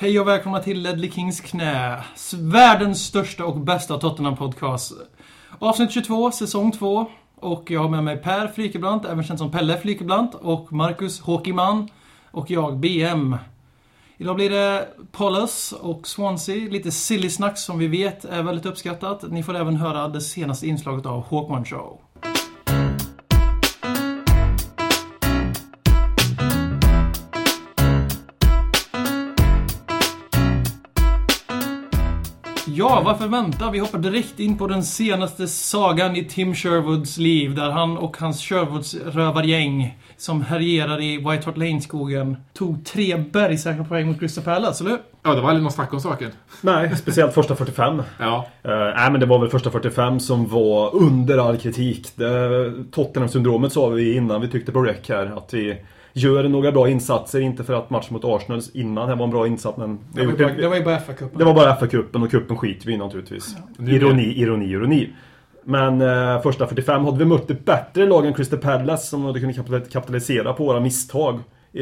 Hej 0.00 0.20
och 0.20 0.28
välkomna 0.28 0.60
till 0.60 0.82
Ledley 0.82 1.10
Kings 1.10 1.40
knä. 1.40 2.04
Världens 2.38 3.04
största 3.04 3.44
och 3.44 3.60
bästa 3.60 3.98
Tottenham-podcast. 3.98 4.92
Avsnitt 5.58 5.90
22, 5.90 6.30
säsong 6.30 6.72
2. 6.72 7.06
Och 7.36 7.70
jag 7.70 7.80
har 7.80 7.88
med 7.88 8.04
mig 8.04 8.16
Per 8.16 8.48
Frykebrant, 8.48 9.04
även 9.04 9.24
känd 9.24 9.38
som 9.38 9.50
Pelle 9.50 9.78
Frykebrant, 9.78 10.34
Och 10.34 10.72
Marcus 10.72 11.20
Håkiman. 11.20 11.88
Och 12.30 12.50
jag, 12.50 12.76
BM. 12.76 13.36
Idag 14.16 14.36
blir 14.36 14.50
det 14.50 14.88
Paulus 15.12 15.72
och 15.72 16.06
Swansea. 16.06 16.70
Lite 16.70 16.90
silly 16.90 17.30
snack 17.30 17.58
som 17.58 17.78
vi 17.78 17.86
vet 17.86 18.24
är 18.24 18.42
väldigt 18.42 18.66
uppskattat. 18.66 19.24
Ni 19.30 19.42
får 19.42 19.56
även 19.56 19.76
höra 19.76 20.08
det 20.08 20.20
senaste 20.20 20.66
inslaget 20.66 21.06
av 21.06 21.22
Håkman 21.22 21.64
Show. 21.64 22.00
Ja, 32.90 33.02
varför 33.04 33.28
vänta? 33.28 33.70
Vi 33.70 33.78
hoppar 33.78 33.98
direkt 33.98 34.40
in 34.40 34.58
på 34.58 34.66
den 34.66 34.84
senaste 34.84 35.48
sagan 35.48 36.16
i 36.16 36.24
Tim 36.24 36.54
Sherwoods 36.54 37.18
liv. 37.18 37.54
Där 37.54 37.70
han 37.70 37.98
och 37.98 38.16
hans 38.16 38.40
Sherwoods 38.42 38.94
rövargäng 38.94 39.98
som 40.16 40.42
härjerar 40.42 41.00
i 41.00 41.16
White 41.16 41.46
Hart 41.46 41.56
Lane-skogen 41.56 42.36
tog 42.52 42.84
tre 42.84 43.16
bergsäkra 43.16 43.84
poäng 43.84 44.06
mot 44.06 44.20
Crystal 44.20 44.44
Palace, 44.44 44.84
eller 44.84 44.90
hur? 44.90 45.00
Ja, 45.22 45.34
det 45.34 45.40
var 45.40 45.48
aldrig 45.48 45.62
någon 45.62 45.72
snack 45.72 45.92
om 45.92 46.00
saken. 46.00 46.30
Nej, 46.60 46.96
speciellt 46.96 47.34
första 47.34 47.56
45. 47.56 48.02
Ja. 48.18 48.46
Uh, 48.68 48.72
nej, 48.72 49.10
men 49.10 49.20
det 49.20 49.26
var 49.26 49.38
väl 49.38 49.50
första 49.50 49.70
45 49.70 50.20
som 50.20 50.48
var 50.48 50.94
under 50.94 51.38
all 51.48 51.56
kritik. 51.56 52.08
Tottenham-syndromet 52.90 53.72
sa 53.72 53.88
vi 53.88 54.16
innan 54.16 54.40
vi 54.40 54.48
tyckte 54.48 54.72
på 54.72 54.82
rec 54.82 55.08
här. 55.08 55.32
Att 55.36 55.54
vi 55.54 55.76
gör 56.12 56.48
några 56.48 56.72
bra 56.72 56.88
insatser. 56.88 57.40
Inte 57.40 57.64
för 57.64 57.74
att 57.74 57.90
matchen 57.90 58.14
mot 58.14 58.24
Arsenal 58.24 58.60
innan 58.72 59.08
här 59.08 59.16
var 59.16 59.24
en 59.24 59.30
bra 59.30 59.46
insats, 59.46 59.78
men... 59.78 59.98
Det 60.12 60.26
var, 60.26 60.32
ju 60.32 60.38
bara, 60.38 60.52
det 60.52 60.68
var 60.68 60.76
ju 60.76 60.84
bara 60.84 60.98
FA-cupen. 60.98 61.38
Det 61.38 61.44
var 61.44 61.54
bara 61.54 61.76
FA-cupen 61.76 62.24
och 62.24 62.30
cupen 62.30 62.56
skiter 62.56 62.86
vi 62.86 62.92
i 62.92 62.96
naturligtvis. 62.96 63.56
Ja. 63.78 63.84
Ironi, 63.84 64.22
ironi, 64.22 64.64
ironi. 64.64 65.08
Men 65.64 66.00
eh, 66.00 66.42
första 66.42 66.66
45 66.66 67.04
hade 67.04 67.18
vi 67.18 67.24
mött 67.24 67.50
ett 67.50 67.64
bättre 67.64 68.06
lag 68.06 68.26
än 68.26 68.34
Crystal 68.34 68.58
Palace 68.58 69.06
som 69.06 69.24
hade 69.24 69.40
kunnat 69.40 69.90
kapitalisera 69.92 70.52
på 70.52 70.64
våra 70.64 70.80
misstag 70.80 71.40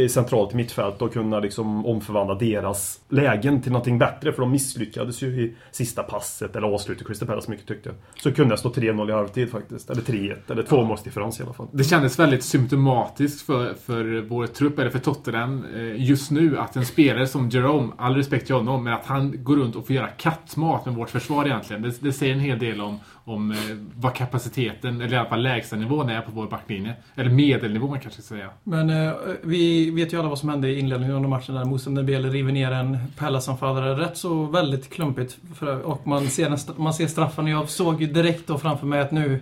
centralt 0.09 0.53
i 0.53 0.57
mittfält 0.57 1.03
och 1.03 1.13
kunna 1.13 1.41
liksom 1.41 1.87
omförvandla 1.87 2.35
deras 2.35 3.01
lägen 3.09 3.63
till 3.63 3.73
någonting 3.73 3.99
bättre. 3.99 4.33
För 4.33 4.43
de 4.43 4.51
misslyckades 4.51 5.23
ju 5.23 5.27
i 5.27 5.55
sista 5.71 6.03
passet, 6.03 6.57
eller 6.57 6.67
avslutet 6.67 7.07
Crystal 7.07 7.29
Palace 7.29 7.51
mycket 7.51 7.67
tyckte. 7.67 7.89
jag. 7.89 8.23
Så 8.23 8.33
kunde 8.33 8.53
jag 8.53 8.59
stå 8.59 8.69
3-0 8.69 9.11
i 9.11 9.13
halvtid 9.13 9.51
faktiskt. 9.51 9.91
Eller 9.91 10.03
3-1, 10.03 10.37
eller 10.49 10.63
tvåmålsdifferens 10.63 11.41
i 11.41 11.43
alla 11.43 11.53
fall. 11.53 11.67
Det 11.73 11.85
kändes 11.85 12.19
väldigt 12.19 12.45
symptomatiskt 12.45 13.47
för, 13.47 13.75
för 13.75 14.21
vår 14.29 14.47
trupp, 14.47 14.79
eller 14.79 14.91
för 14.91 14.99
Tottenham, 14.99 15.65
eh, 15.75 16.09
just 16.09 16.31
nu 16.31 16.59
att 16.59 16.77
en 16.77 16.87
spelare 16.87 17.27
som 17.27 17.49
Jerome, 17.49 17.93
all 17.97 18.17
respekt 18.17 18.47
till 18.47 18.55
honom, 18.55 18.85
men 18.85 18.93
att 18.93 19.07
han 19.07 19.45
går 19.45 19.57
runt 19.57 19.77
och 19.77 19.87
får 19.87 19.97
göra 19.97 20.09
kattmat 20.09 20.87
med 20.87 20.95
vårt 20.95 21.11
försvar 21.11 21.47
egentligen. 21.47 21.83
Det, 21.83 21.95
det 22.01 22.13
säger 22.13 22.35
en 22.35 22.41
hel 22.41 22.59
del 22.59 22.81
om, 22.81 22.99
om 23.29 23.51
eh, 23.51 23.57
vad 23.95 24.15
kapaciteten, 24.15 25.01
eller 25.01 25.13
i 25.13 25.17
alla 25.17 25.29
fall 25.29 25.43
lägstanivån, 25.43 26.09
är 26.09 26.21
på 26.21 26.31
vår 26.31 26.47
backlinje. 26.47 26.95
Eller 27.15 27.31
medelnivån 27.31 28.01
kanske 28.01 28.23
ska 28.23 28.35
säga. 28.35 28.51
Men 28.65 28.91
eh, 28.91 29.13
vi 29.43 29.91
vet 29.91 30.13
ju 30.13 30.19
alla 30.19 30.29
vad 30.29 30.39
som 30.39 30.49
hände 30.49 30.69
i 30.69 30.79
inledningen 30.79 31.17
under 31.17 31.29
matchen 31.29 31.55
där 31.55 31.65
Moussa 31.65 31.91
Dembele 31.91 32.29
river 32.29 32.53
ner 32.53 32.71
en 32.71 32.99
Pallas-anfallare 33.17 33.95
rätt 33.95 34.17
så 34.17 34.45
väldigt 34.45 34.91
klumpigt. 34.91 35.39
För, 35.55 35.81
och 35.81 36.07
man 36.07 36.27
ser, 36.27 36.81
man 36.81 36.95
ser 36.95 37.07
straffen 37.07 37.45
och 37.45 37.51
jag 37.51 37.69
såg 37.69 38.03
ju 38.03 38.07
direkt 38.07 38.47
då 38.47 38.59
framför 38.59 38.87
mig 38.87 39.01
att 39.01 39.11
nu 39.11 39.41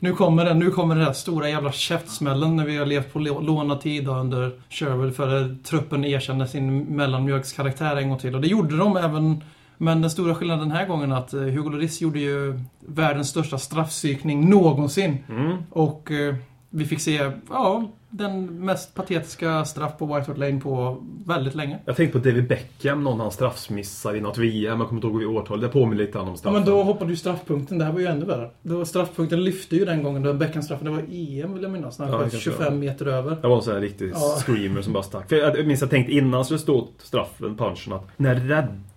nu 0.00 0.12
kommer 0.12 0.44
den, 0.44 0.58
nu 0.58 0.70
kommer 0.70 0.94
den 0.94 1.04
här 1.04 1.12
stora 1.12 1.48
jävla 1.48 1.72
käftsmällen 1.72 2.56
när 2.56 2.64
vi 2.64 2.76
har 2.76 2.86
levt 2.86 3.12
på 3.12 3.18
lånad 3.18 3.80
tid 3.80 4.08
under 4.08 4.52
Sherwood 4.70 5.16
för 5.16 5.56
truppen 5.64 6.04
erkände 6.04 6.46
sin 6.46 6.84
mellanmjölkskaraktär 6.84 7.96
en 7.96 8.08
gång 8.08 8.18
till. 8.18 8.34
Och 8.34 8.40
det 8.40 8.48
gjorde 8.48 8.76
de 8.76 8.96
även 8.96 9.42
men 9.78 10.00
den 10.00 10.10
stora 10.10 10.34
skillnaden 10.34 10.68
den 10.68 10.76
här 10.76 10.86
gången 10.86 11.12
är 11.12 11.16
att 11.16 11.34
eh, 11.34 11.40
Hugo 11.40 11.70
Lloris 11.70 12.00
gjorde 12.00 12.18
ju 12.18 12.60
världens 12.80 13.28
största 13.28 13.58
straffpsykning 13.58 14.50
någonsin. 14.50 15.18
Mm. 15.28 15.56
Och 15.70 16.10
eh, 16.10 16.34
vi 16.70 16.84
fick 16.84 17.00
se, 17.00 17.30
ja, 17.50 17.90
den 18.10 18.64
mest 18.64 18.94
patetiska 18.94 19.64
straff 19.64 19.98
på 19.98 20.06
White 20.06 20.30
Hart 20.30 20.38
Lane 20.38 20.60
på 20.60 21.04
väldigt 21.26 21.54
länge. 21.54 21.78
Jag 21.84 21.96
tänkte 21.96 22.18
på 22.18 22.24
David 22.28 22.48
Beckham, 22.48 23.04
någon 23.04 23.20
han 23.20 23.30
straffmissar 23.30 24.16
i 24.16 24.20
något 24.20 24.38
VM. 24.38 24.80
Jag 24.80 24.88
kommer 24.88 24.98
inte 24.98 25.06
ihåg 25.06 25.18
vilket 25.18 25.36
årtal. 25.36 25.60
Det 25.60 25.68
påminner 25.68 26.04
lite 26.04 26.18
om 26.18 26.36
straffen. 26.36 26.54
Ja, 26.54 26.66
men 26.66 26.76
då 26.76 26.82
hoppade 26.82 27.10
ju 27.10 27.16
straffpunkten. 27.16 27.78
Det 27.78 27.84
här 27.84 27.92
var 27.92 28.00
ju 28.00 28.06
ännu 28.06 28.24
värre. 28.24 28.50
Då 28.62 28.84
straffpunkten 28.84 29.44
lyfte 29.44 29.76
ju 29.76 29.84
den 29.84 30.02
gången. 30.02 30.22
Då 30.22 30.34
Beckham-straffen, 30.34 30.84
det 30.84 30.90
var 30.90 30.98
EM 30.98 31.54
vill 31.54 31.62
jag 31.62 31.72
minnas. 31.72 31.98
När 31.98 32.06
han 32.06 32.14
Ja, 32.14 32.20
sköt 32.20 32.30
kanske 32.30 32.50
25 32.50 32.78
meter 32.78 33.06
över. 33.06 33.36
Det 33.42 33.48
var 33.48 33.56
en 33.56 33.62
sån 33.62 33.74
här 33.74 33.80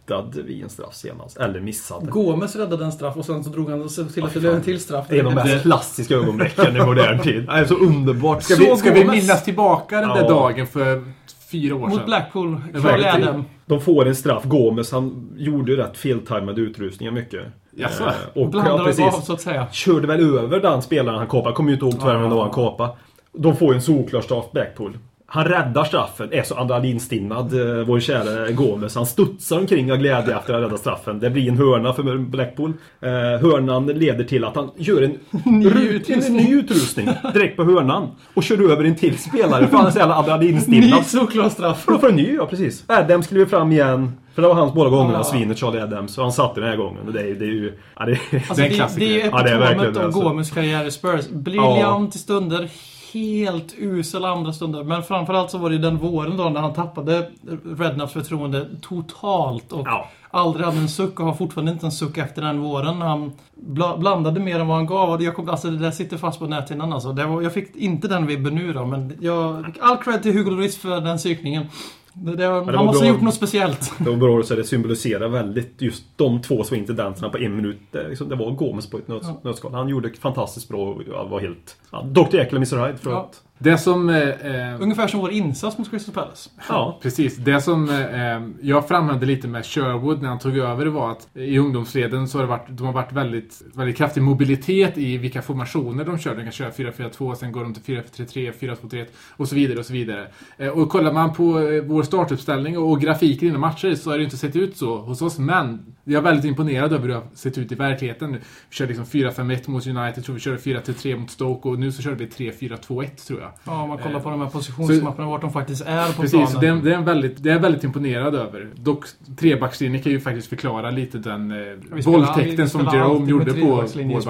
så 0.08 0.14
räddade 0.14 0.42
vi 0.42 0.62
en 0.62 0.70
straff 0.70 0.94
senast? 0.94 1.38
Eller 1.38 1.60
missade? 1.60 2.06
Gomes 2.12 2.56
räddade 2.56 2.86
en 2.86 2.92
straff 2.92 3.18
och 3.18 3.26
sen 3.26 3.44
så 3.44 3.50
drog 3.50 3.70
han 3.70 3.90
såg 3.90 4.14
till 4.14 4.24
att 4.24 4.34
det 4.34 4.40
blev 4.40 4.54
en 4.56 4.62
till 4.62 4.80
straff. 4.80 5.06
Det 5.10 5.20
är 5.20 5.24
de 5.24 5.34
mest 5.36 5.62
klassiska 5.62 6.16
ögonblicken 6.16 6.76
i 6.76 6.80
modern 6.86 7.20
tid. 7.20 7.46
Det 7.46 7.52
är 7.52 7.66
så 7.66 7.76
underbart. 7.76 8.44
Ska, 8.44 8.56
Så 8.56 8.62
vi, 8.72 8.78
ska 8.78 8.92
vi 8.94 9.06
minnas 9.06 9.44
tillbaka 9.44 10.00
den 10.02 10.10
där 10.10 10.22
Ja. 10.22 10.28
dagen 10.30 10.68
för 10.68 11.04
fyra 11.52 11.76
år 11.76 11.80
Mot 11.80 11.94
sedan? 11.96 12.06
Blackpool, 12.06 12.62
var 12.74 12.98
riktigt. 12.98 13.28
Adam. 13.28 13.46
De 13.66 13.82
får 13.82 14.08
en 14.08 14.16
straff. 14.16 14.44
Gomes 14.44 14.92
han 14.92 15.30
gjorde 15.38 15.72
ju 15.72 15.78
rätt 15.78 15.98
feltajmade 15.98 16.62
utrustningar 16.62 17.12
mycket. 17.12 17.42
Jaså? 17.72 18.04
Eh, 18.04 18.12
och 18.34 18.50
Blandade 18.50 18.78
ja, 18.80 18.86
precis. 18.86 19.26
så 19.26 19.34
att 19.34 19.42
säga. 19.42 19.68
Körde 19.72 20.08
väl 20.08 20.38
över 20.40 20.60
den 20.60 20.82
spelaren 20.82 21.18
han 21.18 21.28
kapade. 21.28 21.56
Kommer 21.56 21.70
ju 21.70 21.74
inte 21.74 21.86
ihåg 21.86 22.00
tyvärr 22.00 22.18
vem 22.18 22.30
det 22.30 22.36
var 22.36 22.44
han 22.44 22.54
kapade. 22.54 22.94
De 23.34 23.56
får 23.56 23.68
ju 23.70 23.76
en 23.76 23.82
solklar 23.82 24.22
straff 24.22 24.46
Blackpool. 24.52 24.98
Han 25.34 25.46
räddar 25.46 25.84
straffen, 25.84 26.30
är 26.34 26.44
så 26.44 26.56
adrenalinstinnad, 26.56 27.54
eh, 27.80 27.86
vår 27.86 28.00
kära 28.00 28.52
Gomes. 28.52 28.96
Han 28.96 29.06
studsar 29.06 29.58
omkring 29.60 29.92
av 29.92 29.98
glädje 29.98 30.36
efter 30.38 30.54
att 30.54 30.60
ha 30.60 30.66
räddat 30.68 30.80
straffen. 30.80 31.20
Det 31.20 31.30
blir 31.30 31.50
en 31.50 31.58
hörna 31.58 31.94
för 31.94 32.18
Blackpool. 32.18 32.74
Eh, 33.02 33.10
hörnan 33.12 33.86
leder 33.88 34.24
till 34.24 34.44
att 34.46 34.56
han 34.56 34.72
gör 34.78 35.02
en 35.02 35.12
Ny 35.60 35.66
ru- 35.70 35.80
utrustning. 35.90 36.38
en 36.40 36.44
ny 36.46 36.54
utrustning 36.60 37.10
direkt 37.34 37.58
på 37.58 37.64
hörnan. 37.64 38.08
Och 38.34 38.44
kör 38.44 38.72
över 38.72 38.84
en 38.84 38.96
till 38.96 39.18
spelare 39.18 39.68
för 39.68 39.78
han 39.78 39.88
är 39.88 39.92
så 39.92 40.00
jävla 40.00 40.16
Ny 40.22 40.28
adrenalinstinnad. 40.28 41.06
solklar 41.06 41.50
straff. 41.50 41.82
För 41.84 41.92
då 41.92 41.98
får 42.00 42.10
en 42.10 42.16
ny, 42.16 42.34
ja 42.36 42.46
precis. 42.46 42.84
Adams 42.88 43.28
kliver 43.28 43.46
fram 43.46 43.72
igen. 43.72 44.12
För 44.36 44.42
det 44.42 44.48
var 44.48 44.56
hans 44.56 44.74
båda 44.74 44.90
gångerna, 44.90 45.18
Ja. 45.18 45.24
svinet 45.24 45.58
Charlie 45.58 45.80
Adams. 45.82 46.18
Och 46.18 46.24
han 46.24 46.34
satt 46.34 46.56
den 46.56 46.64
här 46.64 46.76
gången. 46.76 47.08
Och 47.08 47.14
det 47.14 47.20
är, 47.22 47.34
det 47.36 47.46
är 47.46 47.50
ju... 47.50 47.74
Ja, 48.00 48.06
det, 48.06 48.12
Alltså, 48.12 48.54
Det 48.54 48.62
är 48.62 48.68
en 48.70 48.74
klassiker. 48.76 49.06
det 49.08 49.22
är 49.22 49.30
Ja, 49.32 49.44
det 49.44 49.50
är 49.50 49.58
verkligen 49.60 49.86
epitomet 49.86 49.94
det, 49.94 50.00
av 50.00 50.06
alltså. 50.06 50.22
Gomes 50.22 50.52
karriär 50.52 50.86
i 50.86 50.92
Spurs. 50.92 51.28
Briljant 51.30 52.16
i 52.16 52.18
stunder, 52.18 52.70
helt 53.14 53.74
usel 53.78 54.26
andra 54.26 54.54
stunder. 54.54 54.84
Men 54.84 55.04
framförallt 55.04 55.52
så 55.52 55.58
var 55.58 55.70
det 55.70 55.78
den 55.78 55.98
våren 55.98 56.38
då 56.38 56.44
när 56.50 56.62
han 56.62 56.74
tappade 56.74 57.30
Redknapps 57.78 58.14
förtroende 58.14 58.68
totalt. 58.82 59.72
Och 59.72 59.88
Ja. 59.88 60.08
aldrig 60.32 60.66
hade 60.66 60.78
en 60.78 60.90
suck 60.90 61.20
och 61.20 61.26
har 61.26 61.34
fortfarande 61.34 61.72
inte 61.72 61.86
en 61.86 61.92
suck 61.92 62.18
efter 62.18 62.42
den 62.42 62.62
våren. 62.62 63.02
Han 63.02 63.32
bla, 63.56 63.98
blandade 63.98 64.40
mer 64.40 64.60
än 64.60 64.68
vad 64.68 64.78
han 64.78 64.86
gav. 64.86 65.10
Och 65.10 65.22
jag 65.22 65.36
kom, 65.36 65.50
alltså, 65.50 65.70
det 65.70 65.78
där 65.78 65.92
sitter 65.92 66.18
fast 66.18 66.40
på 66.40 66.48
näthinnan 66.48 66.94
alltså. 66.94 67.14
Det 67.14 67.26
var, 67.26 67.42
jag 67.42 67.54
fick 67.54 67.76
inte 67.76 68.08
den 68.08 68.28
vibben 68.28 68.56
nu 68.56 68.74
då, 68.74 68.86
men 68.86 69.18
jag... 69.22 69.66
All 69.82 69.98
cred 69.98 70.24
till 70.24 70.34
Hugo 70.34 70.50
Lloris 70.52 70.78
för 70.78 71.02
den 71.02 71.18
psykningen. 71.18 71.66
Det, 72.14 72.36
det, 72.36 72.46
han 72.46 72.86
måste 72.86 73.06
ha 73.06 73.12
gjort 73.14 73.22
något 73.22 73.34
speciellt. 73.34 73.94
det 74.00 74.10
var 74.10 74.18
bra 74.18 74.44
så 74.44 74.56
det 74.56 74.64
symboliserar 74.64 75.28
väldigt 75.28 75.82
just 75.82 76.04
de 76.18 76.42
två 76.42 76.64
swing-tendenserna 76.64 77.30
på 77.30 77.38
en 77.38 77.56
minut. 77.56 77.78
Det, 77.92 78.08
liksom, 78.08 78.30
det 78.30 78.36
var 78.36 78.52
Gomes 78.52 78.90
på 78.90 78.98
ett 78.98 79.08
nöt, 79.08 79.22
Ja. 79.24 79.40
nötskal. 79.44 79.74
Han 79.74 79.90
gjorde 79.90 80.14
fantastiskt 80.14 80.68
bra 80.70 80.80
och 80.94 81.30
var 81.30 81.40
helt... 81.40 81.78
Ja, 81.92 82.02
Dr. 82.02 82.36
Jekyll 82.36 82.58
och 82.58 82.74
Mr. 82.74 82.86
Hyde 82.88 82.98
för 82.98 83.12
Ja. 83.12 83.20
att... 83.22 83.42
Det 83.64 83.78
som... 83.78 84.10
Eh, 84.10 84.30
eh, 84.30 84.82
Ungefär 84.82 85.08
som 85.08 85.20
vår 85.20 85.32
insats 85.32 85.78
mot 85.78 85.92
Crystal 85.92 86.14
Palace. 86.14 86.50
Ja. 86.70 87.00
Precis. 87.02 87.38
Det 87.38 87.62
som 87.62 87.90
eh, 87.90 88.68
jag 88.68 88.88
framhävde 88.88 89.26
lite 89.26 89.48
med 89.48 89.66
Sherwood 89.66 90.22
när 90.22 90.30
han 90.30 90.40
tog 90.40 90.58
över 90.58 90.86
var 90.86 91.12
att 91.12 91.28
i 91.34 91.58
ungdomsleden 91.58 92.28
så 92.28 92.38
har 92.38 92.44
det 92.44 92.50
varit, 92.50 92.68
de 92.70 92.86
har 92.86 92.94
varit 92.94 93.12
väldigt, 93.12 93.62
väldigt 93.76 93.98
kraftig 93.98 94.24
mobilitet 94.24 94.98
i 94.98 95.18
vilka 95.18 95.42
formationer 95.42 96.06
de 96.06 96.18
kör. 96.18 96.36
De 96.36 96.44
kan 96.44 96.52
köra 96.52 96.70
4-4-2, 96.70 97.36
sen 97.36 97.52
går 97.52 97.64
de 97.64 97.74
till 97.74 97.98
4-3-3, 97.98 98.54
4-2-3 98.60 99.06
och 99.38 99.48
så 99.48 99.56
vidare 99.56 99.80
och 99.80 99.86
så 99.86 99.94
vidare. 99.94 100.28
Eh, 100.58 100.70
och 100.70 100.90
kollar 100.90 101.14
man 101.14 101.34
på 101.34 101.60
eh, 101.60 101.84
vår 101.84 102.04
startuppställning 102.04 102.78
och, 102.78 102.92
och 102.92 103.02
grafiken 103.02 103.48
inom 103.48 103.62
matcher 103.62 103.96
så 103.96 104.10
har 104.10 104.18
det 104.18 104.24
inte 104.24 104.38
sett 104.38 104.56
ut 104.56 104.78
så 104.78 104.98
hos 104.98 105.22
oss. 105.22 105.40
Men 105.40 105.96
jag 106.12 106.20
är 106.20 106.22
väldigt 106.22 106.46
imponerad 106.46 106.94
över 106.94 107.02
hur 107.02 107.08
det 107.08 107.16
har 107.16 107.24
sett 107.34 107.58
ut 107.58 107.72
i 107.72 107.76
verkligheten. 107.76 108.32
Vi 108.32 108.40
körde 108.76 108.94
liksom 108.94 109.06
4-5-1 109.06 109.70
mot 109.70 109.88
United, 109.88 110.24
tror 110.24 110.36
vi 110.36 110.42
körde 110.42 110.58
4-3 110.58 111.18
mot 111.18 111.32
Stoke 111.32 111.70
och 111.70 111.80
nu 111.80 111.92
så 111.92 112.02
körde 112.02 112.16
vi 112.16 112.26
3-4-2-1 112.52 113.28
tror 113.28 113.42
jag. 113.42 113.52
Ja, 113.64 113.82
om 113.82 113.90
man 113.90 113.98
kollar 113.98 114.22
Eh, 114.22 114.24
på 114.24 114.30
de 114.30 114.42
här 114.42 114.50
positionsmapparna, 114.50 115.30
vart 115.30 115.42
de 115.42 115.52
faktiskt 115.52 115.82
är 115.86 116.08
på 116.14 116.22
Precis, 116.22 116.32
planen. 116.32 116.60
det 116.62 116.68
är, 116.68 116.76
det, 116.76 116.92
är 116.92 116.98
en 116.98 117.06
väldigt, 117.06 117.44
det 117.44 117.50
är 117.50 117.54
jag 117.54 117.60
väldigt 117.60 117.84
imponerad 117.84 118.36
över. 118.36 118.70
Dock, 118.76 119.06
trebackslinjen 119.40 120.04
kan 120.04 120.12
ju 120.12 120.20
faktiskt 120.20 120.48
förklara 120.48 120.92
lite 120.92 121.18
den 121.18 121.52
eh, 121.52 121.58
våldtäkten 122.06 122.70
som 122.70 122.90
Jerome 122.94 123.30
gjorde 123.30 123.46
på 123.46 123.52
trebackslinje 123.52 124.22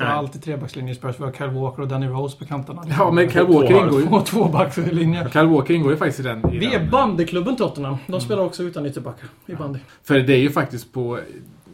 spelar 0.00 0.10
Nej. 0.12 0.18
alltid 0.18 0.42
trebackslinje 0.42 0.92
i 0.92 0.94
Spurs. 0.94 1.14
Vi 1.18 1.24
har 1.24 1.32
Kyle 1.32 1.50
Walker 1.50 1.82
och 1.82 1.88
Danny 1.88 2.06
Rose 2.06 2.38
på 2.38 2.44
kanterna. 2.44 2.82
Ja, 2.98 3.10
men 3.10 3.30
Kyle 3.30 3.44
Walker 3.46 3.84
ingår 3.84 4.00
ju... 4.00 4.08
Och 4.08 4.26
tvåbackslinje. 4.26 5.28
Kyle 5.32 5.46
Walker 5.46 5.74
ingår 5.74 5.90
ju 5.92 5.96
faktiskt 5.96 6.20
i 6.20 6.22
den. 6.22 6.38
I 6.54 6.58
Vi 6.58 6.66
den. 6.66 6.82
är 6.82 6.90
bandyklubben 6.90 7.56
Tottenham. 7.56 7.96
De 8.06 8.20
spelar 8.20 8.42
också 8.42 8.62
utan 8.62 8.86
ytterbackar 8.86 9.28
i 9.46 9.54
bandy. 9.54 9.78
För 10.02 10.18
det 10.18 10.32
är 10.32 10.38
ju 10.38 10.50
faktiskt 10.50 10.92
på... 10.92 11.18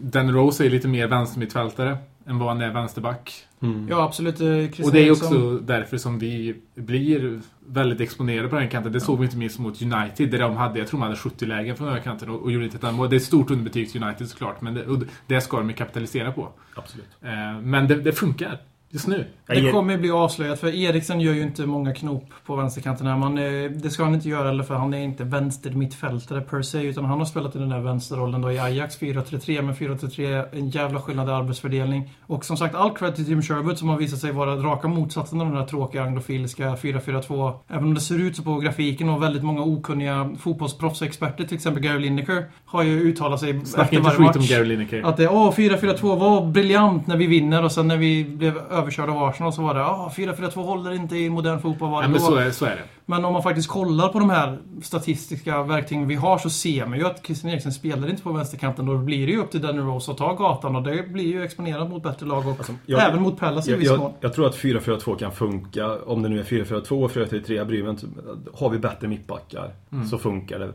Dan 0.00 0.32
Rose 0.34 0.66
är 0.66 0.70
lite 0.70 0.88
mer 0.88 1.06
vänstermittfältare. 1.06 1.96
Än 2.28 2.38
vad 2.38 2.48
han 2.48 2.60
är 2.60 2.72
vänsterback. 2.72 3.32
Mm. 3.62 3.88
Ja, 3.88 4.02
absolut. 4.04 4.40
eh, 4.40 4.46
Christian 4.46 4.86
Och 4.88 4.92
det 4.92 5.00
är 5.00 5.06
Eriksson- 5.06 5.26
också 5.26 5.58
därför 5.58 5.96
som 5.96 6.18
vi 6.18 6.56
blir 6.74 7.40
väldigt 7.66 8.00
exponerade 8.00 8.48
på 8.48 8.56
den 8.56 8.68
kanten. 8.68 8.92
Det 8.92 9.00
såg 9.00 9.18
vi 9.18 9.24
inte 9.24 9.36
minst 9.36 9.58
mot 9.58 9.82
United 9.82 10.30
där 10.30 10.38
de 10.38 10.56
hade, 10.56 10.78
jag 10.78 10.88
tror 10.88 11.00
de 11.00 11.04
hade 11.04 11.16
70 11.16 11.46
lägen 11.46 11.76
från 11.76 11.88
högerkanten 11.88 12.28
och, 12.30 12.42
och 12.42 12.52
gjorde 12.52 12.64
inte 12.64 12.76
ett 12.76 12.84
annat 12.84 12.96
mål. 12.96 13.10
Det 13.10 13.16
är 13.16 13.18
ett 13.18 13.22
stort 13.24 13.50
underbetyg 13.50 13.92
till 13.92 14.02
United 14.04 14.28
såklart, 14.28 14.60
men 14.60 14.74
det, 14.74 14.84
det 15.26 15.40
ska 15.40 15.56
de 15.58 15.68
ju 15.68 15.74
kapitalisera 15.76 16.32
på. 16.32 16.48
Absolut. 16.74 17.06
Eh, 17.22 17.60
men 17.62 17.88
det, 17.88 17.94
det 17.94 18.12
funkar 18.12 18.58
just 18.90 19.06
nu. 19.06 19.26
Det 19.46 19.60
ger- 19.60 19.72
kommer 19.72 19.98
bli 19.98 20.10
avslöjat 20.10 20.60
för 20.60 20.74
Eriksen 20.74 21.20
gör 21.20 21.32
ju 21.34 21.42
inte 21.42 21.66
många 21.66 21.94
knop 21.94 22.24
på 22.46 22.56
vänsterkanten 22.56 23.06
här. 23.06 23.16
Man, 23.16 23.38
eh, 23.38 23.70
det 23.70 23.90
ska 23.90 24.04
han 24.04 24.14
inte 24.14 24.28
göra 24.28 24.48
eller 24.50 24.64
för 24.64 24.74
han 24.74 24.94
är 24.94 24.98
inte 24.98 25.24
vänster 25.24 25.70
mittfältare 25.70 26.40
per 26.40 26.62
se 26.62 26.82
utan 26.82 27.04
han 27.04 27.18
har 27.18 27.26
spelat 27.26 27.56
i 27.56 27.58
den 27.58 27.68
där 27.68 27.80
vänsterrollen 27.80 28.40
då 28.42 28.52
i 28.52 28.58
Ajax 28.58 28.98
4-3-3 29.00 29.62
men 29.62 29.74
4-3-3 29.74 30.26
är 30.26 30.58
en 30.58 30.68
jävla 30.70 31.00
skillnad 31.00 31.28
i 31.28 31.32
arbetsfördelning. 31.32 32.14
Och 32.26 32.44
som 32.44 32.56
sagt 32.56 32.74
all 32.74 32.90
cred 32.90 33.16
till 33.16 33.26
Tim 33.26 33.42
Sherwood 33.42 33.78
som 33.78 33.88
har 33.88 33.96
visat 33.96 34.18
sig 34.18 34.32
vara 34.32 34.56
raka 34.56 34.88
motsatsen 34.88 35.40
av 35.40 35.46
den 35.46 35.56
där 35.56 35.66
tråkiga 35.66 36.02
anglofiliska 36.02 36.74
4-4-2. 36.74 37.52
Även 37.68 37.84
om 37.84 37.94
det 37.94 38.00
ser 38.00 38.18
ut 38.18 38.36
så 38.36 38.42
på 38.42 38.58
grafiken 38.58 39.08
och 39.08 39.22
väldigt 39.22 39.42
många 39.42 39.62
okunniga 39.62 40.30
fotbollsproffsexperter 40.38 41.44
till 41.44 41.54
exempel 41.56 41.82
Gary 41.82 41.98
Lineker 41.98 42.44
har 42.64 42.82
ju 42.82 43.00
uttalat 43.00 43.40
sig 43.40 43.60
Snacka 43.64 43.82
efter 43.82 43.96
inte 43.96 44.08
varje 44.10 44.16
skit 44.28 44.36
om 44.36 44.42
match. 44.42 44.50
Gary 44.50 44.64
Lineker. 44.64 45.02
Att 45.02 45.16
det, 45.16 45.28
åh, 45.28 45.52
4-4-2 45.52 46.16
var 46.18 46.46
briljant 46.46 47.06
när 47.06 47.16
vi 47.16 47.26
vinner 47.26 47.64
och 47.64 47.72
sen 47.72 47.88
när 47.88 47.96
vi 47.96 48.24
blev 48.24 48.58
överkörda 48.86 49.12
av 49.12 49.22
Arsenal 49.24 49.52
så 49.52 49.62
var 49.62 49.74
det, 49.74 49.80
åh, 49.80 50.10
4-4-2 50.16 50.62
håller 50.64 50.92
inte 50.92 51.16
i 51.16 51.30
modern 51.30 51.60
fotboll. 51.60 51.90
Var 51.90 52.02
det 52.02 52.04
Ja, 52.04 52.08
men 52.08 52.20
då?" 52.20 52.26
så 52.26 52.34
är, 52.36 52.50
så 52.50 52.64
är 52.64 52.70
det. 52.70 52.82
Men 53.08 53.24
om 53.24 53.32
man 53.32 53.42
faktiskt 53.42 53.68
kollar 53.68 54.08
på 54.08 54.18
de 54.18 54.30
här 54.30 54.58
statistiska 54.82 55.62
verktygen 55.62 56.08
vi 56.08 56.14
har 56.14 56.38
så 56.38 56.50
ser 56.50 56.86
man 56.86 56.98
ju 56.98 57.06
att 57.06 57.26
Christian 57.26 57.52
Eriksen 57.52 57.72
spelar 57.72 58.10
inte 58.10 58.22
på 58.22 58.32
vänsterkanten. 58.32 58.86
Då 58.86 58.98
blir 58.98 59.26
det 59.26 59.32
ju 59.32 59.38
upp 59.40 59.50
till 59.50 59.60
Danny 59.62 59.78
Rose 59.80 60.10
att 60.12 60.18
ta 60.18 60.34
gatan 60.34 60.76
och 60.76 60.82
det 60.82 61.08
blir 61.12 61.24
ju 61.24 61.44
exponerat 61.44 61.90
mot 61.90 62.02
bättre 62.02 62.26
lag 62.26 62.38
och 62.48 62.58
Alltså, 62.58 62.72
jag- 62.86 63.02
även 63.10 63.22
mot 63.22 63.38
Pallas 63.38 63.68
i 63.68 63.70
Jag, 63.70 63.78
viss 63.78 63.88
jag, 63.88 63.98
mån. 63.98 64.12
jag 64.20 64.32
tror 64.34 64.46
att 64.46 64.56
4-4-2 64.56 65.16
kan 65.18 65.32
funka. 65.32 65.98
Om 66.06 66.22
det 66.22 66.28
nu 66.28 66.40
är 66.40 66.44
4-4-2, 66.44 67.08
4-3-3, 67.08 67.52
jag 67.56 67.66
bryr 67.66 67.82
mig 67.82 67.90
inte. 67.90 68.06
Har 68.54 68.70
vi 68.70 68.78
bättre 68.78 69.08
mittbackar 69.08 69.70
så 70.10 70.18
funkar 70.18 70.58
det. 70.58 70.72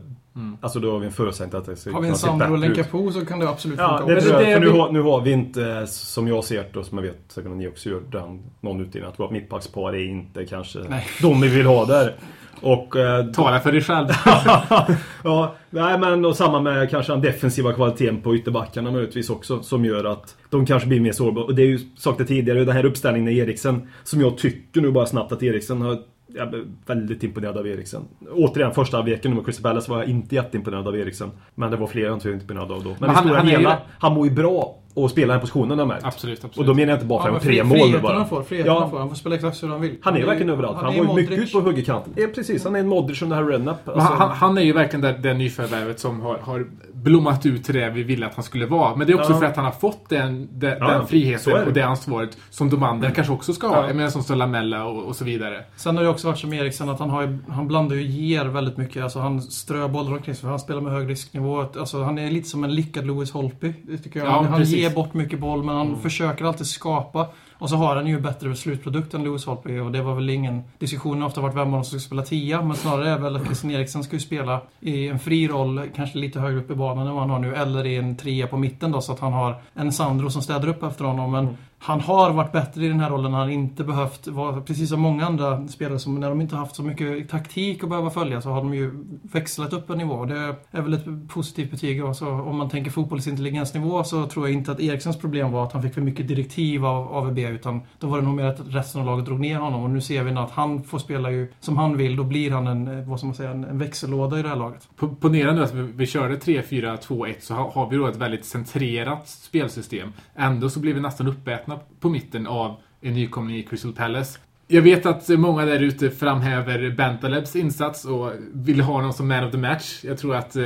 Alltså 0.60 0.80
då 0.80 0.92
har 0.92 0.98
vi 0.98 1.06
en 1.06 1.12
förutsättning 1.12 1.60
att 1.60 1.66
det 1.66 1.76
ska 1.76 1.92
Har 1.92 2.00
vi 2.00 2.08
en 2.08 2.14
Sandro 2.16 2.80
och 2.80 2.90
på 2.90 3.12
så 3.12 3.26
kan 3.26 3.38
det 3.38 3.48
absolut 3.48 3.78
Ja, 3.78 3.98
funka 3.98 4.14
det 4.14 4.20
jag. 4.28 4.40
det 4.40 4.54
För 4.54 4.60
nu 4.60 4.68
har, 4.78 4.92
nu 4.92 5.02
har 5.02 5.20
vi 5.20 5.32
inte, 5.32 5.86
som 5.86 6.28
jag 6.28 6.44
ser 6.44 6.68
det 6.72 6.78
och 6.78 6.86
som 6.86 6.98
jag 6.98 7.02
vet 7.04 7.18
säkert 7.28 7.50
att 7.50 7.56
ni 7.56 7.68
också 7.68 7.88
gör, 7.88 8.00
den, 8.10 8.42
någon 8.60 8.80
utdelning. 8.80 9.10
Jag 9.18 9.24
att 9.24 9.30
mittbackspar 9.30 9.92
är 9.92 10.04
inte 10.10 10.44
kanske 10.44 10.78
Nej. 10.88 11.06
de 11.22 11.40
vi 11.40 11.48
vill 11.48 11.66
ha 11.66 11.84
där. 11.84 12.14
Och... 12.62 12.96
Eh, 12.96 13.26
Tala 13.26 13.60
för 13.60 13.72
dig 13.72 13.80
själv. 13.80 14.06
ja, 15.24 15.54
nej 15.70 15.98
men 15.98 16.24
och 16.24 16.36
samma 16.36 16.60
med 16.60 16.90
kanske 16.90 17.12
den 17.12 17.20
defensiva 17.20 17.72
kvaliteten 17.72 18.20
på 18.20 18.36
ytterbackarna 18.36 18.90
möjligtvis 18.90 19.30
också. 19.30 19.62
Som 19.62 19.84
gör 19.84 20.04
att 20.04 20.36
de 20.50 20.66
kanske 20.66 20.88
blir 20.88 21.00
mer 21.00 21.12
sårbara. 21.12 21.44
Och 21.44 21.54
det 21.54 21.62
är 21.62 21.66
ju 21.66 21.78
sagt 21.98 22.18
det 22.18 22.24
tidigare, 22.24 22.64
den 22.64 22.74
här 22.76 22.84
uppställningen 22.84 23.24
med 23.24 23.34
Eriksen. 23.48 23.88
Som 24.04 24.20
jag 24.20 24.38
tycker 24.38 24.80
nu 24.80 24.90
bara 24.90 25.06
snabbt 25.06 25.32
att 25.32 25.42
Eriksen 25.42 25.82
har... 25.82 25.98
Jag 26.34 26.50
blev 26.50 26.64
väldigt 26.86 27.22
imponerad 27.22 27.56
av 27.56 27.66
Eriksen. 27.68 28.02
Återigen, 28.32 28.74
första 28.74 28.96
halvleken 28.96 29.34
med 29.34 29.44
Crystal 29.44 29.62
Palace 29.62 29.90
var 29.90 29.98
jag 29.98 30.08
inte 30.08 30.34
jätteimponerad 30.34 30.88
av 30.88 30.96
Eriksen. 30.96 31.30
Men 31.54 31.70
det 31.70 31.76
var 31.76 31.86
fler 31.86 32.02
jag 32.02 32.12
inte 32.14 32.28
var 32.28 32.34
imponerad 32.34 32.72
av 32.72 32.82
då. 32.84 32.88
Men, 32.90 32.96
Men 33.00 33.10
han- 33.10 33.28
han 33.28 33.46
är 33.48 33.50
hela, 33.50 33.70
det. 33.70 33.78
han 33.98 34.12
mår 34.14 34.26
ju 34.26 34.32
bra 34.34 34.78
och 34.94 35.10
spelar 35.10 35.34
den 35.34 35.40
positionen 35.40 35.78
jag 35.78 35.88
märkt. 35.88 36.04
Absolut, 36.04 36.38
absolut. 36.44 36.56
Och 36.58 36.64
då 36.64 36.74
menar 36.74 36.90
jag 36.90 36.96
inte 36.96 37.06
bara 37.06 37.22
för 37.22 37.28
Ja, 37.28 37.32
men 37.32 37.40
han 37.40 37.48
tre 37.48 37.64
mål 37.64 37.78
friheten 37.78 38.02
bara. 38.02 38.16
han 38.18 38.28
får, 38.28 38.42
friheten 38.42 38.72
Ja. 38.72 38.80
han 38.80 38.90
får. 38.90 38.98
Han 38.98 39.08
får 39.08 39.16
spela 39.16 39.34
exakt 39.34 39.62
hur 39.62 39.68
han 39.68 39.80
vill. 39.80 39.96
Han 40.02 40.16
är 40.16 40.26
verkligen 40.26 40.50
överallt. 40.50 40.76
Han, 40.76 40.92
är 40.94 41.02
var 41.04 41.18
ju 41.18 41.22
mycket 41.22 41.38
ut 41.38 41.52
på 41.52 41.60
högerkanten. 41.60 42.12
Ja, 42.16 42.26
precis. 42.34 42.64
Han 42.64 42.76
är 42.76 42.80
en 42.80 42.88
Modric 42.88 43.22
under 43.22 43.36
Harry 43.36 43.52
Redknapp. 43.52 43.86
Men 43.86 44.00
han, 44.00 44.30
han 44.30 44.58
är 44.58 44.62
ju 44.62 44.72
verkligen 44.72 45.00
det, 45.00 45.12
det 45.12 45.34
nyförvärvet 45.34 46.00
som 46.00 46.20
har, 46.20 46.38
har 46.38 46.66
blommat 46.92 47.46
ut 47.46 47.64
till 47.64 47.74
det 47.74 47.90
vi 47.90 48.02
ville 48.02 48.26
att 48.26 48.34
han 48.34 48.44
skulle 48.44 48.66
vara. 48.66 48.96
Men 48.96 49.06
det 49.06 49.12
är 49.12 49.18
också 49.20 49.32
Ja. 49.32 49.38
för 49.38 49.46
att 49.46 49.56
han 49.56 49.64
har 49.64 49.72
fått 49.72 50.08
den, 50.08 50.48
den, 50.58 50.76
Ja, 50.80 50.88
den 50.90 51.06
friheten 51.06 51.52
det. 51.54 51.64
och 51.66 51.72
det 51.72 51.82
ansvaret 51.82 52.38
som 52.50 52.70
de 52.70 52.82
andra 52.82 53.10
kanske 53.10 53.32
också 53.32 53.52
ska 53.52 53.66
ha. 53.68 53.76
Ja. 53.76 53.86
Jag 53.86 53.96
menar 53.96 54.10
som 54.10 54.22
står 54.22 54.36
Lamella 54.36 54.84
och, 54.84 55.02
och 55.04 55.16
så 55.16 55.24
vidare. 55.24 55.64
Sen 55.76 55.96
har 55.96 56.04
det 56.04 56.10
också 56.10 56.26
varit 56.28 56.38
som 56.38 56.52
Eriksen 56.52 56.88
att 56.88 56.98
han, 56.98 57.10
har, 57.10 57.38
han 57.48 57.68
blandar 57.68 57.96
ju 57.96 58.02
ger 58.02 58.44
väldigt 58.44 58.76
mycket. 58.76 59.02
Alltså 59.02 59.18
han 59.18 59.42
strör 59.42 59.88
bollar 59.88 60.12
omkring 60.12 60.34
sig 60.34 60.40
för 60.42 60.48
han 60.48 60.58
spelar 60.58 60.80
med 60.80 60.92
hög 60.92 61.10
risknivå. 61.10 61.64
Alltså 61.78 62.02
han 62.02 62.18
är 62.18 62.30
lite 62.30 62.48
som 62.48 62.64
en 62.64 62.74
lyckad 62.74 63.06
Lewis 63.06 63.30
Holtby. 63.32 63.74
Det 63.82 63.98
tycker 63.98 64.20
jag. 64.20 64.28
Ja, 64.28 64.32
han 64.32 64.44
han 64.46 64.58
precis. 64.60 64.81
Ger 64.82 64.90
bort 64.94 65.14
mycket 65.14 65.40
boll 65.40 65.62
men 65.62 65.76
han 65.76 65.86
Mm. 65.86 66.00
försöker 66.00 66.44
alltid 66.44 66.66
skapa. 66.66 67.26
Och 67.58 67.70
så 67.70 67.76
har 67.76 67.96
han 67.96 68.06
ju 68.06 68.20
bättre 68.20 68.56
slutprodukt 68.56 69.14
än 69.14 69.24
Lewis 69.24 69.46
Holtby 69.46 69.78
och 69.78 69.92
det 69.92 70.02
var 70.02 70.14
väl 70.14 70.30
ingen 70.30 70.62
diskussion 70.78 71.20
har 71.20 71.28
ofta 71.28 71.40
varit 71.40 71.54
vem 71.54 71.66
av 71.68 71.72
dem 71.72 71.84
som 71.84 72.00
ska 72.00 72.06
spela 72.06 72.22
tia. 72.22 72.62
Men 72.62 72.76
snarare 72.76 73.10
är 73.10 73.18
väl 73.18 73.36
att 73.36 73.44
Christian 73.44 73.70
Eriksen 73.70 74.04
ska 74.04 74.16
ju 74.16 74.20
spela 74.20 74.60
i 74.80 75.08
en 75.08 75.18
fri 75.18 75.48
roll, 75.48 75.80
kanske 75.96 76.18
lite 76.18 76.40
högre 76.40 76.58
upp 76.60 76.70
i 76.70 76.74
banan 76.74 77.06
än 77.06 77.12
vad 77.12 77.20
han 77.22 77.30
har 77.30 77.38
nu. 77.38 77.54
Eller 77.54 77.86
i 77.86 77.96
en 77.96 78.16
trea 78.16 78.46
på 78.46 78.56
mitten 78.56 78.92
då 78.92 79.00
så 79.00 79.12
att 79.12 79.20
han 79.20 79.32
har 79.32 79.54
en 79.74 79.92
Sandro 79.92 80.30
som 80.30 80.42
städar 80.42 80.68
upp 80.68 80.82
efter 80.82 81.04
honom. 81.04 81.30
Men 81.32 81.44
Mm 81.44 81.56
han 81.84 82.00
har 82.00 82.32
varit 82.32 82.52
bättre 82.52 82.84
i 82.84 82.88
den 82.88 83.00
här 83.00 83.10
rollen. 83.10 83.32
Han 83.32 83.42
har 83.42 83.48
inte 83.48 83.84
behövt 83.84 84.26
vara, 84.26 84.60
precis 84.60 84.88
som 84.88 85.00
många 85.00 85.26
andra 85.26 85.68
spelare 85.68 85.98
som 85.98 86.20
när 86.20 86.28
de 86.28 86.40
inte 86.40 86.56
haft 86.56 86.76
så 86.76 86.82
mycket 86.82 87.28
taktik 87.28 87.82
att 87.82 87.88
behöva 87.88 88.10
följa 88.10 88.40
så 88.40 88.50
har 88.50 88.56
de 88.56 88.74
ju 88.74 89.04
växlat 89.22 89.72
upp 89.72 89.90
en 89.90 89.98
nivå. 89.98 90.24
Det 90.24 90.54
är 90.70 90.82
väl 90.82 90.94
ett 90.94 91.28
positivt 91.28 91.70
betyg. 91.70 92.00
Alltså, 92.00 92.30
om 92.30 92.56
man 92.56 92.68
tänker 92.68 92.90
fotbollsintelligensnivå 92.90 94.04
så 94.04 94.26
tror 94.26 94.48
jag 94.48 94.54
inte 94.54 94.72
att 94.72 94.80
Eriksens 94.80 95.18
problem 95.18 95.52
var 95.52 95.64
att 95.64 95.72
han 95.72 95.82
fick 95.82 95.94
för 95.94 96.00
mycket 96.00 96.28
direktiv 96.28 96.86
av 96.86 97.14
AVB 97.14 97.38
utan 97.38 97.80
då 97.98 98.06
var 98.06 98.18
det 98.18 98.24
nog 98.24 98.34
mer 98.34 98.44
att 98.44 98.60
resten 98.66 99.00
av 99.00 99.06
laget 99.06 99.26
drog 99.26 99.40
ner 99.40 99.58
honom. 99.58 99.82
Och 99.82 99.90
nu 99.90 100.00
ser 100.00 100.22
vi 100.22 100.32
att 100.32 100.50
han 100.50 100.82
får 100.82 100.98
spela 100.98 101.30
ju 101.30 101.52
som 101.60 101.76
han 101.76 101.96
vill. 101.96 102.16
Då 102.16 102.24
blir 102.24 102.50
han 102.50 102.66
en, 102.66 103.08
vad 103.08 103.18
ska 103.18 103.26
man 103.26 103.34
säga, 103.34 103.50
en, 103.50 103.78
växellåda 103.78 104.38
i 104.38 104.42
det 104.42 104.48
här 104.48 104.56
laget. 104.56 104.88
Ponera 105.20 105.52
nu 105.52 105.62
att 105.62 105.74
vi, 105.74 106.06
körde 106.06 106.36
3-4-2-1 106.36 107.34
så 107.40 107.54
har 107.54 107.90
vi 107.90 107.96
då 107.96 108.06
ett 108.06 108.16
väldigt 108.16 108.44
centrerat 108.44 109.28
spelsystem. 109.28 110.12
Ändå 110.34 110.70
så 110.70 110.80
blir 110.80 110.94
vi 110.94 111.00
nästan 111.00 111.28
uppätna 111.28 111.71
på 112.00 112.08
mitten 112.08 112.46
av 112.46 112.76
en 113.00 113.14
nykomling 113.14 113.56
i 113.56 113.62
Crystal 113.62 113.92
Palace. 113.92 114.38
Jag 114.66 114.82
vet 114.82 115.06
att 115.06 115.28
många 115.28 115.64
där 115.64 115.80
ute 115.80 116.10
framhäver 116.10 116.90
Bentalebs 116.90 117.56
insats 117.56 118.04
och 118.04 118.32
vill 118.52 118.80
ha 118.80 118.94
honom 118.94 119.12
som 119.12 119.28
man 119.28 119.44
of 119.44 119.50
the 119.50 119.58
match. 119.58 120.00
Jag 120.04 120.18
tror 120.18 120.36
att 120.36 120.56
eh, 120.56 120.64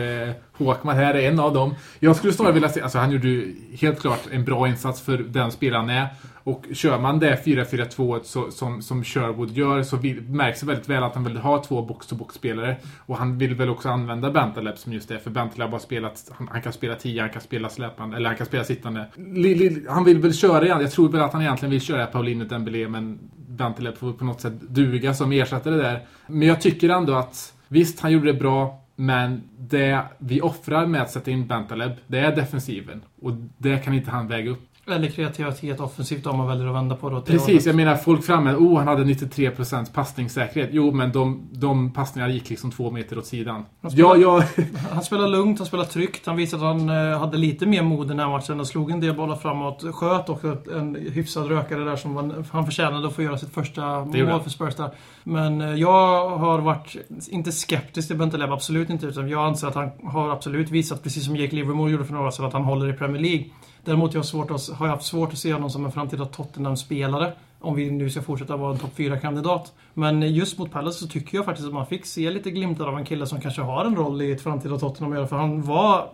Håkman 0.52 0.96
här 0.96 1.14
är 1.14 1.28
en 1.28 1.40
av 1.40 1.54
dem. 1.54 1.74
Jag 1.98 2.16
skulle 2.16 2.32
snarare 2.32 2.52
vilja 2.52 2.68
se, 2.68 2.80
alltså 2.80 2.98
han 2.98 3.10
gjorde 3.10 3.28
ju 3.28 3.54
helt 3.80 4.00
klart 4.00 4.20
en 4.30 4.44
bra 4.44 4.68
insats 4.68 5.00
för 5.00 5.18
den 5.18 5.52
spelaren 5.52 5.90
är. 5.90 6.06
Och 6.46 6.64
kör 6.72 6.98
man 6.98 7.18
det 7.18 7.44
4-4-2 7.44 8.20
så, 8.22 8.50
som, 8.50 8.82
som 8.82 9.04
Sherwood 9.04 9.50
gör 9.50 9.82
så 9.82 9.96
vill, 9.96 10.22
märks 10.22 10.60
det 10.60 10.66
väldigt 10.66 10.88
väl 10.88 11.02
att 11.02 11.14
han 11.14 11.24
vill 11.24 11.36
ha 11.36 11.64
två 11.64 11.82
box-to-box-spelare. 11.82 12.76
Och 13.06 13.16
han 13.16 13.38
vill 13.38 13.54
väl 13.54 13.68
också 13.68 13.88
använda 13.88 14.30
Bentaleb 14.30 14.78
som 14.78 14.92
just 14.92 15.08
det, 15.08 15.18
för 15.18 15.30
Bentaleb 15.30 15.70
har 15.70 15.78
spelat, 15.78 16.30
han, 16.38 16.48
han 16.52 16.62
kan 16.62 16.72
spela 16.72 16.94
10, 16.94 17.20
han 17.20 17.30
kan 17.30 17.42
spela 17.42 17.68
släpande, 17.68 18.16
eller 18.16 18.28
han 18.28 18.36
kan 18.36 18.46
spela 18.46 18.64
sittande. 18.64 19.06
Lili, 19.16 19.86
han 19.88 20.04
vill 20.04 20.18
väl 20.18 20.34
köra 20.34 20.64
igen, 20.64 20.80
jag 20.80 20.90
tror 20.90 21.08
väl 21.08 21.20
att 21.20 21.32
han 21.32 21.42
egentligen 21.42 21.70
vill 21.70 21.80
köra 21.80 22.06
Paulinho 22.06 22.44
Dembélé, 22.44 22.88
men 22.88 23.18
Bentaleb 23.48 23.96
får 23.96 24.12
på 24.12 24.24
något 24.24 24.40
sätt 24.40 24.60
duga 24.60 25.14
som 25.14 25.32
ersättare 25.32 25.74
där. 25.74 26.06
Men 26.26 26.48
jag 26.48 26.60
tycker 26.60 26.88
ändå 26.88 27.14
att, 27.14 27.54
visst 27.68 28.00
han 28.00 28.12
gjorde 28.12 28.32
det 28.32 28.38
bra, 28.38 28.82
men 28.96 29.42
det 29.58 30.02
vi 30.18 30.40
offrar 30.40 30.86
med 30.86 31.02
att 31.02 31.10
sätta 31.10 31.30
in 31.30 31.46
Bentaleb, 31.46 31.92
det 32.06 32.18
är 32.18 32.36
defensiven. 32.36 33.02
Och 33.22 33.32
det 33.58 33.78
kan 33.78 33.94
inte 33.94 34.10
han 34.10 34.28
väga 34.28 34.50
upp. 34.50 34.75
Eller 34.90 35.08
kreativitet 35.08 35.80
offensivt 35.80 36.26
om 36.26 36.36
man 36.38 36.46
väljer 36.46 36.66
att 36.66 36.74
vända 36.74 36.96
på 36.96 37.10
det. 37.10 37.20
Precis, 37.20 37.66
jag 37.66 37.76
menar 37.76 37.96
folk 37.96 38.24
framme, 38.24 38.54
oh 38.54 38.78
han 38.78 38.88
hade 38.88 39.04
93% 39.04 39.92
passningssäkerhet. 39.92 40.68
Jo, 40.72 40.90
men 40.92 41.12
de, 41.12 41.48
de 41.52 41.90
passningarna 41.92 42.32
gick 42.32 42.50
liksom 42.50 42.70
två 42.70 42.90
meter 42.90 43.18
åt 43.18 43.26
sidan. 43.26 43.64
Han 43.82 43.90
spelar- 43.90 44.16
Ja, 44.16 44.42
ja, 44.56 44.64
Han 44.92 45.02
spelar 45.02 45.28
lugnt, 45.28 45.58
han 45.58 45.66
spelar 45.66 45.84
tryggt. 45.84 46.26
Han 46.26 46.36
visade 46.36 46.70
att 46.70 46.80
han 46.80 46.88
eh, 47.12 47.18
hade 47.18 47.36
lite 47.36 47.66
mer 47.66 47.82
mod 47.82 48.08
den 48.08 48.18
här 48.18 48.28
matchen 48.28 48.60
och 48.60 48.66
slog 48.66 48.90
en 48.90 49.00
del 49.00 49.14
bollar 49.14 49.36
framåt. 49.36 49.84
Sköt 49.94 50.28
också 50.28 50.56
en 50.76 50.94
hyfsad 50.94 51.48
rökare 51.48 51.84
där 51.84 51.96
som 51.96 52.14
var, 52.14 52.44
han 52.52 52.64
förtjänade 52.64 53.06
att 53.08 53.14
få 53.14 53.22
göra 53.22 53.38
sitt 53.38 53.54
första 53.54 54.04
mål 54.04 54.26
han. 54.28 54.42
för 54.42 54.50
Spurs 54.50 54.74
där. 54.74 54.90
Men 55.24 55.60
eh, 55.60 55.74
jag 55.74 56.28
har 56.38 56.58
varit, 56.58 56.96
inte 57.28 57.52
skeptisk 57.52 58.08
till 58.08 58.16
Bentaleb, 58.18 58.52
absolut 58.52 58.90
inte. 58.90 59.06
Utan 59.06 59.28
jag 59.28 59.46
anser 59.46 59.66
att 59.68 59.74
han 59.74 59.90
har 60.04 60.30
absolut 60.30 60.70
visat, 60.70 61.02
precis 61.02 61.24
som 61.24 61.36
Jake 61.36 61.56
Livermore 61.56 61.90
gjorde 61.92 62.04
för 62.04 62.12
några 62.12 62.26
år 62.26 62.30
sedan, 62.30 62.44
att 62.46 62.52
han 62.52 62.64
håller 62.64 62.88
i 62.88 62.92
Premier 62.92 63.22
League. 63.22 63.44
Däremot 63.86 64.14
jag 64.14 64.18
har, 64.18 64.24
svårt 64.24 64.50
att, 64.50 64.68
har 64.68 64.86
jag 64.86 64.92
haft 64.92 65.06
svårt 65.06 65.32
att 65.32 65.38
se 65.38 65.52
honom 65.52 65.70
som 65.70 65.84
en 65.84 65.92
framtida 65.92 66.24
Tottenham-spelare. 66.24 67.32
Om 67.60 67.74
vi 67.74 67.90
nu 67.90 68.10
ska 68.10 68.22
fortsätta 68.22 68.56
vara 68.56 68.72
en 68.72 68.78
topp 68.78 68.90
4-kandidat. 68.96 69.72
Men 69.94 70.22
just 70.22 70.58
mot 70.58 70.70
Palace 70.72 70.98
så 70.98 71.06
tycker 71.06 71.38
jag 71.38 71.44
faktiskt 71.44 71.68
att 71.68 71.74
man 71.74 71.86
fick 71.86 72.06
se 72.06 72.30
lite 72.30 72.50
glimtar 72.50 72.86
av 72.86 72.98
en 72.98 73.04
kille 73.04 73.26
som 73.26 73.40
kanske 73.40 73.62
har 73.62 73.84
en 73.84 73.96
roll 73.96 74.22
i 74.22 74.32
ett 74.32 74.42
framtida 74.42 74.78
Tottenham 74.78 75.12
att 75.12 75.18
göra. 75.18 75.26
För 75.26 75.36
han 75.36 75.62
var, 75.62 76.08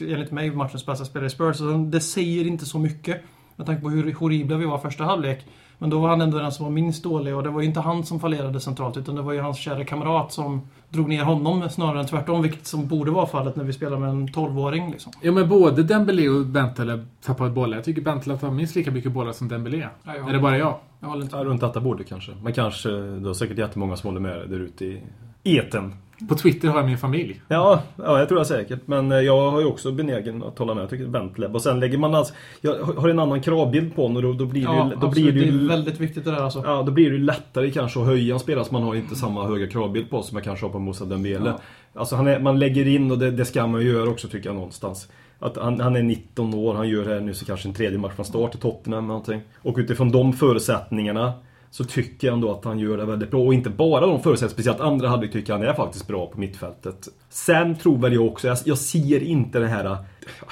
enligt 0.00 0.30
mig, 0.30 0.50
matchens 0.50 0.86
bästa 0.86 1.04
spelare 1.04 1.26
i 1.26 1.30
Spurs. 1.30 1.56
Så 1.56 1.64
det 1.64 2.00
säger 2.00 2.46
inte 2.46 2.66
så 2.66 2.78
mycket. 2.78 3.22
Med 3.56 3.66
tanke 3.66 3.82
på 3.82 3.90
hur 3.90 4.14
horribla 4.14 4.56
vi 4.56 4.66
var 4.66 4.78
första 4.78 5.04
halvlek. 5.04 5.46
Men 5.78 5.90
då 5.90 6.00
var 6.00 6.08
han 6.08 6.20
ändå 6.20 6.38
den 6.38 6.52
som 6.52 6.64
var 6.64 6.72
minst 6.72 7.02
dålig 7.02 7.36
och 7.36 7.42
det 7.42 7.50
var 7.50 7.60
ju 7.60 7.66
inte 7.66 7.80
han 7.80 8.04
som 8.04 8.20
fallerade 8.20 8.60
centralt 8.60 8.96
utan 8.96 9.14
det 9.14 9.22
var 9.22 9.32
ju 9.32 9.40
hans 9.40 9.58
kära 9.58 9.84
kamrat 9.84 10.32
som 10.32 10.68
drog 10.92 11.08
ner 11.08 11.22
honom 11.24 11.68
snarare 11.70 12.00
än 12.00 12.06
tvärtom. 12.06 12.42
Vilket 12.42 12.66
som 12.66 12.86
borde 12.86 13.10
vara 13.10 13.26
fallet 13.26 13.56
när 13.56 13.64
vi 13.64 13.72
spelar 13.72 13.98
med 13.98 14.08
en 14.08 14.28
12-åring 14.28 14.90
liksom. 14.90 15.12
ja, 15.22 15.32
men 15.32 15.48
både 15.48 15.82
Dembélé 15.82 16.28
och 16.28 16.46
Bentaleb 16.46 17.06
tappade 17.24 17.50
bollar. 17.50 17.76
Jag 17.76 17.84
tycker 17.84 18.02
Bentaleb 18.02 18.40
tar 18.40 18.50
minst 18.50 18.74
lika 18.76 18.90
mycket 18.90 19.12
bollar 19.12 19.32
som 19.32 19.48
Dembélé. 19.48 19.88
Ja, 20.04 20.12
Är 20.28 20.32
det 20.32 20.38
bara 20.38 20.58
jag? 20.58 20.78
Jag 21.00 21.08
håller 21.08 21.22
inte 21.22 21.36
Ja, 21.36 21.44
runt 21.44 21.60
detta 21.60 21.80
bordet 21.80 22.08
kanske. 22.08 22.32
Men 22.42 22.52
kanske, 22.52 22.88
det 22.90 23.28
är 23.30 23.34
säkert 23.34 23.58
jättemånga 23.58 23.96
som 23.96 24.08
håller 24.08 24.20
med 24.20 24.50
där 24.50 24.60
ute 24.60 24.84
i 24.84 25.02
eten. 25.44 25.94
På 26.28 26.34
Twitter 26.34 26.68
har 26.68 26.76
jag 26.76 26.86
min 26.86 26.98
familj. 26.98 27.40
Ja, 27.48 27.82
ja, 27.96 28.18
jag 28.18 28.28
tror 28.28 28.38
det 28.38 28.44
säkert. 28.44 28.80
Men 28.86 29.12
eh, 29.12 29.18
jag 29.18 29.50
har 29.50 29.60
ju 29.60 29.66
också 29.66 29.92
benägen 29.92 30.42
att 30.42 30.58
hålla 30.58 30.74
med. 30.74 30.82
Jag 30.82 30.90
tycker 30.90 31.06
Bentleb. 31.06 31.54
Och 31.54 31.62
sen 31.62 31.80
lägger 31.80 31.98
man 31.98 32.14
alltså... 32.14 32.34
Jag 32.60 32.74
har 32.84 33.08
en 33.08 33.18
annan 33.18 33.40
kravbild 33.40 33.94
på 33.94 34.02
honom 34.02 34.24
och 34.24 34.36
då, 34.36 34.46
blir 34.46 34.60
det 34.60 34.72
Ja, 34.72 34.90
ju... 34.90 34.96
Då 34.96 35.06
absolut. 35.06 35.12
blir 35.12 35.44
det 35.44 35.50
det 35.50 35.56
ju 35.56 35.64
är 35.64 35.68
väldigt 35.68 36.00
viktigt 36.00 36.24
det 36.24 36.30
där 36.30 36.42
alltså. 36.42 36.62
Ja, 36.66 36.82
då 36.82 36.92
blir 36.92 37.10
det 37.10 37.16
ju 37.16 37.22
lättare 37.22 37.70
kanske 37.70 38.00
att 38.00 38.06
höja 38.06 38.34
en 38.34 38.40
spelare 38.40 38.64
som 38.64 38.74
man 38.74 38.82
har 38.82 38.94
inte 38.94 39.14
samma 39.14 39.46
höga 39.46 39.66
kravbild 39.66 40.10
på 40.10 40.22
som 40.22 40.36
jag 40.36 40.44
kanske 40.44 40.66
har 40.66 40.70
på 40.70 40.78
Moussa 40.78 41.04
Dembele. 41.04 41.50
Ja. 41.50 41.60
Alltså 42.00 42.16
han 42.16 42.26
är, 42.26 42.38
man 42.38 42.58
lägger 42.58 42.86
in 42.86 43.10
och 43.10 43.18
det, 43.18 43.30
det 43.30 43.44
ska 43.44 43.66
man 43.66 43.80
ju 43.80 43.92
göra 43.92 44.10
också 44.10 44.28
tycker 44.28 44.48
jag 44.48 44.56
någonstans. 44.56 45.08
Att 45.38 45.56
han, 45.56 45.80
han 45.80 45.96
är 45.96 46.02
19 46.02 46.54
år, 46.54 46.74
han 46.74 46.88
gör 46.88 47.04
här 47.04 47.20
nu 47.20 47.34
så 47.34 47.44
kanske 47.44 47.68
en 47.68 47.74
tredje 47.74 47.98
match 47.98 48.12
från 48.14 48.24
start 48.24 48.54
i 48.54 48.58
Tottenham 48.58 48.98
eller 49.04 49.08
någonting. 49.08 49.40
Och 49.62 49.78
utifrån 49.78 50.12
de 50.12 50.32
förutsättningarna 50.32 51.32
så 51.72 51.84
tycker 51.84 52.26
jag 52.26 52.34
ändå 52.34 52.50
att 52.50 52.64
han 52.64 52.78
gör 52.78 52.96
det 52.96 53.04
väldigt 53.04 53.30
bra. 53.30 53.42
Och 53.42 53.54
inte 53.54 53.70
bara 53.70 54.06
de 54.06 54.22
förutsättningarna, 54.22 54.52
speciellt 54.52 54.80
andra 54.80 55.08
halvlek 55.08 55.32
tycker 55.32 55.52
jag 55.52 55.58
han 55.58 55.68
är 55.68 55.72
faktiskt 55.72 56.06
bra 56.06 56.26
på 56.26 56.40
mittfältet. 56.40 57.08
Sen 57.28 57.76
tror 57.76 57.98
väl 57.98 58.14
jag 58.14 58.26
också, 58.26 58.48
jag, 58.48 58.58
jag 58.64 58.78
ser 58.78 59.22
inte 59.22 59.58
den 59.58 59.68
här... 59.68 59.96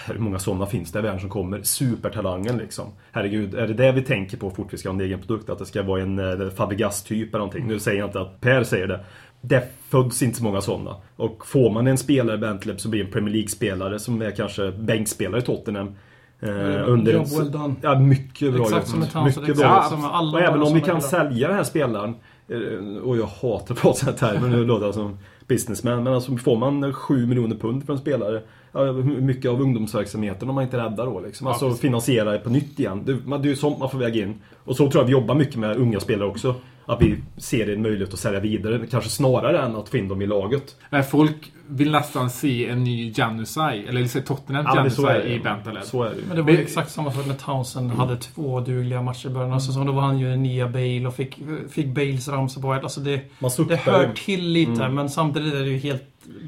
Hur 0.07 0.19
många 0.19 0.39
sådana 0.39 0.67
finns 0.67 0.93
det 0.93 0.99
i 0.99 1.03
världen 1.03 1.21
som 1.21 1.31
kommer? 1.31 1.63
Supertalangen 1.63 2.57
liksom. 2.57 2.85
Herregud, 3.13 3.55
är 3.55 3.67
det 3.67 3.75
det 3.75 3.93
vi 3.93 4.03
tänker 4.03 4.37
på 4.37 4.51
fort 4.51 4.73
vi 4.73 4.79
ska 4.79 4.89
ha 4.89 4.95
en 4.95 5.01
egen 5.01 5.21
produkt? 5.21 5.51
Att 5.51 5.59
det 5.59 5.67
ska 5.67 5.83
vara 5.83 6.03
en 6.03 6.19
eh, 6.19 6.51
Fabregas-typ 6.51 7.29
eller 7.29 7.39
någonting. 7.39 7.67
Nu 7.67 7.79
säger 7.79 7.99
jag 7.99 8.09
inte 8.09 8.21
att 8.21 8.41
Per 8.41 8.65
säger 8.65 8.87
det. 8.87 9.01
Det 9.41 9.69
föds 9.89 10.23
inte 10.23 10.39
så 10.39 10.45
många 10.45 10.61
sådana. 10.61 10.97
Och 11.17 11.47
får 11.47 11.71
man 11.71 11.87
en 11.87 11.99
spelare 11.99 12.37
i 12.37 12.39
Bentleb 12.39 12.81
så 12.81 12.89
blir 12.89 13.01
det 13.01 13.07
en 13.07 13.13
Premier 13.13 13.35
League-spelare 13.35 13.99
som 13.99 14.23
är 14.23 14.31
kanske 14.31 14.73
bänkspelare 14.73 15.41
i 15.41 15.45
Tottenham. 15.45 15.95
Eh, 16.43 16.89
under 16.89 17.13
Job 17.13 17.27
well 17.39 17.51
done. 17.51 17.75
Ja, 17.83 17.99
mycket 17.99 18.53
bra 18.55 18.63
Exakt 18.63 18.89
som 18.89 19.03
ett 19.03 19.13
Townsend, 19.13 19.47
Mycket 19.47 19.61
bra. 19.63 19.83
som 19.91 20.05
alla 20.05 20.33
Och 20.33 20.41
även 20.41 20.63
om 20.63 20.75
vi 20.75 20.81
som 20.81 20.81
kan 20.81 20.99
bra. 20.99 21.09
sälja 21.09 21.49
den 21.49 21.57
här 21.57 21.65
spelaren 21.65 22.15
eh, 22.49 23.03
och 23.03 23.17
jag 23.17 23.27
hatar 23.27 23.75
att 23.75 23.81
prata 23.81 23.95
sådana 23.99 24.17
här 24.21 24.33
termer, 24.41 24.49
nu 24.57 24.65
låter 24.65 24.85
jag 24.87 24.95
som 24.95 25.19
businessman. 25.47 26.03
Men 26.05 26.15
alltså 26.15 26.37
får 26.37 26.57
man 26.57 26.93
7 26.93 27.27
miljoner 27.27 27.57
pund 27.57 27.87
för 27.87 27.93
en 27.93 27.99
spelare 27.99 28.43
ja, 28.73 28.93
mycket 29.21 29.51
av 29.51 29.61
ungdomsverksamheten 29.61 30.49
om 30.49 30.55
man 30.55 30.65
inte 30.65 30.79
räddar 30.79 31.07
då 31.07 31.21
liksom. 31.21 31.47
Ja, 31.47 31.51
Alltså 31.53 31.67
precis. 31.67 31.81
finansiera 31.81 32.33
det 32.33 32.39
på 32.39 32.51
nytt 32.51 32.81
igen. 32.81 33.03
Det, 33.07 33.17
man- 33.27 33.43
det 33.43 33.49
är 33.49 33.51
ju 33.51 33.57
sånt 33.57 33.79
man 33.79 33.91
får 33.91 33.99
väga 33.99 34.23
in. 34.25 34.35
Och 34.65 34.77
så 34.77 34.91
tror 34.91 35.03
jag 35.03 35.07
vi 35.07 35.13
jobbar 35.13 35.35
mycket 35.35 35.57
med 35.57 35.77
unga 35.77 36.01
spelare 36.01 36.29
också. 36.29 36.55
Att 36.91 37.03
vi 37.03 37.17
ser 37.37 37.73
en 37.73 37.83
möjlighet 37.83 38.15
att 38.15 38.21
sälja 38.21 38.41
vidare. 38.41 38.87
Kanske 38.91 39.11
snarare 39.11 39.59
än 39.63 39.77
att 39.77 39.89
få 39.89 39.97
in 39.97 40.09
dem 40.09 40.23
i 40.23 40.27
laget. 40.27 40.77
Folk 41.11 41.53
vill 41.69 41.91
nästan 41.91 42.31
se 42.31 42.69
en 42.69 42.85
ny 42.85 43.13
Janusaj, 43.17 43.87
eller 43.89 44.05
se 44.07 44.21
Tottenham 44.21 44.65
Ja, 44.69 44.77
Janusaj 44.77 45.33
i 45.35 45.41
Bentaleb. 45.41 45.85
Så 45.85 46.03
är 46.03 46.11
det. 46.11 46.17
Men 46.29 46.37
det 46.37 46.43
var 46.43 46.51
ju 46.51 46.59
exakt 46.63 46.91
samma 46.91 47.13
sak 47.13 47.27
när 47.27 47.35
Townsend 47.35 47.91
hade 47.93 48.17
två 48.17 48.61
dugliga 48.61 49.03
matcher 49.03 49.27
i 49.27 49.31
början 49.31 49.47
Mm. 49.47 49.57
av 49.57 49.61
säsongen. 49.61 49.87
Då 49.87 49.93
var 49.93 50.03
han 50.03 50.19
ju 50.19 50.31
den 50.31 50.43
nya 50.43 50.69
Bale 50.69 51.07
och 51.07 51.15
fick, 51.15 51.39
fick 51.71 51.87
Bales 51.87 52.29
ramsor 52.29 52.63
på. 52.63 52.73
Alltså 52.73 53.01
det, 53.01 53.21
Man 53.39 53.51
det 53.69 53.77
hör 53.77 54.11
till 54.15 54.49
lite, 54.49 54.71
Mm. 54.73 54.95
men 54.95 55.09
samtidigt 55.11 55.55
är 55.55 55.61
det 55.61 55.71
ju 55.71 55.79
helt 55.79 56.03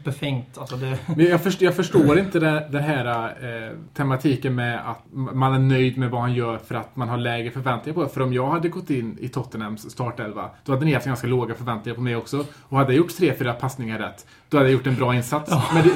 befängt. 0.05 0.59
Alltså 0.59 0.77
det, 0.77 0.99
Men 1.17 1.27
jag, 1.27 1.43
förstår, 1.43 1.65
jag 1.65 1.77
förstår 1.77 2.19
inte 2.19 2.41
den, 2.41 2.73
den 2.73 2.83
här 2.83 3.27
eh, 3.27 3.77
tematiken 3.95 4.55
med 4.55 4.91
att 4.91 4.99
man 5.13 5.55
är 5.55 5.59
nöjd 5.59 5.99
med 5.99 6.11
vad 6.11 6.21
han 6.21 6.35
gör 6.35 6.59
för 6.59 6.75
att 6.75 6.97
man 6.97 7.09
har 7.09 7.17
lägre 7.17 7.51
förväntningar 7.51 7.95
på 7.95 8.03
det. 8.03 8.09
För 8.09 8.21
om 8.21 8.33
jag 8.33 8.51
hade 8.51 8.69
gått 8.69 8.91
in 8.91 9.19
i 9.21 9.29
Tottenhams 9.29 9.91
startelva, 9.91 10.51
då 10.65 10.73
hade 10.73 10.85
ni 10.85 10.95
haft 10.95 11.07
ganska 11.07 11.27
låga 11.27 11.55
förväntningar 11.55 11.97
på 11.97 12.03
mig 12.03 12.17
också. 12.17 12.45
Och 12.63 12.79
hade 12.79 12.93
jag 12.93 12.99
gjort 12.99 13.17
tre, 13.17 13.35
fyra 13.35 13.53
passningar 13.53 13.99
rätt, 13.99 14.27
då 14.49 14.57
hade 14.57 14.69
jag 14.69 14.77
gjort 14.77 14.87
en 14.87 14.97
bra 14.97 15.15
insats. 15.15 15.53
Men, 15.75 15.83
det, 15.83 15.91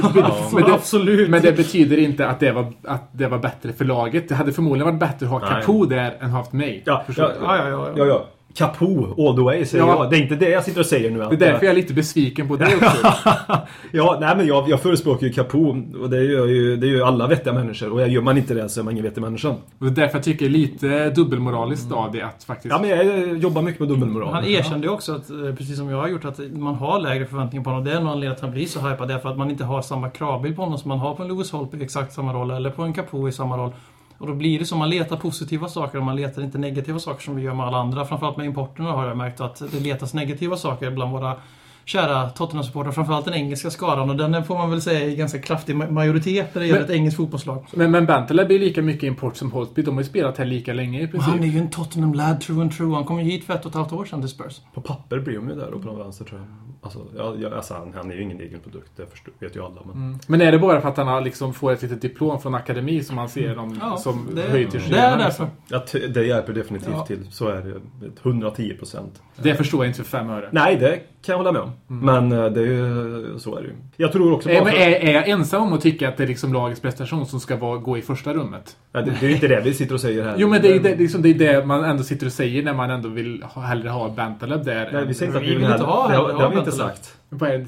men, 0.55 0.63
det, 0.63 0.75
absolut. 0.75 1.31
men 1.31 1.43
det 1.43 1.53
betyder 1.53 1.97
inte 1.97 2.29
att 2.29 2.41
det, 2.41 2.53
var, 2.53 2.73
att 2.85 3.09
det 3.13 3.27
var 3.29 3.39
bättre 3.39 3.73
för 3.73 3.85
laget. 3.85 4.29
Det 4.29 4.35
hade 4.35 4.53
förmodligen 4.53 4.87
varit 4.87 5.01
bättre 5.01 5.27
att 5.27 5.33
ha. 5.33 5.41
Capo 5.41 5.85
där 5.85 6.17
än 6.21 6.31
haft 6.31 6.53
mig. 6.53 6.83
Ja, 6.87 7.05
ja? 7.17 7.33
Ja, 7.43 7.57
ja, 7.57 7.69
ja. 7.69 7.93
Ja, 7.97 8.05
ja. 8.05 8.27
Capo 8.57 9.15
all 9.29 9.37
the 9.37 9.43
way 9.43 9.65
säger 9.65 9.85
Ja. 9.85 9.97
jag. 10.03 10.11
Det 10.11 10.17
är 10.17 10.23
inte 10.23 10.37
det 10.37 10.49
jag 10.51 10.65
sitter 10.65 10.81
och 10.81 10.87
säger 10.87 11.11
nu. 11.11 11.19
Det 11.19 11.25
är 11.25 11.37
därför 11.37 11.67
jag 11.67 11.73
är 11.73 11.77
lite 11.77 11.95
besviken 11.95 12.49
på 12.49 12.57
det 12.57 12.67
också. 12.77 13.07
ja, 13.93 14.19
nej 14.21 14.37
men 14.37 14.47
jag, 14.47 14.69
jag 14.69 14.81
förespråkar 14.81 15.27
ju 15.27 15.33
Capo 15.33 15.77
och 16.03 16.11
det 16.11 16.25
gör 16.25 16.47
ju, 16.47 16.77
det 16.77 16.87
gör 16.87 17.07
alla 17.07 17.27
vettiga 17.27 17.53
människor. 17.53 17.93
Och 17.93 18.09
gör 18.09 18.23
man 18.23 18.39
inte 18.39 18.55
det 18.55 18.69
så 18.69 18.81
är 18.81 18.85
man 18.85 18.93
ingen 18.93 19.05
vettig 19.05 19.21
människa. 19.21 19.49
Och 19.49 19.57
det 19.79 19.87
är 19.87 19.91
därför 19.91 20.17
jag 20.19 20.25
tycker 20.25 20.45
det 20.45 20.51
är 20.51 20.59
lite 20.59 21.11
dubbelmoraliskt 21.11 21.93
av 21.93 22.13
det 22.13 22.23
att 22.23 22.45
faktiskt... 22.45 22.73
Ja, 22.73 22.79
men 22.81 22.91
jag 22.91 23.37
jobbar 23.39 23.63
mycket 23.63 23.81
med 23.81 23.89
dubbelmoral. 23.89 24.33
Han 24.35 24.45
erkände 24.45 24.87
ju 24.87 24.93
också, 24.93 25.13
att, 25.15 25.31
eh, 25.31 25.55
precis 25.57 25.77
som 25.77 25.91
jag 25.91 25.97
har 26.01 26.09
gjort, 26.09 26.25
att 26.25 26.41
man 26.53 26.75
har 26.75 27.01
lägre 27.01 27.27
förväntningar 27.27 27.65
på 27.65 27.71
honom. 27.71 27.85
Det 27.85 27.93
är 27.93 28.01
nog 28.01 28.09
anledningen 28.09 28.33
att 28.33 28.41
han 28.41 28.51
blir 28.51 28.67
så 28.67 28.81
hypad. 28.81 29.09
Det 29.09 29.15
är 29.15 29.19
för 29.19 29.29
att 29.29 29.39
man 29.39 29.51
inte 29.51 29.65
har 29.65 29.83
samma 29.83 30.11
kravbild 30.11 30.57
på 30.57 30.63
honom 30.63 30.79
som 30.79 30.89
man 30.89 30.99
har 30.99 31.15
på 31.15 31.23
en 31.23 31.29
Lewis 31.29 31.51
Holp 31.53 31.75
i 31.75 31.83
exakt 31.83 32.13
samma 32.13 32.33
roll, 32.33 32.51
eller 32.51 32.71
på 32.71 32.83
en 32.83 32.93
Capo 32.93 33.29
i 33.29 33.33
samma 33.33 33.57
roll. 33.57 33.71
Och 34.19 34.27
då 34.27 34.35
blir 34.35 34.59
det 34.59 34.65
så, 34.65 34.77
man 34.77 34.91
letar 34.91 35.17
positiva 35.17 35.69
saker 35.69 35.99
och 35.99 36.05
man 36.05 36.17
letar 36.17 36.43
inte 36.43 36.59
negativa 36.59 36.99
saker 36.99 37.23
som 37.23 37.37
vi 37.37 37.43
gör 37.43 37.55
med 37.55 37.67
alla 37.67 37.79
andra. 37.79 38.05
Framförallt 38.05 38.37
med 38.37 38.47
importerna 38.47 38.93
har 38.93 39.07
jag 39.07 39.17
märkt 39.17 39.41
att 39.41 39.63
det 39.73 39.81
letas 39.81 40.15
negativa 40.15 40.57
saker 40.57 40.91
bland 40.91 41.13
våra 41.13 41.37
kära 41.87 42.29
Tottenham-supportrar. 42.31 42.93
Framförallt 42.93 43.25
den 43.25 43.35
engelska 43.35 43.71
skaran 43.71 44.11
och 44.11 44.17
den 44.17 44.45
får 44.45 44.55
man 44.59 44.71
väl 44.71 44.83
säga 44.83 45.01
är 45.11 45.17
ganska 45.17 45.39
kraftig 45.39 45.77
ma- 45.77 45.91
majoritet 45.91 46.55
när 46.55 46.61
det 46.61 46.67
gäller 46.67 46.81
Men- 46.81 46.91
ett 46.91 46.95
engelskt 46.97 47.17
fotbollslag. 47.17 47.67
Men, 47.75 47.91
men 47.91 48.07
Bentaleb 48.07 48.51
är 48.53 48.59
lika 48.59 48.83
mycket 48.83 49.03
import 49.03 49.37
som 49.37 49.53
Holtby. 49.53 49.83
De 49.83 49.95
har 49.95 50.03
ju 50.03 50.09
spelat 50.09 50.39
här 50.39 50.45
lika 50.45 50.73
länge 50.73 51.01
i 51.03 51.07
Och 51.07 51.11
princip. 51.11 51.29
han 51.31 51.43
är 51.43 51.47
ju 51.47 51.59
en 51.59 51.71
Tottenham-lad 51.71 52.41
true 52.41 52.61
and 52.63 52.73
true. 52.73 52.95
Han 52.95 53.05
kom 53.05 53.19
ju 53.19 53.25
hit 53.25 53.45
för 53.45 53.55
ett 53.55 53.65
och 53.65 53.71
ett 53.71 53.75
halvt 53.77 53.93
år 53.93 54.05
sedan 54.05 54.21
till 54.21 54.31
Spurs. 54.31 54.61
På 54.75 54.81
papper 54.81 55.19
blir 55.19 55.35
de 55.37 55.49
ju 55.49 55.55
där 55.55 55.71
och 55.75 55.83
på 55.83 55.89
den 55.89 55.99
vänster 55.99 56.25
tror 56.25 56.41
jag. 56.41 56.49
Alltså, 56.83 57.01
ja, 57.17 57.35
ja, 57.39 57.57
alltså 57.57 57.75
han, 57.75 57.93
han 57.97 58.11
är 58.11 58.15
ju 58.15 58.23
ingen 58.23 58.41
egen 58.41 58.61
produkt, 58.61 58.91
det 58.97 59.07
förstår, 59.11 59.33
vet 59.39 59.57
ju 59.57 59.63
alla. 59.65 59.81
Men... 59.85 59.95
Mm. 59.97 60.19
Men 60.27 60.41
är 60.41 60.53
det 60.53 60.59
bara 60.59 60.81
för 60.81 60.89
att 60.89 60.97
han 60.97 61.07
har 61.09 61.21
liksom 61.21 61.55
får 61.55 61.73
ett 61.73 61.83
litet 61.83 62.01
diplom 62.03 62.41
från 62.41 62.55
akademi 62.55 63.03
som 63.05 63.17
man 63.17 63.29
ser 63.29 63.55
dem 63.57 63.79
Ja, 63.81 63.97
som 63.97 64.29
det, 64.35 64.43
höjd 64.43 64.71
till 64.71 64.81
det 64.91 64.99
är 64.99 65.11
därför. 65.19 65.25
liksom? 65.27 65.47
Ja, 65.69 66.09
det 66.15 66.27
hjälper 66.27 66.53
definitivt 66.53 66.91
Ja. 66.93 67.07
till. 67.07 67.27
Så 67.31 67.49
är 67.49 67.63
det. 67.63 67.81
110 68.23 68.75
procent. 68.79 69.23
Det 69.37 69.55
förstår 69.55 69.85
jag 69.85 69.91
inte 69.91 70.05
för 70.05 70.19
fem 70.19 70.31
öre. 70.31 70.49
Nej, 70.53 70.77
det 70.77 70.97
kan 70.97 71.33
jag 71.33 71.37
hålla 71.37 71.53
med 71.53 71.61
om. 71.63 71.71
Men 71.87 72.33
eh, 72.33 72.47
det 72.47 72.61
är 72.61 72.67
ju, 72.67 73.35
så 73.39 73.57
är 73.57 73.63
det 73.63 73.69
ju. 73.69 73.75
Jag 73.97 74.13
tror 74.13 74.33
också 74.33 74.51
Är, 74.51 74.65
för- 74.65 74.71
är, 74.71 74.91
är 74.91 75.13
jag 75.13 75.29
ensam 75.29 75.63
om 75.63 75.73
att 75.73 75.81
tycka 75.81 76.09
att 76.09 76.17
det 76.17 76.23
är 76.23 76.27
liksom 76.27 76.53
lagets 76.53 76.81
prestation 76.81 77.27
som 77.27 77.41
ska 77.41 77.57
vara, 77.57 77.79
gå 77.79 77.99
i 77.99 78.03
första 78.03 78.35
rummet? 78.35 78.77
Ja, 78.93 79.01
det, 79.03 79.11
det 79.21 79.27
är 79.27 79.29
ju 79.29 79.35
inte 79.35 79.49
det 79.49 79.61
vi 79.65 79.75
sitter 79.75 79.95
och 79.95 80.01
säger 80.01 80.25
här. 80.25 80.35
Jo 80.39 80.49
men 80.49 80.63
det 80.63 80.69
är 80.77 80.81
det, 80.81 80.97
liksom, 80.97 81.23
det, 81.23 81.29
är 81.29 81.35
det 81.35 81.67
man 81.67 81.85
ändå 81.85 82.03
sitter 82.03 82.27
och 82.27 82.33
säger 82.33 82.63
när 82.63 82.75
man 82.75 82.91
ändå 82.91 83.09
vill 83.09 83.43
ha, 83.43 83.63
hellre 83.63 83.89
ha 83.89 84.09
Bentaleb 84.09 84.65
där. 84.65 84.91
Nej, 84.93 85.07
vi 85.07 85.15
säger 85.15 85.27
inte 85.27 85.39
att 85.39 85.45
Vi 85.45 85.49
vi 85.49 85.55
vill 85.55 85.71
inte 85.71 85.85
ha 85.85 86.09
det, 86.09 86.13
det 86.15 86.19
ha 86.19 86.43
har 86.43 86.51
vi 86.51 86.59
inte 86.59 86.73
sagt. 86.73 87.13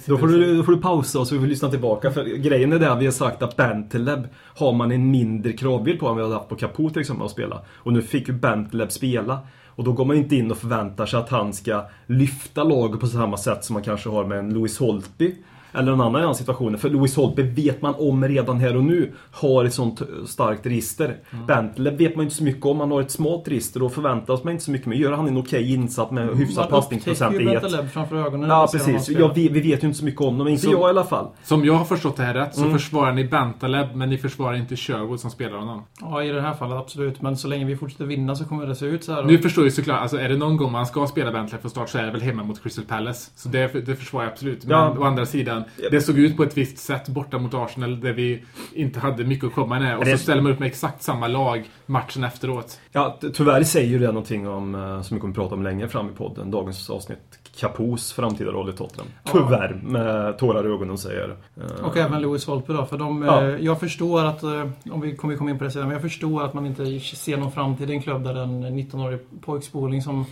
Då 0.07 0.19
får, 0.19 0.27
du, 0.27 0.57
då 0.57 0.63
får 0.63 0.73
du 0.73 0.79
pausa 0.79 1.19
och 1.21 1.27
så 1.27 1.35
får 1.35 1.43
vi 1.43 1.49
lyssna 1.49 1.71
tillbaka. 1.71 2.11
För 2.11 2.25
grejen 2.25 2.73
är 2.73 2.79
det 2.79 2.93
att 2.93 3.01
vi 3.01 3.05
har 3.05 3.13
sagt 3.13 3.43
att 3.43 3.57
Benteleb 3.57 4.29
har 4.57 4.73
man 4.73 4.93
en 4.93 5.11
mindre 5.11 5.53
kravbild 5.53 6.01
på 6.01 6.09
än 6.09 6.17
vi 6.17 6.23
hade 6.23 6.35
haft 6.35 6.49
på 6.49 6.57
Capo 6.57 6.91
till 6.91 7.01
exempel 7.01 7.25
att 7.27 7.33
spela. 7.33 7.61
Och 7.75 7.93
nu 7.93 8.03
fick 8.03 8.29
ju 8.29 8.35
Benteleb 8.35 8.93
spela. 8.93 9.39
Och 9.79 9.85
då 9.85 9.93
går 9.93 10.05
man 10.05 10.17
inte 10.17 10.37
in 10.37 10.51
och 10.51 10.59
förväntar 10.59 11.07
sig 11.07 11.21
att 11.21 11.29
han 11.29 11.53
ska 11.53 11.85
lyfta 12.07 12.65
laget 12.65 13.01
på 13.01 13.07
samma 13.07 13.37
sätt 13.37 13.65
som 13.65 13.75
man 13.75 13.83
kanske 13.83 14.09
har 14.09 14.25
med 14.25 14.39
en 14.39 14.55
Louis 14.55 14.79
Holtby. 14.79 15.35
Eller 15.73 15.91
någon 15.97 16.01
annan 16.01 16.23
i 16.23 16.25
den 16.25 16.35
situationen. 16.35 16.79
För 16.79 16.91
Louis 16.91 17.17
Holtby 17.17 17.43
vet 17.43 17.83
man 17.83 17.95
om 17.99 18.25
redan 18.29 18.61
här 18.61 18.77
och 18.77 18.85
nu 18.85 19.13
har 19.31 19.65
ett 19.65 19.75
sånt 19.75 20.03
starkt 20.27 20.67
register. 20.67 21.17
Mm. 21.31 21.47
Bentley 21.47 21.97
vet 21.97 22.17
man 22.17 22.25
inte 22.25 22.37
så 22.37 22.45
mycket 22.45 22.67
om. 22.67 22.81
Han 22.81 22.91
har 22.91 23.01
ett 23.01 23.11
smalt 23.11 23.49
register 23.49 23.83
och 23.83 23.93
förväntas 23.93 24.45
man 24.45 24.53
inte 24.53 24.65
så 24.65 24.71
mycket 24.71 24.87
med. 24.87 24.99
Gör 24.99 25.13
han 25.13 25.29
en 25.29 25.39
okej 25.39 25.75
insats 25.75 26.11
med 26.13 26.37
hyfsad 26.37 26.65
Man 26.71 26.81
passningsprocent 26.81 27.35
i 27.35 27.39
ett... 27.39 27.63
Bentaleb 27.63 27.91
framför 27.91 28.17
ögonen. 28.17 28.49
Ja 28.51 28.69
precis. 28.73 29.09
Ja, 29.09 29.33
vi, 29.35 29.49
vi 29.49 29.61
vet 29.61 29.83
ju 29.83 29.87
inte 29.87 29.99
så 29.99 30.05
mycket 30.05 30.21
om 30.21 30.39
dem. 30.39 30.49
Inte 30.49 30.63
Så- 30.63 30.71
jag 30.73 30.81
i 30.81 30.85
alla 30.85 31.05
fall. 31.05 31.27
Som 31.43 31.65
jag 31.65 31.75
har 31.75 31.85
förstått 31.85 32.17
det 32.17 32.23
här 32.23 32.35
rätt 32.35 32.55
så 32.55 32.61
Mm. 32.61 32.73
försvarar 32.73 33.13
ni 33.13 33.25
Bentaleb 33.25 33.87
men 33.95 34.09
ni 34.11 34.19
försvarar 34.19 34.57
inte 34.57 34.77
Sherwood 34.77 35.21
som 35.21 35.31
spelar 35.31 35.59
honom. 35.59 35.83
Ja, 36.01 36.23
i 36.23 36.29
det 36.29 36.41
här 36.41 36.55
fallet 36.55 36.77
absolut. 36.79 37.23
Men 37.23 37.37
så 37.37 37.49
länge 37.49 37.65
vi 37.65 37.77
fortsätter 37.77 38.05
vinna 38.05 38.35
så 38.35 38.45
kommer 38.45 38.67
det 38.67 38.75
se 38.75 38.87
ut 38.87 39.05
så 39.05 39.13
här. 39.13 39.23
Nu 39.23 39.39
förstår 39.39 39.63
jag 39.63 39.67
ju 39.67 39.71
såklart, 39.77 40.01
alltså 40.01 40.19
är 40.21 40.29
det 40.29 40.37
någon 40.37 40.57
gång 40.57 40.73
man 40.73 40.87
ska 40.87 41.07
spela 41.07 41.33
Bentley 41.33 41.61
från 41.61 41.71
start 41.71 41.89
så 41.89 41.99
är 41.99 42.03
det 42.07 42.11
väl 42.13 42.21
hemma 42.23 42.43
mot 42.43 42.63
Crystal 42.63 42.85
Palace. 42.85 43.31
Så 43.37 43.49
det, 43.49 43.87
det 43.87 43.97
försvarar 43.97 44.25
jag 44.25 44.33
absolut. 44.33 44.65
Men 44.65 44.77
Ja. 44.79 44.95
å 44.99 45.05
andra 45.05 45.27
sidan, 45.27 45.58
det 45.91 46.01
såg 46.01 46.19
ut 46.19 46.37
på 46.37 46.43
ett 46.43 46.57
visst 46.57 46.79
sätt 46.79 47.09
borta 47.09 47.39
mot 47.39 47.55
Arsenal 47.55 48.01
där 48.01 48.13
vi 48.13 48.45
inte 48.75 49.01
hade 49.01 49.25
mycket 49.25 49.45
att 49.47 49.55
komma 49.55 49.79
med. 49.79 49.99
Och 49.99 50.05
Det- 50.05 50.11
så 50.11 50.19
ställer 50.19 50.43
man 50.43 50.53
upp 50.53 50.59
med 50.59 50.67
exakt 50.67 51.03
samma 51.03 51.27
lag 51.29 51.71
matchen 51.87 52.25
efteråt. 52.25 52.81
Ja, 52.93 53.19
tyvärr 53.35 53.63
säger 53.63 53.89
ju 53.89 53.99
det 53.99 54.07
någonting 54.07 54.49
om, 54.49 54.75
eh, 54.75 55.03
som 55.03 55.15
vi 55.17 55.21
kommer 55.21 55.33
att 55.33 55.37
prata 55.37 55.55
om 55.55 55.63
längre 55.63 55.89
fram 55.89 56.07
i 56.09 56.13
podden, 56.13 56.51
dagens 56.51 56.91
avsnitt. 56.91 57.19
Capos 57.61 58.13
framtida 58.13 58.51
roll 58.51 58.69
i 58.69 58.73
Tottenham. 58.73 59.07
Ja. 59.25 59.31
Tyvärr, 59.33 59.81
med 59.85 60.39
tårar 60.39 60.65
i 60.67 60.73
ögonen 60.75 60.99
säger 60.99 61.21
jag. 61.21 61.31
Eh, 61.65 61.85
Och 61.85 61.97
även 61.97 62.23
Louis 62.23 62.47
Holpe 62.47 62.73
då. 62.73 62.87
För 62.87 62.99
de, 62.99 63.23
Ja. 63.23 63.43
eh, 63.43 63.49
jag 63.65 63.81
förstår 63.81 64.25
att, 64.25 64.43
om 64.91 65.01
vi 65.01 65.17
kommer 65.17 65.37
komma 65.37 65.51
in 65.51 65.59
på 65.59 65.65
det 65.65 65.71
senare, 65.71 65.87
men 65.87 65.93
jag 65.93 66.03
förstår 66.03 66.43
att 66.45 66.55
man 66.55 66.67
inte 66.67 67.01
ser 67.01 67.37
någon 67.37 67.53
framtid 67.53 67.91
i 67.91 67.93
en 67.93 68.03
klubb 68.03 68.25
där 68.25 68.35
en 68.35 68.65
19-årig 68.65 69.19
pojkspoling 69.41 70.03
som 70.03 70.27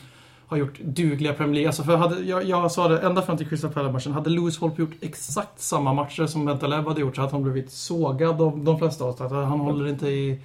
har 0.47 0.57
gjort 0.57 0.79
dugliga 0.81 1.33
Premier 1.33 1.55
League. 1.55 1.69
Alltså 1.69 1.83
för 1.83 1.97
hade, 1.97 2.21
jag, 2.21 2.45
jag 2.45 2.73
sa 2.73 2.89
det 2.89 2.99
ända 2.99 3.23
fram 3.23 3.37
till 3.37 3.49
Crystal 3.49 3.71
Palace-matchen. 3.71 4.13
Hade 4.13 4.31
Louis 4.31 4.59
Holpe 4.59 4.83
gjort 4.83 4.95
exakt 5.01 5.61
samma 5.61 5.93
matcher 5.93 6.27
som 6.27 6.45
Bentaleb 6.45 6.87
hade 6.87 7.01
gjort 7.01 7.17
så 7.17 7.21
hade 7.23 7.33
han 7.33 7.43
blivit 7.43 7.71
sågad 7.71 8.41
av 8.43 8.59
de 8.65 8.79
flesta 8.79 9.05
av 9.05 9.11
oss. 9.11 9.21
Att 9.21 9.33
Han 9.33 9.61
håller 9.61 9.89
inte 9.89 10.09
i 10.09 10.41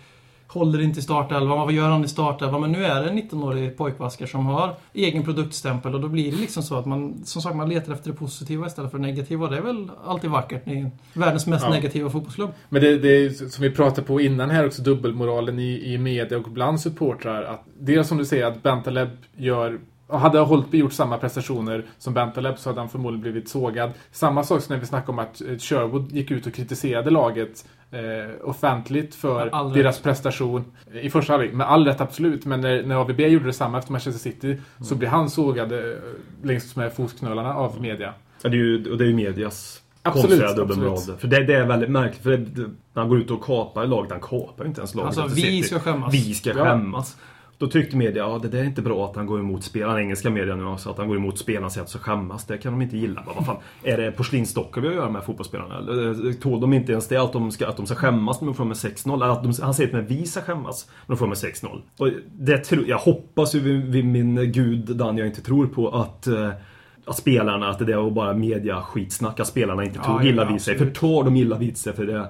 Håller 0.47 0.81
inte 0.81 0.99
i 0.99 1.03
startelvan. 1.03 1.59
Vad 1.59 1.71
gör 1.71 1.89
han 1.89 2.05
i 2.05 2.07
startelvan? 2.07 2.61
Men 2.61 2.71
nu 2.71 2.85
är 2.85 3.03
det 3.03 3.09
en 3.09 3.17
19-årig 3.17 3.77
pojkvasker 3.77 4.25
som 4.25 4.45
har 4.45 4.75
egen 4.93 5.23
produktstämpel 5.23 5.95
och 5.95 6.01
då 6.01 6.07
blir 6.07 6.31
det 6.31 6.37
liksom 6.37 6.63
så 6.63 6.75
att 6.75 6.85
man, 6.85 7.21
som 7.25 7.41
sagt, 7.41 7.55
man 7.55 7.69
letar 7.69 7.93
efter 7.93 8.09
det 8.11 8.15
positiva 8.17 8.67
istället 8.67 8.91
för 8.91 8.97
det 8.97 9.05
negativa. 9.05 9.45
Och 9.45 9.51
det 9.51 9.57
är 9.57 9.61
väl 9.61 9.91
alltid 10.05 10.29
vackert 10.29 10.67
i 10.67 10.89
världens 11.13 11.47
mest 11.47 11.63
Ja. 11.63 11.69
negativa 11.73 12.09
fotbollsklubb. 12.09 12.49
Men 12.69 12.81
det, 12.81 12.97
det 12.97 13.07
är 13.25 13.29
som 13.29 13.61
vi 13.63 13.71
pratade 13.71 14.07
på 14.07 14.21
innan 14.21 14.49
här 14.49 14.65
också, 14.65 14.81
dubbelmoralen 14.81 15.59
i, 15.59 15.93
i 15.93 15.97
media 15.97 16.37
och 16.37 16.49
bland 16.51 16.79
supportrar. 16.81 17.43
Att 17.43 17.63
dels 17.79 18.07
som 18.07 18.17
du 18.17 18.25
säger 18.25 18.45
att 18.45 18.63
Bentaleb 18.63 19.09
gör 19.35 19.79
hade 20.17 20.39
Holtby 20.39 20.77
gjort 20.77 20.93
samma 20.93 21.17
prestationer 21.17 21.85
som 21.97 22.13
Bentaleb 22.13 22.59
så 22.59 22.69
hade 22.69 22.79
han 22.81 22.89
förmodligen 22.89 23.21
blivit 23.21 23.49
sågad. 23.49 23.91
Samma 24.11 24.43
sak 24.43 24.61
som 24.61 24.73
när 24.75 24.79
vi 24.79 24.85
snackade 24.87 25.11
om 25.11 25.19
att 25.19 25.41
eh, 25.41 25.57
Sherwood 25.57 26.11
gick 26.11 26.31
ut 26.31 26.47
och 26.47 26.53
kritiserade 26.53 27.09
laget 27.09 27.65
eh, 27.91 27.99
offentligt 28.49 29.15
för 29.15 29.73
deras 29.75 29.95
rätt. 29.95 30.03
prestation 30.03 30.63
i 31.01 31.09
första 31.09 31.33
halvlek. 31.33 31.53
Med 31.53 31.67
all 31.67 31.85
rätt 31.85 32.01
absolut, 32.01 32.45
men 32.45 32.61
när, 32.61 32.83
när 32.83 32.95
AVB 32.95 33.19
gjorde 33.19 33.45
detsamma 33.45 33.77
efter 33.79 33.91
Manchester 33.91 34.19
City 34.21 34.57
så 34.83 34.95
blev 34.95 35.09
han 35.11 35.29
sågad 35.29 35.71
eh, 35.71 35.79
längs 36.43 36.75
med 36.75 36.93
fotknölarna 36.93 37.53
av 37.55 37.81
media. 37.81 38.13
Ja, 38.43 38.49
det 38.49 38.55
är 38.55 38.59
ju, 38.59 38.91
och 38.91 38.97
det 38.97 39.03
är 39.03 39.07
ju 39.07 39.13
medias 39.13 39.81
Absolut, 40.03 40.27
konstiga 40.41 40.53
dubbelmoral. 40.53 40.97
För 41.19 41.27
det, 41.27 41.43
det 41.43 41.53
är 41.53 41.65
väldigt 41.65 41.89
märkligt. 41.89 42.23
För 42.23 42.31
det, 42.37 42.37
när 42.93 43.01
han 43.01 43.09
går 43.09 43.19
ut 43.19 43.31
och 43.31 43.43
kapar 43.43 43.85
laget, 43.87 44.11
han 44.11 44.19
kapar 44.21 44.63
ju 44.63 44.67
inte 44.67 44.81
ens 44.81 44.95
laget. 44.95 45.17
Alltså, 45.17 45.35
vi 45.35 45.41
City. 45.41 45.63
ska 45.63 45.79
skämmas. 45.79 46.13
Vi 46.13 46.33
ska 46.33 46.49
Ja. 46.49 46.63
skämmas. 46.63 47.17
Då 47.61 47.67
tyckte 47.67 47.97
media, 47.97 48.23
ja 48.23 48.39
det 48.41 48.47
där 48.47 48.59
är 48.59 48.63
inte 48.63 48.81
bra 48.81 49.05
att 49.05 49.15
han 49.15 49.25
går 49.25 49.39
emot 49.39 49.63
spelarna, 49.63 50.01
engelska 50.01 50.29
media 50.29 50.55
nu 50.55 50.65
också, 50.65 50.89
att 50.89 50.97
han 50.97 51.07
går 51.07 51.17
emot 51.17 51.39
spelarna 51.39 51.65
och 51.65 51.71
säger 51.71 51.83
att 51.83 51.89
så 51.89 51.99
skämmas. 51.99 52.45
Det 52.45 52.57
kan 52.57 52.71
de 52.71 52.81
inte 52.81 52.97
gilla. 52.97 53.23
Bara, 53.25 53.35
vad 53.35 53.45
fan, 53.45 53.57
är 53.83 53.97
det 53.97 54.11
porslinsdockor 54.11 54.81
vi 54.81 54.87
har 54.87 54.93
att 54.93 54.99
göra 55.01 55.09
med 55.09 55.23
fotbollsspelarna? 55.23 55.77
Eller 55.77 56.33
Tål 56.33 56.61
de 56.61 56.73
inte 56.73 56.91
ens 56.91 57.07
det 57.07 57.17
att 57.17 57.33
de 57.33 57.51
ska, 57.51 57.67
att 57.67 57.77
de 57.77 57.85
ska 57.85 57.95
skämmas 57.95 58.41
när 58.41 58.45
de 58.45 58.55
får 58.55 58.65
med 58.65 58.75
6-0? 58.77 59.13
Eller 59.13 59.25
Att 59.25 59.43
de, 59.43 59.53
han 59.61 59.73
säger 59.73 59.89
till 59.89 59.97
mig, 59.97 60.05
vi 60.19 60.25
ska 60.25 60.41
skämmas 60.41 60.89
när 61.05 61.15
de 61.15 61.17
får 61.17 61.27
med 61.27 61.37
6-0. 61.37 61.81
Och 61.97 62.09
det, 62.31 62.71
jag 62.87 62.97
hoppas 62.97 63.55
ju 63.55 63.59
vid, 63.59 63.85
vid 63.85 64.05
min 64.05 64.51
gud, 64.51 64.97
den 64.97 65.17
jag 65.17 65.27
inte 65.27 65.41
tror 65.41 65.67
på, 65.67 65.89
att 65.89 66.27
eh, 66.27 66.49
att 67.05 67.17
spelarna, 67.17 67.69
att 67.69 67.79
det 67.79 67.85
där 67.85 67.95
var 67.95 68.11
bara 68.11 68.33
media 68.33 68.81
skitsnack, 68.81 69.39
att 69.39 69.47
spelarna 69.47 69.83
inte 69.83 69.99
Ja, 70.03 70.03
tog 70.03 70.25
ja, 70.25 70.29
illa 70.29 70.45
vid 70.45 70.61
sig. 70.61 70.77
För 70.77 70.85
tar 70.85 71.23
de 71.23 71.35
illa 71.35 71.57
vid 71.57 71.77
sig 71.77 71.93
för 71.93 72.05
det... 72.05 72.27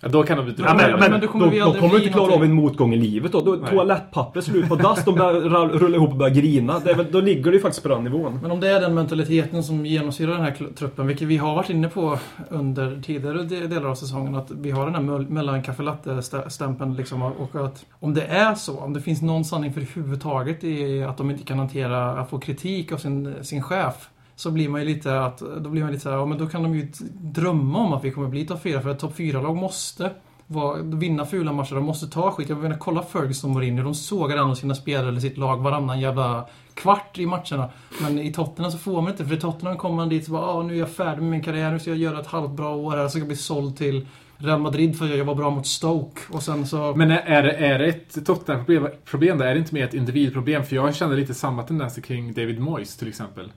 Ja, 0.00 0.08
då 0.08 0.22
kan 0.22 0.36
de 0.36 0.44
bli 0.44 0.54
Ja, 0.58 0.64
men, 0.74 0.76
men- 0.90 1.00
men, 1.00 1.10
men 1.10 1.20
då 1.20 1.26
kommer 1.28 1.46
du 1.90 1.96
inte 1.98 2.08
klara 2.12 2.34
av 2.34 2.44
en 2.44 2.52
motgång 2.52 2.94
i 2.94 2.96
livet 2.96 3.32
då. 3.32 3.40
då 3.40 3.56
toalettpapper 3.56 4.40
slut 4.40 4.68
på 4.68 4.76
dass, 4.76 5.04
de 5.04 5.14
börjar 5.14 5.68
rulla 5.68 5.96
ihop 5.96 6.10
och 6.10 6.16
börjar 6.16 6.34
grina. 6.34 6.78
Det 6.78 6.90
är, 6.90 6.94
väl- 6.94 7.06
då 7.12 7.20
ligger 7.20 7.44
du 7.50 7.52
ju 7.56 7.60
faktiskt 7.62 7.82
på 7.82 7.88
den 7.88 8.04
nivån. 8.04 8.38
Men 8.42 8.50
om 8.50 8.60
det 8.60 8.68
är 8.68 8.80
den 8.80 8.94
mentaliteten 8.94 9.62
som 9.62 9.86
genomsyrar 9.86 10.32
den 10.32 10.40
här 10.40 10.56
truppen, 10.78 11.06
vilket 11.06 11.28
vi 11.28 11.36
har 11.36 11.54
varit 11.54 11.70
inne 11.70 11.88
på 11.88 12.18
under 12.50 13.00
tidigare 13.02 13.42
de- 13.42 13.66
delar 13.66 13.88
av 13.90 13.94
säsongen, 13.94 14.34
att 14.34 14.50
vi 14.50 14.70
har 14.70 14.84
den 14.84 14.94
här 14.94 15.02
mell- 15.02 15.28
mellan 15.30 15.62
kaffe 15.62 15.82
latte-stämpeln 15.82 16.94
liksom, 16.94 17.22
och 17.22 17.54
att 17.66 17.84
om 18.00 18.14
det 18.14 18.22
är 18.22 18.54
så, 18.54 18.78
om 18.80 18.92
det 18.92 19.00
finns 19.00 19.22
någon 19.22 19.44
sanning 19.44 19.72
för 19.72 19.80
överhuvudtaget 19.80 20.64
i 20.64 21.02
att 21.04 21.16
de 21.16 21.30
inte 21.30 21.44
kan 21.44 21.58
hantera 21.58 22.10
att 22.10 22.30
få 22.30 22.38
kritik 22.38 22.92
av 22.92 22.96
sin, 22.96 23.34
sin 23.42 23.62
chef, 23.62 24.08
så 24.36 24.50
blir 24.50 24.68
man 24.68 24.80
ju 24.80 24.86
lite 24.86 25.20
att, 25.20 25.38
då 25.38 25.70
blir 25.70 25.82
man 25.82 25.92
lite 25.92 26.02
så 26.02 26.10
här, 26.10 26.16
ja 26.16 26.26
men 26.26 26.38
då 26.38 26.46
kan 26.46 26.62
de 26.62 26.74
ju 26.74 26.92
drömma 27.12 27.78
om 27.78 27.92
att 27.92 28.04
vi 28.04 28.10
kommer 28.10 28.28
bli 28.28 28.46
topp 28.46 28.62
4, 28.62 28.80
för 28.80 28.90
ett 28.90 28.98
topp 28.98 29.16
4-lag 29.16 29.56
måste 29.56 30.10
var, 30.46 30.78
vinna 30.98 31.26
fula 31.26 31.52
matcher, 31.52 31.74
de 31.74 31.84
måste 31.84 32.06
ta 32.06 32.30
skit. 32.30 32.48
Jag 32.48 32.58
menar, 32.58 32.76
kolla 32.78 33.02
Ferguson 33.02 33.50
och 33.50 33.54
Mourinho, 33.54 33.84
de 33.84 33.94
sågar 33.94 34.36
ändå 34.36 34.54
sina 34.54 34.74
spelare 34.74 35.08
eller 35.08 35.20
sitt 35.20 35.38
lag 35.38 35.62
varannan 35.62 36.00
jävla 36.00 36.46
kvart 36.74 37.18
i 37.18 37.26
matcherna. 37.26 37.70
Men 38.02 38.18
i 38.18 38.32
Tottenham 38.32 38.72
så 38.72 38.78
får 38.78 39.02
man 39.02 39.10
inte, 39.10 39.24
för 39.24 39.34
i 39.34 39.40
Tottenham 39.40 39.76
kommer 39.76 39.96
man 39.96 40.08
dit 40.08 40.26
och 40.26 40.32
bara 40.32 40.46
ah, 40.46 40.62
nu 40.62 40.74
är 40.74 40.78
jag 40.78 40.90
färdig 40.90 41.22
med 41.22 41.30
min 41.30 41.42
karriär, 41.42 41.70
nu 41.70 41.78
ska 41.78 41.90
jag 41.90 41.98
göra 41.98 42.20
ett 42.20 42.26
halvt 42.26 42.50
bra 42.50 42.76
år 42.76 42.96
här, 42.96 43.04
så 43.04 43.08
ska 43.08 43.18
jag 43.18 43.26
bli 43.26 43.36
såld 43.36 43.76
till 43.76 44.06
Real 44.38 44.60
Madrid 44.60 44.98
för 44.98 45.04
att 45.04 45.16
jag 45.16 45.24
var 45.24 45.34
bra 45.34 45.50
mot 45.50 45.66
Stoke. 45.66 46.20
Och 46.30 46.42
sen 46.42 46.66
så... 46.66 46.94
Men 46.96 47.10
är, 47.10 47.42
det, 47.42 47.52
är 47.52 47.78
det 47.78 47.86
ett 47.86 48.26
Tottenham-problem 48.26 48.90
problem 49.04 49.38
där? 49.38 49.46
Är 49.46 49.52
det 49.54 49.58
inte 49.58 49.74
mer 49.74 49.84
ett 49.84 49.94
individproblem? 49.94 50.64
För 50.64 50.76
jag 50.76 50.94
känner 50.94 51.16
lite 51.16 51.34
samma 51.34 51.62
tendenser 51.62 52.02
kring 52.02 52.32
David 52.32 52.60
Moyes 52.60 52.96
till 52.96 53.08
exempel. 53.08 53.52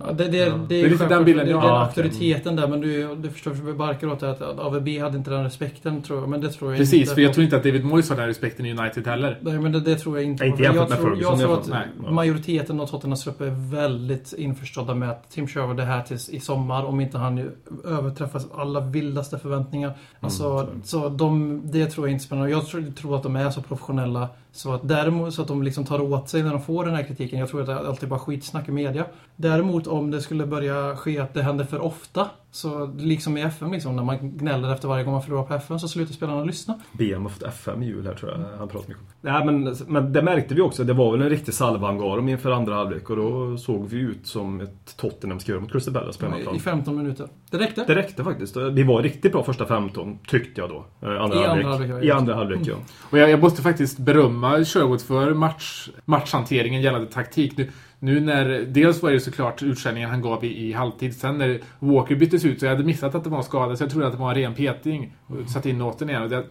Ja, 0.00 0.12
det, 0.12 0.24
det, 0.24 0.30
det, 0.30 0.40
är 0.40 0.66
Det 0.68 0.80
är 0.80 0.90
lite 0.90 1.06
den 1.06 1.24
bilden 1.24 1.48
jag 1.48 1.62
det 1.62 1.66
är 1.66 1.70
har. 1.70 1.78
den 1.78 1.86
auktoriteten 1.86 2.56
där, 2.56 2.68
men 2.68 2.80
du, 2.80 3.14
du 3.14 3.30
förstår, 3.30 3.50
vi 3.50 3.72
barkar 3.72 4.06
åt 4.12 4.22
att 4.22 4.42
AVB 4.42 4.88
hade 5.00 5.18
inte 5.18 5.30
den 5.30 5.44
respekten, 5.44 6.02
tror 6.02 6.20
jag. 6.20 6.28
Men 6.28 6.40
det 6.40 6.50
tror 6.50 6.70
jag 6.70 6.78
Precis, 6.78 7.00
inte. 7.00 7.14
för 7.14 7.20
jag 7.22 7.34
tror 7.34 7.44
inte 7.44 7.56
att 7.56 7.62
David 7.64 7.84
Moyes 7.84 8.10
har 8.10 8.16
den 8.16 8.26
respekten 8.26 8.66
i 8.66 8.72
United 8.78 9.06
heller. 9.06 9.38
Nej, 9.40 9.58
men 9.58 9.72
det, 9.72 9.80
det 9.80 9.94
tror 9.94 10.18
jag 10.18 10.26
inte. 10.26 10.46
Inte 10.46 10.62
jag 10.62 10.74
jämfört 10.74 10.88
med 10.90 10.98
tror, 10.98 11.10
Ferguson 11.10 11.40
jag 11.40 11.48
tror 11.48 11.60
att. 11.60 11.68
Nej. 11.68 11.86
Ja. 12.04 12.10
majoriteten 12.10 12.80
av 12.80 12.86
Tottenhams 12.86 13.24
trupp 13.24 13.40
är 13.40 13.70
väldigt 13.76 14.32
införstådda 14.32 14.94
med 14.94 15.10
att 15.10 15.30
Tim 15.30 15.46
Sherwood 15.48 15.80
är 15.80 15.84
här 15.84 16.02
tills 16.02 16.28
i 16.28 16.40
sommar 16.40 16.84
om 16.84 17.00
inte 17.00 17.18
han 17.18 17.50
överträffar 17.84 18.42
alla 18.56 18.80
vildaste 18.80 19.38
förväntningar. 19.38 19.92
Alltså, 20.20 20.44
Mm, 20.44 20.82
så 20.84 21.08
de, 21.08 21.60
det 21.64 21.86
tror 21.86 22.06
jag 22.06 22.12
inte 22.12 22.24
spelar 22.24 22.42
någon 22.42 22.50
Jag 22.50 22.66
tror, 22.66 22.82
tror 22.82 23.16
att 23.16 23.22
de 23.22 23.36
är 23.36 23.50
så 23.50 23.62
professionella 23.62 24.28
så 24.54 24.72
att 24.72 24.88
däremot 24.88 25.34
så 25.34 25.42
att 25.42 25.48
de 25.48 25.62
liksom 25.62 25.84
tar 25.84 26.00
åt 26.00 26.28
sig 26.28 26.42
när 26.42 26.50
de 26.50 26.62
får 26.62 26.84
den 26.84 26.94
här 26.94 27.02
kritiken. 27.02 27.38
Jag 27.38 27.48
tror 27.48 27.60
att 27.60 27.66
det 27.66 27.78
alltid 27.78 28.08
bara 28.08 28.18
skitsnack 28.18 28.68
i 28.68 28.72
media. 28.72 29.04
Däremot 29.36 29.86
om 29.86 30.10
det 30.10 30.20
skulle 30.20 30.46
börja 30.46 30.96
ske 30.96 31.18
att 31.18 31.34
det 31.34 31.42
händer 31.42 31.64
för 31.64 31.80
ofta 31.80 32.28
så 32.50 32.86
liksom 32.98 33.36
i 33.36 33.42
FM 33.42 33.72
liksom, 33.72 33.96
när 33.96 34.02
man 34.02 34.38
gnäller 34.38 34.72
efter 34.72 34.88
varje 34.88 35.04
gång 35.04 35.12
man 35.12 35.22
förlorar 35.22 35.42
på 35.42 35.54
FM 35.54 35.78
så 35.78 35.88
slutar 35.88 36.14
spelarna 36.14 36.44
lyssna. 36.44 36.80
BM 36.92 37.22
har 37.22 37.28
fått 37.28 37.42
FM 37.42 37.82
i 37.82 37.86
jul 37.86 38.06
här 38.06 38.14
tror 38.14 38.30
jag. 38.30 38.58
Han 38.58 38.68
pratar 38.68 38.88
mycket 38.88 39.02
om. 39.02 39.08
Nej 39.20 39.44
men, 39.44 39.76
men 39.86 40.12
det 40.12 40.22
märkte 40.22 40.54
vi 40.54 40.60
också. 40.60 40.84
Det 40.84 40.92
var 40.92 41.12
väl 41.12 41.22
en 41.22 41.30
riktig 41.30 41.54
salvaangarum 41.54 42.28
inför 42.28 42.50
andra 42.50 42.74
halvlek 42.74 43.10
och 43.10 43.16
då 43.16 43.56
såg 43.56 43.86
vi 43.88 43.98
ut 43.98 44.26
som 44.26 44.60
ett 44.60 44.96
Tottenham 44.96 45.38
göra 45.44 45.60
mot 45.60 45.72
Crystal 45.72 45.94
Palace 45.94 46.18
på 46.18 46.26
I 46.26 46.28
hemmaplan. 46.28 46.60
15 46.60 46.96
minuter. 46.96 47.28
Det 47.50 47.58
räckte. 47.58 47.84
Det 47.86 47.94
räckte 47.94 48.24
faktiskt. 48.24 48.56
Vi 48.56 48.82
var 48.82 49.02
riktigt 49.02 49.32
bra 49.32 49.42
första 49.42 49.66
15, 49.66 50.18
tyckte 50.26 50.60
jag 50.60 50.70
då. 50.70 50.84
Eh, 51.08 51.22
Andra 51.22 51.36
I 51.36 51.44
andra 51.44 51.48
halvlek. 51.48 51.66
halvlek, 51.66 51.90
ja, 51.90 52.02
I 52.02 52.10
andra 52.10 52.34
halvlek, 52.34 52.60
ja. 52.62 52.74
Och 53.10 53.18
jag, 53.18 53.30
jag 53.30 53.40
måste 53.40 53.62
faktiskt 53.62 53.98
berömma 53.98 54.43
Sherwood 54.64 55.02
för 55.02 55.34
match, 55.34 55.88
matchhanteringen 56.04 56.82
gällande 56.82 57.06
taktik. 57.06 57.56
Nu, 57.56 57.70
nu 57.98 58.20
när, 58.20 58.66
dels 58.68 59.02
var 59.02 59.10
det 59.10 59.20
såklart 59.20 59.62
utskällningen 59.62 60.10
han 60.10 60.22
gav 60.22 60.44
i, 60.44 60.68
i 60.68 60.72
halvtid. 60.72 61.16
Sen 61.16 61.38
när 61.38 61.60
Walker 61.78 62.16
byttes 62.16 62.44
ut 62.44 62.60
så 62.60 62.66
jag 62.66 62.70
hade 62.70 62.84
missat 62.84 63.14
att 63.14 63.24
det 63.24 63.30
var 63.30 63.42
skadad 63.42 63.64
skada 63.64 63.76
så 63.76 63.84
jag 63.84 63.90
trodde 63.90 64.06
att 64.06 64.12
det 64.12 64.18
var 64.18 64.30
en 64.30 64.36
ren 64.36 64.54
peting. 64.54 65.16
Och 65.26 65.50
satte 65.50 65.70
in 65.70 65.78
noten 65.78 66.10
igen. 66.10 66.22
Och 66.22 66.28
det, 66.28 66.44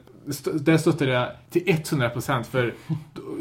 där 0.54 0.78
stöttade 0.78 1.12
jag 1.12 1.28
till 1.50 1.62
100% 1.62 2.44
för 2.44 2.74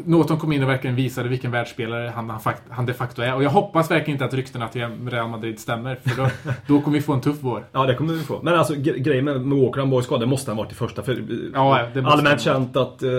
Norton 0.05 0.37
kom 0.37 0.51
in 0.51 0.63
och 0.63 0.69
verkligen 0.69 0.95
visade 0.95 1.29
vilken 1.29 1.51
världsspelare 1.51 2.11
han, 2.15 2.29
han, 2.29 2.39
fakt, 2.39 2.61
han 2.69 2.85
de 2.85 2.93
facto 2.93 3.21
är. 3.21 3.35
Och 3.35 3.43
jag 3.43 3.49
hoppas 3.49 3.91
verkligen 3.91 4.15
inte 4.15 4.25
att 4.25 4.33
ryktena 4.33 4.67
till 4.67 4.81
Real 5.09 5.29
Madrid 5.29 5.59
stämmer. 5.59 5.95
För 5.95 6.21
då, 6.23 6.29
då 6.67 6.81
kommer 6.81 6.97
vi 6.97 7.03
få 7.03 7.13
en 7.13 7.21
tuff 7.21 7.37
vår. 7.41 7.65
Ja, 7.71 7.85
det 7.85 7.95
kommer 7.95 8.13
vi 8.13 8.19
få. 8.19 8.39
Men 8.43 8.53
alltså 8.53 8.73
gre- 8.73 8.97
grejen 8.97 9.25
med, 9.25 9.41
med 9.41 9.57
Walker, 9.59 9.79
han 9.79 9.89
var 9.89 9.99
ju 9.99 10.03
skadad. 10.03 10.21
Det 10.21 10.25
måste 10.29 10.51
han 10.51 10.57
varit 10.57 10.71
i 10.71 10.75
första. 10.75 11.03
För, 11.03 11.11
eh, 11.11 11.17
Ja, 11.53 11.87
det 11.93 12.01
måste 12.01 12.17
allmänt 12.17 12.41
känt 12.41 12.77
att... 12.77 13.03
Eh, 13.03 13.09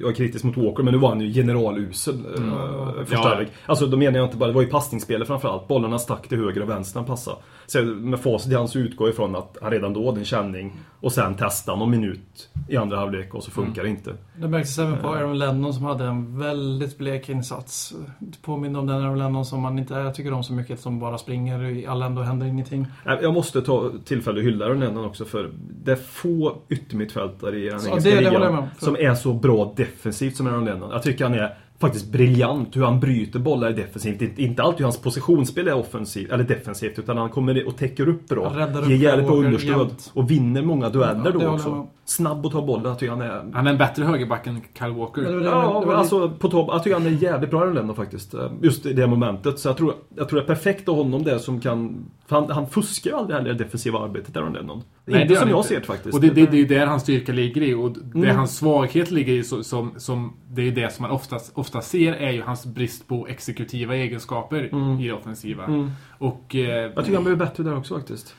jag 0.00 0.10
är 0.10 0.14
kritisk 0.14 0.44
mot 0.44 0.56
Walker, 0.56 0.82
men 0.82 0.94
nu 0.94 1.00
var 1.00 1.08
han 1.08 1.20
ju 1.20 1.32
generalusel. 1.32 2.14
Eh, 2.36 3.04
första 3.04 3.42
Ja. 3.42 3.46
Alltså 3.66 3.86
då 3.86 3.96
menar 3.96 4.18
jag 4.18 4.26
inte 4.26 4.36
bara... 4.36 4.46
Det 4.46 4.52
var 4.52 4.62
ju 4.62 4.68
passningsspelet 4.68 5.28
framförallt. 5.28 5.68
Bollarna 5.68 5.98
stack 5.98 6.28
till 6.28 6.38
höger 6.38 6.62
och 6.62 6.68
vänster 6.70 6.98
han 7.00 7.06
passade. 7.06 7.36
Så 7.66 7.82
med 7.82 8.20
facit 8.20 8.52
i 8.52 8.54
hand 8.54 8.70
så 8.70 8.78
utgår 8.78 9.08
jag 9.08 9.12
ifrån 9.14 9.36
att 9.36 9.56
han 9.62 9.70
redan 9.70 9.92
då 9.92 10.06
hade 10.06 10.20
en 10.20 10.24
känning. 10.24 10.72
Och 11.00 11.12
sen 11.12 11.34
testade 11.34 11.72
han 11.72 11.78
någon 11.78 11.90
minut 12.00 12.48
i 12.68 12.76
andra 12.76 12.96
halvlek 12.98 13.34
och 13.34 13.42
så 13.44 13.50
funkar 13.50 13.82
det 13.82 13.88
inte. 13.88 14.14
Det 14.36 14.48
märktes 14.48 14.78
även 14.78 14.98
på 14.98 15.08
Aaron 15.08 15.38
Lennon 15.38 15.74
som 15.74 15.84
hade 15.84 16.04
en 16.04 16.38
väldigt 16.38 16.98
blek 16.98 17.28
insats. 17.28 17.94
Påminner 18.42 18.78
om 18.78 18.86
den 18.86 18.96
Aaron 19.02 19.18
Lennon 19.18 19.44
som 19.44 19.60
man 19.60 19.78
inte 19.78 20.12
tycker 20.12 20.32
om 20.32 20.44
så 20.44 20.52
mycket, 20.52 20.80
som 20.80 20.98
bara 21.00 21.18
springer 21.18 21.64
i 21.64 21.86
alla 21.86 22.06
ändå 22.06 22.22
händer 22.22 22.46
ingenting. 22.46 22.86
Nej, 23.06 23.18
Jag 23.22 23.34
måste 23.34 23.62
ta 23.62 23.90
tillfälle 24.04 24.38
att 24.40 24.46
hylla 24.46 24.68
den 24.68 24.82
änden 24.82 25.04
också 25.04 25.24
för 25.24 25.50
det 25.84 25.92
är 25.92 25.96
få 25.96 26.56
yttermittfältare 26.68 27.58
i 27.58 27.64
den 27.68 27.80
engelska 27.86 28.10
det- 28.10 28.16
det 28.16 28.20
ligan 28.30 28.66
som 28.78 28.96
är 28.96 29.14
så 29.14 29.32
bra 29.32 29.72
defensivt 29.76 30.36
som 30.36 30.46
Aaron 30.46 30.64
Lennon. 30.64 30.90
Jag 30.90 31.02
tycker 31.02 31.24
han 31.24 31.34
är 31.34 31.54
faktiskt 31.80 32.12
briljant 32.12 32.76
hur 32.76 32.82
han 32.82 33.00
bryter 33.00 33.38
bollar 33.38 33.70
defensivt. 33.72 34.22
Inte, 34.22 34.42
inte 34.42 34.62
alltid 34.62 34.78
hur 34.78 34.84
hans 34.84 34.98
positionsspel 35.02 35.68
är 35.68 35.74
offensivt, 35.74 36.30
eller 36.32 36.44
defensivt 36.44 36.98
utan 36.98 37.16
han 37.16 37.28
kommer 37.30 37.66
och 37.66 37.76
täcker 37.76 38.08
upp 38.08 38.28
bra. 38.28 38.52
Räddar 38.56 38.82
ger 38.82 38.96
jävligt 38.96 39.26
Walker 39.28 39.44
understöd 39.46 39.78
jämt. 39.88 40.10
och 40.14 40.30
vinner 40.30 40.62
många 40.62 40.88
dueller 40.88 41.22
Ja, 41.24 41.30
då 41.30 41.48
också. 41.48 41.86
Snabb 42.04 42.46
att 42.46 42.52
ta 42.52 42.62
bollen, 42.66 42.84
jag 42.86 42.98
tycker 42.98 43.10
han 43.10 43.20
är... 43.22 43.50
Han 43.52 43.66
är 43.66 43.70
en 43.70 43.78
bättre 43.78 44.04
högerback 44.04 44.46
än 44.46 44.60
Kyle 44.78 44.90
Walker. 44.92 45.22
Det 45.22 45.44
Ja, 45.44 45.84
det 45.86 45.96
alltså 45.96 46.30
på 46.30 46.48
topp. 46.48 46.68
Jag 46.72 46.82
tycker 46.84 46.94
han 46.98 47.06
är 47.06 47.10
jävligt 47.10 47.50
bra 47.50 47.60
Aaron 47.60 47.74
Lennon 47.74 47.96
faktiskt. 47.96 48.34
Eh, 48.34 48.50
Just 48.62 48.86
i 48.86 48.92
det 48.92 49.06
momentet. 49.06 49.58
Så 49.58 49.68
jag 49.68 49.76
tror, 49.76 49.94
jag 50.16 50.28
tror 50.28 50.38
det 50.40 50.44
är 50.44 50.46
perfekt 50.46 50.88
av 50.88 50.96
honom 50.96 51.22
det 51.24 51.38
som 51.38 51.60
kan... 51.60 52.04
För 52.26 52.36
han, 52.36 52.50
han 52.50 52.66
fuskar 52.68 53.10
ju 53.10 53.16
aldrig 53.16 53.36
heller 53.36 53.50
i 53.50 53.52
det 53.54 53.64
defensiva 53.64 53.98
arbetet, 53.98 54.36
Aaron 54.36 54.52
Lennon. 54.52 54.82
Nej, 55.04 55.22
inte 55.22 55.36
som 55.36 55.48
jag 55.48 55.58
inte. 55.58 55.68
ser 55.68 55.80
det 55.80 55.86
faktiskt. 55.86 56.14
Och 56.14 56.20
det, 56.20 56.28
det, 56.28 56.46
det 56.46 56.56
är 56.56 56.58
ju 56.60 56.66
där 56.66 56.86
hans 56.86 57.02
styrka 57.02 57.32
ligger 57.32 57.62
i. 57.62 57.74
Och 57.74 57.90
det 57.92 58.18
Mm. 58.18 58.36
hans 58.36 58.56
svaghet 58.56 59.10
ligger 59.10 59.32
i, 59.32 59.42
så, 59.44 59.62
som, 59.62 59.92
som, 59.96 60.32
det 60.50 60.62
är 60.68 60.72
det 60.72 60.92
som 60.94 61.02
man 61.02 61.10
oftast, 61.10 61.50
ofta 61.70 61.80
ser, 61.82 62.12
är 62.12 62.30
ju 62.30 62.42
hans 62.42 62.66
brist 62.66 63.08
på 63.08 63.26
exekutiva 63.28 63.96
egenskaper 63.96 64.68
Mm. 64.72 65.00
i 65.00 65.06
det 65.06 65.12
offensiva. 65.12 65.64
Mm. 65.64 65.90
Och... 66.18 66.54
Eh, 66.54 66.60
Jag 66.94 67.04
tycker 67.04 67.14
han 67.14 67.24
blir 67.24 67.36
bättre 67.36 67.62
där 67.64 67.76
också 67.76 67.94
faktiskt. 67.98 68.34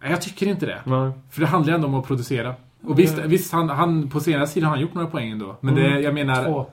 jag 0.00 0.22
tycker 0.22 0.46
inte 0.46 0.66
det. 0.66 0.80
Nej. 0.84 1.10
För 1.30 1.40
det 1.40 1.46
handlar 1.46 1.72
ju 1.72 1.74
ändå 1.74 1.88
om 1.88 1.94
att 1.94 2.06
producera. 2.06 2.54
Och 2.84 2.98
visst, 2.98 3.18
Mm. 3.18 3.30
visst 3.30 3.52
han, 3.52 3.68
han, 3.68 4.08
på 4.10 4.20
senare 4.20 4.46
tid 4.46 4.62
har 4.62 4.70
han 4.70 4.80
gjort 4.80 4.94
några 4.94 5.08
poäng 5.08 5.30
ändå. 5.30 5.56
Men 5.60 5.78
Mm. 5.78 5.92
det, 5.92 6.00
jag 6.00 6.14
menar... 6.14 6.44
Två. 6.44 6.66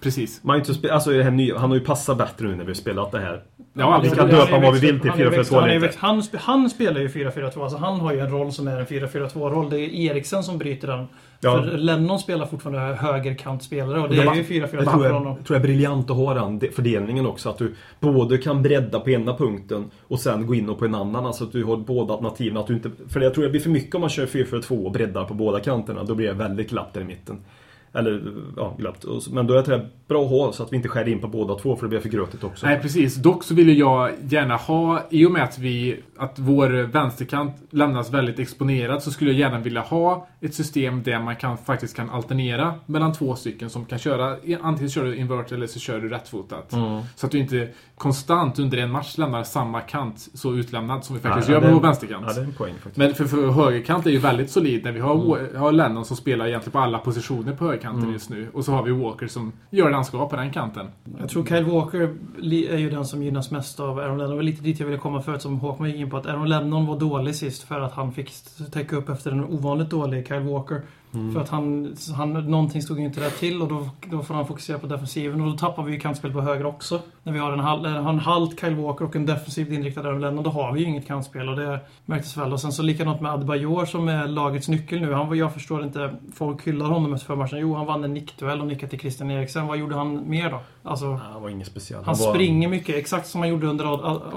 Precis. 0.00 0.40
Man 0.44 0.56
inte 0.58 0.72
spe- 0.72 0.90
alltså, 0.90 1.12
i 1.12 1.16
det 1.16 1.24
här 1.24 1.30
nya, 1.30 1.58
han 1.58 1.70
har 1.70 1.76
ju 1.76 1.84
passat 1.84 2.18
bättre 2.18 2.46
nu 2.48 2.56
när 2.56 2.64
vi 2.64 2.70
har 2.70 2.74
spelat 2.74 3.12
det 3.12 3.18
här. 3.20 3.42
Ja, 3.72 4.00
vi 4.04 4.10
kan 4.10 4.28
döpa 4.28 4.58
vad 4.60 4.74
vi 4.74 4.80
vill 4.80 5.00
till 5.00 5.10
han 5.10 5.20
är 5.20 5.24
4-4-2 5.30 5.78
växt- 5.80 5.98
han 5.98 6.10
Han, 6.14 6.20
sp- 6.20 6.36
han 6.40 6.70
spelar 6.70 7.00
ju 7.00 7.08
4-4-2, 7.08 7.62
alltså 7.62 7.78
han 7.78 8.00
har 8.00 8.12
ju 8.12 8.20
en 8.20 8.30
roll 8.30 8.52
som 8.52 8.68
är 8.68 8.76
en 8.80 8.86
4-4-2-roll. 8.86 9.70
Det 9.70 9.78
är 9.80 9.94
Eriksen 10.10 10.42
som 10.42 10.58
bryter 10.58 10.88
den. 10.88 11.06
Ja. 11.40 11.62
För 11.62 11.76
Lennon 11.76 12.18
spelar 12.18 12.46
fortfarande 12.46 12.80
högerkantspelare 12.94 14.00
och 14.00 14.08
det 14.08 14.14
Det 14.14 14.22
är 14.22 14.34
ju 14.34 14.42
4-4-2 14.42 14.68
Jag 14.76 14.84
tror, 14.84 15.02
för 15.02 15.10
honom. 15.10 15.34
tror 15.36 15.44
jag 15.48 15.56
är 15.56 15.60
briljant 15.60 16.10
att 16.10 16.16
ha 16.16 16.34
den 16.34 16.58
de- 16.58 16.70
fördelningen 16.70 17.26
också. 17.26 17.48
Att 17.50 17.58
du 17.58 17.74
både 18.00 18.38
kan 18.38 18.62
bredda 18.62 19.00
på 19.00 19.10
ena 19.10 19.36
punkten 19.36 19.90
och 20.08 20.20
sen 20.20 20.46
gå 20.46 20.54
in 20.54 20.68
och 20.68 20.78
på 20.78 20.84
en 20.84 20.94
annan. 20.94 21.26
Alltså 21.26 21.44
att 21.44 21.52
du 21.52 21.64
har 21.64 21.76
båda 21.76 22.12
alternativen. 22.14 22.56
Att 22.56 22.66
du 22.66 22.74
inte, 22.74 22.90
för 23.08 23.20
jag 23.20 23.34
tror 23.34 23.44
det 23.44 23.50
blir 23.50 23.60
för 23.60 23.70
mycket 23.70 23.94
om 23.94 24.00
man 24.00 24.10
kör 24.10 24.26
4-4-2 24.26 24.84
och 24.84 24.92
breddar 24.92 25.24
på 25.24 25.34
båda 25.34 25.60
kanterna. 25.60 26.04
Då 26.04 26.14
blir 26.14 26.26
det 26.26 26.32
väldigt 26.34 26.70
glapp 26.70 26.92
där 26.94 27.00
i 27.00 27.04
mitten. 27.04 27.36
Eller 27.92 28.32
ja, 28.56 28.74
glatt. 28.78 29.04
Så- 29.20 29.34
Men 29.34 29.46
då 29.46 29.54
är 29.54 29.62
det 29.62 29.86
bra 30.08 30.24
att 30.24 30.30
ha 30.30 30.52
så 30.52 30.62
att 30.62 30.72
vi 30.72 30.76
inte 30.76 30.88
skär 30.88 31.08
in 31.08 31.20
på 31.20 31.28
båda 31.28 31.54
två 31.54 31.76
för 31.76 31.82
det 31.82 31.88
blir 31.88 32.00
för 32.00 32.08
grötigt 32.08 32.44
också. 32.44 32.66
Nej, 32.66 32.78
precis. 32.82 33.14
Dock 33.16 33.44
så 33.44 33.54
vill 33.54 33.68
ju 33.68 33.74
jag 33.74 34.10
gärna 34.28 34.56
ha, 34.56 35.02
i 35.10 35.26
och 35.26 35.30
med 35.32 35.42
att 35.42 35.58
vi, 35.58 36.00
att 36.16 36.38
vår 36.38 36.68
vänsterkant 36.82 37.52
lämnas 37.70 38.10
väldigt 38.12 38.38
exponerad, 38.38 39.02
så 39.02 39.10
skulle 39.10 39.30
jag 39.30 39.40
gärna 39.40 39.58
vilja 39.58 39.80
ha 39.80 40.26
ett 40.40 40.54
system 40.54 41.02
där 41.02 41.20
man 41.20 41.36
kan, 41.36 41.58
faktiskt 41.58 41.96
kan 41.96 42.10
alternera 42.10 42.74
mellan 42.86 43.12
två 43.12 43.34
stycken 43.36 43.70
som 43.70 43.84
kan 43.84 43.98
köra, 43.98 44.36
antingen 44.62 44.90
kör 44.90 45.04
du 45.04 45.16
invert 45.16 45.52
eller 45.52 45.66
så 45.66 45.78
kör 45.80 46.00
du 46.00 46.08
rättfotat. 46.08 46.72
Mm. 46.72 47.00
Så 47.16 47.26
att 47.26 47.32
du 47.32 47.38
inte 47.38 47.68
konstant 47.94 48.58
under 48.58 48.78
en 48.78 48.90
match 48.90 49.18
lämnar 49.18 49.42
samma 49.42 49.80
kant 49.80 50.28
så 50.34 50.54
utlämnad 50.54 51.04
som 51.04 51.16
vi 51.16 51.22
faktiskt 51.22 51.48
Ja, 51.48 51.54
gör 51.54 51.60
med 51.60 51.72
vår 51.72 51.80
vänsterkant. 51.80 52.24
Ja, 52.28 52.32
det 52.34 52.40
är 52.40 52.44
en 52.44 52.52
poäng 52.52 52.74
faktiskt. 52.74 52.96
Men 52.96 53.14
för, 53.14 53.24
för 53.24 53.48
högerkant 53.50 54.06
är 54.06 54.10
ju 54.10 54.18
väldigt 54.18 54.50
solid 54.50 54.84
när 54.84 54.92
vi 54.92 55.00
har, 55.00 55.14
Mm. 55.38 55.56
har 55.56 55.72
Lennon 55.72 56.04
som 56.04 56.16
spelar 56.16 56.46
egentligen 56.46 56.72
på 56.72 56.78
alla 56.78 56.98
positioner 56.98 57.52
på 57.52 57.72
högerkanten 57.78 58.12
just 58.12 58.30
nu. 58.30 58.48
Och 58.54 58.64
så 58.64 58.72
har 58.72 58.82
vi 58.82 58.92
Walker 58.92 59.26
som 59.26 59.52
gör 59.70 59.88
det 59.88 59.94
han 59.94 60.04
ska 60.04 60.28
på 60.28 60.36
den 60.36 60.52
kanten. 60.52 60.86
Jag 61.18 61.28
tror 61.28 61.46
Kyle 61.46 61.64
Walker 61.64 62.16
är 62.70 62.78
ju 62.78 62.90
den 62.90 63.04
som 63.04 63.22
gynnas 63.22 63.50
mest 63.50 63.80
av 63.80 63.98
Aaron 63.98 64.18
Lennon. 64.18 64.30
Det 64.30 64.36
var 64.36 64.42
lite 64.42 64.62
dit 64.62 64.80
jag 64.80 64.86
ville 64.86 64.98
komma 64.98 65.22
förut 65.22 65.42
som 65.42 65.60
Håkman 65.60 65.90
gick 65.90 65.98
in 65.98 66.10
på. 66.10 66.16
Att 66.16 66.26
Aaron 66.26 66.48
Lennon 66.48 66.86
var 66.86 66.98
dålig 66.98 67.34
sist 67.34 67.62
för 67.62 67.80
att 67.80 67.92
han 67.92 68.12
fick 68.12 68.32
täcka 68.72 68.96
upp 68.96 69.08
efter 69.08 69.32
en 69.32 69.44
ovanligt 69.44 69.90
dålig 69.90 70.28
Kyle 70.28 70.40
Walker. 70.40 70.82
Mm. 71.14 71.34
För 71.34 71.40
att 71.40 71.48
han, 71.48 71.96
han, 72.16 72.32
någonting 72.32 72.82
stod 72.82 72.98
ju 72.98 73.04
inte 73.04 73.20
rätt 73.20 73.38
till 73.38 73.62
och 73.62 73.68
då, 73.68 73.88
då 74.10 74.22
får 74.22 74.34
han 74.34 74.46
fokusera 74.46 74.78
på 74.78 74.86
defensiven. 74.86 75.40
Och 75.40 75.50
då 75.50 75.56
tappar 75.56 75.82
vi 75.82 75.92
ju 75.92 76.00
kantspel 76.00 76.32
på 76.32 76.40
höger 76.40 76.66
också. 76.66 77.00
När 77.22 77.32
vi 77.32 77.38
har 77.38 77.52
en, 77.52 77.60
hal, 77.60 77.86
en 77.86 78.18
halt 78.18 78.60
Kyle 78.60 78.74
Walker 78.74 79.04
och 79.04 79.16
en 79.16 79.26
defensivt 79.26 79.68
inriktad 79.68 80.02
Lennon, 80.02 80.44
då 80.44 80.50
har 80.50 80.72
vi 80.72 80.80
ju 80.80 80.86
inget 80.86 81.06
kantspel. 81.06 81.48
Och 81.48 81.56
det 81.56 81.80
märktes 82.04 82.36
väl. 82.36 82.52
Och 82.52 82.60
sen 82.60 82.72
så 82.72 82.82
likadant 82.82 83.20
med 83.20 83.32
Adebayor 83.32 83.84
som 83.84 84.08
är 84.08 84.26
lagets 84.26 84.68
nyckel 84.68 85.00
nu. 85.00 85.12
Han, 85.12 85.38
jag 85.38 85.52
förstår 85.54 85.84
inte, 85.84 86.14
folk 86.34 86.66
hyllar 86.66 86.86
honom 86.86 87.14
efter 87.14 87.26
förmatchen. 87.26 87.58
Jo, 87.58 87.74
han 87.74 87.86
vann 87.86 88.04
en 88.04 88.14
nickduell 88.14 88.60
och 88.60 88.66
nickade 88.66 88.90
till 88.90 89.00
Christian 89.00 89.30
Eriksen. 89.30 89.66
Vad 89.66 89.78
gjorde 89.78 89.94
han 89.94 90.30
mer 90.30 90.50
då? 90.50 90.60
Alltså, 90.82 91.20
Han 91.32 91.42
var 91.42 91.48
inget 91.48 91.66
speciellt. 91.66 92.06
han 92.06 92.14
var... 92.18 92.34
springer 92.34 92.68
mycket, 92.68 92.96
exakt 92.96 93.26
som 93.26 93.40
han 93.40 93.50
gjorde 93.50 93.66
under 93.66 93.84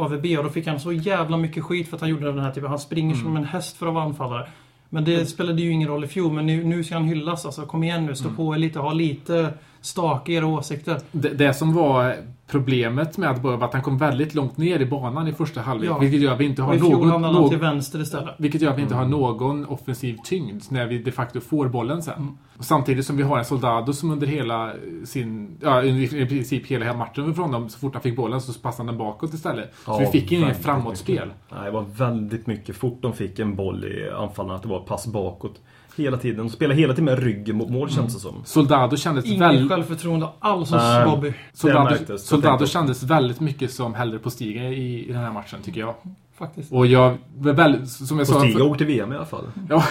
AVB 0.04 0.26
och 0.38 0.44
då 0.44 0.50
fick 0.50 0.68
han 0.68 0.80
så 0.80 0.92
jävla 0.92 1.38
mycket 1.38 1.64
skit 1.64 1.90
för 1.90 1.96
att 1.96 2.02
han 2.02 2.10
gjorde 2.10 2.26
den 2.26 2.40
här 2.40 2.52
typen. 2.52 2.70
Han 2.70 2.80
springer 2.80 3.16
som 3.16 3.38
en 3.38 3.46
häst 3.46 3.78
för 3.78 3.88
att 3.88 3.94
vara 3.94 4.04
anfallare. 4.04 4.48
Men 4.94 5.04
det 5.04 5.26
spelade 5.26 5.62
ju 5.62 5.72
ingen 5.72 5.88
roll 5.88 6.04
i 6.04 6.08
fjol, 6.08 6.34
men 6.34 6.46
nu, 6.46 6.64
nu 6.64 6.84
ska 6.84 6.96
han 6.96 7.04
hyllas. 7.04 7.46
Alltså, 7.46 7.66
kom 7.66 7.84
igen 7.84 8.06
nu, 8.06 8.16
stå 8.16 8.30
på 8.30 8.54
er 8.54 8.58
lite, 8.58 8.80
ha 8.80 8.94
lite 8.94 9.54
stak 9.82 10.30
i 10.30 10.34
era 10.34 10.46
åsikter. 10.46 11.00
Det, 11.12 11.30
det 11.30 11.54
som 11.54 11.74
var 11.74 12.16
problemet 12.52 13.18
med 13.18 13.30
att 13.30 13.44
var 13.44 13.64
att 13.64 13.74
han 13.74 13.82
kom 13.82 13.98
väldigt 13.98 14.36
långt 14.36 14.58
ner 14.58 14.80
i 14.80 14.86
banan 14.86 15.28
i 15.28 15.34
första 15.34 15.62
halvlek. 15.62 15.90
Ja. 15.90 15.98
Vilket 15.98 16.22
gör 16.22 16.34
att 16.34 16.40
vi 16.40 16.46
inte 16.46 16.62
har 16.62 16.76
någon... 16.76 17.12
han 17.12 17.24
till 17.24 17.42
någon 17.42 17.60
vänster 17.60 18.02
istället. 18.02 18.36
vilket 18.38 18.62
gör 18.62 18.72
att 18.72 18.78
vi 18.78 18.82
inte 18.82 18.96
har 18.96 19.06
någon 19.06 19.66
offensiv 19.66 20.18
tyngd 20.24 20.64
när 20.70 20.88
vi 20.88 20.98
de 20.98 21.12
facto 21.12 21.40
får 21.40 21.68
bollen 21.68 22.04
sen. 22.04 22.14
Mm. 22.14 22.38
Och 22.58 22.66
samtidigt 22.66 23.06
som 23.06 23.18
vi 23.18 23.24
har 23.24 23.38
en 23.38 23.46
Soldado 23.46 23.94
som 23.94 24.12
under 24.12 24.28
hela 24.28 24.74
sin... 25.06 25.58
Ja, 25.62 25.84
i 25.84 26.26
princip 26.26 26.68
hela 26.68 26.94
matchen 26.94 27.36
från 27.36 27.52
dem, 27.52 27.70
så 27.70 27.80
fort 27.80 27.94
han 27.94 28.02
fick 28.02 28.16
bollen 28.16 28.42
så 28.42 28.60
passade 28.60 28.78
han 28.78 28.88
den 28.88 28.98
bakåt 28.98 29.34
istället. 29.34 29.74
Så 29.86 29.92
Ja, 29.92 29.98
vi 29.98 30.06
fick 30.06 30.32
ingen 30.32 30.48
väldigt 30.48 30.64
framåtspel. 30.64 31.16
mycket. 31.16 31.52
Nej, 31.52 31.66
det 31.66 31.72
var 31.72 31.86
väldigt 31.98 32.48
mycket. 32.48 32.76
Fort 32.76 33.02
de 33.02 33.14
fick 33.14 33.40
en 33.40 33.56
boll 33.56 33.86
i 33.86 34.10
anfallen, 34.10 34.56
att 34.56 34.62
det 34.62 34.70
var 34.70 34.80
pass 34.80 35.08
bakåt. 35.08 35.62
Hela 35.96 36.18
tiden. 36.18 36.38
De 36.38 36.50
spelade 36.50 36.80
hela 36.80 36.94
tiden 36.94 37.06
med 37.06 37.20
ryggen 37.20 37.56
mot 37.56 37.70
mål 37.70 37.90
känns 37.90 38.14
det 38.14 38.20
som. 38.20 38.42
Soldado 38.46 38.98
kändes 38.98 39.26
Ingen 39.26 39.40
väldigt... 39.40 39.70
självförtroende 39.70 40.30
alls 40.40 40.72
hos 40.72 40.82
Nej. 40.82 41.06
Bobby. 41.06 41.34
Soldado, 41.54 41.84
märktes. 41.84 42.28
Soldado 42.28 42.66
kändes 42.66 43.04
väldigt 43.04 43.40
mycket 43.40 43.72
som 43.72 43.94
hellre 43.94 44.20
på 44.20 44.30
stiga 44.30 44.64
i, 44.64 45.10
i 45.10 45.12
den 45.12 45.22
här 45.22 45.32
matchen, 45.32 45.62
tycker 45.64 45.80
jag. 45.80 45.96
Faktiskt. 46.38 46.72
Och 46.72 46.86
jag... 46.88 47.18
var 47.38 47.54
Väldigt, 47.54 47.90
som 47.90 48.18
jag 48.18 48.28
sa... 48.28 48.34
Postiga 48.34 48.64
åkte 48.64 48.86
VM 48.86 49.12
i 49.12 49.16
alla 49.16 49.26
fall. 49.26 49.46
Ja, 49.70 49.84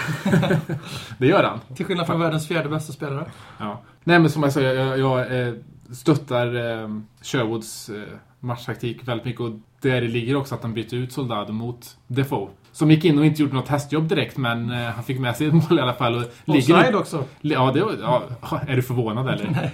det 1.18 1.26
gör 1.26 1.44
han. 1.44 1.76
Till 1.76 1.86
skillnad 1.86 2.06
från 2.06 2.20
världens 2.20 2.48
fjärde 2.48 2.68
bästa 2.68 2.92
spelare. 2.92 3.30
Ja. 3.58 3.80
Nej 4.04 4.18
men 4.18 4.30
som 4.30 4.42
jag 4.42 4.52
sa, 4.52 4.60
jag, 4.60 4.98
jag 4.98 5.46
eh, 5.48 5.54
stöttar 5.92 6.46
eh, 6.54 6.88
Sherwoods 7.22 7.88
eh, 7.88 8.02
matchtaktik 8.40 9.08
väldigt 9.08 9.24
mycket 9.24 9.40
och 9.40 9.50
där 9.80 10.00
det 10.00 10.08
ligger 10.08 10.36
också 10.36 10.54
att 10.54 10.62
han 10.62 10.74
bytte 10.74 10.96
ut 10.96 11.12
Soldado 11.12 11.52
mot 11.52 11.96
Defoe. 12.06 12.48
Som 12.72 12.90
gick 12.90 13.04
in 13.04 13.18
och 13.18 13.26
inte 13.26 13.42
gjorde 13.42 13.54
något 13.54 13.66
testjobb 13.66 14.08
direkt 14.08 14.36
men 14.36 14.70
eh, 14.70 14.76
han 14.78 15.04
fick 15.04 15.18
med 15.18 15.36
sig 15.36 15.46
ett 15.46 15.52
mål 15.54 15.78
i 15.78 15.80
alla 15.82 15.92
fall. 15.94 16.14
Och 16.46 16.54
Offside 16.56 16.94
också. 16.94 17.24
Ja, 17.40 17.70
det 17.74 17.78
ja, 18.00 18.22
är 18.68 18.76
du 18.76 18.82
förvånad 18.82 19.28
eller? 19.28 19.70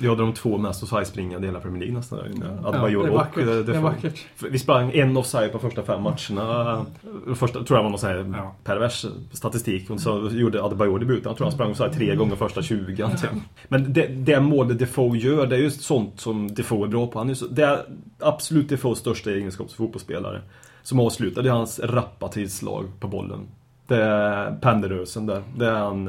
Vi 0.00 0.08
hade 0.08 0.22
de 0.22 0.32
två 0.32 0.58
mest 0.58 0.82
offside-springande 0.82 1.46
i 1.46 1.50
hela 1.50 1.60
Premier 1.60 1.80
League 1.80 1.96
nästan. 1.96 2.18
Ja, 2.62 2.68
Adebayor 2.68 3.02
Det 3.02 3.08
är 3.08 3.12
och 3.12 3.16
vackert. 3.18 3.48
eh, 3.48 3.54
Det 3.54 3.76
är 3.76 3.80
vackert. 3.80 4.18
Vi 4.50 4.58
sprang 4.58 4.90
en 4.94 5.16
offside 5.16 5.52
på 5.52 5.58
första 5.58 5.82
fem 5.82 6.02
matcherna. 6.02 6.86
Första 7.34 7.64
tror 7.64 7.78
jag 7.78 7.82
var 7.82 7.90
någon 7.90 7.98
sån 7.98 8.08
här 8.10 8.34
Ja. 8.36 8.54
pervers 8.64 9.06
statistik. 9.32 9.90
Och 9.90 10.00
så 10.00 10.28
gjorde 10.32 10.62
Adebayor 10.64 10.98
debuten. 10.98 11.22
Jag 11.30 11.36
tror 11.36 11.44
han 11.44 11.52
sprang 11.54 11.70
offside 11.70 11.92
tre 11.92 12.14
gånger 12.16 12.36
första 12.36 12.62
20. 12.62 13.02
antingen. 13.02 13.42
Men 13.68 13.92
det, 13.92 14.06
det 14.06 14.40
målet 14.40 14.78
Defoe 14.78 15.18
gör, 15.18 15.46
det 15.46 15.56
är 15.56 15.60
just 15.60 15.80
sånt 15.80 16.20
som 16.20 16.54
Defoe 16.54 16.86
är 16.86 16.88
bra 16.90 17.06
på. 17.06 17.18
Han 17.18 17.30
är 17.30 17.34
så, 17.34 17.46
det 17.46 17.62
är 17.64 17.80
absolut 18.20 18.68
Defoes 18.68 18.98
största 18.98 19.30
egenskap 19.30 19.70
som 19.70 19.76
fotbollsspelare. 19.76 20.40
Som 20.88 20.98
är 20.98 21.48
hans 21.50 21.80
rappa 21.80 22.28
tillslag 22.28 22.84
på 23.00 23.08
bollen. 23.08 23.40
Det 23.86 24.02
är 24.02 24.52
pendelrörelsen 24.60 25.26
där. 25.26 25.42
Det 25.56 25.66
är 25.66 25.72
han, 25.74 26.04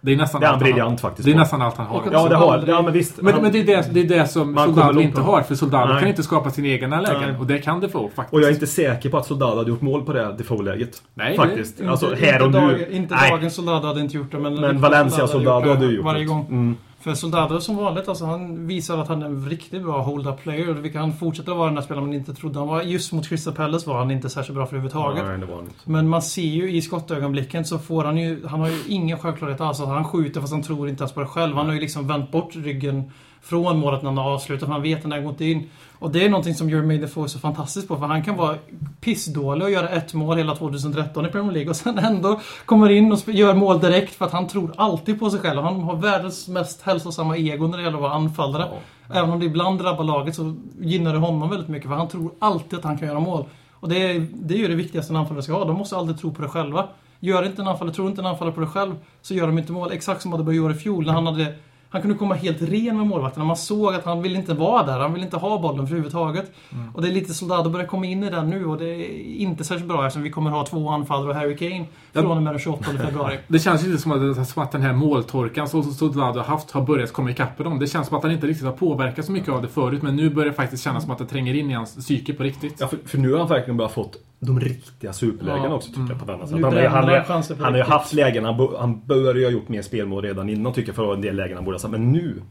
Det 0.00 0.12
är 0.12 0.16
nästan 0.16 0.40
det 0.40 0.46
är 0.46 0.48
han 0.48 0.54
allt 0.54 0.62
han 0.62 0.72
briljant 0.72 1.00
faktiskt 1.00 1.26
Det 1.26 1.32
är 1.32 1.36
nästan 1.36 1.62
allt 1.62 1.76
han 1.76 1.86
har. 1.86 2.02
Ja, 2.12 2.28
det 2.28 2.36
har 2.36 2.64
Ja, 2.66 2.82
men 2.82 2.92
visst. 2.92 3.22
Men, 3.22 3.32
Han- 3.34 3.42
men 3.42 3.52
det, 3.52 3.58
är 3.60 3.64
det, 3.66 3.88
det 3.92 4.00
är 4.00 4.18
det 4.18 4.26
som 4.26 4.56
Soldado 4.56 5.00
inte 5.00 5.20
har. 5.20 5.42
För 5.42 5.54
Soldado 5.54 5.98
kan 5.98 6.08
inte 6.08 6.22
skapa 6.22 6.50
sina 6.50 6.68
egna 6.68 7.00
lägen. 7.00 7.20
Nej. 7.22 7.36
Och 7.40 7.46
det 7.46 7.58
kan 7.58 7.80
Defoe 7.80 8.10
faktiskt. 8.14 8.32
Och 8.34 8.40
jag 8.40 8.48
är 8.48 8.52
inte 8.54 8.66
säker 8.66 9.10
på 9.10 9.18
att 9.18 9.26
Soldado 9.26 9.56
hade 9.56 9.70
gjort 9.70 9.80
mål 9.80 10.04
på 10.04 10.12
det 10.12 10.32
Defoe-läget. 10.38 11.02
Nej, 11.14 11.36
Faktiskt. 11.36 11.80
Inte- 11.80 11.90
alltså 11.90 12.12
inte 12.12 12.26
här 12.26 12.42
och 12.42 12.50
dag- 12.50 12.66
nu. 12.72 12.88
Inte 12.90 13.14
Nej. 13.14 13.30
dagens 13.30 13.54
Soldado 13.54 13.86
hade 13.86 14.00
inte 14.00 14.16
gjort 14.16 14.32
det, 14.32 14.38
men... 14.38 14.54
Men 14.60 14.80
Valencia 14.80 15.26
Soldado 15.26 15.60
hade 15.60 15.74
hade 15.74 15.86
ju 15.86 15.96
gjort 15.96 16.04
Varje 16.04 16.20
det. 16.20 16.24
gång. 16.26 16.46
Mm. 16.50 16.76
För 17.04 17.14
Soldado 17.14 17.60
som 17.60 17.76
vanligt, 17.76 18.08
alltså, 18.08 18.24
han 18.24 18.66
visar 18.66 18.98
att 18.98 19.08
han 19.08 19.22
är 19.22 19.26
en 19.26 19.48
riktigt 19.48 19.82
bra 19.82 20.02
hold-up 20.02 20.42
player. 20.42 20.72
Vilket 20.72 21.00
han 21.00 21.12
fortsätter 21.12 21.54
vara 21.54 21.66
den 21.66 21.74
där 21.74 21.82
spelaren 21.82 22.06
man 22.06 22.14
inte 22.14 22.34
trodde 22.34 22.58
han 22.58 22.68
var. 22.68 22.82
Just 22.82 23.12
mot 23.12 23.28
Crystal 23.28 23.54
Palace 23.54 23.90
var 23.90 23.98
han 23.98 24.10
inte 24.10 24.30
särskilt 24.30 24.56
bra 24.56 24.66
för 24.66 24.76
överhuvudtaget. 24.76 25.24
Nej, 25.24 25.38
det 25.38 25.46
var 25.46 25.54
han 25.54 25.64
inte. 25.64 25.76
Men 25.84 26.08
man 26.08 26.22
ser 26.22 26.42
ju 26.42 26.72
i 26.72 26.82
skottögonblicken 26.82 27.64
så 27.64 27.78
får 27.78 28.04
han 28.04 28.18
ju... 28.18 28.46
Han 28.46 28.60
har 28.60 28.68
ju 28.68 28.78
ingen 28.88 29.18
självklarhet 29.18 29.60
alls. 29.60 29.80
Alltså, 29.80 29.94
han 29.94 30.04
skjuter 30.04 30.40
fast 30.40 30.52
han 30.52 30.62
tror 30.62 30.88
inte 30.88 31.02
ens 31.02 31.12
på 31.12 31.20
det 31.20 31.26
själv. 31.26 31.56
Han 31.56 31.66
har 31.66 31.74
ju 31.74 31.80
liksom 31.80 32.06
vänt 32.06 32.30
bort 32.30 32.56
ryggen 32.56 33.10
från 33.42 33.78
målet 33.78 34.02
när 34.02 34.10
han 34.10 34.18
har 34.18 34.30
avslutat. 34.30 34.66
För 34.66 34.72
han 34.72 34.82
vet 34.82 34.96
att 34.96 35.02
den 35.02 35.10
där 35.10 35.20
går 35.20 35.30
inte 35.30 35.44
in. 35.44 35.70
Och 35.98 36.10
det 36.12 36.24
är 36.24 36.28
någonting 36.28 36.54
som 36.54 36.70
Jermaine 36.70 37.00
Defoe 37.00 37.24
är 37.24 37.28
så 37.28 37.38
fantastisk 37.38 37.88
på. 37.88 37.96
För 37.96 38.06
han 38.06 38.24
kan 38.24 38.36
vara 38.36 38.56
pissdålig 39.00 39.64
och 39.64 39.70
göra 39.70 39.88
ett 39.88 40.14
mål 40.14 40.36
hela 40.36 40.56
2013 40.56 41.26
i 41.26 41.28
Premier 41.28 41.52
League. 41.52 41.70
Och 41.70 41.76
sen 41.76 41.98
ändå 41.98 42.40
kommer 42.64 42.90
in 42.90 43.12
och 43.12 43.18
gör 43.26 43.54
mål 43.54 43.80
direkt. 43.80 44.14
För 44.14 44.24
att 44.24 44.32
han 44.32 44.48
tror 44.48 44.72
alltid 44.76 45.20
på 45.20 45.30
sig 45.30 45.40
själv. 45.40 45.62
Han 45.62 45.80
har 45.80 45.96
världens 45.96 46.48
mest 46.48 46.82
hälsosamma 46.82 47.36
ego 47.36 47.66
när 47.66 47.78
det 47.78 47.84
gäller 47.84 47.96
att 47.96 48.02
vara 48.02 48.12
anfallare. 48.12 48.68
Även 49.10 49.30
om 49.30 49.40
det 49.40 49.46
ibland 49.46 49.78
drabbar 49.78 50.04
laget 50.04 50.34
så 50.34 50.56
gynnar 50.80 51.12
det 51.12 51.18
honom 51.18 51.50
väldigt 51.50 51.68
mycket. 51.68 51.88
För 51.88 51.96
han 51.96 52.08
tror 52.08 52.30
alltid 52.38 52.78
att 52.78 52.84
han 52.84 52.98
kan 52.98 53.08
göra 53.08 53.20
mål. 53.20 53.44
Och 53.72 53.88
det 53.88 54.02
är, 54.02 54.26
det 54.32 54.54
är 54.54 54.58
ju 54.58 54.68
det 54.68 54.74
viktigaste 54.74 55.12
en 55.12 55.16
anfallare 55.16 55.42
ska 55.42 55.52
ha. 55.52 55.64
De 55.64 55.76
måste 55.76 55.96
aldrig 55.96 56.18
tro 56.18 56.34
på 56.34 56.42
det 56.42 56.48
själva. 56.48 56.88
Gör 57.20 57.46
inte 57.46 57.62
en 57.62 57.68
anfallare, 57.68 57.94
tror 57.94 58.08
inte 58.08 58.20
en 58.20 58.26
anfallare 58.26 58.54
på 58.54 58.60
det 58.60 58.66
själv, 58.66 58.94
så 59.22 59.34
gör 59.34 59.46
de 59.46 59.58
inte 59.58 59.72
mål. 59.72 59.92
Exakt 59.92 60.22
som 60.22 60.34
Adebayor 60.34 60.56
gjorde 60.56 60.74
i 60.74 60.78
fjol 60.78 61.06
när 61.06 61.12
han 61.12 61.26
hade... 61.26 61.54
Han 61.94 62.02
kunde 62.02 62.16
komma 62.16 62.34
helt 62.34 62.62
ren 62.62 62.96
med 62.96 63.06
målvakten. 63.06 63.46
Man 63.46 63.56
såg 63.56 63.94
att 63.94 64.04
han 64.04 64.22
ville 64.22 64.38
inte 64.38 64.54
vara 64.54 64.86
där. 64.86 64.98
Han 64.98 65.12
ville 65.12 65.24
inte 65.24 65.36
ha 65.36 65.58
bollen 65.58 65.80
överhuvudtaget. 65.80 66.52
Och 66.94 67.02
det 67.02 67.08
är 67.08 67.12
lite 67.12 67.34
Soldado 67.34 67.70
börjar 67.70 67.86
komma 67.86 68.06
in 68.06 68.24
i 68.24 68.30
den 68.30 68.50
nu 68.50 68.66
och 68.66 68.78
det 68.78 68.84
är 68.84 69.24
inte 69.24 69.64
särskilt 69.64 69.88
bra 69.88 70.06
eftersom 70.06 70.22
vi 70.22 70.30
kommer 70.30 70.50
ha 70.50 70.66
två 70.66 70.88
anfallare 70.88 71.28
och 71.28 71.34
Harry 71.34 71.56
Kane 71.56 71.84
från 72.12 72.36
och 72.36 72.42
med 72.42 72.52
den 72.52 72.60
28 72.60 72.84
februari. 72.84 73.38
Det 73.48 73.58
känns 73.58 73.84
inte 73.86 73.98
som 73.98 74.12
att, 74.12 74.48
som 74.48 74.62
att 74.62 74.72
den 74.72 74.82
här 74.82 74.92
måltorkan 74.92 75.68
som 75.68 75.82
Soldado 75.82 76.38
har 76.38 76.44
haft 76.44 76.70
har 76.70 76.82
börjat 76.82 77.12
komma 77.12 77.30
ikapp 77.30 77.58
dem. 77.58 77.78
Det 77.78 77.86
känns 77.86 78.08
som 78.08 78.16
att 78.16 78.22
han 78.22 78.32
inte 78.32 78.46
riktigt 78.46 78.66
har 78.66 78.72
påverkat 78.72 79.24
så 79.24 79.32
mycket 79.32 79.48
av 79.48 79.62
det 79.62 79.68
förut. 79.68 80.02
Men 80.02 80.16
nu 80.16 80.30
börjar 80.30 80.50
det 80.50 80.56
faktiskt 80.56 80.84
kännas 80.84 81.02
som 81.02 81.12
att 81.12 81.18
det 81.18 81.26
tränger 81.26 81.54
in 81.54 81.70
i 81.70 81.74
hans 81.74 81.96
psyke 81.96 82.32
på 82.32 82.42
riktigt. 82.42 82.76
Ja, 82.80 82.88
för, 82.88 82.98
för 83.04 83.18
nu 83.18 83.32
har 83.32 83.38
han 83.38 83.48
verkligen 83.48 83.76
bara 83.76 83.88
fått 83.88 84.16
de 84.46 84.60
riktiga 84.60 85.12
superlägena 85.12 85.64
Ja. 85.68 85.74
också 85.74 85.88
tycker 85.88 86.08
jag 86.08 86.18
på 86.18 86.24
denna 86.32 86.46
sätt. 86.46 86.56
Nu 86.56 86.62
Han, 86.64 86.72
han, 86.76 86.86
han 87.26 87.42
han 87.58 87.72
har 87.72 87.76
ju 87.76 87.82
haft 87.82 88.12
lägen, 88.12 88.44
han, 88.44 88.56
bo- 88.56 88.76
han 88.76 89.00
bör 89.06 89.34
ju 89.34 89.44
ha 89.44 89.50
gjort 89.50 89.68
mer 89.68 89.82
spelmål 89.82 90.22
redan 90.22 90.48
innan 90.48 90.72
tycker 90.72 90.88
jag 90.88 90.96
för 90.96 91.14
en 91.14 91.20
del 91.20 91.36
lägen 91.36 91.56
han 91.56 91.64
borde 91.64 91.74
ha 91.74 91.80
satt. 91.80 91.90
Men 91.90 92.12
nu, 92.12 92.42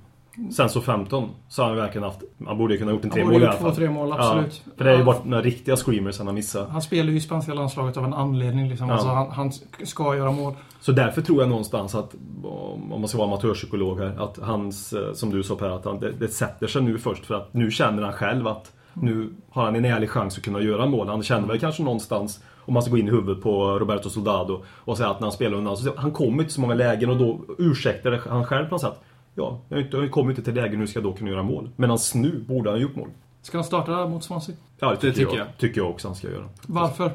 sen 0.51 0.69
så 0.69 0.81
15, 0.81 1.29
så 1.49 1.61
har 1.61 1.69
han 1.69 1.77
verkligen 1.77 2.03
haft, 2.03 2.19
han 2.45 2.57
borde 2.57 2.73
ju 2.73 2.77
kunna 2.79 2.91
ha 2.91 2.95
gjort 2.95 3.03
en 3.05 3.09
Han 3.11 3.15
tre 3.15 3.23
borde 3.23 3.33
mål 3.33 3.41
i 3.41 3.45
gjort 3.45 3.49
alla 3.49 3.59
två, 3.59 3.65
fall. 3.65 3.75
tre 3.75 3.89
mål, 3.89 4.13
absolut. 4.13 4.61
Ja, 4.65 4.71
för 4.77 4.83
det 4.85 4.89
har 4.91 4.97
ju 4.97 5.03
varit 5.03 5.25
några 5.25 5.43
riktiga 5.43 5.75
screamers 5.75 6.17
han 6.17 6.27
har 6.27 6.33
missat. 6.33 6.69
Han 6.69 6.81
spelar 6.81 7.11
ju 7.11 7.17
i 7.17 7.21
spanska 7.21 7.53
landslaget 7.53 7.97
av 7.97 8.05
en 8.05 8.13
anledning. 8.13 8.69
Liksom. 8.69 8.87
Ja. 8.87 8.93
Alltså, 8.93 9.07
han, 9.09 9.31
han 9.31 9.51
ska 9.83 10.15
göra 10.15 10.31
mål. 10.31 10.53
Så 10.81 10.91
därför 10.91 11.21
tror 11.21 11.39
jag 11.41 11.49
någonstans 11.49 11.95
att, 11.95 12.15
om 12.43 12.99
man 12.99 13.07
ska 13.07 13.17
vara 13.17 13.27
amatörpsykolog 13.27 13.99
här, 13.99 14.23
att 14.23 14.37
hans, 14.41 14.93
eh, 14.93 15.13
som 15.13 15.29
du 15.29 15.43
sa 15.43 15.55
Per, 15.55 15.69
att 15.69 15.85
han, 15.85 15.99
det, 15.99 16.11
det 16.11 16.27
sätter 16.27 16.67
sig 16.67 16.81
nu 16.81 16.97
först 16.97 17.25
för 17.25 17.35
att 17.35 17.53
nu 17.53 17.71
känner 17.71 18.03
han 18.03 18.13
själv 18.13 18.47
att 18.47 18.71
nu 18.93 19.29
har 19.49 19.63
han 19.65 19.75
en 19.75 19.85
ärlig 19.85 20.09
chans 20.09 20.37
att 20.37 20.43
kunna 20.43 20.61
göra 20.61 20.85
mål. 20.85 21.07
Han 21.07 21.23
känner 21.23 21.47
väl 21.47 21.59
kanske 21.59 21.83
någonstans, 21.83 22.43
om 22.57 22.73
man 22.73 22.83
ska 22.83 22.91
gå 22.91 22.97
in 22.97 23.07
i 23.07 23.11
huvudet 23.11 23.43
på 23.43 23.79
Roberto 23.79 24.09
Soldado 24.09 24.63
och 24.67 24.97
säga 24.97 25.09
att 25.09 25.19
när 25.19 25.25
han 25.25 25.31
spelar 25.31 25.57
undan, 25.57 25.77
så 25.77 25.93
han 25.95 26.11
kommer 26.11 26.43
inte 26.43 26.53
så 26.53 26.61
många 26.61 26.73
lägen 26.73 27.09
och 27.09 27.17
då 27.17 27.39
ursäktar 27.57 28.11
det 28.11 28.21
han 28.29 28.45
själv 28.45 28.65
på 28.65 28.71
något 28.71 28.81
sätt. 28.81 28.99
Ja, 29.35 29.61
jag 29.69 30.11
kommer 30.11 30.29
inte 30.29 30.43
till 30.43 30.53
lägen, 30.53 30.79
nu 30.79 30.87
ska 30.87 30.99
jag 30.99 31.03
då 31.03 31.13
kunna 31.13 31.29
göra 31.29 31.43
mål. 31.43 31.69
Medan 31.75 31.97
nu 32.15 32.43
borde 32.47 32.69
han 32.69 32.79
ha 32.79 32.81
gjort 32.81 32.95
mål. 32.95 33.09
Ska 33.41 33.57
han 33.57 33.65
starta 33.65 34.07
mot 34.07 34.23
Swansea? 34.23 34.55
Ja, 34.79 34.89
det 34.89 34.95
tycker, 34.95 35.13
tycker 35.13 35.37
jag. 35.37 35.47
jag. 35.47 35.57
Tycker 35.57 35.81
jag 35.81 35.89
också 35.89 36.07
han 36.07 36.15
ska 36.15 36.29
göra. 36.31 36.45
Varför? 36.67 37.11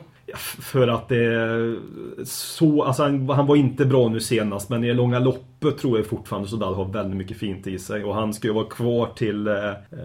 För 0.61 0.89
att 0.89 1.09
det 1.09 1.25
är 1.25 1.79
så, 2.25 2.83
alltså 2.83 3.03
han, 3.03 3.29
han 3.29 3.47
var 3.47 3.57
inte 3.57 3.85
bra 3.85 4.09
nu 4.09 4.21
senast 4.21 4.69
men 4.71 4.85
i 4.85 4.87
det 4.87 4.95
långa 4.95 5.19
loppet 5.19 5.48
tror 5.81 5.99
jag 5.99 6.07
fortfarande 6.07 6.49
Sodal 6.49 6.75
har 6.75 6.85
väldigt 6.85 7.17
mycket 7.17 7.37
fint 7.37 7.67
i 7.67 7.79
sig 7.79 8.05
och 8.05 8.15
han 8.15 8.35
ska 8.35 8.49
ju 8.49 8.55
vara 8.55 8.65
kvar 8.65 9.09
till 9.17 9.47
eh, 9.47 9.55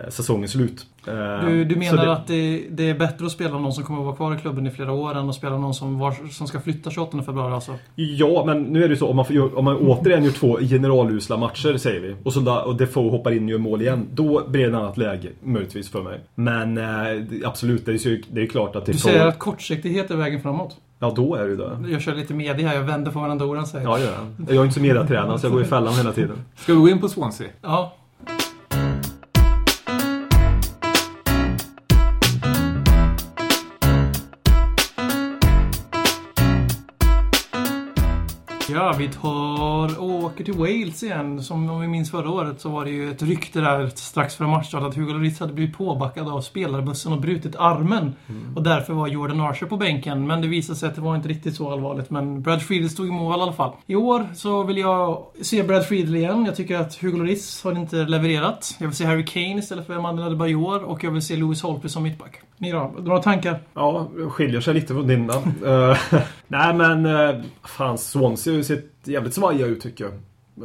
säsongens 0.09 0.51
slut. 0.51 0.85
Eh, 1.07 1.45
Du, 1.47 1.65
du 1.65 1.75
menar 1.75 2.05
det- 2.05 2.11
att 2.13 2.27
det, 2.27 2.63
det 2.71 2.89
är 2.89 2.95
bättre 2.99 3.25
att 3.25 3.31
spela 3.31 3.59
någon 3.59 3.73
som 3.73 3.83
kommer 3.83 3.99
att 3.99 4.05
vara 4.05 4.15
kvar 4.15 4.35
i 4.35 4.37
klubben 4.37 4.67
i 4.67 4.71
flera 4.71 4.91
år 4.91 5.17
än 5.17 5.29
att 5.29 5.35
spela 5.35 5.57
någon 5.57 5.73
som, 5.73 5.99
var, 5.99 6.11
som 6.31 6.47
ska 6.47 6.59
flytta 6.59 6.89
28 6.91 7.21
februari 7.23 7.53
alltså? 7.53 7.75
Ja, 7.95 8.43
men 8.45 8.63
nu 8.63 8.83
är 8.83 8.87
det 8.87 8.93
ju 8.93 8.97
så 8.99 9.07
om 9.07 9.15
man, 9.15 9.25
får, 9.25 9.57
om 9.57 9.65
man 9.65 9.77
återigen 9.77 10.23
gör 10.23 10.31
två 10.31 10.57
generalusla 10.59 11.37
matcher 11.37 11.77
säger 11.77 11.99
vi 12.01 12.15
och, 12.23 12.33
så 12.33 12.39
där, 12.39 12.67
och 12.67 12.75
Defoe 12.75 13.11
hoppar 13.11 13.31
in 13.31 13.43
och 13.43 13.49
gör 13.49 13.57
mål 13.57 13.81
igen. 13.81 14.07
Då 14.13 14.43
blir 14.47 14.61
det 14.61 14.67
ett 14.69 14.75
annat 14.75 14.97
läge 14.97 15.29
möjligtvis 15.43 15.89
för 15.89 16.03
mig. 16.03 16.19
Men 16.35 16.77
eh, 16.77 16.83
det- 17.29 17.45
absolut, 17.45 17.85
det 17.85 17.91
är 17.91 18.07
ju 18.07 18.21
det 18.31 18.41
är 18.41 18.47
klart 18.47 18.75
att 18.75 18.85
Du 18.85 18.91
Defoe... 18.91 19.11
säger 19.11 19.27
att 19.27 19.39
kortsiktighet 19.39 20.11
är 20.11 20.15
vägen 20.15 20.41
framåt. 20.41 20.77
Ja, 21.03 21.13
då 21.15 21.35
är 21.35 21.43
det 21.43 21.49
ju 21.49 21.57
det. 21.57 21.77
Jag 21.91 22.01
kör 22.01 22.15
lite 22.15 22.33
media 22.33 22.67
här, 22.67 22.75
jag 22.75 22.83
vänder 22.83 23.11
på 23.11 23.19
vad 23.19 23.29
den 23.29 23.37
Doran 23.37 23.67
säger. 23.67 23.85
Ja, 23.85 23.99
gör 23.99 24.11
jag. 24.11 24.55
Jag 24.55 24.57
är 24.57 24.63
inte 24.63 24.73
så 24.73 24.81
mediatränad 24.81 25.39
så 25.39 25.45
jag 25.45 25.53
går 25.53 25.61
i 25.61 25.65
fällan 25.65 25.93
hela 25.93 26.11
tiden. 26.11 26.45
Ska 26.55 26.73
vi 26.73 26.79
gå 26.79 26.89
in 26.89 27.01
på 27.01 27.09
Swansea? 27.09 27.47
Ja. 27.61 27.93
Ja, 38.73 38.95
vi 38.97 39.07
tar 39.07 39.99
och 39.99 40.09
åker 40.09 40.43
till 40.43 40.53
Wales 40.53 41.03
igen. 41.03 41.43
Som 41.43 41.69
om 41.69 41.81
vi 41.81 41.87
minns 41.87 42.11
förra 42.11 42.29
året 42.29 42.61
så 42.61 42.69
var 42.69 42.85
det 42.85 42.91
ju 42.91 43.11
ett 43.11 43.21
rykte 43.21 43.61
där 43.61 43.87
strax 43.95 44.35
före 44.35 44.47
matchstart 44.47 44.83
att 44.83 44.95
Hugo 44.95 45.13
Lloris 45.13 45.39
hade 45.39 45.53
blivit 45.53 45.77
påbackad 45.77 46.29
av 46.29 46.41
spelarbussen 46.41 47.13
och 47.13 47.21
brutit 47.21 47.55
armen. 47.55 48.15
Och 48.55 48.63
därför 48.63 48.93
var 48.93 49.07
Jordan 49.07 49.41
Archer 49.41 49.65
på 49.65 49.77
bänken. 49.77 50.27
Men 50.27 50.41
det 50.41 50.47
visade 50.47 50.79
sig 50.79 50.89
att 50.89 50.95
det 50.95 51.01
var 51.01 51.15
inte 51.15 51.27
riktigt 51.27 51.55
så 51.55 51.71
allvarligt. 51.71 52.09
Men 52.09 52.41
Brad 52.41 52.61
Friedel 52.61 52.89
stod 52.89 53.07
i 53.07 53.11
mål 53.11 53.39
i 53.39 53.41
alla 53.41 53.53
fall. 53.53 53.71
I 53.85 53.95
år 53.95 54.27
så 54.35 54.63
vill 54.63 54.77
jag 54.77 55.25
se 55.41 55.63
Brad 55.63 55.85
Friedel 55.85 56.15
igen. 56.15 56.45
Jag 56.45 56.55
tycker 56.55 56.77
att 56.77 56.95
Hugo 56.95 57.17
Lloris 57.17 57.63
har 57.63 57.71
inte 57.71 57.95
levererat. 57.95 58.75
Jag 58.79 58.87
vill 58.87 58.95
se 58.95 59.05
Harry 59.05 59.25
Kane 59.25 59.59
istället 59.59 59.87
för 59.87 59.93
Emmanuel 59.93 60.27
Adebayor 60.27 60.83
och 60.83 61.03
jag 61.03 61.11
vill 61.11 61.21
se 61.21 61.35
Lewis 61.35 61.61
Holtby 61.61 61.89
som 61.89 62.03
mittback. 62.03 62.41
Ni 62.63 62.71
då? 62.71 62.93
Några 62.97 63.19
tankar? 63.19 63.59
Ja, 63.73 64.09
skiljer 64.29 64.61
sig 64.61 64.73
lite 64.73 64.93
från 64.93 65.07
dina. 65.07 65.33
Eh, 65.33 65.97
Nej 66.47 66.73
men, 66.73 67.05
uh, 67.05 67.41
fan 67.63 67.97
Swansea 67.97 68.53
har 68.53 68.57
ju 68.57 68.63
sett 68.63 68.85
jävligt 69.03 69.33
svajiga 69.33 69.65
ut 69.65 69.81
tycker 69.81 70.05
jag. 70.05 70.13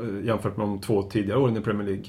Eh, 0.04 0.26
jämfört 0.26 0.56
med 0.56 0.66
de 0.66 0.80
två 0.80 1.02
tidigare 1.02 1.38
åren 1.38 1.56
i 1.56 1.60
Premier 1.60 1.86
League. 1.86 2.04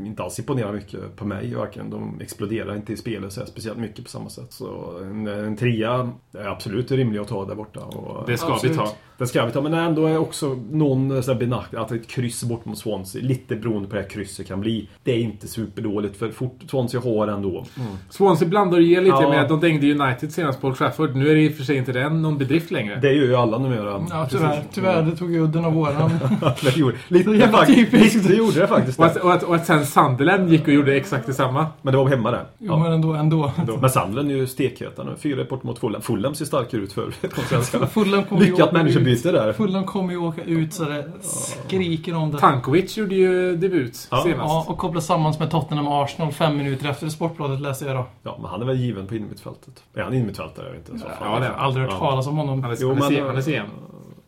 Inte 0.00 0.22
alls 0.22 0.38
imponerar 0.38 0.72
mycket 0.72 1.16
på 1.16 1.24
mig 1.24 1.54
varken. 1.54 1.90
De 1.90 2.20
exploderar 2.20 2.76
inte 2.76 2.92
i 2.92 2.96
spelet 2.96 3.32
så 3.32 3.46
speciellt 3.46 3.78
mycket 3.78 4.04
på 4.04 4.10
samma 4.10 4.28
sätt. 4.30 4.52
Så 4.52 4.98
en, 5.02 5.26
en 5.26 5.56
trea 5.56 6.10
är 6.38 6.46
absolut 6.48 6.90
rimlig 6.90 7.20
att 7.20 7.28
ta 7.28 7.44
där 7.44 7.54
borta. 7.54 7.80
Och, 7.80 8.26
Det 8.26 8.36
ska 8.36 8.52
Absolut. 8.52 8.76
vi 8.76 8.78
ta. 8.78 8.92
Det 9.22 9.28
ska 9.28 9.46
vi 9.46 9.52
ta, 9.52 9.60
men 9.60 9.74
ändå 9.74 10.06
är 10.06 10.18
också 10.18 10.58
någon 10.70 11.22
så 11.22 11.32
här 11.32 11.38
benack, 11.38 11.74
att 11.74 11.92
ett 11.92 12.08
kryss 12.08 12.44
bort 12.44 12.64
mot 12.64 12.78
Swansea, 12.78 13.22
lite 13.22 13.56
beroende 13.56 13.88
på 13.88 13.94
det 13.96 14.02
här 14.02 14.08
krysset 14.08 14.48
kan 14.48 14.60
bli. 14.60 14.88
Det 15.04 15.12
är 15.12 15.18
inte 15.18 15.48
superdåligt 15.48 16.16
för 16.16 16.30
fort, 16.30 16.60
Swansea 16.70 17.00
har 17.00 17.28
ändå 17.28 17.64
Swansea 18.10 18.48
blandar 18.48 18.78
ger 18.78 19.00
lite 19.02 19.16
Ja. 19.20 19.28
med 19.28 19.40
att 19.42 19.48
de 19.48 19.60
dängde 19.60 19.92
United 19.92 20.32
senast 20.32 20.60
på 20.60 20.66
Old 20.66 20.76
Trafford. 20.76 21.16
Nu 21.16 21.30
är 21.30 21.34
det 21.34 21.40
i 21.42 21.48
och 21.48 21.52
för 21.52 21.64
sig 21.64 21.76
inte 21.76 21.92
den 21.92 22.22
någon 22.22 22.38
bedrift 22.38 22.70
längre. 22.70 22.98
Det 23.02 23.12
gör 23.12 23.24
ju 23.24 23.34
alla 23.36 23.58
numera. 23.58 24.06
Ja, 24.10 24.26
tyvärr. 24.30 24.62
Tyvärr, 24.72 25.02
det 25.02 25.16
tog 25.16 25.32
ju 25.32 25.40
udden 25.44 25.64
av 25.64 25.72
våran. 25.72 26.10
det 26.62 26.76
gjorde, 26.76 26.96
lite, 27.08 27.24
Så 27.24 27.34
jävla 27.34 27.58
faktiskt, 27.58 27.90
typiskt. 27.90 28.28
Det 28.28 28.34
gjorde 28.34 28.60
det 28.60 28.66
faktiskt. 28.66 28.98
Och 28.98 29.06
att, 29.06 29.16
och, 29.16 29.32
att, 29.32 29.42
och 29.42 29.54
att 29.54 29.66
sen 29.66 29.86
Sunderland 29.86 30.48
gick 30.48 30.68
och 30.68 30.74
gjorde 30.74 30.96
exakt 30.96 31.26
detsamma. 31.26 31.66
Men 31.82 31.92
det 31.92 31.98
var 31.98 32.08
hemma 32.08 32.30
det. 32.30 32.40
Jo, 32.58 32.78
men 32.78 32.92
ändå. 32.92 33.12
ändå. 33.12 33.52
Men 33.80 33.90
Sunderland 33.90 34.30
är 34.30 34.34
ju 34.34 34.46
stekheta 34.46 35.04
nu. 35.04 35.10
Fyra 35.18 35.44
bort 35.44 35.62
mot 35.62 35.78
Fulham. 35.78 36.02
Fulham 36.02 36.34
ser 36.34 36.44
starkare 36.44 36.80
ut 36.80 36.92
för 36.92 37.10
konkurrensen. 37.34 37.88
Fulham 37.88 38.24
ju 38.30 38.38
Lyckat 38.38 38.60
åka 38.68 38.72
ut. 39.12 39.24
människobyte 39.24 39.46
där. 39.46 39.52
Fulham 39.52 39.84
kommer 39.84 40.10
ju 40.12 40.18
åka 40.18 40.42
ut 40.44 40.72
så 40.74 40.84
det 40.84 41.10
skriker 41.22 42.14
om 42.14 42.30
det. 42.30 42.38
Tankovic 42.38 42.96
gjorde 42.96 43.14
ju 43.14 43.56
debut 43.56 44.08
Ja. 44.10 44.22
senast. 44.22 44.40
Ja, 44.52 44.64
och 44.68 44.78
koppla 44.78 45.00
samman 45.00 45.34
med 45.38 45.50
Tottenham 45.50 45.88
och 45.88 46.04
Arsenal 46.04 46.32
fem 46.32 46.56
minuter 46.56 46.88
efter 46.90 47.08
Sportbladet 47.08 47.60
läste 47.60 47.84
jag 47.84 47.96
då. 47.96 48.06
Ja, 48.22 48.38
men 48.42 48.50
han 48.50 48.62
är 48.62 48.66
väl 48.66 48.76
given 48.76 49.06
på 49.06 49.14
innermittfältet. 49.14 49.82
Är 49.94 50.02
han 50.02 50.14
innermittfältare? 50.14 50.66
Jag 50.66 50.72
vet 50.72 50.88
inte. 50.88 51.00
Så 51.00 51.06
Ja, 51.20 51.40
Jag 51.42 51.48
har 51.50 51.64
aldrig 51.64 51.84
hört 51.86 51.94
Ja. 52.00 52.06
talas 52.06 52.26
om 52.26 52.36
honom. 52.36 52.62
Han 52.62 52.72
är, 52.72 52.76
Jo, 52.80 52.94
han 53.00 53.14
är, 53.14 53.22
han 53.22 53.36
är 53.36 53.42
CM. 53.42 53.66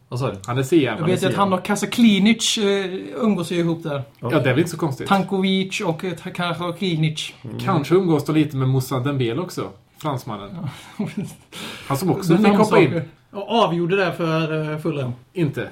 Vad 0.09 0.21
sa 0.21 0.31
du? 0.31 0.37
Han 0.47 0.59
är 0.59 0.63
CM. 0.63 0.97
Jag 0.99 1.07
vet 1.07 1.23
ju 1.23 1.27
att 1.27 1.35
han 1.35 1.53
och 1.53 1.65
Kasa 1.65 1.87
Klinic 1.87 2.59
eh, 2.59 2.65
umgås 3.23 3.51
ju 3.53 3.57
ihop 3.57 3.83
där. 3.83 4.03
Ja, 4.21 4.29
det 4.29 4.37
är 4.37 4.41
väl 4.45 4.59
inte 4.59 4.71
så 4.71 4.77
konstigt. 4.77 5.09
Tankovic 5.09 5.81
och 5.81 6.05
eh, 6.05 6.13
kanske 6.35 6.73
Klinic. 6.79 7.33
Kanske 7.65 7.95
umgås 7.95 8.25
då 8.25 8.33
lite 8.33 8.57
med 8.57 8.69
Moussa 8.69 8.99
Dembele 9.01 9.41
också. 9.41 9.69
Fransmannen. 10.05 10.69
Han 11.89 11.97
som 11.97 12.11
också 12.11 12.37
fick 12.37 12.47
hoppa 12.47 12.79
in. 12.81 13.01
Och 13.33 13.65
avgjorde 13.65 13.97
det 13.97 14.13
för 14.13 14.73
eh, 14.73 14.79
Fulham. 14.79 15.13
Inte. 15.33 15.63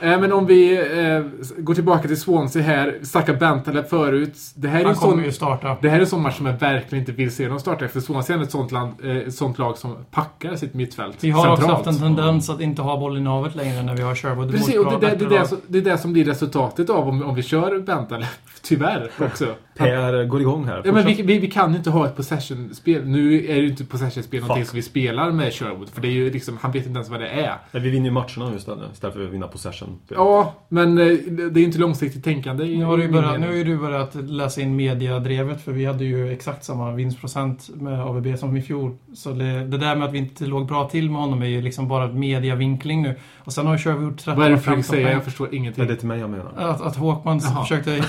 eh, 0.00 0.20
men 0.20 0.32
om 0.32 0.46
vi 0.46 0.76
eh, 0.76 1.22
går 1.62 1.74
tillbaka 1.74 2.08
till 2.08 2.20
Swansea 2.20 2.62
här. 2.62 2.98
Snackade 3.02 3.38
Bentaleb 3.38 3.88
förut. 3.88 4.34
Det 4.54 4.68
här 4.68 4.80
är 4.80 4.84
Han 4.84 4.92
en 4.92 4.96
sån... 4.98 5.10
kommer 5.10 5.24
ju 5.24 5.32
starta. 5.32 5.76
Det 5.82 5.88
här 5.88 5.96
är 5.96 6.00
en 6.00 6.06
sån 6.06 6.22
match 6.22 6.36
som 6.36 6.46
jag 6.46 6.58
verkligen 6.58 7.02
inte 7.02 7.12
vill 7.12 7.34
se 7.34 7.48
dem 7.48 7.60
starta 7.60 7.84
efter. 7.84 8.00
Swansea 8.00 8.36
är 8.36 8.42
ett 8.42 8.50
sånt, 8.50 8.72
land, 8.72 8.92
ett 9.04 9.34
sånt 9.34 9.58
lag 9.58 9.78
som 9.78 9.96
packar 10.10 10.56
sitt 10.56 10.74
mittfält 10.74 11.16
Vi 11.20 11.30
har 11.30 11.50
också 11.50 11.62
centralt. 11.62 11.86
haft 11.86 12.00
en 12.00 12.02
tendens 12.02 12.50
att 12.50 12.60
inte 12.60 12.82
ha 12.82 13.00
bollen 13.00 13.22
i 13.22 13.24
navet 13.24 13.54
längre 13.54 13.82
när 13.82 13.96
vi 13.96 14.02
har 14.02 14.14
Sherwood 14.14 14.50
Precis, 14.50 14.76
och 14.78 15.00
det, 15.00 15.06
det, 15.08 15.16
det, 15.16 15.26
det, 15.26 15.38
lag. 15.38 15.46
som, 15.48 15.58
det 15.66 15.78
är 15.78 15.82
det 15.82 15.98
som 15.98 16.12
blir 16.12 16.24
resultatet 16.24 16.90
av 16.90 17.08
om, 17.08 17.22
om 17.22 17.34
vi 17.34 17.42
kör 17.42 17.78
Bentaleb. 17.80 18.28
Tyvärr 18.62 19.10
också. 19.20 19.46
Per 19.76 20.24
går 20.24 20.40
igång 20.40 20.64
här. 20.64 20.82
Ja, 20.84 20.92
men 20.92 21.06
vi, 21.06 21.22
vi, 21.22 21.38
vi 21.38 21.50
kan 21.50 21.70
ju 21.70 21.76
inte 21.76 21.90
ha 21.90 22.06
ett 22.06 22.16
possession-spel. 22.16 23.06
Nu 23.06 23.44
är 23.44 23.54
det 23.54 23.60
ju 23.60 23.68
inte 23.68 23.84
possession-spel 23.84 24.40
någonting 24.40 24.64
Fuck. 24.64 24.70
som 24.70 24.76
vi 24.76 24.82
spelar 24.82 25.30
med 25.30 25.52
Sherwood. 25.52 25.88
För 25.88 26.00
det 26.00 26.08
är 26.08 26.12
ju 26.12 26.30
liksom, 26.30 26.58
han 26.60 26.72
vet 26.72 26.86
inte 26.86 26.96
ens 26.96 27.08
vad 27.08 27.20
det 27.20 27.28
är. 27.28 27.58
Nej, 27.70 27.82
vi 27.82 27.90
vinner 27.90 28.06
ju 28.06 28.12
matcherna 28.12 28.50
nu 28.50 28.56
istället. 28.56 28.92
Istället 28.92 29.14
för 29.14 29.24
att 29.24 29.30
vinna 29.30 29.48
possession. 29.48 29.98
Ja, 30.08 30.54
men 30.68 30.98
eh, 30.98 31.04
det 31.04 31.58
är 31.58 31.58
ju 31.58 31.64
inte 31.64 31.78
långsiktigt 31.78 32.24
tänkande. 32.24 32.64
Nu 32.64 32.84
har, 32.84 32.96
du 32.96 33.02
ju 33.02 33.12
börjat, 33.12 33.40
nu 33.40 33.46
har 33.46 33.54
ju 33.54 33.64
du 33.64 33.78
börjat 33.78 34.14
läsa 34.14 34.60
in 34.60 34.76
mediadrevet 34.76 35.64
för 35.64 35.72
vi 35.72 35.84
hade 35.84 36.04
ju 36.04 36.32
exakt 36.32 36.64
samma 36.64 36.92
vinstprocent 36.92 37.70
med 37.74 38.00
ABB 38.00 38.38
som 38.38 38.56
i 38.56 38.62
fjol. 38.62 38.96
Så 39.14 39.30
det, 39.30 39.64
det 39.64 39.78
där 39.78 39.96
med 39.96 40.08
att 40.08 40.14
vi 40.14 40.18
inte 40.18 40.46
låg 40.46 40.66
bra 40.66 40.88
till 40.88 41.10
med 41.10 41.20
honom 41.20 41.42
är 41.42 41.46
ju 41.46 41.62
liksom 41.62 41.88
bara 41.88 42.06
mediavinkling 42.06 43.02
nu. 43.02 43.14
Och 43.44 43.52
sen 43.52 43.66
har 43.66 43.78
Sherwood 43.78 44.04
gjort 44.04 44.18
13 44.18 44.36
Vad 44.36 44.46
är 44.46 44.50
det 44.50 44.56
du 44.56 44.60
försöker 44.60 44.82
15 44.82 44.96
säga? 44.96 45.12
Jag 45.12 45.24
förstår 45.24 45.54
ingenting. 45.54 45.86
det 45.86 45.92
är 45.92 45.96
till 45.96 46.08
mig 46.08 46.20
jag 46.20 46.30
menar. 46.30 46.52
Att, 46.56 46.80
att 46.80 46.96
Håkman 47.04 47.40
försökte... 47.40 48.04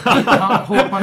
Håkman, 0.65 1.01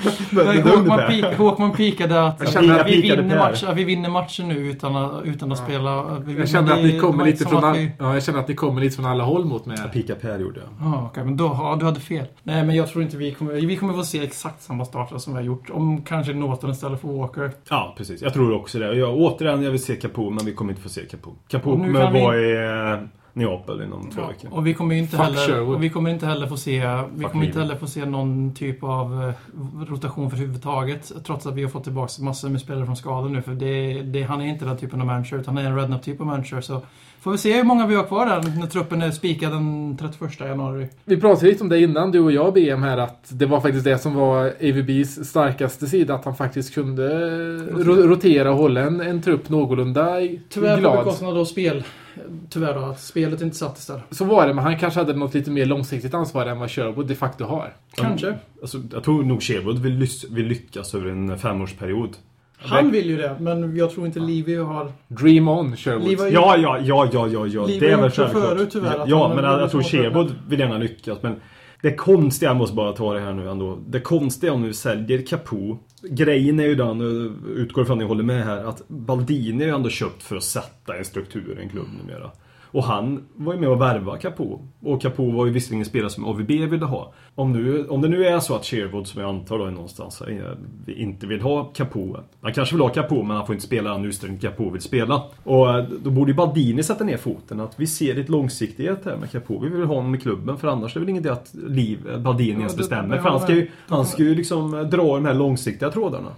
Håkman, 0.05 0.97
peak, 0.97 1.37
Håkman 1.37 1.71
pikade 1.71 2.23
att, 2.27 2.53
Jag 2.53 2.61
vi, 2.61 2.69
att 2.71 2.87
vi, 2.87 3.01
pikade 3.01 3.21
vinner 3.21 3.37
match, 3.37 3.63
att 3.63 3.77
vi 3.77 3.83
vinner 3.83 4.09
matchen 4.09 4.47
nu 4.47 4.57
utan 4.57 4.95
att, 4.95 5.25
utan 5.25 5.51
att 5.51 5.59
Ja. 5.59 5.65
spela. 5.65 6.03
Vi 6.25 6.33
Jag 6.39 6.49
känner 6.49 6.73
att 6.73 6.83
ni 6.83 6.99
kommer 6.99 7.25
lite 7.25 7.45
från 7.45 7.63
all... 7.63 7.75
vi- 7.77 7.91
ja, 7.99 8.13
jag 8.13 8.23
känner 8.23 8.39
att 8.39 8.47
ni 8.47 8.55
kommer 8.55 8.81
lite 8.81 8.95
från 8.95 9.05
alla 9.05 9.23
håll 9.23 9.45
mot 9.45 9.65
mig. 9.65 9.77
här. 9.77 9.87
Pika 9.87 10.15
Per 10.15 10.39
gjorde 10.39 10.59
jag. 10.59 10.69
Ja, 10.91 11.09
okej, 11.11 11.23
men 11.23 11.37
då, 11.37 11.43
ja, 11.59 11.77
du 11.79 11.85
hade 11.85 11.99
fel. 11.99 12.25
Nej, 12.43 12.63
men 12.65 12.75
jag 12.75 12.87
tror 12.89 13.03
inte 13.03 13.17
vi 13.17 13.31
kommer... 13.33 13.53
Vi 13.53 13.77
kommer 13.77 13.93
få 13.93 14.03
se 14.03 14.23
exakt 14.23 14.61
samma 14.63 14.85
starter 14.85 15.17
som 15.17 15.33
vi 15.33 15.39
har 15.39 15.45
gjort. 15.45 15.69
Om 15.69 16.01
kanske 16.01 16.33
Norton 16.33 16.71
istället 16.71 17.01
för 17.01 17.07
Walker. 17.07 17.51
Ja, 17.69 17.93
precis. 17.97 18.21
Jag 18.21 18.33
tror 18.33 18.55
också 18.55 18.79
det. 18.79 18.95
Jag, 18.95 19.15
återigen, 19.17 19.63
jag 19.63 19.71
vill 19.71 19.83
se 19.83 19.95
Capo, 19.95 20.29
men 20.29 20.45
vi 20.45 20.53
kommer 20.53 20.71
inte 20.71 20.81
få 20.83 20.89
se 20.89 21.01
Capo. 21.01 21.31
Capo 21.47 21.71
kommer 21.71 22.11
vara 22.21 22.37
i 22.39 22.51
eh, 22.93 23.07
Neapel 23.33 23.81
inom 23.81 24.09
två 24.11 24.21
veckor. 24.27 24.49
Och 24.53 24.67
vi 24.67 24.73
kommer 24.73 24.95
inte 24.95 25.17
Fuck 25.17 25.25
heller... 25.25 25.61
Och 25.61 25.83
vi 25.83 25.89
kommer 25.89 26.09
inte 26.09 26.25
heller 26.25 26.47
få 26.47 26.57
se... 26.57 26.79
Vi 27.15 27.23
Fuck 27.23 27.31
kommer 27.31 27.45
inte 27.45 27.59
heller 27.59 27.75
få 27.75 27.87
se 27.87 28.05
någon 28.05 28.53
typ 28.53 28.83
av 28.83 29.23
eh, 29.23 29.91
rotation 29.91 30.29
för 30.29 30.37
huvudtaget. 30.37 31.11
Trots 31.25 31.45
att 31.45 31.55
vi 31.55 31.63
har 31.63 31.69
fått 31.69 31.83
tillbaka 31.83 32.11
massor 32.23 32.49
med 32.49 32.61
spelare 32.61 32.85
från 32.85 32.95
skador 32.95 33.29
nu. 33.29 33.41
För 33.41 33.51
det, 33.51 34.01
det, 34.01 34.23
han 34.23 34.41
är 34.41 34.45
inte 34.45 34.65
den 34.65 34.77
typen 34.77 35.01
av 35.01 35.07
manager, 35.07 35.37
utan 35.37 35.57
han 35.57 35.65
är 35.65 35.69
en 35.69 35.77
Redknapp-typ 35.77 36.19
av 36.21 36.27
manager. 36.27 36.61
Så 36.61 36.81
får 37.21 37.31
vi 37.31 37.37
se 37.37 37.53
hur 37.57 37.63
många 37.63 37.87
vi 37.87 37.95
har 37.95 38.03
kvar 38.03 38.25
där 38.25 38.59
när 38.59 38.67
truppen 38.67 39.01
är 39.01 39.11
spikad 39.11 39.51
den 39.51 39.97
31 39.99 40.39
januari. 40.39 40.87
Vi 41.05 41.17
pratade 41.21 41.47
lite 41.47 41.63
om 41.63 41.69
det 41.69 41.79
innan, 41.81 42.11
du 42.11 42.19
och 42.19 42.31
jag, 42.31 42.53
BM, 42.53 42.83
här 42.83 42.97
att 42.97 43.25
det 43.29 43.45
var 43.45 43.61
faktiskt 43.61 43.85
det 43.85 43.97
som 43.97 44.15
var 44.15 44.45
AVBs 44.47 45.29
starkaste 45.29 45.87
sida. 45.87 46.13
Att 46.15 46.25
han 46.25 46.35
faktiskt 46.35 46.73
kunde 46.73 47.03
ro- 47.69 48.07
rotera 48.07 48.51
och 48.51 48.57
hålla 48.57 48.81
en, 48.81 49.01
en 49.01 49.21
trupp 49.21 49.49
någorlunda 49.49 50.21
i- 50.21 50.41
Tyvärr 50.49 50.75
på 50.75 50.81
glad. 50.81 50.97
bekostnad 50.97 51.37
av 51.37 51.45
spel. 51.45 51.83
Tyvärr 52.49 52.73
då, 52.73 52.79
att 52.79 52.99
spelet 52.99 53.41
inte 53.41 53.57
sattes 53.57 53.87
där. 53.87 54.01
Så 54.09 54.25
var 54.25 54.47
det, 54.47 54.53
men 54.53 54.63
han 54.63 54.77
kanske 54.79 54.99
hade 54.99 55.13
något 55.13 55.33
lite 55.33 55.51
mer 55.51 55.65
långsiktigt 55.65 56.13
ansvar 56.13 56.45
än 56.45 56.59
vad 56.59 56.71
Sherwood 56.71 57.07
de 57.07 57.15
facto 57.15 57.43
har. 57.45 57.73
Kanske. 57.95 58.35
Alltså, 58.61 58.77
jag 58.93 59.03
tror 59.03 59.23
nog 59.23 59.41
Sherwood 59.43 59.79
vill, 59.79 59.97
lys- 60.01 60.25
vill 60.33 60.45
lyckas 60.45 60.95
över 60.95 61.09
en 61.09 61.37
femårsperiod. 61.37 62.09
Han 62.57 62.91
vill 62.91 63.09
ju 63.09 63.17
det, 63.17 63.35
men 63.39 63.75
jag 63.77 63.91
tror 63.91 64.05
inte 64.05 64.19
Livy 64.19 64.55
har... 64.55 64.91
Dream 65.07 65.47
on, 65.47 65.75
Sherwood. 65.77 66.11
Ja, 66.31 66.57
ja, 66.57 66.79
ja, 66.83 67.07
ja, 67.13 67.27
ja, 67.27 67.47
ja. 67.47 67.65
Liv 67.65 67.79
Det 67.79 67.89
är 67.91 67.97
väl 67.97 68.11
självklart. 68.11 68.43
förut, 68.43 68.69
tyvärr, 68.71 69.03
Ja, 69.07 69.31
men 69.35 69.43
jag, 69.43 69.61
jag 69.61 69.71
tror 69.71 69.83
Sherwood 69.83 70.35
vill 70.47 70.59
gärna 70.59 70.77
lyckas. 70.77 71.17
Men 71.21 71.35
det 71.81 71.95
konstiga, 71.95 72.49
jag 72.49 72.57
måste 72.57 72.75
bara 72.75 72.93
ta 72.93 73.13
det 73.13 73.19
här 73.19 73.33
nu 73.33 73.49
ändå. 73.49 73.79
Det 73.87 73.99
konstiga 73.99 74.53
om 74.53 74.63
du 74.63 74.73
säljer 74.73 75.25
Capo. 75.25 75.77
Grejen 76.09 76.59
är 76.59 76.63
ju 76.63 76.75
den, 76.75 77.01
utgår 77.55 77.83
ifrån 77.83 77.97
att 77.97 78.03
ni 78.03 78.07
håller 78.07 78.23
med 78.23 78.45
här, 78.45 78.63
att 78.63 78.87
Baldini 78.87 79.63
är 79.63 79.67
ju 79.67 79.75
ändå 79.75 79.89
köpt 79.89 80.23
för 80.23 80.35
att 80.35 80.43
sätta 80.43 80.97
en 80.97 81.05
struktur 81.05 81.57
i 81.59 81.63
en 81.63 81.69
klubb 81.69 81.87
numera. 82.01 82.31
Och 82.71 82.83
han 82.83 83.23
var 83.35 83.53
ju 83.53 83.59
med 83.59 83.69
och 83.69 83.81
värva 83.81 84.17
Capo. 84.17 84.59
Och 84.81 85.01
Capo 85.01 85.31
var 85.31 85.45
ju 85.45 85.51
visserligen 85.51 85.85
spelare 85.85 86.09
som 86.09 86.25
AVB 86.25 86.49
ville 86.49 86.85
ha. 86.85 87.13
Om, 87.35 87.51
nu, 87.51 87.87
om 87.87 88.01
det 88.01 88.07
nu 88.07 88.25
är 88.25 88.39
så 88.39 88.55
att 88.55 88.65
Sherwood, 88.65 89.07
som 89.07 89.21
jag 89.21 89.29
antar 89.29 89.57
då 89.57 89.65
är 89.65 89.71
någonstans, 89.71 90.21
eh, 90.21 90.37
inte 90.87 91.27
vill 91.27 91.41
ha 91.41 91.63
Capo. 91.63 92.17
Han 92.41 92.53
kanske 92.53 92.75
vill 92.75 92.81
ha 92.81 92.89
Capo, 92.89 93.23
men 93.23 93.37
han 93.37 93.45
får 93.45 93.55
inte 93.55 93.65
spela 93.65 93.91
den 93.91 94.05
utsträckning 94.05 94.39
Capo 94.39 94.69
vill 94.69 94.81
spela. 94.81 95.23
Och 95.43 95.69
eh, 95.69 95.85
då 96.03 96.09
borde 96.09 96.31
ju 96.31 96.35
Baldini 96.35 96.83
sätta 96.83 97.03
ner 97.03 97.17
foten. 97.17 97.59
Att 97.59 97.79
vi 97.79 97.87
ser 97.87 98.15
lite 98.15 98.31
långsiktighet 98.31 99.05
här 99.05 99.17
med 99.17 99.31
Capo. 99.31 99.59
Vi 99.59 99.69
vill 99.69 99.85
ha 99.85 99.95
honom 99.95 100.15
i 100.15 100.17
klubben, 100.17 100.57
för 100.57 100.67
annars 100.67 100.95
är 100.95 100.99
det 100.99 101.05
väl 101.05 101.09
ingen 101.09 101.23
idé 101.23 101.29
att 101.29 101.53
Liv, 101.67 102.19
Baldini 102.19 102.59
ens 102.59 102.77
bestämmer. 102.77 103.17
För 103.17 103.29
han 103.29 103.39
ska 103.39 103.53
ju, 103.53 103.69
han 103.87 104.05
ska 104.05 104.23
ju 104.23 104.35
liksom 104.35 104.71
dra 104.91 105.15
de 105.15 105.25
här 105.25 105.33
långsiktiga 105.33 105.89
trådarna. 105.89 106.29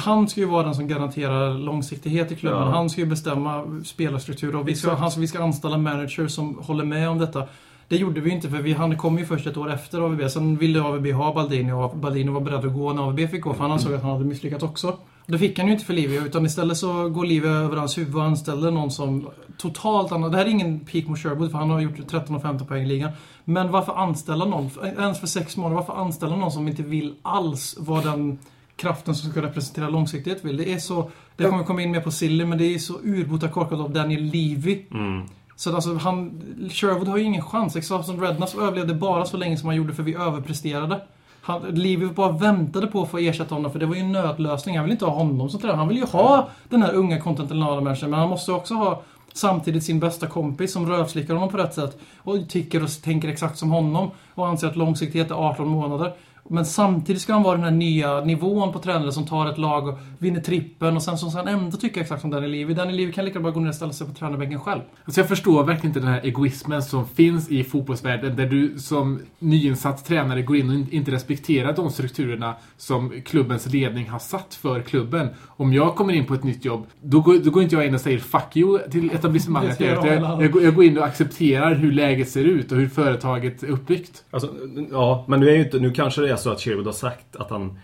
Han 0.00 0.28
ska 0.28 0.40
ju 0.40 0.46
vara 0.46 0.62
den 0.62 0.74
som 0.74 0.88
garanterar 0.88 1.58
långsiktighet 1.58 2.32
i 2.32 2.36
klubben. 2.36 2.60
Ja. 2.60 2.70
Han 2.70 2.90
ska 2.90 3.00
ju 3.00 3.06
bestämma 3.06 3.64
spelarstruktur 3.84 4.56
och 4.56 4.68
vi 4.68 4.74
ska, 4.74 4.94
han, 4.94 5.10
vi 5.18 5.26
ska 5.26 5.42
anställa 5.42 5.78
managers 5.82 6.32
som 6.32 6.58
håller 6.58 6.84
med 6.84 7.08
om 7.08 7.18
detta. 7.18 7.46
Det 7.88 7.96
gjorde 7.96 8.20
vi 8.20 8.30
inte 8.30 8.48
för 8.48 8.56
vi, 8.56 8.72
han 8.72 8.96
kom 8.96 9.18
ju 9.18 9.26
först 9.26 9.46
ett 9.46 9.56
år 9.56 9.72
efter 9.72 10.00
AVB. 10.00 10.30
Sen 10.30 10.56
ville 10.56 10.82
AVB 10.82 11.06
ha 11.06 11.34
Baldini 11.34 11.72
och 11.72 11.96
Baldini 11.96 12.30
var 12.30 12.40
beredd 12.40 12.64
att 12.64 12.74
gå 12.74 12.92
när 12.92 13.02
AVB 13.02 13.30
fick 13.30 13.42
gå 13.42 13.54
för 13.54 13.62
han 13.62 13.72
ansåg 13.72 13.94
att 13.94 14.02
han 14.02 14.12
hade 14.12 14.24
misslyckats 14.24 14.64
också. 14.64 14.98
Det 15.26 15.38
fick 15.38 15.58
han 15.58 15.66
ju 15.66 15.72
inte 15.72 15.84
för 15.84 15.94
Livia 15.94 16.24
utan 16.24 16.46
istället 16.46 16.76
så 16.76 17.08
går 17.08 17.24
Livia 17.24 17.50
över 17.50 17.76
hans 17.76 17.98
huvud 17.98 18.16
och 18.16 18.22
anställer 18.22 18.70
någon 18.70 18.90
som 18.90 19.28
totalt 19.58 20.12
annan. 20.12 20.30
Det 20.30 20.36
här 20.36 20.44
är 20.44 20.48
ingen 20.48 20.80
peak 20.80 21.06
mot 21.06 21.18
Sherwood 21.18 21.50
för 21.50 21.58
han 21.58 21.70
har 21.70 21.80
gjort 21.80 22.08
13 22.10 22.36
och 22.36 22.42
15 22.42 22.66
poäng 22.66 22.82
i 22.82 22.86
ligan. 22.86 23.10
Men 23.44 23.70
varför 23.70 23.92
anställa 23.92 24.44
någon, 24.44 24.70
ens 24.82 25.20
för 25.20 25.26
sex 25.26 25.56
månader, 25.56 25.76
varför 25.76 25.92
anställa 25.92 26.36
någon 26.36 26.52
som 26.52 26.68
inte 26.68 26.82
vill 26.82 27.14
alls 27.22 27.76
vara 27.78 28.02
den 28.02 28.38
kraften 28.76 29.14
som 29.14 29.30
ska 29.30 29.42
representera 29.42 29.88
långsiktighet 29.88 30.44
vill? 30.44 30.56
Det 30.56 30.72
är 30.72 30.78
så, 30.78 31.10
det 31.36 31.44
kommer 31.44 31.64
komma 31.64 31.82
in 31.82 31.90
mer 31.90 32.00
på 32.00 32.10
Silly 32.10 32.44
men 32.44 32.58
det 32.58 32.74
är 32.74 32.78
så 32.78 32.94
urbota 33.02 33.48
korkat 33.48 33.80
av 33.80 33.92
Daniel 33.92 34.22
Levy. 34.22 34.84
Mm. 34.90 35.26
Så 35.56 35.74
alltså, 35.74 35.94
han, 35.94 36.42
Sherwood 36.70 37.08
har 37.08 37.18
ju 37.18 37.24
ingen 37.24 37.42
chans. 37.42 37.76
Exakt 37.76 38.06
som 38.06 38.24
överlevde 38.24 38.94
bara 38.94 39.24
så 39.24 39.36
länge 39.36 39.56
som 39.56 39.66
han 39.66 39.76
gjorde 39.76 39.94
för 39.94 40.02
vi 40.02 40.14
överpresterade. 40.14 41.00
Han, 41.42 41.62
Livy 41.62 42.06
bara 42.06 42.32
väntade 42.32 42.86
på 42.86 43.02
att 43.02 43.10
få 43.10 43.18
ersätta 43.18 43.54
honom 43.54 43.72
för 43.72 43.78
det 43.78 43.86
var 43.86 43.94
ju 43.94 44.00
en 44.00 44.12
nödlösning. 44.12 44.76
Han 44.76 44.84
vill 44.84 44.92
inte 44.92 45.04
ha 45.04 45.12
honom 45.12 45.48
som 45.50 45.60
tränare. 45.60 45.76
Han 45.76 45.88
vill 45.88 45.96
ju 45.96 46.06
ha 46.06 46.48
den 46.68 46.82
här 46.82 46.92
unga 46.92 47.20
kontinentala 47.20 47.80
människan 47.80 48.10
men 48.10 48.20
han 48.20 48.28
måste 48.28 48.52
också 48.52 48.74
ha 48.74 49.02
samtidigt 49.32 49.84
sin 49.84 50.00
bästa 50.00 50.26
kompis 50.26 50.72
som 50.72 50.88
rövslickar 50.88 51.34
honom 51.34 51.48
på 51.48 51.56
rätt 51.56 51.74
sätt 51.74 51.98
och 52.18 52.48
tycker 52.48 52.82
och 52.84 53.02
tänker 53.02 53.28
exakt 53.28 53.58
som 53.58 53.70
honom 53.70 54.10
och 54.34 54.48
anser 54.48 54.66
att 54.66 54.76
långsiktighet 54.76 55.30
är 55.30 55.34
18 55.34 55.68
månader. 55.68 56.12
Men 56.48 56.66
samtidigt 56.66 57.22
ska 57.22 57.32
han 57.32 57.42
vara 57.42 57.56
den 57.56 57.64
här 57.64 57.70
nya 57.70 58.20
nivån 58.20 58.72
på 58.72 58.78
tränare 58.78 59.12
som 59.12 59.26
tar 59.26 59.46
ett 59.46 59.58
lag 59.58 59.88
och 59.88 59.98
vinner 60.18 60.40
trippen 60.40 60.96
och 60.96 61.02
sen 61.02 61.18
så 61.18 61.30
ska 61.30 61.38
han 61.38 61.48
ändå 61.48 61.76
tycka 61.76 62.00
exakt 62.00 62.20
som 62.20 62.30
Danny 62.30 62.48
Levy. 62.48 62.74
Danny 62.74 62.92
Levy 62.92 63.12
kan 63.12 63.24
lika 63.24 63.40
bara 63.40 63.52
gå 63.52 63.60
ner 63.60 63.68
och 63.68 63.74
ställa 63.74 63.92
sig 63.92 64.06
på 64.06 64.14
tränarbänken 64.14 64.60
själv. 64.60 64.80
Alltså 65.04 65.20
jag 65.20 65.28
förstår 65.28 65.64
verkligen 65.64 65.86
inte 65.86 66.00
den 66.00 66.08
här 66.08 66.20
egoismen 66.24 66.82
som 66.82 67.06
finns 67.06 67.50
i 67.50 67.64
fotbollsvärlden 67.64 68.36
där 68.36 68.46
du 68.46 68.78
som 68.78 69.20
nyinsatt 69.38 70.04
tränare 70.04 70.42
går 70.42 70.56
in 70.56 70.70
och 70.70 70.92
inte 70.92 71.10
respekterar 71.10 71.72
de 71.72 71.90
strukturerna 71.90 72.54
som 72.76 73.12
klubbens 73.24 73.66
ledning 73.66 74.08
har 74.08 74.18
satt 74.18 74.54
för 74.54 74.80
klubben. 74.80 75.28
Om 75.46 75.72
jag 75.72 75.96
kommer 75.96 76.12
in 76.12 76.24
på 76.24 76.34
ett 76.34 76.44
nytt 76.44 76.64
jobb, 76.64 76.86
då 77.02 77.20
går, 77.20 77.38
då 77.44 77.50
går 77.50 77.62
inte 77.62 77.74
jag 77.74 77.86
in 77.86 77.94
och 77.94 78.00
säger 78.00 78.18
'fuck 78.18 78.54
you' 78.54 78.90
till 78.90 79.10
etablissemanget. 79.10 79.80
Jag, 79.80 80.06
jag, 80.06 80.62
jag, 80.62 80.74
går 80.74 80.84
in 80.84 80.98
och 80.98 81.04
accepterar 81.04 81.74
hur 81.74 81.92
läget 81.92 82.28
ser 82.28 82.44
ut 82.44 82.72
och 82.72 82.78
hur 82.78 82.88
företaget 82.88 83.62
är 83.62 83.68
uppbyggt. 83.68 84.24
Alltså, 84.30 84.48
ja, 84.90 85.24
men 85.28 85.40
nu 85.40 85.48
är 85.48 85.54
ju 85.54 85.64
inte, 85.64 85.78
nu 85.78 85.90
kanske 85.90 86.20
det 86.20 86.31
är 86.32 86.36
så 86.36 86.50
att 86.50 86.60
Sherwood 86.60 86.86
har 86.86 86.92
sagt 86.92 87.36
att 87.36 87.50
han 87.50 87.78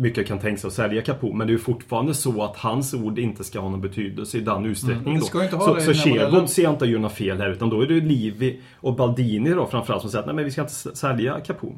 mycket 0.00 0.26
kan 0.26 0.38
tänka 0.38 0.60
sig 0.60 0.68
att 0.68 0.74
sälja 0.74 1.02
Capo. 1.02 1.32
Men 1.32 1.46
det 1.46 1.52
är 1.52 1.58
fortfarande 1.58 2.14
så 2.14 2.42
att 2.42 2.56
hans 2.56 2.94
ord 2.94 3.18
inte 3.18 3.44
ska 3.44 3.60
ha 3.60 3.68
någon 3.68 3.80
betydelse 3.80 4.38
i 4.38 4.40
den 4.40 4.66
utsträckningen. 4.66 5.22
Mm. 5.32 5.48
Då. 5.50 5.58
så 5.60 5.80
så 5.80 5.94
Sherwood 5.94 6.50
ser 6.50 6.62
jag 6.62 6.72
inte 6.72 6.86
göra 6.86 7.02
något 7.02 7.12
fel 7.12 7.38
här. 7.38 7.50
Utan 7.50 7.70
då 7.70 7.80
är 7.80 7.86
det 7.86 8.00
Livi 8.00 8.60
och 8.74 8.96
Baldini 8.96 9.50
då 9.50 9.66
framförallt 9.66 10.02
som 10.02 10.10
säger 10.10 10.20
att 10.20 10.26
nej 10.26 10.34
men 10.34 10.44
vi 10.44 10.50
ska 10.50 10.60
inte 10.60 10.72
sälja 10.72 11.40
Capo. 11.40 11.72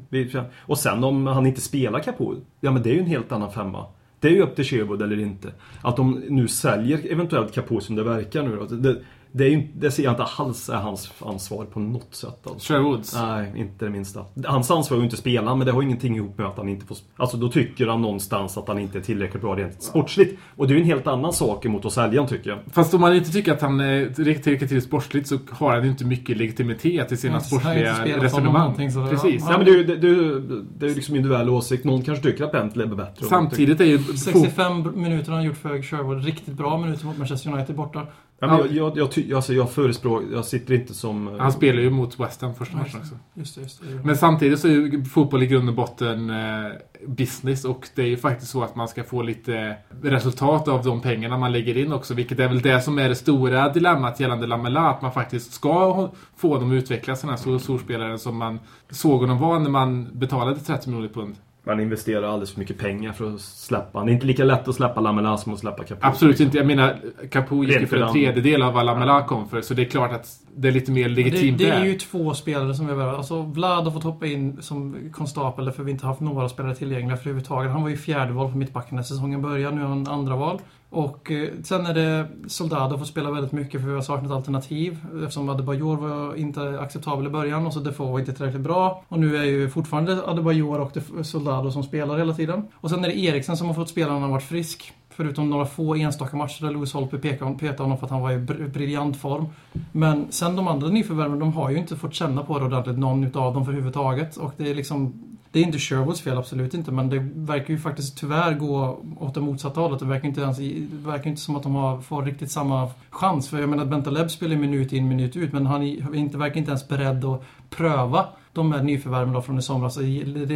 Och 0.59 0.77
sen 0.77 1.03
om 1.03 1.27
han 1.27 1.45
inte 1.45 1.61
spelar 1.61 1.99
Capo, 1.99 2.35
ja 2.59 2.71
men 2.71 2.83
det 2.83 2.89
är 2.89 2.93
ju 2.93 2.99
en 2.99 3.05
helt 3.05 3.31
annan 3.31 3.51
femma. 3.51 3.85
Det 4.19 4.27
är 4.27 4.31
ju 4.31 4.41
upp 4.41 4.55
till 4.55 4.65
Sherwood 4.65 5.01
eller 5.01 5.19
inte. 5.19 5.51
Att 5.81 5.95
de 5.95 6.23
nu 6.29 6.47
säljer 6.47 7.11
eventuellt 7.11 7.53
Capo 7.53 7.79
som 7.79 7.95
det 7.95 8.03
verkar 8.03 8.43
nu 8.43 8.55
då. 8.55 8.65
Det, 8.65 8.95
det, 9.35 9.43
är 9.43 9.49
ju, 9.49 9.67
det 9.75 9.91
ser 9.91 10.03
jag 10.03 10.13
inte 10.13 10.23
alls 10.23 10.69
är 10.69 10.75
hans 10.75 11.11
ansvar 11.19 11.65
på 11.65 11.79
något 11.79 12.15
sätt. 12.15 12.39
Alltså. 12.43 12.73
Sherwoods? 12.73 13.15
Nej, 13.15 13.51
inte 13.55 13.85
det 13.85 13.91
minsta. 13.91 14.25
Hans 14.45 14.71
ansvar 14.71 14.97
är 14.97 14.99
ju 14.99 15.05
inte 15.05 15.17
spela, 15.17 15.55
men 15.55 15.67
det 15.67 15.73
har 15.73 15.81
ingenting 15.81 16.15
ihop 16.15 16.37
med 16.37 16.47
att 16.47 16.57
han 16.57 16.69
inte 16.69 16.85
får... 16.85 16.97
Alltså 17.17 17.37
då 17.37 17.49
tycker 17.49 17.87
han 17.87 18.01
någonstans 18.01 18.57
att 18.57 18.67
han 18.67 18.79
inte 18.79 18.97
är 18.97 19.01
tillräckligt 19.01 19.41
bra 19.41 19.55
rent 19.55 19.83
sportsligt. 19.83 20.39
Och 20.55 20.67
det 20.67 20.73
är 20.73 20.75
ju 20.75 20.81
en 20.81 20.87
helt 20.87 21.07
annan 21.07 21.33
sak 21.33 21.65
emot 21.65 21.85
att 21.85 21.93
sälja 21.93 22.27
tycker 22.27 22.49
jag. 22.49 22.59
Fast 22.71 22.93
om 22.93 23.01
man 23.01 23.15
inte 23.15 23.31
tycker 23.31 23.53
att 23.53 23.61
han 23.61 23.79
är 23.79 24.13
tillräckligt 24.13 24.69
till 24.69 24.81
sportsligt 24.81 25.27
så 25.27 25.37
har 25.49 25.73
han 25.73 25.83
ju 25.83 25.89
inte 25.89 26.05
mycket 26.05 26.37
legitimitet 26.37 27.11
i 27.11 27.17
sina 27.17 27.39
sportsliga 27.39 28.17
resonemang. 28.17 28.75
Precis. 29.09 29.45
Ja, 29.49 29.57
men 29.57 29.65
det, 29.65 29.71
är 29.71 29.77
ju, 29.77 29.83
det, 29.83 29.95
det, 29.95 30.39
det 30.77 30.85
är 30.85 30.89
ju 30.89 30.95
liksom 30.95 31.15
individuell 31.15 31.49
åsikt. 31.49 31.83
Någon 31.83 32.01
kanske 32.01 32.23
tycker 32.23 32.43
att 32.43 32.51
Bentley 32.51 32.87
är 32.87 32.95
bättre. 32.95 33.25
Samtidigt 33.25 33.81
är 33.81 33.85
ju... 33.85 33.99
65 33.99 35.01
minuter 35.01 35.29
har 35.29 35.37
han 35.37 35.45
gjort 35.45 35.57
för 35.57 35.81
Sherwood. 35.81 36.25
Riktigt 36.25 36.53
bra 36.53 36.77
minuter 36.77 37.05
mot 37.05 37.17
Manchester 37.17 37.53
United 37.53 37.75
borta. 37.75 38.07
Ja, 38.43 38.47
men 38.47 38.75
jag, 38.75 38.97
jag, 38.97 39.09
jag, 39.15 39.35
alltså 39.35 39.53
jag 39.53 39.71
förespråkar, 39.71 40.27
jag 40.31 40.45
sitter 40.45 40.73
inte 40.73 40.93
som... 40.93 41.35
Han 41.39 41.51
spelar 41.51 41.81
ju 41.81 41.89
mot 41.89 42.19
West 42.19 42.41
Ham 42.41 42.55
första 42.55 42.77
matchen 42.77 42.99
också. 42.99 43.15
Just 43.33 43.55
det, 43.55 43.61
just 43.61 43.81
det. 43.81 44.03
Men 44.03 44.17
samtidigt 44.17 44.59
så 44.59 44.67
är 44.67 44.71
ju 44.71 45.05
fotboll 45.05 45.43
i 45.43 45.47
grund 45.47 45.69
och 45.69 45.75
botten 45.75 46.29
eh, 46.29 46.71
business 47.07 47.65
och 47.65 47.87
det 47.95 48.01
är 48.01 48.05
ju 48.05 48.17
faktiskt 48.17 48.51
så 48.51 48.63
att 48.63 48.75
man 48.75 48.87
ska 48.87 49.03
få 49.03 49.21
lite 49.21 49.75
resultat 50.01 50.67
av 50.67 50.83
de 50.83 51.01
pengarna 51.01 51.37
man 51.37 51.51
lägger 51.51 51.77
in 51.77 51.93
också. 51.93 52.13
Vilket 52.13 52.39
är 52.39 52.47
väl 52.47 52.61
det 52.61 52.81
som 52.81 52.99
är 52.99 53.09
det 53.09 53.15
stora 53.15 53.69
dilemmat 53.69 54.19
gällande 54.19 54.47
Lamela. 54.47 54.89
Att 54.89 55.01
man 55.01 55.11
faktiskt 55.11 55.53
ska 55.53 56.09
få 56.37 56.59
dem 56.59 56.71
att 56.71 56.75
utvecklas, 56.75 57.21
den 57.21 57.29
här 57.29 57.57
storspelaren 57.57 58.19
som 58.19 58.37
man 58.37 58.59
såg 58.89 59.21
honom 59.21 59.39
vara 59.39 59.59
när 59.59 59.69
man 59.69 60.09
betalade 60.13 60.59
30 60.59 60.89
miljoner 60.89 61.09
pund 61.13 61.35
man 61.63 61.79
investerar 61.79 62.27
alldeles 62.27 62.51
för 62.51 62.59
mycket 62.59 62.77
pengar 62.77 63.11
för 63.13 63.35
att 63.35 63.41
släppa. 63.41 64.03
Det 64.03 64.11
är 64.11 64.13
inte 64.13 64.25
lika 64.25 64.43
lätt 64.43 64.67
att 64.67 64.75
släppa 64.75 65.01
Lamela 65.01 65.37
som 65.37 65.53
att 65.53 65.59
släppa 65.59 65.83
Capo. 65.83 66.07
Absolut 66.07 66.39
inte. 66.39 66.57
Jag 66.57 66.67
menar, 66.67 66.99
Capo 67.29 67.63
gick 67.63 67.81
ju 67.81 67.87
för 67.87 67.97
en 67.97 68.11
tredjedel 68.11 68.61
av 68.61 68.73
vad 68.73 68.85
Lamela 68.85 69.27
kom 69.27 69.49
för. 69.49 69.61
Så 69.61 69.73
det 69.73 69.81
är 69.81 69.85
klart 69.85 70.11
att 70.11 70.27
det 70.55 70.67
är 70.67 70.71
lite 70.71 70.91
mer 70.91 71.09
legitimt 71.09 71.57
Det, 71.57 71.65
det 71.65 71.71
är 71.71 71.85
ju 71.85 71.97
två 71.97 72.33
spelare 72.33 72.75
som 72.75 72.89
är 72.89 72.93
värda. 72.93 73.17
Alltså 73.17 73.41
Vlad 73.41 73.83
har 73.83 73.91
fått 73.91 74.03
hoppa 74.03 74.25
in 74.25 74.61
som 74.61 75.09
konstapel 75.11 75.71
för 75.71 75.83
vi 75.83 75.91
inte 75.91 76.05
haft 76.05 76.21
några 76.21 76.49
spelare 76.49 76.75
tillgängliga 76.75 77.17
för 77.17 77.23
överhuvudtaget. 77.23 77.71
Han 77.71 77.81
var 77.81 77.89
ju 77.89 77.97
fjärde 77.97 78.33
val 78.33 78.51
på 78.51 78.57
mittbacken 78.57 78.95
när 78.95 79.03
säsongen 79.03 79.41
började. 79.41 79.75
Nu 79.75 79.81
är 79.81 79.85
han 79.85 80.07
andra 80.07 80.35
val. 80.35 80.59
Och 80.93 81.31
eh, 81.31 81.49
sen 81.63 81.85
är 81.85 81.93
det 81.93 82.27
Soldado 82.47 82.97
får 82.97 83.05
spela 83.05 83.31
väldigt 83.31 83.51
mycket 83.51 83.81
för 83.81 83.87
vi 83.87 83.93
har 83.93 84.01
saknat 84.01 84.31
alternativ. 84.31 84.97
Eftersom 85.23 85.49
Adebayor 85.49 85.97
var 85.97 86.35
inte 86.35 86.79
acceptabel 86.79 87.27
i 87.27 87.29
början 87.29 87.67
och 87.67 87.73
så 87.73 87.79
Defoe 87.79 88.11
var 88.11 88.19
inte 88.19 88.33
tillräckligt 88.33 88.61
bra. 88.61 89.03
Och 89.07 89.19
nu 89.19 89.37
är 89.37 89.43
ju 89.43 89.69
fortfarande 89.69 90.27
Adebayor 90.27 90.79
och 90.79 91.25
Soldado 91.25 91.71
som 91.71 91.83
spelar 91.83 92.17
hela 92.17 92.33
tiden. 92.33 92.67
Och 92.75 92.89
sen 92.89 93.05
är 93.05 93.09
det 93.09 93.19
Eriksen 93.19 93.57
som 93.57 93.67
har 93.67 93.73
fått 93.73 93.89
spela 93.89 94.07
när 94.07 94.13
han 94.13 94.21
har 94.21 94.29
varit 94.29 94.43
frisk. 94.43 94.93
Förutom 95.09 95.49
några 95.49 95.65
få 95.65 95.95
enstaka 95.95 96.37
matcher 96.37 96.65
där 96.65 96.71
Louis 96.71 96.93
Holpe 96.93 97.17
petade 97.17 97.83
honom 97.83 97.97
för 97.97 98.05
att 98.05 98.11
han 98.11 98.21
var 98.21 98.31
i 98.31 98.37
briljant 98.67 99.17
form. 99.17 99.45
Men 99.91 100.31
sen 100.31 100.55
de 100.55 100.67
andra 100.67 100.87
nyförvärven, 100.87 101.39
de 101.39 101.53
har 101.53 101.69
ju 101.69 101.77
inte 101.77 101.95
fått 101.95 102.13
känna 102.13 102.43
på 102.43 102.59
det 102.59 102.65
ordentligt, 102.65 102.97
någon 102.97 103.23
utav 103.23 103.53
dem 103.53 103.65
för 103.65 103.71
huvudtaget. 103.71 104.37
Och 104.37 104.53
det 104.57 104.71
är 104.71 104.75
liksom 104.75 105.13
det 105.53 105.59
är 105.59 105.63
inte 105.63 105.79
Sherwoods 105.79 106.21
fel, 106.21 106.37
absolut 106.37 106.73
inte. 106.73 106.91
Men 106.91 107.09
det 107.09 107.19
verkar 107.35 107.73
ju 107.73 107.79
faktiskt 107.79 108.17
tyvärr 108.17 108.53
gå 108.53 109.03
åt 109.19 109.33
det 109.33 109.41
motsatta 109.41 109.81
hållet. 109.81 109.99
Det 109.99 110.05
verkar 110.05 110.27
inte, 110.27 110.41
ens, 110.41 110.57
det 110.57 110.87
verkar 110.91 111.29
inte 111.29 111.41
som 111.41 111.55
att 111.55 111.63
de 111.63 111.75
har, 111.75 112.01
får 112.01 112.23
riktigt 112.23 112.51
samma 112.51 112.89
chans. 113.09 113.49
För 113.49 113.59
jag 113.59 113.69
menar, 113.69 113.85
Bentaleb 113.85 114.31
spelar 114.31 114.55
minut 114.55 114.93
in, 114.93 115.07
minut 115.07 115.35
ut. 115.35 115.53
Men 115.53 115.65
han 115.65 115.83
är 115.83 116.15
inte, 116.15 116.37
verkar 116.37 116.57
inte 116.57 116.71
ens 116.71 116.87
beredd 116.87 117.25
att 117.25 117.43
pröva 117.69 118.25
de 118.53 118.71
här 118.71 118.83
nyförvärven 118.83 119.41
från 119.41 119.59
i 119.59 119.61
somras. 119.61 119.95
Det 119.95 120.01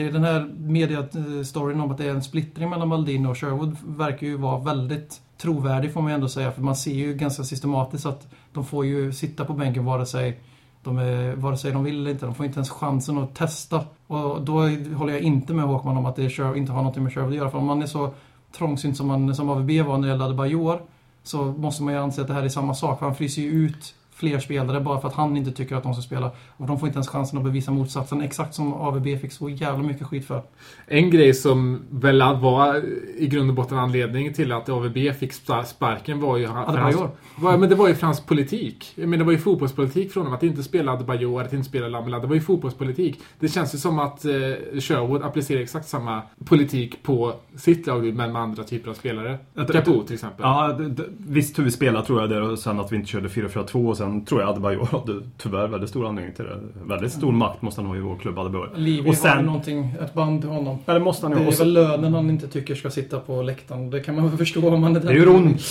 är 0.02 0.12
den 0.12 0.24
här 0.24 0.52
mediestoryn 0.58 1.80
om 1.80 1.92
att 1.92 1.98
det 1.98 2.06
är 2.06 2.12
en 2.12 2.24
splittring 2.24 2.70
mellan 2.70 2.88
Maldini 2.88 3.28
och 3.28 3.38
Sherwood 3.38 3.78
verkar 3.86 4.28
ju 4.28 4.38
vara 4.38 4.60
väldigt 4.60 5.22
trovärdig 5.38 5.94
får 5.94 6.02
man 6.02 6.12
ju 6.12 6.16
ändå 6.16 6.30
säga. 6.30 6.52
För 6.52 6.62
man 6.62 6.76
ser 6.76 6.94
ju 6.94 7.14
ganska 7.14 7.44
systematiskt 7.44 8.06
att 8.06 8.28
de 8.54 8.66
får 8.66 8.86
ju 8.86 9.12
sitta 9.14 9.46
på 9.46 9.54
bänken 9.54 9.86
vare 9.86 10.06
sig 10.06 10.40
de 10.84 10.98
är, 10.98 11.36
vare 11.36 11.58
sig 11.58 11.72
de 11.72 11.84
vill 11.84 12.00
eller 12.00 12.12
inte, 12.12 12.26
de 12.26 12.36
får 12.36 12.46
inte 12.46 12.58
ens 12.58 12.70
chansen 12.70 13.18
att 13.18 13.36
testa. 13.36 13.86
Och 14.08 14.42
då 14.42 14.54
håller 14.96 15.14
jag 15.14 15.22
inte 15.22 15.54
med 15.54 15.66
Håkman 15.66 15.98
om 15.98 16.06
att 16.06 16.16
det 16.16 16.40
inte 16.56 16.72
har 16.72 16.84
något 16.84 16.96
med 16.96 17.14
Sherwood 17.14 17.32
att 17.32 17.38
göra. 17.38 17.50
För 17.50 17.58
om 17.58 17.66
man 17.66 17.82
är 17.82 17.86
så 17.86 18.14
trångsynt 18.58 18.98
som, 18.98 19.08
man, 19.08 19.36
som 19.36 19.50
AVB 19.50 19.70
var 19.70 19.98
när 19.98 20.08
det 20.08 20.14
gällde 20.14 20.36
Bajor 20.36 20.82
så 21.24 21.46
måste 21.46 21.84
man 21.84 21.94
ju 21.94 22.00
anse 22.00 22.22
att 22.22 22.28
det 22.28 22.34
här 22.34 22.44
är 22.44 22.50
samma 22.50 22.74
sak. 22.74 23.00
För 23.00 23.06
han 23.06 23.16
fryser 23.16 23.42
ju 23.42 23.50
ut 23.50 23.96
fler 24.18 24.40
spelare 24.40 24.82
bara 24.82 25.02
för 25.02 25.08
att 25.08 25.14
han 25.14 25.38
inte 25.38 25.52
tycker 25.52 25.76
att 25.76 25.84
de 25.84 25.94
ska 25.94 26.02
spela. 26.02 26.32
Och 26.58 26.68
de 26.68 26.80
får 26.80 26.88
inte 26.88 26.98
ens 26.98 27.08
chansen 27.08 27.38
att 27.38 27.44
bevisa 27.44 27.72
motsatsen. 27.72 28.22
Exakt 28.22 28.54
som 28.54 28.74
AVB 28.74 29.22
fick 29.22 29.32
så 29.32 29.50
jävla 29.50 29.84
mycket 29.84 30.08
skit 30.08 30.28
för. 30.28 30.42
En 30.88 31.10
grej 31.10 31.34
som 31.34 31.82
väl 31.90 32.22
var 32.22 32.84
i 33.18 33.28
grund 33.28 33.50
och 33.50 33.56
botten 33.56 33.78
anledningen 33.78 34.34
till 34.34 34.52
att 34.52 34.70
AVB 34.70 34.98
fick 35.20 35.34
sparken 35.66 36.20
var 36.22 36.38
ju... 36.38 36.48
Adebayor. 36.48 37.10
Var, 37.36 37.58
men 37.58 37.70
det 37.70 37.76
var 37.76 37.88
ju 37.88 37.96
fransk 37.96 38.26
politik. 38.26 38.92
Jag 38.96 39.10
menar, 39.10 39.18
det 39.18 39.26
var 39.26 39.32
ju 39.32 39.38
fotbollspolitik 39.38 40.12
från 40.12 40.24
honom. 40.24 40.38
Att 40.38 40.44
inte 40.44 40.64
spela 40.64 40.92
Adebayor, 40.92 41.42
att 41.42 41.54
inte 41.54 41.70
spela 41.70 41.88
Lamela. 41.88 42.20
Det 42.20 42.28
var 42.28 42.36
ju 42.36 42.42
fotbollspolitik. 42.42 43.20
Det 43.40 43.48
känns 43.48 43.76
ju 43.76 43.78
som 43.78 44.00
att 44.00 44.26
eh, 44.26 44.32
Sherwood 44.80 45.24
applicerar 45.24 45.62
exakt 45.62 45.88
samma 45.88 46.22
politik 46.46 47.04
på 47.04 47.34
sitt 47.56 47.88
lag 47.88 48.14
men 48.14 48.32
med 48.32 48.42
andra 48.42 48.64
typer 48.64 48.90
av 48.90 48.94
spelare. 48.94 49.38
Capo 49.74 50.04
till 50.04 50.14
exempel. 50.14 50.42
Ja, 50.42 50.80
visst 51.18 51.60
hur 51.60 51.64
vi 51.64 51.72
spelar 51.72 52.02
tror 52.02 52.22
jag 52.22 52.30
det. 52.30 52.42
Och 52.42 52.60
sen 52.60 52.80
att 52.80 52.92
vi 52.92 52.96
inte 52.96 53.10
körde 53.10 53.28
4-4-2 53.28 53.90
och 53.90 53.98
sen 53.98 54.07
sen 54.12 54.26
tror 54.26 54.42
jag 54.42 54.50
Adebayor 54.50 54.86
hade 54.86 55.22
tyvärr 55.38 55.68
väldigt 55.68 55.90
stor 55.90 56.08
anledning 56.08 56.36
till 56.36 56.46
det. 56.46 56.60
Väldigt 56.86 57.12
stor 57.12 57.32
makt 57.32 57.62
måste 57.62 57.82
han 57.82 57.90
ha 57.90 57.98
i 57.98 58.00
vår 58.00 58.16
klubb 58.16 58.40
Adebayor. 58.40 58.70
Livi 58.76 59.02
Och 59.02 59.06
har 59.06 59.14
sen- 59.14 59.46
någonting, 59.46 59.94
ett 60.02 60.14
band 60.14 60.42
till 60.42 60.50
honom. 60.50 60.78
Eller 60.86 61.00
måste 61.00 61.26
han 61.26 61.32
Det 61.32 61.38
ju 61.38 61.44
ha. 61.46 61.52
är 61.52 61.54
Och 61.56 61.60
väl 61.60 61.74
lönen 61.74 62.14
han 62.14 62.30
inte 62.30 62.48
tycker 62.48 62.76
ska 62.76 62.90
sitta 62.90 63.20
på 63.20 63.42
läktaren. 63.42 63.90
Det 63.90 64.00
kan 64.00 64.16
man 64.16 64.30
väl 64.30 64.38
förstå 64.44 64.74
om 64.74 64.82
man 64.82 64.96
är 64.96 65.00
Det 65.00 65.14
gör 65.14 65.30
ont 65.30 65.62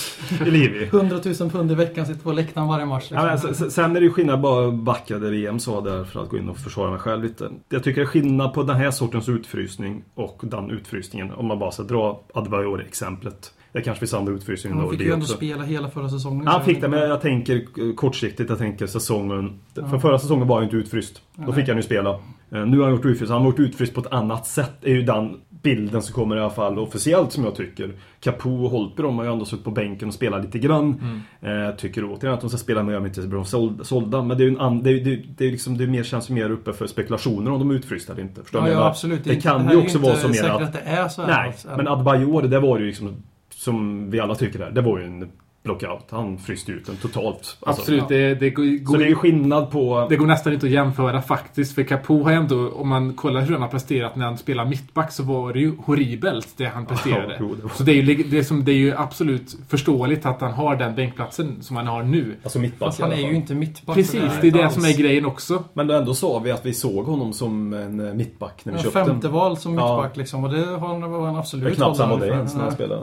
i 0.45 0.49
Livi. 0.51 0.85
100 0.91 1.19
000 1.39 1.49
pund 1.49 1.71
i 1.71 1.75
veckan 1.75 2.05
sitter 2.05 2.21
på 2.21 2.31
läktaren 2.31 2.67
varje 2.67 2.85
match. 2.85 3.07
Ja, 3.11 3.23
men, 3.25 3.47
Liksom. 3.47 3.71
sen 3.71 3.95
är 3.95 3.99
det 3.99 4.05
ju 4.05 4.11
skillnad 4.11 4.41
bara 4.41 4.71
backa 4.71 5.19
det 5.19 5.29
VM 5.29 5.59
sa 5.59 5.81
där 5.81 6.03
för 6.03 6.23
att 6.23 6.29
gå 6.29 6.37
in 6.37 6.49
och 6.49 6.57
försvara 6.57 6.91
mig 6.91 6.99
själv 6.99 7.23
lite. 7.23 7.49
Jag 7.69 7.83
tycker 7.83 8.01
det 8.01 8.05
är 8.05 8.09
skillnad 8.09 8.53
på 8.53 8.63
den 8.63 8.75
här 8.75 8.91
sortens 8.91 9.29
utfrysning 9.29 10.03
och 10.15 10.39
den 10.43 10.71
utfrysningen. 10.71 11.31
Om 11.31 11.45
man 11.47 11.59
bara 11.59 11.71
ska 11.71 11.83
dra 11.83 12.19
Adebayor-exemplet. 12.33 13.53
Det 13.77 13.83
kanske 13.83 13.99
finns 13.99 14.13
andra 14.13 14.33
utfrysningar 14.33 14.77
Han 14.77 14.89
fick 14.89 15.01
ju 15.01 15.11
ändå 15.13 15.23
också. 15.23 15.35
spela 15.37 15.63
hela 15.63 15.89
förra 15.89 16.09
säsongen. 16.09 16.47
Han 16.47 16.63
fick 16.63 16.81
det, 16.81 16.87
men 16.87 16.99
jag 16.99 17.21
tänker 17.21 17.65
kortsiktigt. 17.95 18.49
Jag 18.49 18.57
tänker 18.59 18.87
säsongen. 18.87 19.59
Ja. 19.73 19.87
För 19.87 19.97
förra 19.99 20.19
säsongen 20.19 20.47
var 20.47 20.55
han 20.55 20.63
ju 20.63 20.65
inte 20.65 20.77
utfryst. 20.77 21.21
Då 21.35 21.43
Nej. 21.45 21.53
fick 21.55 21.67
han 21.67 21.77
ju 21.77 21.83
spela. 21.83 22.09
Eh, 22.51 22.65
Nu 22.65 22.77
har 22.77 22.83
han 22.85 22.95
gjort 22.95 23.05
utfryst. 23.05 23.31
Han 23.31 23.41
har 23.41 23.47
gjort 23.47 23.59
utfryst 23.59 23.93
på 23.93 24.01
ett 24.01 24.11
annat 24.13 24.47
sätt. 24.47 24.71
är 24.81 24.91
ju 24.91 25.01
den 25.01 25.35
bilden 25.63 26.01
som 26.01 26.13
kommer 26.13 26.37
i 26.37 26.39
alla 26.39 26.49
fall 26.49 26.79
officiellt 26.79 27.31
som 27.31 27.43
jag 27.43 27.55
tycker. 27.55 27.91
Capo 28.19 28.49
och 28.65 28.69
Holtby 28.71 29.03
de 29.03 29.17
har 29.17 29.25
ju 29.25 29.31
ändå 29.31 29.45
suttit 29.45 29.65
på 29.65 29.71
bänken 29.71 30.07
och 30.07 30.13
spelat 30.13 30.45
lite 30.45 30.59
grann. 30.59 31.21
Eh, 31.41 31.75
tycker 31.77 32.03
återigen 32.05 32.33
att 32.33 32.41
de 32.41 32.49
ska 32.49 32.57
spela 32.57 32.83
mer 32.83 32.97
om 32.97 33.05
inte 33.05 33.21
blir 33.21 33.43
såld- 33.43 33.85
sålda. 33.85 34.23
Men 34.23 34.37
det 34.37 34.43
är 34.43 34.47
en 34.47 34.59
an- 34.59 34.83
det, 34.83 34.89
är, 34.89 35.03
det, 35.05 35.15
det 35.37 35.45
är 35.47 35.51
liksom, 35.51 35.77
det 35.77 35.87
mer, 35.87 36.03
känns 36.03 36.29
ju 36.29 36.33
mer 36.33 36.49
uppe 36.51 36.73
för 36.73 36.87
spekulationer 36.87 37.51
om 37.51 37.59
de 37.59 37.71
är 37.71 37.75
utfrysta 37.75 38.13
eller 38.13 38.23
inte. 38.23 38.41
Förstår 38.43 38.61
Ja, 38.67 38.73
ja 38.73 38.87
absolut. 38.87 39.23
Det 39.23 39.35
kan 39.35 39.61
här 39.61 39.73
ju 39.73 39.79
är 39.79 39.83
också 39.83 39.99
vara 39.99 40.15
så 40.15 40.27
mer 40.29 40.49
att- 40.49 40.73
det 40.73 40.79
är 40.79 41.07
så 41.07 41.21
här. 41.21 41.27
Nej, 41.29 41.47
alltså. 41.47 41.67
men 41.77 41.87
Adebayor, 41.87 42.41
det 42.41 42.59
var 42.59 42.79
ju 42.79 42.85
liksom 42.85 43.15
som 43.57 44.09
vi 44.11 44.19
alla 44.19 44.35
tycker 44.35 44.59
det, 44.59 44.71
det 44.71 44.81
var 44.81 44.99
ju 44.99 45.05
en 45.05 45.29
blockout. 45.63 46.05
Han 46.09 46.37
fryste 46.37 46.71
ut 46.71 46.85
den 46.85 46.95
totalt. 46.97 47.57
Alltså, 47.61 47.81
Absolut, 47.81 48.07
det, 48.07 48.35
det, 48.35 48.49
går, 48.49 48.85
Så 48.91 48.97
det 48.97 49.03
är 49.05 49.09
ju 49.09 49.15
skillnad 49.15 49.71
på... 49.71 50.07
det 50.09 50.15
går 50.15 50.25
nästan 50.25 50.53
inte 50.53 50.65
att 50.65 50.71
jämföra 50.71 51.21
faktiskt. 51.21 51.75
För 51.75 51.83
Capo 51.83 52.23
har 52.23 52.31
ändå, 52.31 52.69
om 52.71 52.87
man 52.87 53.13
kollar 53.13 53.41
hur 53.41 53.53
han 53.53 53.61
har 53.61 53.69
presterat 53.69 54.15
när 54.15 54.25
han 54.25 54.37
spelar 54.37 54.65
mittback 54.65 55.11
så 55.11 55.23
var 55.23 55.53
det 55.53 55.59
ju 55.59 55.73
horribelt 55.85 56.47
det 56.57 56.65
han 56.65 56.85
presterade. 56.85 57.27
Ja, 57.33 57.37
jo, 57.39 57.55
det 57.55 57.63
var- 57.63 57.69
Så 57.69 57.83
det 57.83 57.91
är, 57.91 57.95
ju, 58.03 58.23
det, 58.23 58.37
är 58.39 58.43
som, 58.43 58.63
det 58.65 58.71
är 58.71 58.75
ju 58.75 58.93
absolut 58.97 59.57
förståeligt 59.69 60.25
att 60.25 60.41
han 60.41 60.51
har 60.53 60.75
den 60.75 60.95
bänkplatsen 60.95 61.57
som 61.61 61.75
han 61.77 61.87
har 61.87 62.03
nu. 62.03 62.35
Alltså 62.43 62.59
mittback 62.59 62.87
Fast 62.87 63.01
han 63.01 63.11
är 63.11 63.17
ju 63.17 63.35
inte 63.35 63.53
mittback. 63.55 63.95
Precis, 63.95 64.21
det 64.41 64.47
är 64.47 64.51
det 64.51 64.63
alls. 64.63 64.73
som 64.73 64.85
är 64.85 64.97
grejen 64.97 65.25
också. 65.25 65.63
Men 65.73 65.89
ändå 65.89 66.13
sa 66.13 66.39
vi 66.39 66.51
att 66.51 66.65
vi 66.65 66.73
såg 66.73 67.05
honom 67.05 67.33
som 67.33 67.73
en 67.73 68.07
eh, 68.07 68.13
mittback 68.13 68.65
när 68.65 68.73
vi 68.73 68.79
Ja, 68.79 68.83
köpte 68.83 69.05
femte 69.05 69.27
den. 69.27 69.33
val 69.33 69.57
som 69.57 69.75
Ja. 69.75 69.95
mittback 69.97 70.17
liksom. 70.17 70.43
Och 70.43 70.49
det 70.51 70.65
har 70.65 70.87
han, 70.87 71.11
var 71.11 71.25
han 71.25 71.33
Det 71.33 71.39
absolut 71.39 71.67
är 71.67 71.75
knappt 71.75 71.99
hållare 71.99 72.19
det 72.29 72.35
ens 72.35 72.55
när 72.55 72.61
han 72.63 72.71
spelade. 72.71 73.01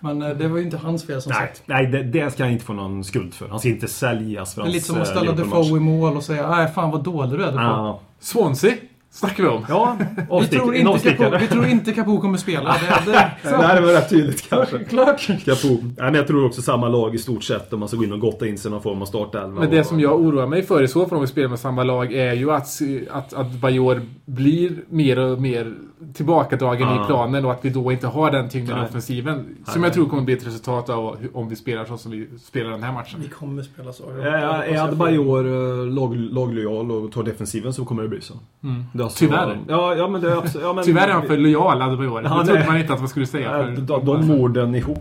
Men 0.00 0.22
eh, 0.22 0.28
det 0.28 0.48
var 0.48 0.58
ju 0.58 0.64
inte 0.64 0.76
hans 0.76 1.06
fel 1.06 1.22
som 1.22 1.30
Nej, 1.32 1.40
sagt. 1.40 1.62
nej 1.66 1.86
det, 1.86 2.02
det 2.02 2.30
ska 2.30 2.42
han 2.42 2.52
inte 2.52 2.64
få 2.64 2.72
någon 2.72 3.04
skuld 3.04 3.34
för. 3.34 3.48
Han 3.48 3.58
ska 3.58 3.68
inte 3.68 3.88
säljas 3.88 4.54
för 4.54 4.62
Det 4.62 4.68
är 4.68 4.72
lite 4.72 4.86
som 4.86 4.96
hans, 4.96 5.08
att 5.10 5.16
eh, 5.16 5.22
ställa. 5.22 5.36
Defoe 5.36 5.76
i 5.76 5.80
mål 5.80 6.16
och 6.16 6.22
säga 6.22 6.50
nej 6.50 6.68
fan 6.68 6.90
vad 6.90 7.04
dålig 7.04 7.38
du 7.38 7.44
är 7.44 7.46
Defoe. 7.46 7.62
Ja, 7.62 8.00
Swansea 8.20 8.72
snackar 9.10 9.42
vi 9.42 9.48
om. 9.48 9.64
ja 9.68 9.96
Vi 10.40 10.46
tror, 10.48 10.74
inte. 10.74 11.10
Capo, 11.14 11.36
vi 11.40 11.46
tror 11.46 11.66
inte 11.66 11.92
Capo 11.92 12.20
kommer 12.20 12.38
spela. 12.38 12.72
Det, 13.04 13.10
det, 13.12 13.30
Det 13.50 13.56
här 13.56 13.80
var 13.82 13.88
rätt 13.92 14.10
tydligt 14.10 14.48
kanske. 14.50 14.78
Klart. 14.84 15.26
Capo. 15.44 15.68
Nej, 15.68 15.94
men 15.96 16.14
jag 16.14 16.26
tror 16.26 16.46
också 16.46 16.62
samma 16.62 16.88
lag 16.88 17.14
i 17.14 17.18
stort 17.18 17.44
sett 17.44 17.72
om 17.72 17.80
man 17.80 17.88
ska 17.88 17.96
gå 17.98 18.04
in 18.04 18.12
och 18.12 18.20
gotta 18.20 18.46
in 18.46 18.58
sig 18.58 18.70
någon 18.70 18.82
form 18.82 19.02
av 19.02 19.06
startelva. 19.06 19.48
Men 19.60 19.70
det 19.70 19.80
och- 19.80 19.86
som 19.86 20.00
jag 20.00 20.20
oroar 20.20 20.46
mig 20.46 20.62
för 20.62 20.82
i 20.82 20.88
så 20.88 21.06
fall 21.06 21.16
om 21.16 21.20
vi 21.20 21.26
spelar 21.28 21.48
med 21.48 21.58
samma 21.58 21.82
lag 21.84 22.12
är 22.12 22.32
ju 22.32 22.50
att, 22.52 22.68
att, 23.10 23.32
att 23.34 23.50
Bajor 23.52 24.02
blir 24.24 24.72
mer 24.88 25.18
och 25.18 25.40
mer 25.40 25.74
tillbakadragen 26.14 26.88
Ja. 26.88 27.02
i 27.04 27.06
planen 27.06 27.44
och 27.44 27.52
att 27.52 27.64
vi 27.64 27.70
då 27.70 27.92
inte 27.92 28.06
har 28.06 28.30
den 28.30 28.48
tyngden 28.48 28.76
i 28.76 28.80
Nej. 28.80 28.88
offensiven. 28.88 29.34
Som 29.66 29.80
Nej. 29.80 29.88
jag 29.88 29.92
tror 29.94 30.08
kommer 30.08 30.22
bli 30.22 30.34
ett 30.34 30.46
resultat 30.46 30.88
av 30.88 31.16
om 31.34 31.48
vi 31.48 31.56
spelar 31.56 31.84
så 31.84 31.98
som 31.98 32.10
vi 32.10 32.28
spelar 32.42 32.70
den 32.70 32.82
här 32.82 32.92
matchen. 32.92 33.20
Vi 33.22 33.28
kommer 33.28 33.62
spela 33.62 33.92
så. 33.92 34.10
Är, 34.10 34.22
är 34.62 34.84
Adebayor 34.84 35.46
eh, 35.46 35.86
lag, 35.86 36.16
laglojal 36.16 36.90
och 36.90 37.12
tar 37.12 37.22
defensiven 37.22 37.72
så 37.72 37.84
kommer 37.84 38.02
det 38.02 38.08
bli 38.08 38.20
så. 38.20 38.34
Mm. 38.62 38.84
Det 38.92 39.02
alltså- 39.02 39.18
Tyvärr. 39.18 39.58
Ja, 39.68 39.94
ja 39.94 40.08
men 40.08 40.20
det 40.20 40.30
är 40.32 40.36
absolut... 40.36 40.66
Ja, 40.66 40.72
men, 40.72 40.84
Tyvärr 40.84 41.08
är 41.08 41.12
han 41.12 41.26
för 41.26 41.36
lojal, 41.36 41.82
Adebayor. 41.82 42.22
Ja, 42.22 42.38
Det 42.38 42.46
trodde 42.46 42.66
man 42.66 42.78
inte 42.80 42.92
att 42.92 43.00
man 43.00 43.08
skulle 43.08 43.26
säga. 43.26 43.58
Ja, 43.58 43.64
För, 43.74 43.82
de, 43.82 44.04
de 44.04 44.30
orden 44.30 44.74
ihop 44.74 44.98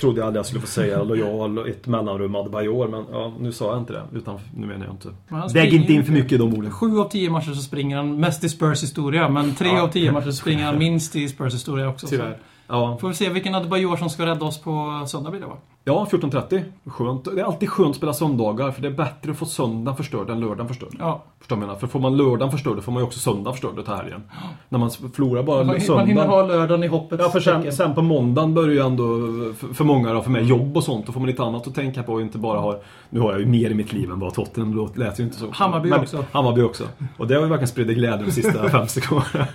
trodde 0.00 0.20
jag 0.20 0.26
aldrig 0.26 0.38
jag 0.38 0.46
skulle 0.46 0.60
få 0.60 0.66
säga. 0.66 1.02
Lojal 1.02 1.68
ett 1.68 1.86
mellanrum 1.86 2.34
Adebayor. 2.34 2.88
Men 2.88 3.04
ja, 3.12 3.32
nu 3.38 3.52
sa 3.52 3.70
jag 3.72 3.78
inte 3.78 3.92
det. 3.92 4.02
Utan 4.12 4.38
nu 4.56 4.66
menar 4.66 4.84
jag 4.86 4.94
inte. 4.94 5.08
Men 5.28 5.48
Väg 5.48 5.74
inte 5.74 5.92
in 5.92 6.04
för 6.04 6.12
mycket 6.12 6.32
i 6.32 6.36
de 6.36 6.54
orden. 6.54 6.70
Sju 6.70 6.98
av 6.98 7.08
tio 7.08 7.30
matcher 7.30 7.52
så 7.52 7.62
springer 7.62 7.96
han 7.96 8.20
mest 8.20 8.44
i 8.44 8.48
Spurs 8.48 8.82
historia, 8.82 9.28
men 9.28 9.54
tre 9.54 9.68
Ja. 9.68 9.82
av 9.82 9.88
tio 9.88 10.12
matcher 10.12 10.24
så 10.24 10.32
springer 10.32 10.64
han 10.64 10.78
minst 10.78 11.16
i 11.16 11.28
Spurs 11.28 11.54
historia 11.54 11.88
också. 11.88 12.06
Tyvärr. 12.06 12.38
Ja, 12.66 12.98
får 13.00 13.08
vi 13.08 13.14
se 13.14 13.28
vilken 13.28 13.54
Adebayor 13.54 13.96
som 13.96 14.10
ska 14.10 14.26
rädda 14.26 14.44
oss 14.46 14.60
på 14.62 15.04
söndag 15.06 15.30
blir 15.30 15.40
det 15.40 15.46
va? 15.46 15.56
Ja 15.84 16.06
14.30. 16.10 16.62
Skönt. 16.86 17.24
Det 17.24 17.40
är 17.40 17.44
alltid 17.44 17.68
skönt 17.70 17.90
att 17.90 17.96
spela 17.96 18.12
söndagar. 18.12 18.70
För 18.70 18.82
det 18.82 18.88
är 18.88 18.92
bättre 18.92 19.30
att 19.30 19.36
få 19.38 19.46
söndagen 19.46 19.96
förstörd 19.96 20.30
än 20.30 20.40
lördagen 20.40 20.68
förstörd. 20.68 20.96
Ja. 20.98 21.22
Förstår 21.40 21.56
du 21.56 21.60
menar? 21.60 21.74
För 21.74 21.86
får 21.86 22.00
man 22.00 22.16
lördagen 22.16 22.50
förstörd, 22.50 22.76
då 22.76 22.82
får 22.82 22.92
man 22.92 23.00
ju 23.02 23.06
också 23.06 23.18
söndagen 23.18 23.52
förstörd 23.52 23.84
till 23.84 23.94
helgen. 23.94 24.22
När 24.68 24.78
man 24.78 24.90
förlorar 24.90 25.42
bara 25.42 25.56
Man, 25.56 25.66
man 25.66 25.76
hinner 25.76 25.86
söndagen. 25.86 26.28
ha 26.28 26.46
lördagen 26.46 26.84
i 26.84 26.86
hoppet. 26.86 27.20
Ja, 27.22 27.30
för 27.30 27.40
sen, 27.40 27.72
sen 27.72 27.94
på 27.94 28.02
måndagen 28.02 28.54
börjar 28.54 28.74
ju 28.74 28.80
ändå, 28.80 29.04
för, 29.74 29.84
många 29.84 30.12
då, 30.12 30.22
för 30.22 30.30
mig, 30.30 30.42
jobb 30.44 30.76
och 30.76 30.84
sånt. 30.84 31.06
Då 31.06 31.12
får 31.12 31.20
man 31.20 31.26
lite 31.28 31.42
annat 31.42 31.66
att 31.66 31.74
tänka 31.74 32.02
på 32.02 32.12
och 32.12 32.20
inte 32.20 32.38
bara 32.38 32.58
ha... 32.60 32.80
Nu 33.10 33.20
har 33.20 33.30
jag 33.30 33.40
ju 33.40 33.46
mer 33.46 33.70
i 33.70 33.74
mitt 33.74 33.92
liv 33.92 34.10
än 34.10 34.18
vad 34.20 34.34
Tottenham 34.34 34.74
låter, 34.74 34.98
lät 35.00 35.20
ju 35.20 35.24
inte 35.24 35.36
så. 35.38 35.46
Hammarby 35.52 35.88
Men- 35.90 36.00
också. 36.00 36.24
Hammarby 36.32 36.62
också. 36.62 36.84
Och 37.16 37.26
det 37.26 37.34
har 37.34 37.42
ju 37.42 37.48
verkligen 37.48 37.68
spridit 37.68 37.96
glädje 37.96 38.26
de 38.26 38.32
sista 38.32 38.68
fem 38.68 38.86
sekunderna. 38.88 39.46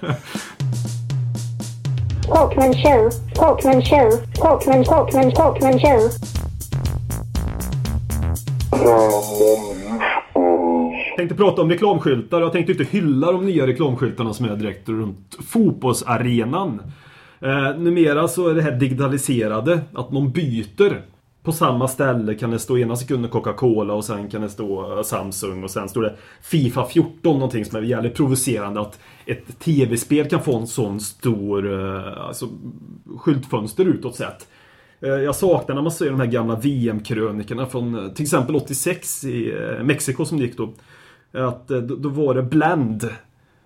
Talkman 2.34 2.74
show, 2.74 3.10
Talkman 3.36 3.82
show, 3.82 4.12
Talkman, 4.36 4.84
Talkman, 4.84 5.32
Talkman 5.32 5.80
show. 5.80 6.10
tänkte 11.18 11.36
prata 11.36 11.62
om 11.62 11.70
reklamskyltar. 11.70 12.42
Jag 12.42 12.52
tänkte 12.52 12.72
inte 12.72 12.84
hylla 12.84 13.32
de 13.32 13.46
nya 13.46 13.68
reklamskyltarna 13.68 14.34
som 14.34 14.46
är 14.46 14.56
direkt 14.56 14.90
runt 14.90 15.38
fotbollsarenan. 15.48 16.82
Eh, 17.42 17.78
numera 17.78 18.28
så 18.28 18.50
är 18.50 18.54
det 18.54 18.62
här 18.62 18.72
digitaliserade, 18.72 19.80
att 19.94 20.12
man 20.12 20.32
byter. 20.32 21.02
På 21.50 21.54
samma 21.54 21.88
ställe 21.88 22.36
kan 22.36 22.52
det 22.52 22.60
stå 22.60 22.78
ena 22.78 22.96
sekunden 22.96 23.32
Coca-Cola 23.32 23.94
och 23.94 24.06
sen 24.06 24.30
kan 24.30 24.42
det 24.42 24.50
stå 24.50 24.98
eh, 24.98 25.04
Samsung 25.04 25.64
och 25.64 25.72
sen 25.72 25.90
står 25.90 26.02
det 26.02 26.16
Fifa 26.42 26.86
14 26.86 27.34
någonting 27.34 27.66
som 27.66 27.78
är 27.78 27.82
jävligt 27.82 28.16
provocerande 28.16 28.82
att 28.82 29.00
ett 29.26 29.60
tv-spel 29.60 30.30
kan 30.30 30.44
få 30.44 30.58
en 30.58 30.68
sån 30.68 31.00
stor 31.00 31.74
eh, 31.74 32.28
alltså, 32.28 32.48
skyltfönster 33.18 33.86
utåt 33.86 34.16
sett. 34.16 34.48
Eh, 35.02 35.10
jag 35.10 35.36
saknar 35.36 35.76
när 35.76 35.82
man 35.82 35.92
ser 35.92 36.10
de 36.10 36.20
här 36.20 36.28
gamla 36.28 36.56
VM-krönikorna 36.56 37.66
från 37.66 38.14
till 38.14 38.24
exempel 38.24 38.56
86 38.56 39.24
i 39.24 39.54
Mexiko 39.84 40.26
som 40.26 40.38
det 40.38 40.46
gick 40.46 40.58
då. 40.58 40.74
Att 41.34 41.68
då 41.68 42.10
var 42.10 42.34
det 42.34 42.44
Blend. 42.44 43.10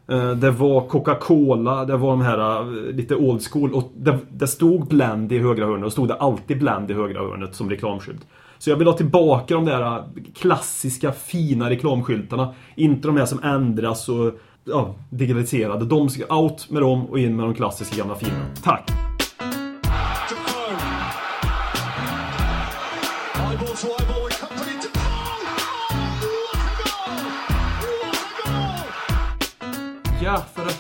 Eh, 0.08 0.32
det 0.32 0.52
var 0.52 0.88
Coca-Cola, 0.88 1.86
det 1.86 1.98
var 1.98 2.10
de 2.10 2.22
här 2.22 2.60
eh, 2.60 2.96
lite 2.96 3.16
old 3.16 3.42
school 3.52 3.74
och 3.74 3.92
det, 3.96 4.20
det 4.30 4.48
stod 4.48 4.88
Blend 4.88 5.32
i 5.32 5.40
högra 5.40 5.66
hörnet 5.66 5.86
och 5.86 5.92
stod 5.92 6.08
det 6.08 6.16
alltid 6.16 6.60
Blend 6.60 6.92
i 6.92 6.94
högra 6.94 7.20
hörnet 7.20 7.56
som 7.56 7.70
reklamskylt. 7.70 8.28
Så 8.58 8.70
jag 8.70 8.78
vill 8.78 8.88
ha 8.88 8.94
tillbaka 8.94 9.54
de 9.54 9.66
där 9.66 9.82
eh, 9.82 10.04
klassiska 10.36 11.12
fina 11.12 11.70
reklamskyltarna. 11.70 12.54
Inte 12.76 13.08
de 13.08 13.18
här 13.18 13.26
som 13.26 13.44
ändras 13.44 14.10
och 14.10 14.34
ja, 14.64 14.96
digitaliserade. 15.10 15.86
De 15.86 16.10
ska 16.10 16.36
out 16.36 16.70
med 16.70 16.82
dem 16.82 17.06
och 17.06 17.20
in 17.20 17.36
med 17.36 17.46
de 17.46 17.54
klassiska 17.54 17.98
gamla 17.98 18.16
fina. 18.16 18.46
Tack! 18.64 19.13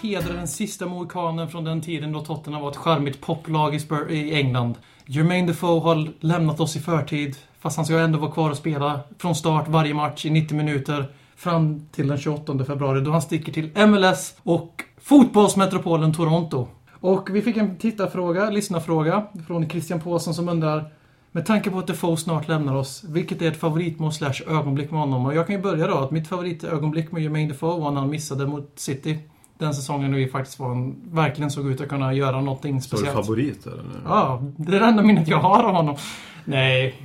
Hedra 0.03 0.33
den 0.33 0.47
sista 0.47 0.85
mohikanen 0.85 1.49
från 1.49 1.63
den 1.63 1.81
tiden 1.81 2.11
då 2.11 2.21
Tottenham 2.21 2.61
var 2.61 2.71
ett 2.71 2.77
charmigt 2.77 3.21
poplag 3.21 3.75
i, 3.75 3.79
Spur- 3.79 4.11
i 4.11 4.33
England. 4.35 4.75
Jermaine 5.05 5.47
Defoe 5.47 5.79
har 5.79 6.09
lämnat 6.19 6.59
oss 6.59 6.75
i 6.75 6.79
förtid, 6.79 7.35
fast 7.59 7.77
han 7.77 7.85
ska 7.85 7.99
ändå 7.99 8.19
vara 8.19 8.31
kvar 8.31 8.49
och 8.49 8.57
spela 8.57 8.99
från 9.17 9.35
start 9.35 9.67
varje 9.67 9.93
match 9.93 10.25
i 10.25 10.29
90 10.29 10.57
minuter 10.57 11.05
fram 11.35 11.85
till 11.91 12.07
den 12.07 12.17
28 12.17 12.65
februari 12.65 13.01
då 13.01 13.11
han 13.11 13.21
sticker 13.21 13.51
till 13.51 13.87
MLS 13.87 14.35
och 14.43 14.83
fotbollsmetropolen 15.01 16.13
Toronto. 16.13 16.67
Och 16.99 17.35
vi 17.35 17.41
fick 17.41 17.57
en 17.57 17.77
tittarfråga, 17.77 18.49
lyssnarfråga, 18.49 19.27
från 19.47 19.69
Christian 19.69 20.01
Påsson 20.01 20.33
som 20.33 20.49
undrar 20.49 20.91
med 21.31 21.45
tanke 21.45 21.69
på 21.69 21.79
att 21.79 21.87
Defoe 21.87 22.17
snart 22.17 22.47
lämnar 22.47 22.75
oss, 22.75 23.03
vilket 23.03 23.41
är 23.41 23.47
ett 23.47 23.59
favoritmål 23.59 24.13
slash 24.13 24.41
ögonblick 24.47 24.91
med 24.91 24.99
honom? 24.99 25.25
Och 25.25 25.35
jag 25.35 25.47
kan 25.47 25.55
ju 25.55 25.61
börja 25.61 25.87
då, 25.87 25.97
att 25.97 26.11
mitt 26.11 26.27
favoritögonblick 26.27 27.11
med 27.11 27.23
Jermaine 27.23 27.47
Defoe 27.47 27.79
var 27.79 27.91
när 27.91 28.01
han 28.01 28.09
missade 28.09 28.47
mot 28.47 28.71
City. 28.75 29.19
Den 29.57 29.73
säsongen 29.73 30.11
när 30.11 30.17
vi 30.17 30.27
faktiskt 30.27 30.59
var 30.59 30.71
en, 30.71 30.95
verkligen 31.11 31.51
såg 31.51 31.71
ut 31.71 31.81
att 31.81 31.89
kunna 31.89 32.13
göra 32.13 32.41
någonting 32.41 32.71
Var 32.73 32.79
du 32.79 32.83
speciellt. 32.87 33.13
favorit 33.13 33.65
eller? 33.65 33.83
Ja, 34.05 34.41
det 34.57 34.75
är 34.75 34.79
det 34.79 34.85
enda 34.85 35.03
minnet 35.03 35.27
jag 35.27 35.37
har 35.39 35.63
av 35.63 35.75
honom. 35.75 35.95
Nej. 36.45 36.95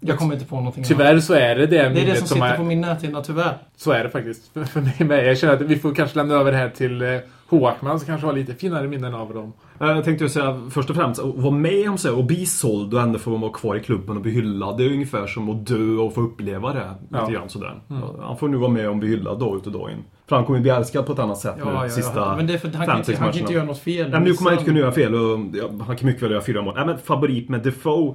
Jag 0.00 0.18
kommer 0.18 0.34
inte 0.34 0.46
på 0.46 0.56
någonting 0.56 0.80
annat. 0.80 0.88
Tyvärr 0.88 1.20
så 1.20 1.34
är 1.34 1.54
det 1.54 1.66
det 1.66 1.66
Det 1.66 1.78
är 1.80 1.88
det 1.88 1.94
minnet 2.00 2.18
som 2.18 2.28
sitter 2.28 2.46
är, 2.46 2.56
på 2.56 2.62
min 2.62 2.80
näthinna, 2.80 3.22
tyvärr. 3.22 3.58
Så 3.76 3.90
är 3.92 4.04
det 4.04 4.10
faktiskt. 4.10 4.50
För- 4.68 4.80
mig 4.80 4.96
med. 4.98 5.26
Jag 5.26 5.38
känner 5.38 5.54
att 5.54 5.60
vi 5.60 5.76
får 5.76 5.94
kanske 5.94 6.16
lämna 6.18 6.34
över 6.34 6.52
det 6.52 6.58
här 6.58 6.68
till 6.68 7.02
eh, 7.02 7.08
Håkman 7.48 7.98
som 8.00 8.06
kanske 8.06 8.26
har 8.26 8.34
lite 8.34 8.54
finare 8.54 8.88
minnen 8.88 9.14
av 9.14 9.34
dem. 9.34 9.52
Jag 9.78 10.04
tänkte 10.04 10.24
ju 10.24 10.30
säga 10.30 10.60
först 10.70 10.90
och 10.90 10.96
främst, 10.96 11.20
att 11.20 11.34
vara 11.34 11.54
med 11.54 11.90
om 11.90 11.98
så 11.98 12.16
och 12.16 12.24
bli 12.24 12.46
såld 12.46 12.94
och 12.94 13.00
ändå 13.00 13.18
få 13.18 13.36
vara 13.36 13.52
kvar 13.52 13.76
i 13.76 13.80
klubben 13.80 14.16
och 14.16 14.22
bli 14.22 14.32
hyllad. 14.32 14.78
Det 14.78 14.84
är 14.84 14.92
ungefär 14.92 15.26
som 15.26 15.48
att 15.50 15.66
dö 15.66 15.96
och 15.96 16.14
få 16.14 16.20
uppleva 16.20 16.72
det. 16.72 16.90
Ja. 17.10 17.20
Lite 17.20 17.32
grann 17.32 17.48
sådär. 17.48 17.80
Han 18.22 18.36
får 18.36 18.48
nu 18.48 18.56
vara 18.56 18.70
med 18.70 18.88
och 18.88 18.96
bli 18.96 19.08
hyllad 19.08 19.38
dag 19.38 19.56
ut 19.56 19.66
och 19.66 19.72
dag 19.72 19.90
in. 19.90 20.04
För 20.30 20.36
han 20.36 20.44
kommer 20.44 20.58
ju 20.58 20.62
bli 20.62 20.70
älskad 20.70 21.06
på 21.06 21.12
ett 21.12 21.18
annat 21.18 21.38
sätt 21.38 21.54
Ja, 21.58 21.64
nu, 21.64 21.70
ja, 21.72 21.88
sista 21.88 22.20
ja. 22.20 22.36
Men 22.36 22.46
det 22.46 22.54
är 22.54 22.58
för 22.58 22.68
han 22.68 22.86
kan, 22.86 22.98
inte, 22.98 23.16
han 23.16 23.32
kan 23.32 23.40
inte 23.40 23.52
göra 23.52 23.64
något 23.64 23.78
fel. 23.78 24.02
Nej, 24.02 24.20
men 24.20 24.22
nu 24.22 24.32
kommer 24.34 24.50
han 24.50 24.58
inte 24.58 24.68
kunna 24.70 24.80
göra 24.80 24.92
fel 24.92 25.14
och 25.14 25.38
ja, 25.52 25.84
han 25.86 25.96
kan 25.96 26.06
mycket 26.06 26.22
väl 26.22 26.30
göra 26.30 26.42
fyra 26.42 26.62
mål. 26.62 26.74
Nej, 26.76 26.86
men 26.86 26.98
favorit 26.98 27.48
med 27.48 27.62
Defoe. 27.62 28.14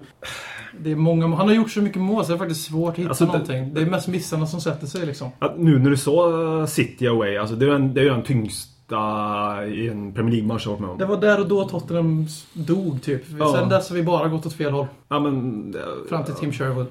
Det 0.79 0.91
är 0.91 0.95
många, 0.95 1.27
han 1.35 1.47
har 1.47 1.53
gjort 1.55 1.71
så 1.71 1.81
mycket 1.81 2.01
mål 2.01 2.25
så 2.25 2.31
det 2.31 2.35
är 2.35 2.37
faktiskt 2.37 2.65
svårt 2.65 2.89
att 2.93 2.97
hitta 2.99 3.09
Alltså, 3.09 3.25
det- 3.25 3.31
någonting. 3.31 3.73
Det 3.73 3.81
är 3.81 3.85
mest 3.85 4.07
missarna 4.07 4.47
som 4.47 4.61
sätter 4.61 4.87
sig 4.87 5.05
liksom. 5.05 5.29
Nu 5.57 5.79
när 5.79 5.89
du 5.89 5.97
sa 5.97 6.29
eh, 6.59 6.65
City 6.65 7.07
away, 7.07 7.37
alltså 7.37 7.55
det 7.55 7.65
är 7.65 7.67
ju 7.67 7.73
den, 7.73 7.93
det 7.93 8.03
den 8.09 8.23
tyngsta 8.23 9.65
i 9.67 9.87
en 9.87 10.13
Premier 10.13 10.31
League-match 10.35 10.65
jag 10.65 10.71
varit 10.71 10.81
med 10.81 10.89
om. 10.89 10.97
Det 10.97 11.05
var 11.05 11.17
där 11.21 11.39
och 11.39 11.47
då 11.47 11.63
Tottenham 11.69 12.27
dog 12.53 13.01
typ. 13.01 13.23
Ja. 13.39 13.53
Sen 13.59 13.69
dess 13.69 13.89
har 13.89 13.95
vi 13.95 14.03
bara 14.03 14.27
gått 14.27 14.45
åt 14.45 14.53
fel 14.53 14.71
håll. 14.71 14.87
Ja, 15.09 15.19
men... 15.19 15.75
eh, 15.75 15.81
Fram 16.09 16.23
till 16.23 16.33
Tim 16.33 16.51
Sherwood. 16.51 16.87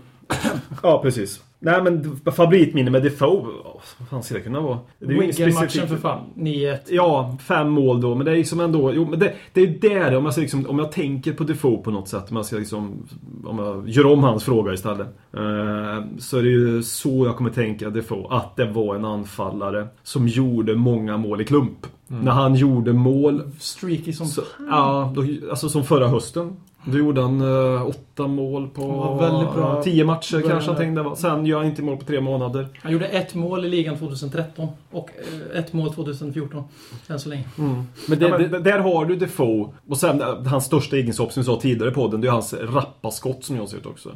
Ja, 0.82 1.00
precis. 1.02 1.40
Nej, 1.64 1.82
men 1.82 2.20
favoritminne 2.32 2.90
med 2.90 3.02
Defoe, 3.02 3.40
oh, 3.40 3.80
vad 3.98 4.08
fan 4.08 4.22
ska 4.22 4.34
det 4.34 4.40
kunna 4.40 4.60
vara? 4.60 4.78
Ju 4.98 5.20
Wigan-matchen 5.20 5.88
för 5.88 5.96
fan. 5.96 6.20
9-1. 6.36 6.78
Ja, 6.88 7.36
fem 7.42 7.68
mål 7.68 8.00
då, 8.00 8.14
men 8.14 8.24
det 8.24 8.32
är 8.32 8.36
liksom 8.36 8.60
ändå... 8.60 8.92
Jo, 8.94 9.06
men 9.10 9.18
det, 9.18 9.34
det 9.52 9.60
är 9.60 9.66
ju 9.66 9.78
där, 9.78 10.16
om 10.16 10.24
jag, 10.24 10.36
liksom, 10.38 10.66
om 10.66 10.78
jag 10.78 10.92
tänker 10.92 11.32
på 11.32 11.44
Defoe 11.44 11.82
på 11.82 11.90
något 11.90 12.08
sätt, 12.08 12.30
om 12.30 12.36
jag 12.36 12.46
ska 12.46 12.56
liksom... 12.56 13.06
Om 13.44 13.58
jag 13.58 13.88
gör 13.88 14.06
om 14.06 14.22
hans 14.22 14.44
fråga 14.44 14.72
istället. 14.72 15.06
Eh, 15.32 16.04
så 16.18 16.38
är 16.38 16.42
det 16.42 16.48
ju 16.48 16.82
så 16.82 17.26
jag 17.26 17.36
kommer 17.36 17.50
tänka 17.50 17.90
Defoe, 17.90 18.26
att 18.30 18.56
det 18.56 18.66
var 18.66 18.94
en 18.94 19.04
anfallare 19.04 19.86
som 20.02 20.28
gjorde 20.28 20.74
många 20.74 21.16
mål 21.16 21.40
i 21.40 21.44
klump. 21.44 21.86
När 22.06 22.32
han 22.32 22.54
gjorde 22.54 22.92
mål, 22.92 23.42
Streaky 23.58 24.12
som... 24.12 24.26
så, 24.26 24.42
ja, 24.70 25.12
då, 25.16 25.24
alltså 25.50 25.68
som 25.68 25.84
förra 25.84 26.08
hösten. 26.08 26.56
Då 26.84 26.98
gjorde 26.98 27.20
han 27.22 27.40
eh, 27.40 27.86
åtta 27.86 28.26
mål 28.26 28.68
på 28.68 29.14
väldigt 29.20 29.54
bra. 29.54 29.82
tio 29.82 30.04
matcher 30.04 30.32
Början 30.32 30.50
kanske 30.50 30.70
han 30.70 30.80
tänkte. 30.80 31.16
Sen 31.22 31.46
gör 31.46 31.58
han 31.58 31.66
inte 31.66 31.82
mål 31.82 31.96
på 31.96 32.04
tre 32.04 32.20
månader. 32.20 32.68
Han 32.82 32.92
gjorde 32.92 33.06
ett 33.06 33.34
mål 33.34 33.64
i 33.64 33.68
ligan 33.68 33.98
2013 33.98 34.68
och 34.90 35.10
eh, 35.52 35.58
ett 35.58 35.72
mål 35.72 35.94
2014. 35.94 36.64
Än 37.08 37.20
så 37.20 37.28
länge. 37.28 37.44
Men 37.56 38.18
Det, 38.18 38.26
ja, 38.28 38.38
men 38.38 38.50
det, 38.50 38.58
Där 38.58 38.78
har 38.78 39.04
du 39.04 39.16
Defoe. 39.16 39.68
Och 39.88 39.96
sen 39.96 40.20
eh, 40.20 40.42
hans 40.46 40.64
största 40.64 40.96
egenskap 40.96 41.32
som 41.32 41.40
vi 41.42 41.46
sa 41.46 41.60
tidigare 41.60 41.90
på 41.90 42.00
podden, 42.00 42.20
det 42.20 42.28
är 42.28 42.32
hans 42.32 42.54
rappa 42.54 43.10
skott 43.10 43.44
som 43.44 43.56
jag 43.56 43.68
ser 43.68 43.76
ut 43.76 43.86
också. 43.86 44.10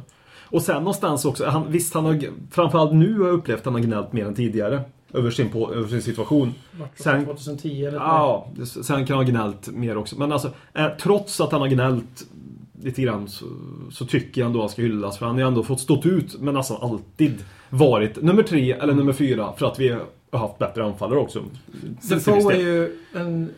Och 0.51 0.61
sen 0.61 0.77
någonstans 0.77 1.25
också, 1.25 1.45
han, 1.45 1.71
visst 1.71 1.93
han 1.93 2.05
har, 2.05 2.19
framförallt 2.51 2.93
nu 2.93 3.19
har 3.19 3.27
jag 3.27 3.33
upplevt 3.35 3.59
att 3.59 3.65
han 3.65 3.73
har 3.73 3.81
gnällt 3.81 4.13
mer 4.13 4.25
än 4.25 4.35
tidigare. 4.35 4.81
Över 5.13 5.31
sin, 5.31 5.49
på, 5.49 5.73
över 5.73 5.87
sin 5.87 6.01
situation. 6.01 6.53
Sen- 6.95 7.25
2010 7.25 7.85
eller 7.85 7.97
Ja, 7.97 8.47
sen 8.65 9.05
kan 9.05 9.17
han 9.17 9.25
ha 9.25 9.31
gnällt 9.31 9.67
mer 9.71 9.97
också. 9.97 10.15
Men 10.19 10.31
alltså, 10.31 10.51
eh, 10.73 10.87
trots 11.01 11.41
att 11.41 11.51
han 11.51 11.61
har 11.61 11.67
gnällt 11.67 12.25
lite 12.83 13.01
grann 13.01 13.27
så, 13.27 13.45
så 13.91 14.05
tycker 14.05 14.41
jag 14.41 14.45
ändå 14.45 14.59
han 14.59 14.69
ska 14.69 14.81
hyllas. 14.81 15.17
För 15.17 15.25
han 15.25 15.35
har 15.35 15.41
ju 15.41 15.47
ändå 15.47 15.63
fått 15.63 15.79
stått 15.79 16.05
ut, 16.05 16.39
men 16.39 16.53
nästan 16.53 16.77
alltid 16.81 17.37
varit 17.69 18.21
nummer 18.21 18.43
tre 18.43 18.71
eller 18.71 18.93
nummer 18.93 19.13
fyra. 19.13 19.53
För 19.57 19.65
att 19.65 19.79
vi 19.79 19.95
haft 20.37 20.57
bättre 20.57 20.83
anfallare 20.85 21.19
också. 21.19 21.43
Defoe 22.09 22.53
är 22.53 22.59
ju 22.59 22.97
en, 23.13 23.49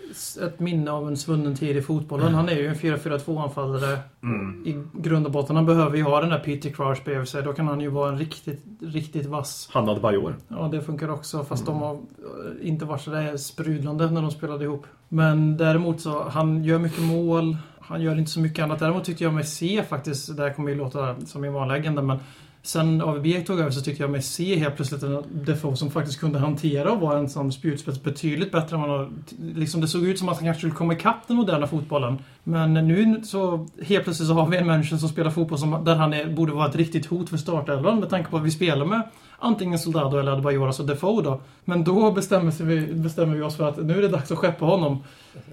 ett 0.43 0.59
minne 0.59 0.91
av 0.91 1.07
en 1.07 1.17
svunnen 1.17 1.55
tid 1.55 1.77
i 1.77 1.81
fotbollen. 1.81 2.33
Han 2.33 2.49
är 2.49 2.55
ju 2.55 2.67
en 2.67 2.75
4-4-2 2.75 3.43
anfallare 3.43 3.99
Mm. 4.23 4.63
i 4.65 4.83
grund 5.01 5.25
och 5.25 5.31
botten. 5.31 5.55
Han 5.55 5.65
behöver 5.65 5.97
ju 5.97 6.03
ha 6.03 6.21
den 6.21 6.29
där 6.29 6.39
Peter 6.39 6.69
Crouch 6.69 7.03
bredvid 7.05 7.27
sig. 7.27 7.43
Då 7.43 7.53
kan 7.53 7.67
han 7.67 7.81
ju 7.81 7.87
vara 7.89 8.09
en 8.09 8.17
riktigt, 8.19 8.63
riktigt 8.81 9.25
vass. 9.25 9.69
Han 9.73 9.87
hade 9.87 9.99
Bajor. 9.99 10.35
Ja, 10.47 10.69
det 10.71 10.81
funkar 10.81 11.09
också. 11.09 11.43
Fast 11.43 11.67
Mm. 11.67 11.79
de 11.79 11.85
har 11.87 11.93
eh, 11.95 12.67
inte 12.67 12.85
varit 12.85 13.01
sådär 13.01 13.37
sprudlande 13.37 14.11
när 14.11 14.21
de 14.21 14.31
spelade 14.31 14.63
ihop. 14.63 14.85
Men 15.09 15.57
däremot 15.57 16.01
så, 16.01 16.23
han 16.29 16.63
gör 16.63 16.79
mycket 16.79 17.01
mål. 17.03 17.57
Han 17.79 18.01
gör 18.01 18.17
inte 18.19 18.31
så 18.31 18.39
mycket 18.39 18.63
annat. 18.63 18.79
Däremot 18.79 19.03
tyckte 19.03 19.23
jag 19.23 19.33
mig 19.33 19.43
se 19.43 19.83
faktiskt, 19.83 20.37
det 20.37 20.43
här 20.43 20.53
kommer 20.53 20.69
ju 20.69 20.75
låta 20.77 21.15
som 21.25 21.41
min 21.41 21.53
vanliga 21.53 21.77
agenda, 21.77 22.01
men 22.01 22.17
Sen 22.63 23.01
AVB 23.01 23.45
tog 23.45 23.59
över 23.59 23.71
så 23.71 23.81
tyckte 23.81 24.03
jag 24.03 24.09
mig 24.09 24.21
se 24.21 24.55
helt 24.55 24.75
plötsligt 24.75 25.03
en 25.03 25.23
Defoe 25.31 25.75
som 25.75 25.91
faktiskt 25.91 26.19
kunde 26.19 26.39
hantera 26.39 26.91
och 26.91 26.99
vara 26.99 27.19
en 27.19 27.29
sån 27.29 27.51
spjutspets 27.51 28.03
betydligt 28.03 28.51
bättre 28.51 28.75
än 28.75 28.81
man 28.81 28.89
har... 28.89 29.09
Liksom 29.55 29.81
det 29.81 29.87
såg 29.87 30.03
ut 30.05 30.19
som 30.19 30.29
att 30.29 30.35
han 30.35 30.45
kanske 30.45 30.59
skulle 30.59 30.73
komma 30.73 30.93
ikapp 30.93 31.27
den 31.27 31.37
moderna 31.37 31.67
fotbollen. 31.67 32.17
Men 32.43 32.73
nu 32.73 33.21
så 33.23 33.67
helt 33.83 34.03
plötsligt 34.03 34.27
så 34.27 34.33
har 34.33 34.47
vi 34.47 34.57
en 34.57 34.67
människa 34.67 34.97
som 34.97 35.09
spelar 35.09 35.31
fotboll 35.31 35.57
som, 35.57 35.85
där 35.85 35.95
han 35.95 36.13
är, 36.13 36.33
borde 36.33 36.53
vara 36.53 36.69
ett 36.69 36.75
riktigt 36.75 37.05
hot 37.05 37.29
för 37.29 37.37
startelvan 37.37 37.99
med 37.99 38.09
tanke 38.09 38.29
på 38.29 38.37
att 38.37 38.43
vi 38.43 38.51
spelar 38.51 38.85
med 38.85 39.01
antingen 39.39 39.79
Soldado 39.79 40.17
eller 40.17 40.31
Adebayor, 40.31 40.67
alltså 40.67 40.83
Defoe 40.83 41.23
då. 41.23 41.41
Men 41.65 41.83
då 41.83 42.11
bestämmer, 42.11 42.51
sig 42.51 42.65
vi, 42.65 42.93
bestämmer 42.93 43.35
vi 43.35 43.41
oss 43.41 43.57
för 43.57 43.69
att 43.69 43.77
nu 43.77 43.97
är 43.97 44.01
det 44.01 44.07
dags 44.07 44.31
att 44.31 44.37
skeppa 44.37 44.65
honom 44.65 45.03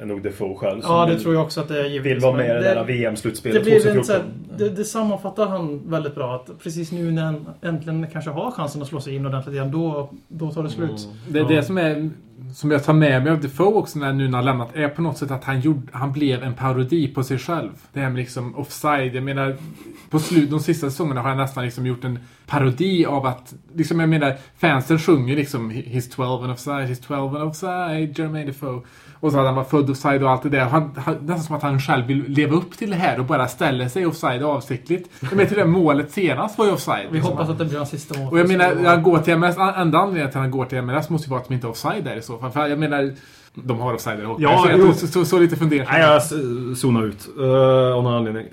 är 0.01 0.07
nog 0.07 0.22
Defoe 0.22 0.55
själv 0.55 0.81
Ja, 0.83 1.07
det 1.07 1.18
tror 1.18 1.35
jag 1.35 1.43
också 1.43 1.61
att 1.61 1.68
det 1.68 1.81
är 1.81 1.85
givetvis. 1.85 2.12
Vill 2.12 2.22
vara 2.22 2.37
med 2.37 2.47
i 2.47 2.49
det 2.49 2.61
där 2.61 2.85
VM-slutspelet 2.85 3.64
det, 3.64 3.64
blir 3.64 3.74
en, 3.74 3.83
2014. 3.83 4.05
så 4.05 4.12
här, 4.12 4.22
det, 4.59 4.76
det 4.76 4.85
sammanfattar 4.85 5.47
han 5.47 5.91
väldigt 5.91 6.14
bra. 6.14 6.35
Att 6.35 6.62
precis 6.62 6.93
nu 6.93 7.11
när 7.11 7.22
han 7.22 7.47
äntligen 7.62 8.07
kanske 8.12 8.31
har 8.31 8.51
chansen 8.51 8.83
att 8.83 8.89
slå 8.89 9.01
sig 9.01 9.14
in 9.14 9.26
ordentligt 9.26 9.55
igen, 9.55 9.70
då, 9.70 10.11
då 10.29 10.51
tar 10.51 10.62
det 10.62 10.70
slut. 10.70 11.09
det, 11.29 11.45
det 11.45 11.62
som 11.62 11.79
är 11.79 12.11
som 12.55 12.70
jag 12.70 12.85
tar 12.85 12.93
med 12.93 13.22
mig 13.22 13.33
av 13.33 13.41
Defoe 13.41 13.74
också 13.74 13.99
när 13.99 14.12
nu 14.12 14.24
när 14.24 14.24
han 14.24 14.35
har 14.35 14.43
lämnat 14.43 14.76
är 14.76 14.89
på 14.89 15.03
något 15.03 15.18
sätt 15.18 15.31
att 15.31 15.45
han, 15.45 15.61
gjorde, 15.61 15.83
han 15.93 16.12
blev 16.12 16.43
en 16.43 16.55
parodi 16.55 17.09
på 17.09 17.22
sig 17.22 17.39
själv. 17.39 17.70
Det 17.93 18.01
här 18.01 18.11
med 18.11 18.18
liksom 18.18 18.57
offside. 18.57 19.14
Jag 19.14 19.24
menar, 19.24 19.57
på 20.11 20.18
slut, 20.18 20.51
de 20.51 20.61
sista 20.61 20.91
säsongerna 20.91 21.20
har 21.20 21.29
han 21.29 21.39
nästan 21.39 21.64
liksom 21.64 21.87
gjort 21.87 22.05
en 22.05 22.18
parodi 22.47 23.07
av 23.07 23.26
att, 23.26 23.55
liksom 23.74 24.01
jag 24.01 24.09
menar, 24.09 24.37
fansen 24.59 24.99
sjunger 24.99 25.37
liksom 25.37 25.70
He's 25.70 26.14
12 26.14 26.43
and 26.43 26.53
offside, 26.53 26.89
He's 26.89 27.07
12 27.07 27.37
and 27.37 27.45
offside, 27.45 28.18
Jermaine 28.18 28.47
Defoe. 28.47 28.83
Och 29.21 29.31
så 29.31 29.37
hade 29.37 29.49
han 29.49 29.57
var 29.57 29.64
född 29.64 29.91
offside 29.91 30.23
och 30.23 30.31
allt 30.31 30.43
det 30.43 30.49
där. 30.49 30.64
Han, 30.64 30.95
han, 30.97 31.14
nästan 31.14 31.43
som 31.43 31.57
att 31.57 31.62
han 31.62 31.81
själv 31.81 32.07
vill 32.07 32.25
leva 32.29 32.57
upp 32.57 32.79
till 32.79 32.91
det 32.91 32.97
här 32.97 33.19
och 33.19 33.25
bara 33.25 33.49
ställer 33.49 33.89
sig 33.89 34.07
offside 34.07 34.43
avsiktligt. 34.43 35.11
Jag 35.21 35.33
menar 35.33 35.45
till 35.45 35.59
det 35.59 35.64
målet 35.64 36.12
senast 36.12 36.59
var 36.59 36.66
ju 36.66 36.73
offside. 36.73 37.07
Vi 37.11 37.14
liksom. 37.14 37.33
hoppas 37.33 37.49
att 37.49 37.59
det 37.59 37.64
blir 37.64 37.77
hans 37.77 37.91
sista 37.91 38.19
mål. 38.19 38.33
Och 38.33 38.39
jag 38.39 38.49
menar, 38.49 38.85
han 38.85 39.03
går 39.03 39.19
till 39.19 39.37
MLS, 39.37 39.57
enda 39.57 39.99
anledningen 39.99 40.31
till 40.31 40.39
att 40.39 40.43
han 40.43 40.51
går 40.51 40.64
till 40.64 40.83
MLS 40.83 41.11
måste 41.11 41.27
ju 41.27 41.31
vara 41.31 41.41
att 41.41 41.49
de 41.49 41.55
inte 41.55 41.66
är 41.66 41.71
offside 41.71 42.05
där 42.05 42.16
i 42.16 42.23
så 42.23 42.39
fall. 42.39 42.51
För 42.51 42.66
jag 42.66 42.79
menar, 42.79 43.14
de 43.55 43.78
har 43.80 43.94
offside 43.94 44.20
i 44.20 44.24
hockey. 44.24 44.42
Ja, 44.42 44.62
så 44.64 44.70
jag 44.70 44.78
jo. 44.78 44.86
tog 44.86 44.94
så, 44.94 45.07
så, 45.07 45.24
så 45.24 45.38
lite 45.38 45.57
fundersam. 45.57 45.86
Nej, 45.92 46.01
jag 46.03 46.22
zonar 46.78 47.05
ut. 47.05 47.28
Uh, 47.38 47.44
av 47.96 48.03
någon 48.03 48.14
anledning. 48.14 48.46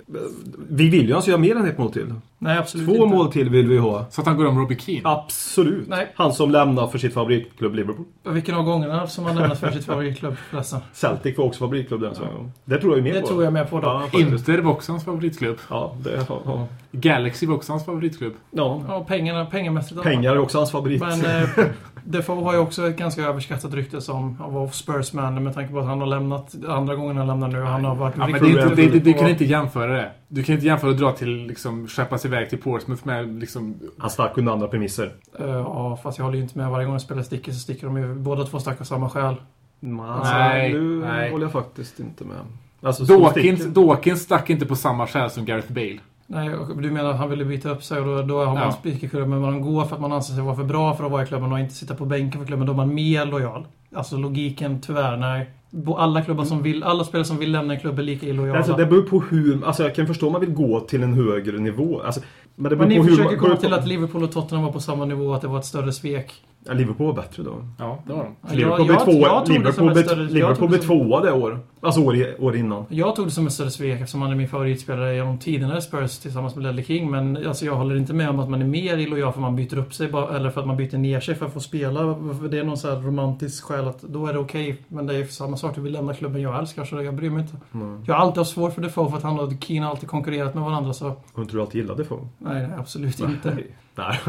Vi 0.69 0.89
vill 0.89 1.07
ju 1.07 1.13
alltså 1.13 1.29
göra 1.29 1.41
mer 1.41 1.55
än 1.55 1.65
ett 1.67 1.77
mål 1.77 1.91
till. 1.91 2.13
Nej, 2.37 2.57
absolut 2.57 2.87
Två 2.87 2.93
inte. 2.95 3.15
mål 3.15 3.31
till 3.31 3.49
vill 3.49 3.67
vi 3.67 3.77
ha. 3.77 4.05
Så 4.09 4.21
att 4.21 4.27
han 4.27 4.37
går 4.37 4.45
om 4.45 4.59
Robbie 4.59 4.75
Keane. 4.79 5.01
Absolut. 5.03 5.87
Nej. 5.87 6.11
Han 6.15 6.33
som 6.33 6.51
lämnar 6.51 6.87
för 6.87 6.97
sitt 6.97 7.13
favoritklubb 7.13 7.75
Liverpool. 7.75 8.05
Vilken 8.23 8.55
av 8.55 8.63
gångerna 8.63 9.07
som 9.07 9.25
han 9.25 9.35
lämnat 9.35 9.59
för 9.59 9.71
sitt 9.71 9.85
favoritklubb 9.85 10.35
förresten. 10.49 10.79
Celtic 10.93 11.37
var 11.37 11.45
också 11.45 11.59
favoritklubb 11.59 12.01
den 12.01 12.15
svängen. 12.15 12.51
Det 12.65 12.77
tror 12.77 12.95
jag 12.95 13.03
mer 13.03 13.13
Det 13.13 13.21
på. 13.21 13.27
tror 13.27 13.43
jag 13.43 13.53
med 13.53 13.69
på 13.69 13.79
då. 13.79 14.03
Ja. 14.13 14.19
Inter 14.19 14.57
var 14.57 14.71
också 14.71 14.91
hans 14.91 15.05
favoritklubb. 15.05 15.57
Ja, 15.69 15.95
det, 16.03 16.25
ja, 16.29 16.41
ja. 16.45 16.67
Galaxy 16.91 17.45
var 17.47 17.55
också 17.55 17.71
hans 17.73 17.85
favoritklubb. 17.85 18.33
ja. 18.51 18.83
Ja, 18.87 19.03
pengarna, 19.07 19.45
pengamässigt. 19.45 20.01
Pengar 20.01 20.31
är 20.31 20.37
också 20.39 20.57
hans 20.57 20.71
favorit. 20.71 21.01
Men 21.01 21.25
eh, 21.25 21.49
Defoe 22.05 22.43
har 22.43 22.53
ju 22.53 22.59
också 22.59 22.87
ett 22.87 22.97
ganska 22.97 23.21
överskattat 23.21 23.73
rykte 23.73 24.01
som 24.01 24.41
att 24.41 24.53
vara 24.53 24.69
Spursman 24.69 25.43
med 25.43 25.53
tanke 25.53 25.73
på 25.73 25.79
att 25.79 25.85
han 25.85 25.99
har 25.99 26.07
lämnat 26.07 26.55
andra 26.67 26.95
gången 26.95 27.17
han 27.17 27.27
lämnar 27.27 27.47
nu. 27.47 27.61
Han 27.61 27.85
har 27.85 27.95
varit 27.95 28.15
Ja, 28.17 28.27
men 28.27 28.41
det, 28.43 28.47
är 28.49 28.63
inte- 28.63 28.75
det, 28.75 28.87
det, 28.87 28.99
du 28.99 29.13
kan 29.13 29.29
inte 29.29 29.45
jämföra 29.45 29.93
det. 29.93 30.11
Du 30.27 30.43
kan 30.43 30.55
inte 30.55 30.65
jämföra 30.67 30.91
att 30.91 30.97
dra 30.97 31.11
till, 31.11 31.45
liksom, 31.47 31.87
skeppas 31.87 32.25
iväg 32.25 32.49
till 32.49 32.61
Portsmouth 32.61 33.07
med 33.07 33.39
liksom... 33.39 33.75
Han 33.97 34.09
stack 34.09 34.37
under 34.37 34.51
andra 34.53 34.67
premisser. 34.67 35.13
Eh, 35.39 35.45
Ja, 35.45 35.99
fast 36.03 36.17
jag 36.17 36.25
håller 36.25 36.37
ju 36.37 36.43
inte 36.43 36.57
med. 36.57 36.69
Varje 36.69 36.85
gång 36.85 36.95
de 36.95 36.99
spelar 36.99 37.21
sticker 37.23 37.51
så 37.51 37.59
sticker 37.59 37.87
de 37.87 37.97
ju 37.97 38.15
båda 38.15 38.43
två 38.45 38.59
stack 38.59 38.81
av 38.81 38.85
samma 38.85 39.09
skäl. 39.09 39.35
Nej, 39.79 40.73
nu 40.73 40.99
nej. 40.99 41.31
håller 41.31 41.45
jag 41.45 41.51
faktiskt 41.51 41.99
inte 41.99 42.23
med. 42.23 42.37
Alltså, 42.81 43.03
Dawkins, 43.03 43.65
Dawkins 43.65 44.21
stack 44.21 44.49
inte 44.49 44.65
på 44.65 44.75
samma 44.75 45.07
skäl 45.07 45.29
som 45.29 45.45
Gareth 45.45 45.71
Bale. 45.71 45.99
Nej, 46.27 46.49
du 46.77 46.91
menar 46.91 47.09
att 47.09 47.17
han 47.17 47.29
ville 47.29 47.45
byta 47.45 47.69
upp 47.69 47.83
sig 47.83 47.99
och 47.99 48.05
då, 48.05 48.21
då 48.21 48.37
har 48.45 48.53
man 48.53 48.63
Ja. 48.63 48.71
spikerklubben. 48.71 49.29
Men 49.29 49.41
man 49.41 49.61
går 49.61 49.85
för 49.85 49.95
att 49.95 50.01
man 50.01 50.11
anser 50.11 50.33
sig 50.33 50.43
vara 50.43 50.55
för 50.55 50.63
bra 50.63 50.93
för 50.95 51.05
att 51.05 51.11
vara 51.11 51.23
i 51.23 51.25
klubben 51.25 51.51
och 51.51 51.59
inte 51.59 51.73
sitta 51.73 51.95
på 51.95 52.05
bänken 52.05 52.39
för 52.41 52.47
klubben. 52.47 52.67
Då 52.67 52.73
är 52.73 52.77
man 52.77 52.93
mer 52.93 53.25
lojal. 53.25 53.67
Alltså 53.95 54.17
logiken, 54.17 54.81
tyvärr, 54.81 55.17
nej. 55.17 55.49
Alla 55.97 56.21
klubbar 56.21 56.43
som 56.43 56.63
vill, 56.63 56.83
alla 56.83 57.03
spelare 57.03 57.25
som 57.25 57.37
vill 57.37 57.51
lämna 57.51 57.73
en 57.73 57.79
klubb 57.79 57.99
är 57.99 58.03
lika 58.03 58.25
illojala. 58.25 58.57
Alltså, 58.57 58.73
det 58.73 58.85
beror 58.85 59.01
på 59.01 59.19
hur... 59.21 59.65
Alltså 59.65 59.83
jag 59.83 59.95
kan 59.95 60.07
förstå 60.07 60.25
om 60.27 60.31
man 60.31 60.41
vill 60.41 60.53
gå 60.53 60.79
till 60.79 61.03
en 61.03 61.13
högre 61.13 61.57
nivå. 61.57 62.01
Alltså, 62.01 62.21
men 62.55 62.69
det 62.69 62.75
beror 62.75 62.79
Men 62.79 62.89
ni 62.89 62.95
på 62.97 63.03
hur 63.03 63.09
försöker 63.09 63.29
man, 63.31 63.39
komma 63.39 63.55
på- 63.55 63.61
till 63.61 63.73
att 63.73 63.87
Liverpool 63.87 64.23
och 64.23 64.31
Tottenham 64.31 64.65
var 64.65 64.71
på 64.71 64.79
samma 64.79 65.05
nivå, 65.05 65.33
att 65.33 65.41
det 65.41 65.47
var 65.47 65.59
ett 65.59 65.65
större 65.65 65.91
svek. 65.91 66.33
Ja, 66.67 66.73
Liverpool 66.73 67.07
var 67.07 67.13
bättre 67.13 67.43
då. 67.43 67.55
Ja, 67.79 67.99
det 68.07 68.13
var 68.13 68.23
de. 68.49 68.55
Liverpool 68.55 68.87
jag- 68.87 68.87
blev 68.87 68.97
tvåa. 69.19 69.43
det 69.45 69.51
Liverpool 69.53 69.95
större- 70.03 70.23
Liverpool 70.23 70.69
blev 70.69 70.79
tvåa 70.79 71.33
år. 71.33 71.59
Alltså 71.81 72.01
år, 72.01 72.15
år 72.39 72.55
innan. 72.55 72.85
Jag 72.89 73.15
tog 73.15 73.27
det 73.27 73.31
som 73.31 73.47
ett 73.47 73.53
större 73.53 73.69
svek 73.71 73.99
eftersom 74.01 74.21
han 74.21 74.31
är 74.31 74.35
min 74.35 74.47
favoritspelare 74.49 75.15
genom 75.15 75.37
tiderna 75.39 75.77
i 75.77 75.81
Spurs 75.81 76.17
tillsammans 76.19 76.55
med 76.55 76.63
Ledley 76.63 76.85
King. 76.85 77.11
Men 77.11 77.47
alltså, 77.47 77.65
jag 77.65 77.75
håller 77.75 77.95
inte 77.97 78.13
med 78.13 78.29
om 78.29 78.39
att 78.39 78.49
man 78.49 78.61
är 78.61 78.65
mer 78.65 78.97
illojal 78.97 79.31
för 79.33 79.39
att 79.39 79.41
man 79.41 79.55
byter 79.55 79.77
upp 79.77 79.93
sig 79.93 80.07
bara, 80.07 80.35
eller 80.37 80.49
för 80.49 80.61
att 80.61 80.67
man 80.67 80.77
byter 80.77 80.97
ner 80.97 81.19
sig 81.19 81.35
för 81.35 81.45
att 81.45 81.53
få 81.53 81.59
spela. 81.59 81.99
För 82.41 82.47
det 82.47 82.59
är 82.59 82.63
någon 82.63 82.77
så 82.77 82.89
här 82.89 83.01
romantisk 83.01 83.63
skäl 83.63 83.87
att 83.87 84.01
då 84.01 84.27
är 84.27 84.33
det 84.33 84.39
okej. 84.39 84.77
Men 84.87 85.05
det 85.07 85.15
är 85.15 85.25
samma 85.25 85.57
sak, 85.57 85.75
du 85.75 85.81
vill 85.81 85.93
lämna 85.93 86.13
klubben 86.13 86.41
jag 86.41 86.59
älskar 86.59 86.85
så 86.85 87.01
jag 87.01 87.13
bryr 87.15 87.29
mig 87.29 87.41
inte. 87.41 87.55
Mm. 87.73 88.03
Jag 88.07 88.13
har 88.15 88.21
alltid 88.21 88.37
haft 88.37 88.51
svårt 88.51 88.73
för 88.73 88.81
Defoe 88.81 89.09
för 89.09 89.17
att 89.17 89.23
han 89.23 89.39
och 89.39 89.53
Keane 89.59 89.85
har 89.85 89.91
alltid 89.91 90.09
konkurrerat 90.09 90.53
med 90.55 90.63
varandra 90.63 90.93
så... 90.93 91.05
Har 91.33 91.41
inte 91.41 91.53
du 91.55 91.61
alltid 91.61 91.81
gillat 91.81 91.97
Defoe? 91.97 92.19
Nej, 92.37 92.53
nej 92.67 92.77
absolut 92.79 93.19
inte. 93.19 93.57
Nej. 93.95 94.19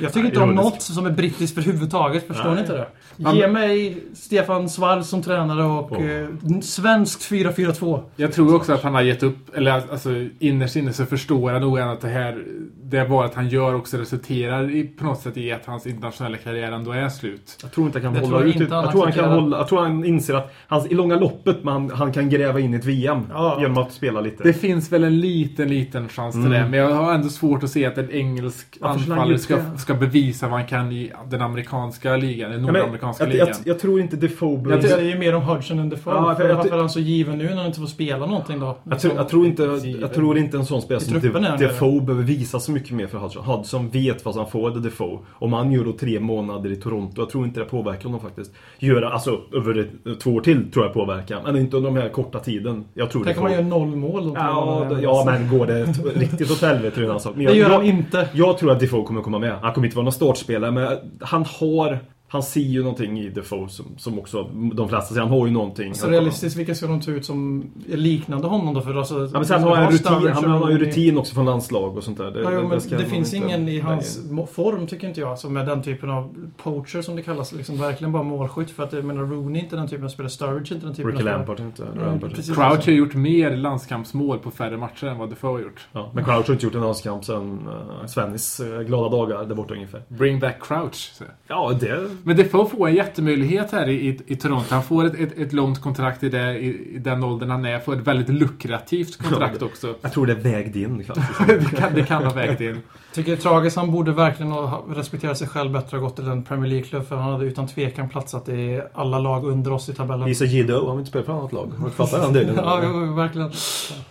Jag 0.00 0.12
tycker 0.12 0.26
inte 0.28 0.40
om 0.40 0.54
något 0.54 0.82
som 0.82 1.06
är 1.06 1.10
brittiskt 1.10 1.58
överhuvudtaget. 1.58 2.26
Förstår 2.26 2.44
Nej. 2.44 2.54
ni 2.54 2.60
inte 2.60 2.72
det? 2.72 2.86
Man- 3.16 3.36
Ge 3.36 3.48
mig 3.48 3.96
Stefan 4.14 4.68
Svall 4.68 5.04
som 5.04 5.22
tränare 5.22 5.62
och 5.64 5.92
Åh. 5.92 6.04
eh, 6.10 6.28
svenskt 6.62 7.22
4-4-2. 7.32 8.00
Jag 8.16 8.32
tror 8.32 8.54
också 8.56 8.72
att 8.72 8.82
han 8.82 8.94
har 8.94 9.02
gett 9.02 9.22
upp, 9.22 9.54
eller 9.56 9.70
alltså 9.72 10.10
innerst 10.38 10.76
inne 10.76 10.92
så 10.92 11.06
förstår 11.06 11.50
han 11.52 11.60
nog 11.60 11.78
att 11.80 12.00
det 12.00 12.08
här, 12.08 12.44
det 12.82 13.04
valet 13.04 13.34
han 13.34 13.48
gör 13.48 13.74
också 13.74 13.96
resulterar 13.96 14.70
i, 14.70 14.82
på 14.84 15.04
något 15.04 15.20
sätt 15.20 15.36
i 15.36 15.52
att 15.52 15.66
hans 15.66 15.86
internationella 15.86 16.36
karriär 16.36 16.72
ändå 16.72 16.92
är 16.92 17.08
slut. 17.08 17.58
Jag 17.62 17.72
tror 17.72 17.86
inte 17.86 17.98
han 17.98 18.14
kan 18.14 18.22
tror 18.22 18.32
hålla 18.34 18.46
jag 18.46 18.56
ut. 18.62 18.70
han 18.70 18.82
Jag 18.84 18.92
tror 18.92 19.02
han 19.04 19.12
kan 19.12 19.20
accepterar. 19.24 19.40
hålla... 19.40 19.56
Jag 19.58 19.68
tror 19.68 19.80
han 19.82 20.04
inser 20.04 20.34
att 20.34 20.54
han, 20.68 20.86
i 20.90 20.94
långa 20.94 21.16
loppet 21.16 21.64
man, 21.64 21.90
han 21.90 22.12
kan 22.12 22.28
gräva 22.30 22.60
in 22.60 22.74
ett 22.74 22.84
VM. 22.84 23.20
Ja. 23.30 23.56
Genom 23.60 23.78
att 23.78 23.92
spela 23.92 24.20
lite. 24.20 24.42
Det 24.42 24.52
finns 24.52 24.92
väl 24.92 25.04
en 25.04 25.20
liten, 25.20 25.68
liten 25.68 26.08
chans 26.08 26.34
till 26.34 26.40
Mm. 26.46 26.52
det. 26.52 26.68
Men 26.68 26.80
jag 26.80 26.94
har 26.94 27.14
ändå 27.14 27.28
svårt 27.28 27.62
att 27.62 27.70
se 27.70 27.86
att 27.86 27.98
en 27.98 28.10
engelsk 28.10 28.78
anfallare 28.80 29.38
ska, 29.38 29.58
ska 29.78 29.94
bevisa 29.94 30.48
vad 30.48 30.58
han 30.58 30.68
kan 30.68 30.92
i 30.92 31.12
den 31.30 31.42
amerikanska 31.42 32.16
ligan, 32.16 32.50
den 32.50 32.64
Ja, 32.64 32.72
men 33.04 33.12
nordamerikanska 33.12 33.24
jag, 33.24 33.32
ligan. 33.32 33.48
jag, 33.48 33.74
jag 33.74 33.78
tror 33.78 34.00
inte 34.00 34.16
Defoe 34.16 34.58
blir... 34.58 34.72
Jag 34.74 34.82
tycker 34.82 34.96
det 34.96 35.02
är 35.02 35.08
ju 35.08 35.18
mer 35.18 35.34
om 35.34 35.42
Hudson 35.42 35.78
än 35.78 35.88
Defoe. 35.88 36.14
Ja, 36.14 36.34
för 36.34 36.48
jag- 36.48 36.56
varför 36.56 36.74
är 36.74 36.78
han 36.78 36.88
så 36.90 37.00
given 37.00 37.38
nu 37.38 37.44
när 37.48 37.56
han 37.56 37.66
inte 37.66 37.80
får 37.80 37.86
spela 37.86 38.26
någonting 38.26 38.60
då? 38.60 38.78
Jag 38.84 39.00
tror, 39.00 39.14
jag, 39.16 39.28
tror 39.28 39.46
inte, 39.46 39.62
jag 40.00 40.14
tror 40.14 40.38
inte 40.38 40.56
en 40.56 40.66
sån 40.66 40.82
spelare 40.82 41.04
som 41.04 41.20
truppen 41.20 41.36
är 41.36 41.40
De, 41.44 41.48
han 41.50 41.58
det. 41.58 41.66
Defoe 41.66 42.00
behöver 42.00 42.24
visa 42.26 42.60
så 42.60 42.72
mycket 42.72 42.90
mer 42.90 43.06
för 43.06 43.18
Hudson. 43.18 43.44
Hudson 43.44 43.88
vet 43.88 44.24
vad 44.24 44.36
han 44.36 44.46
får 44.50 44.70
av 44.70 44.82
Defoe. 44.82 45.18
Om 45.32 45.52
han 45.52 45.72
gör 45.72 45.84
då 45.84 45.92
tre 45.92 46.20
månader 46.20 46.72
i 46.72 46.76
Toronto, 46.76 47.20
jag 47.22 47.30
tror 47.30 47.44
inte 47.44 47.60
det 47.60 47.66
påverkar 47.66 48.04
honom 48.04 48.20
faktiskt. 48.20 48.52
Göra, 48.78 49.08
alltså 49.08 49.40
över 49.54 49.78
ett, 49.78 50.20
två 50.20 50.30
år 50.34 50.40
till 50.40 50.70
tror 50.70 50.84
jag 50.84 50.94
påverkar. 50.94 51.40
Men 51.44 51.56
inte 51.56 51.76
under 51.76 51.90
den 51.90 52.02
här 52.02 52.08
korta 52.08 52.38
tiden. 52.38 52.84
Jag 52.94 53.10
tror 53.10 53.24
Tänk 53.24 53.36
om 53.36 53.42
man 53.42 53.52
Defoe- 53.52 53.56
gör 53.56 53.62
noll 53.62 53.96
mål. 53.96 54.24
då. 54.28 54.34
Ja, 54.36 54.86
då- 54.90 54.98
ja, 55.02 55.22
men 55.26 55.58
går 55.58 55.66
det 55.66 55.84
riktigt 56.14 56.50
åt 56.50 56.60
helvete 56.62 57.00
är 57.00 57.04
en 57.04 57.10
annan 57.10 57.20
sak. 57.20 57.32
Det 57.36 57.42
jag, 57.42 57.56
gör 57.56 57.70
han 57.70 57.84
inte. 57.84 58.28
jag 58.32 58.58
tror 58.58 58.70
att 58.70 58.80
Defoe 58.80 59.04
kommer 59.04 59.22
komma 59.22 59.38
med. 59.38 59.52
Han 59.62 59.72
kommer 59.72 59.86
inte 59.86 59.96
vara 59.96 60.04
någon 60.04 60.12
startspelare, 60.12 60.70
men 60.70 60.88
han 61.20 61.44
har... 61.60 61.98
Han 62.28 62.42
ser 62.42 62.60
ju 62.60 62.82
någonting 62.82 63.20
i 63.20 63.28
Defoe 63.28 63.68
som, 63.68 63.86
som 63.96 64.18
också 64.18 64.42
de 64.72 64.88
flesta 64.88 65.08
säger. 65.14 65.20
Han 65.20 65.38
har 65.38 65.46
ju 65.46 65.52
någonting. 65.52 65.94
Så 65.94 66.08
realistiskt, 66.08 66.58
vilka 66.58 66.74
ska 66.74 66.86
de 66.86 67.00
ta 67.00 67.10
ut 67.10 67.24
som 67.24 67.70
är 67.92 67.96
liknande 67.96 68.48
honom 68.48 68.74
då? 68.74 68.80
För 68.80 68.94
alltså, 68.94 69.14
Ja, 69.24 69.30
men 69.32 69.44
sen 69.44 69.62
har 69.62 69.76
han, 69.76 69.92
rutin, 69.92 70.06
han, 70.12 70.44
han 70.44 70.50
har 70.62 70.70
ju 70.70 70.78
rutin 70.78 71.18
också 71.18 71.34
från 71.34 71.44
landslag 71.46 71.96
och 71.96 72.04
sånt 72.04 72.18
där. 72.18 72.30
Det, 72.30 72.40
Ja, 72.42 72.50
jo, 72.52 72.60
det, 72.60 72.96
man 72.96 73.06
finns 73.06 73.34
inte- 73.34 73.46
ingen 73.46 73.68
i 73.68 73.80
hans 73.80 74.20
Nej. 74.30 74.46
form, 74.52 74.86
tycker 74.86 75.08
inte 75.08 75.20
jag, 75.20 75.38
som 75.38 75.56
är 75.56 75.66
den 75.66 75.82
typen 75.82 76.10
av 76.10 76.34
poacher 76.62 77.02
som 77.02 77.16
det 77.16 77.22
kallas. 77.22 77.52
Liksom 77.52 77.78
verkligen 77.78 78.12
bara 78.12 78.22
målskytt. 78.22 78.70
För 78.70 78.82
att 78.82 78.92
jag 78.92 79.04
menar, 79.04 79.22
Rooney 79.22 79.60
är 79.60 79.64
inte 79.64 79.76
den 79.76 79.88
typen 79.88 80.04
av 80.04 80.08
spelare, 80.08 80.30
Sturridge 80.30 80.72
är 80.72 80.74
inte 80.74 80.86
den 80.86 80.94
typen 80.94 81.10
Ricky 81.10 81.16
av 81.16 81.20
spelare. 81.20 81.36
Lampard 81.38 81.60
inte. 81.60 81.84
Lampard. 82.04 82.30
precis. 82.34 82.54
Crouch 82.54 82.86
har 82.86 82.92
gjort 82.92 83.14
mer 83.14 83.56
landskampsmål 83.56 84.38
på 84.38 84.50
färre 84.50 84.76
matcher 84.76 85.06
än 85.06 85.18
vad 85.18 85.30
Defoe 85.30 85.52
har 85.52 85.60
gjort. 85.60 85.86
Ja, 85.92 86.10
men 86.14 86.24
Crouch 86.24 86.46
har 86.46 86.52
inte 86.54 86.66
gjort 86.66 86.74
en 86.74 86.80
landskamp 86.80 87.24
sen 87.24 87.68
uh, 87.68 88.06
Svennis 88.06 88.60
uh, 88.60 88.80
glada 88.80 89.16
dagar 89.16 89.44
där 89.44 89.54
borta 89.54 89.74
ungefär. 89.74 90.02
Bring 90.08 90.40
back 90.40 90.62
Crouch. 90.62 91.12
Så. 91.14 91.24
Ja, 91.48 91.72
det... 91.80 92.08
Men 92.26 92.36
Defoe 92.36 92.68
får 92.68 92.88
en 92.88 92.94
jättemöjlighet 92.94 93.72
här 93.72 93.88
i, 93.88 94.08
i, 94.08 94.20
i 94.26 94.36
Toronto. 94.36 94.66
Han 94.70 94.82
får 94.82 95.04
ett, 95.04 95.14
ett, 95.14 95.38
ett 95.38 95.52
långt 95.52 95.80
kontrakt 95.80 96.22
i, 96.22 96.28
det, 96.28 96.58
i, 96.58 96.94
i 96.94 96.98
den 96.98 97.24
åldern 97.24 97.50
han 97.50 97.64
är. 97.64 97.78
Får 97.78 97.94
ett 97.94 98.06
väldigt 98.06 98.28
lukrativt 98.28 99.16
kontrakt 99.16 99.62
också. 99.62 99.94
Jag 100.00 100.12
tror 100.12 100.26
det 100.26 100.34
vägde 100.34 100.80
in 100.80 100.98
det, 101.46 101.76
kan, 101.76 101.94
det 101.94 102.02
kan 102.02 102.24
ha 102.24 102.32
vägt 102.32 102.60
in. 102.60 102.80
Tycker 103.14 103.30
det 103.30 103.38
är 103.38 103.42
tragiskt. 103.42 103.76
Han 103.76 103.90
borde 103.90 104.12
verkligen 104.12 104.52
ha 104.52 104.84
respekterat 104.88 105.38
sig 105.38 105.48
själv 105.48 105.72
bättre 105.72 105.96
och 105.96 106.02
gått 106.02 106.16
till 106.16 106.28
en 106.28 106.44
Premier 106.44 106.70
League-klubb. 106.70 107.08
För 107.08 107.16
han 107.16 107.32
hade 107.32 107.44
utan 107.44 107.66
tvekan 107.66 108.08
platsat 108.08 108.48
i 108.48 108.82
alla 108.94 109.18
lag 109.18 109.44
under 109.44 109.72
oss 109.72 109.88
i 109.88 109.94
tabellen. 109.94 110.28
Lisa 110.28 110.44
Jiddo, 110.44 110.86
han 110.86 110.96
vill 110.96 110.98
inte 110.98 111.10
spela 111.10 111.24
för 111.24 111.32
annat 111.32 111.52
lag. 111.52 111.72
Fattat 111.96 112.22
den 112.22 112.32
delen? 112.32 112.54
Ja, 112.64 112.80
verkligen. 113.14 113.50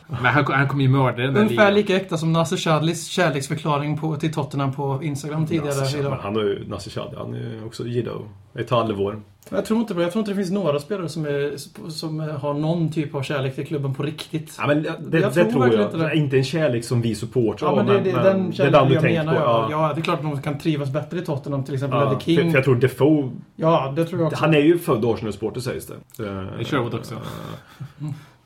Men 0.07 0.25
han, 0.25 0.45
han 0.45 0.67
kommer 0.67 0.83
ju 0.83 0.89
mörda 0.89 1.17
den 1.17 1.33
där 1.33 1.41
Ungefär 1.41 1.71
lika 1.71 1.95
äkta 1.95 2.17
som 2.17 2.33
Nasser 2.33 2.57
Chadlis 2.57 3.07
kärleksförklaring 3.07 3.97
på, 3.97 4.15
till 4.15 4.33
Tottenham 4.33 4.73
på 4.73 4.99
Instagram 5.03 5.47
tidigare 5.47 6.17
han 6.21 6.35
har 6.35 6.43
ju 6.43 6.67
Nasser 6.67 6.91
Chadli, 6.91 7.17
han 7.17 7.33
är 7.33 7.39
ju 7.39 7.65
också 7.65 7.87
Jiddo. 7.93 8.21
Ett 8.55 8.69
halvår. 8.69 9.21
Jag 9.49 9.65
tror 9.65 9.79
inte 9.79 9.93
på 9.93 9.99
det. 9.99 10.03
Jag 10.05 10.11
tror 10.11 10.19
inte 10.19 10.31
det 10.31 10.35
finns 10.35 10.51
några 10.51 10.79
spelare 10.79 11.09
som, 11.09 11.25
är, 11.25 11.57
som 11.89 12.19
har 12.19 12.53
någon 12.53 12.91
typ 12.91 13.15
av 13.15 13.21
kärlek 13.23 13.55
till 13.55 13.67
klubben 13.67 13.93
på 13.93 14.03
riktigt. 14.03 14.55
Ja, 14.59 14.67
men 14.67 14.83
det, 14.83 14.93
det, 15.07 15.19
Jag 15.19 15.29
det 15.33 15.33
tror 15.43 15.51
tror 15.51 15.61
verkligen 15.61 15.81
jag. 15.83 15.93
inte 15.93 16.07
det. 16.07 16.15
Inte 16.15 16.37
en 16.37 16.43
kärlek 16.43 16.83
som 16.83 17.01
vi 17.01 17.15
supportrar 17.15 17.69
Ja, 17.69 17.75
men 17.75 17.85
det, 17.85 17.93
det, 17.93 18.11
den 18.11 18.13
det 18.13 18.19
är 18.23 18.33
den 18.33 18.51
kärleken 18.53 18.87
du 18.87 18.93
jag 18.93 19.03
menar 19.03 19.33
på. 19.33 19.39
jag. 19.39 19.49
Ja. 19.49 19.67
Ja, 19.71 19.93
det 19.93 20.01
är 20.01 20.03
klart 20.03 20.19
att 20.19 20.23
de 20.25 20.41
kan 20.41 20.57
trivas 20.59 20.89
bättre 20.89 21.19
i 21.19 21.21
Tottenham. 21.21 21.63
Till 21.63 21.73
exempel 21.73 21.99
Ja, 21.99 22.09
för, 22.13 22.19
King. 22.19 22.51
för 22.51 22.57
jag 22.57 22.63
tror 22.65 22.75
Defoe, 22.75 23.29
Ja, 23.55 23.93
det 23.95 24.05
tror 24.05 24.21
jag 24.21 24.27
också. 24.27 24.39
han 24.45 24.53
är 24.53 24.59
ju 24.59 24.79
född 24.79 25.05
Arsenal-supporter 25.05 25.61
sägs 25.61 25.87
det. 25.87 26.23
Eh, 26.25 26.61
I 26.61 26.65
Sherwood 26.65 26.93
också. 26.93 27.15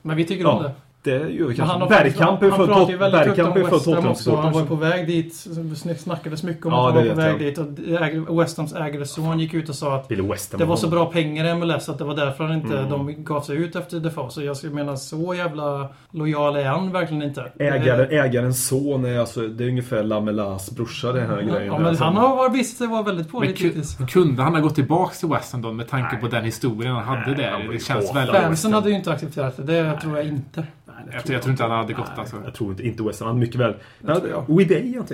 Men 0.01 0.17
vi 0.17 0.25
tycker 0.25 0.43
Ja. 0.43 0.51
om 0.51 0.63
det. 0.63 0.71
Det 1.07 1.29
gör 1.29 1.47
vi 1.47 1.55
kanske. 1.55 1.63
han 1.63 1.81
har 1.81 1.89
Bergkamp 1.89 2.43
är 2.43 2.49
född 2.51 2.67
pratar 2.67 2.91
ju 2.91 2.97
Tot- 2.97 3.01
väldigt 3.01 3.19
högt 3.19 3.35
Bergkamp 3.37 3.55
är 3.57 3.61
om 3.63 3.65
ju 3.71 3.79
född 3.79 3.95
West 3.95 4.03
Ham 4.03 4.07
också. 4.11 4.35
Han 4.35 4.53
var 4.53 4.61
Tottenham-supporter. 4.61 4.67
på 4.67 4.75
väg 4.75 5.07
dit. 5.07 5.99
Snackades 5.99 6.43
mycket 6.43 6.65
om 6.65 6.71
Ja, 6.71 6.87
att 6.89 6.95
han 6.95 7.03
var 7.07 7.09
på 7.13 7.19
väg 7.21 7.31
jag. 7.33 7.39
dit. 7.39 7.57
Och 7.57 7.65
äg- 8.01 8.37
West 8.39 8.57
Hams 8.57 8.73
ägare 8.75 9.05
son 9.05 9.39
gick 9.39 9.53
ut 9.53 9.69
och 9.69 9.75
sa 9.75 9.95
att 9.95 10.09
det 10.57 10.65
var 10.65 10.75
så 10.75 10.87
bra 10.87 11.05
pengar 11.05 11.45
i 11.45 11.53
MLS 11.55 11.89
att 11.89 11.97
det 11.97 12.03
var 12.03 12.15
därför 12.15 12.43
han 12.43 12.53
inte, 12.53 12.77
Mm. 12.77 12.89
de 12.89 13.23
gav 13.23 13.41
sig 13.41 13.55
ut 13.57 13.75
efter 13.75 13.99
Defoe. 13.99 14.29
Så 14.29 14.41
jag 14.43 14.57
skulle 14.57 14.73
mena, 14.73 14.97
så 14.97 15.33
jävla 15.33 15.87
lojal 16.11 16.55
är 16.55 16.65
han 16.65 16.91
verkligen 16.91 17.23
inte. 17.23 17.51
Ägaren, 17.59 18.07
ägarens 18.11 18.67
son 18.67 19.05
är 19.05 19.19
alltså, 19.19 19.41
det 19.47 19.63
är 19.63 19.69
ungefär 19.69 20.03
Lamelas 20.03 20.71
brorsa 20.71 21.11
den 21.11 21.29
här 21.29 21.41
grejen. 21.41 21.65
Ja, 21.65 21.77
men 21.77 21.87
Alltså, 21.87 22.03
han 22.03 22.15
har 22.17 22.49
visat 22.49 22.77
sig 22.77 22.87
vara 22.87 23.03
väldigt 23.03 23.31
pålitlig 23.31 23.73
kunde 24.09 24.43
han 24.43 24.53
ha 24.55 24.61
gått 24.61 24.75
tillbaka 24.75 25.13
till 25.15 25.29
West 25.29 25.51
Ham 25.51 25.61
då 25.61 25.71
med 25.73 25.87
tanke 25.89 26.09
Nej. 26.11 26.21
på 26.21 26.27
den 26.27 26.43
historien 26.45 26.95
han 26.95 27.03
hade 27.03 27.21
Nej, 27.27 27.35
där? 27.35 27.51
han 27.51 27.61
Det 27.71 27.83
känns 27.83 28.15
väldigt... 28.15 28.35
Fansen 28.35 28.73
hade 28.73 28.89
ju 28.89 28.95
inte 28.95 29.11
accepterat 29.11 29.57
det. 29.57 29.63
Det 29.63 29.99
tror 30.01 30.17
jag 30.17 30.27
inte. 30.27 30.63
Jag 31.13 31.23
tror, 31.23 31.33
jag 31.33 31.41
tror 31.41 31.51
inte 31.51 31.63
han 31.63 31.71
hade 31.71 31.93
gått 31.93 32.05
Nej, 32.07 32.19
alltså. 32.19 32.35
Jag 32.45 32.53
tror 32.53 32.71
inte, 32.71 32.87
inte 32.87 33.03
West 33.03 33.19
Ham. 33.19 33.27
Han 33.27 33.39
mycket 33.39 33.55
väl... 33.61 33.73
Jag. 34.07 34.43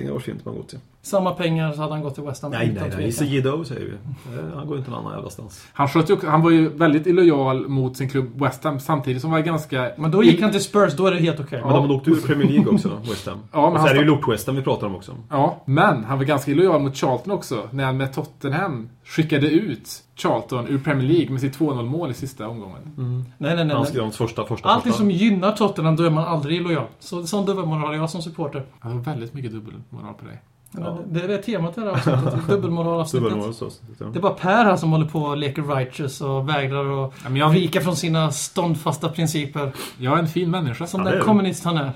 Det 0.06 0.12
var 0.12 0.20
fint 0.20 0.46
man 0.46 0.56
gått 0.56 0.70
till. 0.70 0.80
Samma 1.02 1.32
pengar 1.32 1.72
så 1.72 1.82
hade 1.82 1.94
han 1.94 2.04
gått 2.04 2.16
till 2.16 2.24
West 2.24 2.42
Ham. 2.44 2.52
Nej, 2.52 2.78
nej, 2.82 2.92
nej. 2.98 3.08
Issa 3.08 3.26
Jiddo 3.26 3.64
säger 3.64 3.82
vi. 3.82 3.92
Eh, 4.38 4.56
Han 4.56 4.68
går 4.68 4.78
inte 4.78 4.92
någon 4.92 5.00
annan 5.00 5.14
jävla 5.14 5.30
stans. 5.30 5.66
Han, 5.74 5.88
sköt 5.88 6.10
ju 6.10 6.14
också, 6.14 6.28
han 6.28 6.42
var 6.42 6.52
ju 6.52 6.70
väldigt 6.70 7.08
illojal 7.08 7.68
mot 7.68 7.98
sin 7.98 8.10
klubb 8.10 8.42
West 8.42 8.64
Ham 8.64 8.80
samtidigt 8.80 9.22
som 9.22 9.32
var 9.32 9.40
ganska... 9.40 9.92
Men 9.98 10.12
då 10.12 10.24
gick 10.24 10.42
han 10.42 10.52
till 10.52 10.64
Spurs, 10.64 10.94
då 10.94 11.06
är 11.08 11.12
det 11.12 11.18
helt 11.18 11.40
okej. 11.40 11.62
Men 11.64 11.74
de 11.74 11.90
har 11.90 11.96
åkt 11.96 12.08
ur 12.08 12.16
Premier 12.16 12.50
League 12.50 12.74
också, 12.74 12.90
West 13.10 13.28
Ham. 13.28 13.38
Ja, 13.52 13.62
men 13.62 13.74
och 13.74 13.80
så 13.80 13.80
han 13.80 13.90
är 13.90 13.94
det 13.94 14.00
ju 14.00 14.06
Lort 14.06 14.28
West 14.28 14.48
Ham 14.48 14.56
vi 14.56 14.62
pratar 14.62 14.88
om 14.88 14.96
också. 14.96 15.16
Ja, 15.30 15.64
men 15.66 16.04
han 16.04 16.18
var 16.18 16.26
ganska 16.26 16.52
illojal 16.52 16.82
mot 16.82 16.96
Charlton 16.96 17.32
också 17.34 17.68
när 17.72 17.84
han 17.86 17.98
med 17.98 18.14
Tottenham 18.14 18.90
skickade 19.06 19.48
ut 19.48 20.04
Charlton 20.16 20.68
ur 20.68 20.80
Premier 20.80 21.08
League 21.08 21.30
med 21.30 21.42
sitt 21.42 21.60
2-0 21.60 21.84
mål 21.84 22.12
i 22.12 22.14
sista 22.14 22.48
omgången. 22.48 22.82
Nej, 22.96 23.24
nej, 23.38 23.56
nej. 23.56 23.68
Han 23.68 23.68
nej. 23.68 23.86
skrev 23.86 24.12
första, 24.12 24.46
första, 24.46 24.70
Allting 24.70 24.92
första. 24.92 24.98
som 25.04 25.12
gynnar 25.12 25.52
Tottenham, 25.52 25.96
då 25.96 26.04
är 26.04 26.10
man 26.10 26.24
aldrig 26.24 26.58
illojal. 26.58 26.86
Så, 27.00 27.28
sån 27.28 27.46
dubbelmoral 27.46 27.88
har 27.88 27.94
jag 27.94 28.10
som 28.10 28.22
supporter. 28.22 28.66
Han 28.80 28.92
har 28.92 29.00
väldigt 29.00 29.34
mycket 29.34 29.52
dubbelmoral 29.52 30.14
på 30.14 30.26
dig. 30.26 30.42
Ja. 30.78 31.00
Det 31.08 31.22
är 31.22 31.28
det 31.28 31.38
temat 31.38 31.78
i 31.78 31.82
det 31.82 31.96
här 31.96 32.14
avsnittet. 32.14 32.48
Dubbelmoral 32.48 33.08
Så 33.08 33.20
var 33.20 33.30
det. 33.30 34.12
Det 34.12 34.20
är 34.20 34.22
bara 34.22 34.34
Per 34.34 34.66
här 34.66 34.76
som 34.76 34.92
håller 34.92 35.06
på 35.06 35.20
och 35.20 35.38
leker 35.38 35.76
righteous 35.76 36.22
och 36.22 36.50
vägrar 36.50 37.06
att 37.06 37.14
Ja, 37.24 37.30
men 37.30 37.36
jag, 37.36 37.50
vika 37.50 37.82
från 37.82 37.96
sina 37.96 38.32
ståndfasta 38.32 39.10
principer. 39.10 39.72
jag 39.98 40.14
är 40.14 40.18
en 40.22 40.28
fin 40.28 40.52
människa. 40.52 40.88
Som 40.88 41.02
Ja, 41.02 41.10
det 41.10 41.16
den 41.16 41.26
kommunist 41.26 41.64
han 41.64 41.78
är. 41.78 41.92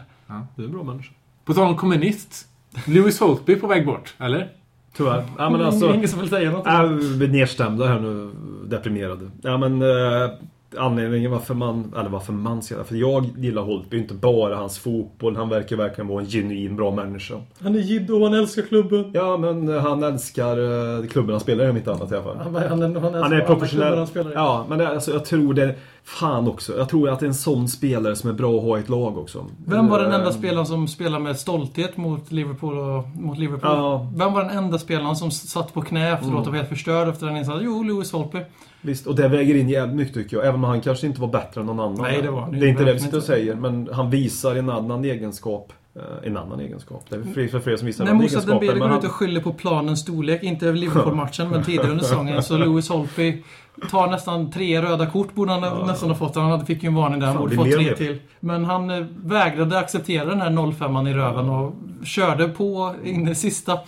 Du 0.55 0.61
är 0.63 0.67
en 0.67 0.73
bra 0.73 0.83
människa. 0.83 1.13
På 1.45 1.53
tal 1.53 1.67
om 1.67 1.75
kommunist. 1.77 2.47
Lewis 2.85 3.19
Holtby 3.19 3.55
på 3.55 3.67
väg 3.67 3.85
bort, 3.85 4.15
eller? 4.17 4.51
Tyvärr. 4.97 5.23
Ja, 5.37 5.49
men 5.49 5.61
alltså... 5.61 5.93
Ingen 5.93 6.07
som 6.07 6.19
vill 6.19 6.29
säga 6.29 6.51
något. 6.51 6.67
Äh, 6.67 6.83
vi 6.91 7.25
är 7.25 7.29
nedstämda 7.29 7.87
här 7.87 7.99
nu. 7.99 8.29
Deprimerade. 8.65 9.31
Ja, 9.41 9.57
men... 9.57 9.81
Eh, 9.81 10.29
anledningen 10.77 11.31
varför 11.31 11.53
man... 11.53 11.93
Eller 11.99 12.09
varför 12.09 12.33
man 12.33 12.61
ska... 12.61 12.83
För 12.83 12.95
jag 12.95 13.25
gillar 13.37 13.61
Holtby, 13.61 13.97
inte 13.97 14.13
bara 14.13 14.55
hans 14.55 14.79
fotboll. 14.79 15.35
Han 15.35 15.49
verkar 15.49 15.75
verkligen 15.75 16.07
vara 16.07 16.21
en 16.21 16.27
genuin 16.27 16.75
bra 16.75 16.91
människa. 16.91 17.35
Han 17.59 17.75
är 17.75 17.79
jiddo 17.79 18.15
och 18.15 18.23
han 18.23 18.33
älskar 18.33 18.61
klubben. 18.61 19.11
Ja, 19.13 19.37
men 19.37 19.69
eh, 19.69 19.81
han 19.81 20.03
älskar 20.03 20.57
eh, 20.57 21.07
klubben 21.07 21.31
han 21.31 21.39
spelar 21.39 21.65
i, 21.65 21.69
om 21.69 21.77
inte 21.77 21.91
annat 21.91 22.11
i 22.11 22.15
alla 22.15 22.23
fall. 22.23 22.37
Han, 22.37 22.55
han, 22.55 22.95
han, 22.95 23.13
han, 23.13 23.33
är 23.33 23.41
professionell. 23.41 24.07
Ja, 24.33 24.65
men 24.69 24.81
alltså, 24.81 25.11
jag 25.11 25.25
tror 25.25 25.53
det... 25.53 25.75
Fan 26.07 26.47
också. 26.47 26.77
Jag 26.77 26.89
tror 26.89 27.09
att 27.09 27.19
det 27.19 27.25
är 27.25 27.27
en 27.27 27.33
sån 27.33 27.67
spelare 27.67 28.15
som 28.15 28.29
är 28.29 28.33
bra 28.33 28.57
att 28.57 28.63
ha 28.63 28.77
i 28.77 28.81
ett 28.81 28.89
lag 28.89 29.17
också. 29.17 29.45
Vem 29.65 29.87
var 29.87 29.99
den 29.99 30.11
enda 30.11 30.27
Eh, 30.27 30.31
spelaren 30.33 30.65
som 30.65 30.87
spelade 30.87 31.23
med 31.23 31.37
stolthet 31.37 31.97
mot 31.97 32.31
Liverpool? 32.31 32.77
Och, 32.77 33.07
mot 33.15 33.37
Liverpool? 33.37 33.69
Ja. 33.71 34.11
Vem 34.15 34.33
var 34.33 34.43
den 34.43 34.57
enda 34.57 34.77
spelaren 34.79 35.15
som 35.15 35.31
satt 35.31 35.73
på 35.73 35.81
knä 35.81 36.13
efteråt 36.13 36.27
Mm. 36.31 36.39
och 36.41 36.47
var 36.47 36.53
helt 36.53 36.69
förstörd 36.69 37.07
efter 37.07 37.25
den 37.25 37.37
insatsen? 37.37 37.65
Jo, 37.65 37.83
Lewis 37.83 38.11
Holtby. 38.11 38.39
Visst, 38.81 39.07
och 39.07 39.15
det 39.15 39.27
väger 39.27 39.55
in 39.55 39.69
jävligt 39.69 39.95
mycket 39.95 40.13
tycker 40.13 40.37
jag. 40.37 40.45
Även 40.45 40.55
om 40.55 40.63
han 40.63 40.81
kanske 40.81 41.07
inte 41.07 41.21
var 41.21 41.27
bättre 41.27 41.61
än 41.61 41.67
någon 41.67 41.79
annan. 41.79 41.97
Nej, 42.01 42.21
det 42.21 42.31
var 42.31 42.51
Det 42.51 42.65
är 42.65 42.69
inte 42.69 42.83
det 42.83 42.93
vi 42.93 42.99
sitter 42.99 43.17
och 43.17 43.23
säger, 43.23 43.55
men 43.55 43.89
han 43.93 44.09
visar 44.09 44.55
en 44.55 44.69
annan 44.69 45.05
egenskap. 45.05 45.73
eh, 45.95 46.27
en 46.27 46.37
annan 46.37 46.59
egenskap. 46.59 47.05
Det 47.09 47.15
är 47.15 47.47
för 47.47 47.59
fler 47.59 47.77
som 47.77 47.85
visar 47.85 48.05
en 48.05 48.17
Moussa 48.17 48.41
men 48.47 48.79
går 48.79 48.97
ut 48.97 49.03
och 49.03 49.11
skyller 49.11 49.41
på 49.41 49.53
planens 49.53 49.99
storlek, 49.99 50.43
inte 50.43 50.67
över 50.67 50.77
Liverpool-matchen 50.79 51.49
men 51.49 51.63
tidigare 51.63 51.91
under 51.91 52.03
säsongen, 52.03 52.43
så 52.43 52.57
Lewis 52.57 52.89
Holtby 52.89 53.43
tar 53.91 54.07
nästan 54.07 54.51
tre 54.51 54.81
röda 54.81 55.05
kort 55.05 55.33
borde 55.35 55.51
han 55.51 55.87
nästan 55.87 56.09
ha 56.09 56.15
fått. 56.17 56.35
Han 56.35 56.51
hade- 56.51 56.65
fick 56.65 56.83
ju 56.83 56.87
en 56.87 56.95
varning 56.95 57.19
där, 57.19 57.27
han 57.27 57.37
borde 57.37 57.55
fått 57.55 57.71
tre 57.71 57.89
det. 57.89 57.95
till. 57.95 58.17
Men 58.39 58.65
han 58.65 58.89
eh, 58.89 59.05
vägrade 59.23 59.79
acceptera 59.79 60.25
den 60.25 60.41
här 60.41 60.49
0-5 60.49 61.09
i 61.09 61.13
röven 61.13 61.49
och 61.49 61.73
körde 62.05 62.47
på 62.47 62.95
in 63.03 63.27
i 63.27 63.35
sista. 63.35 63.79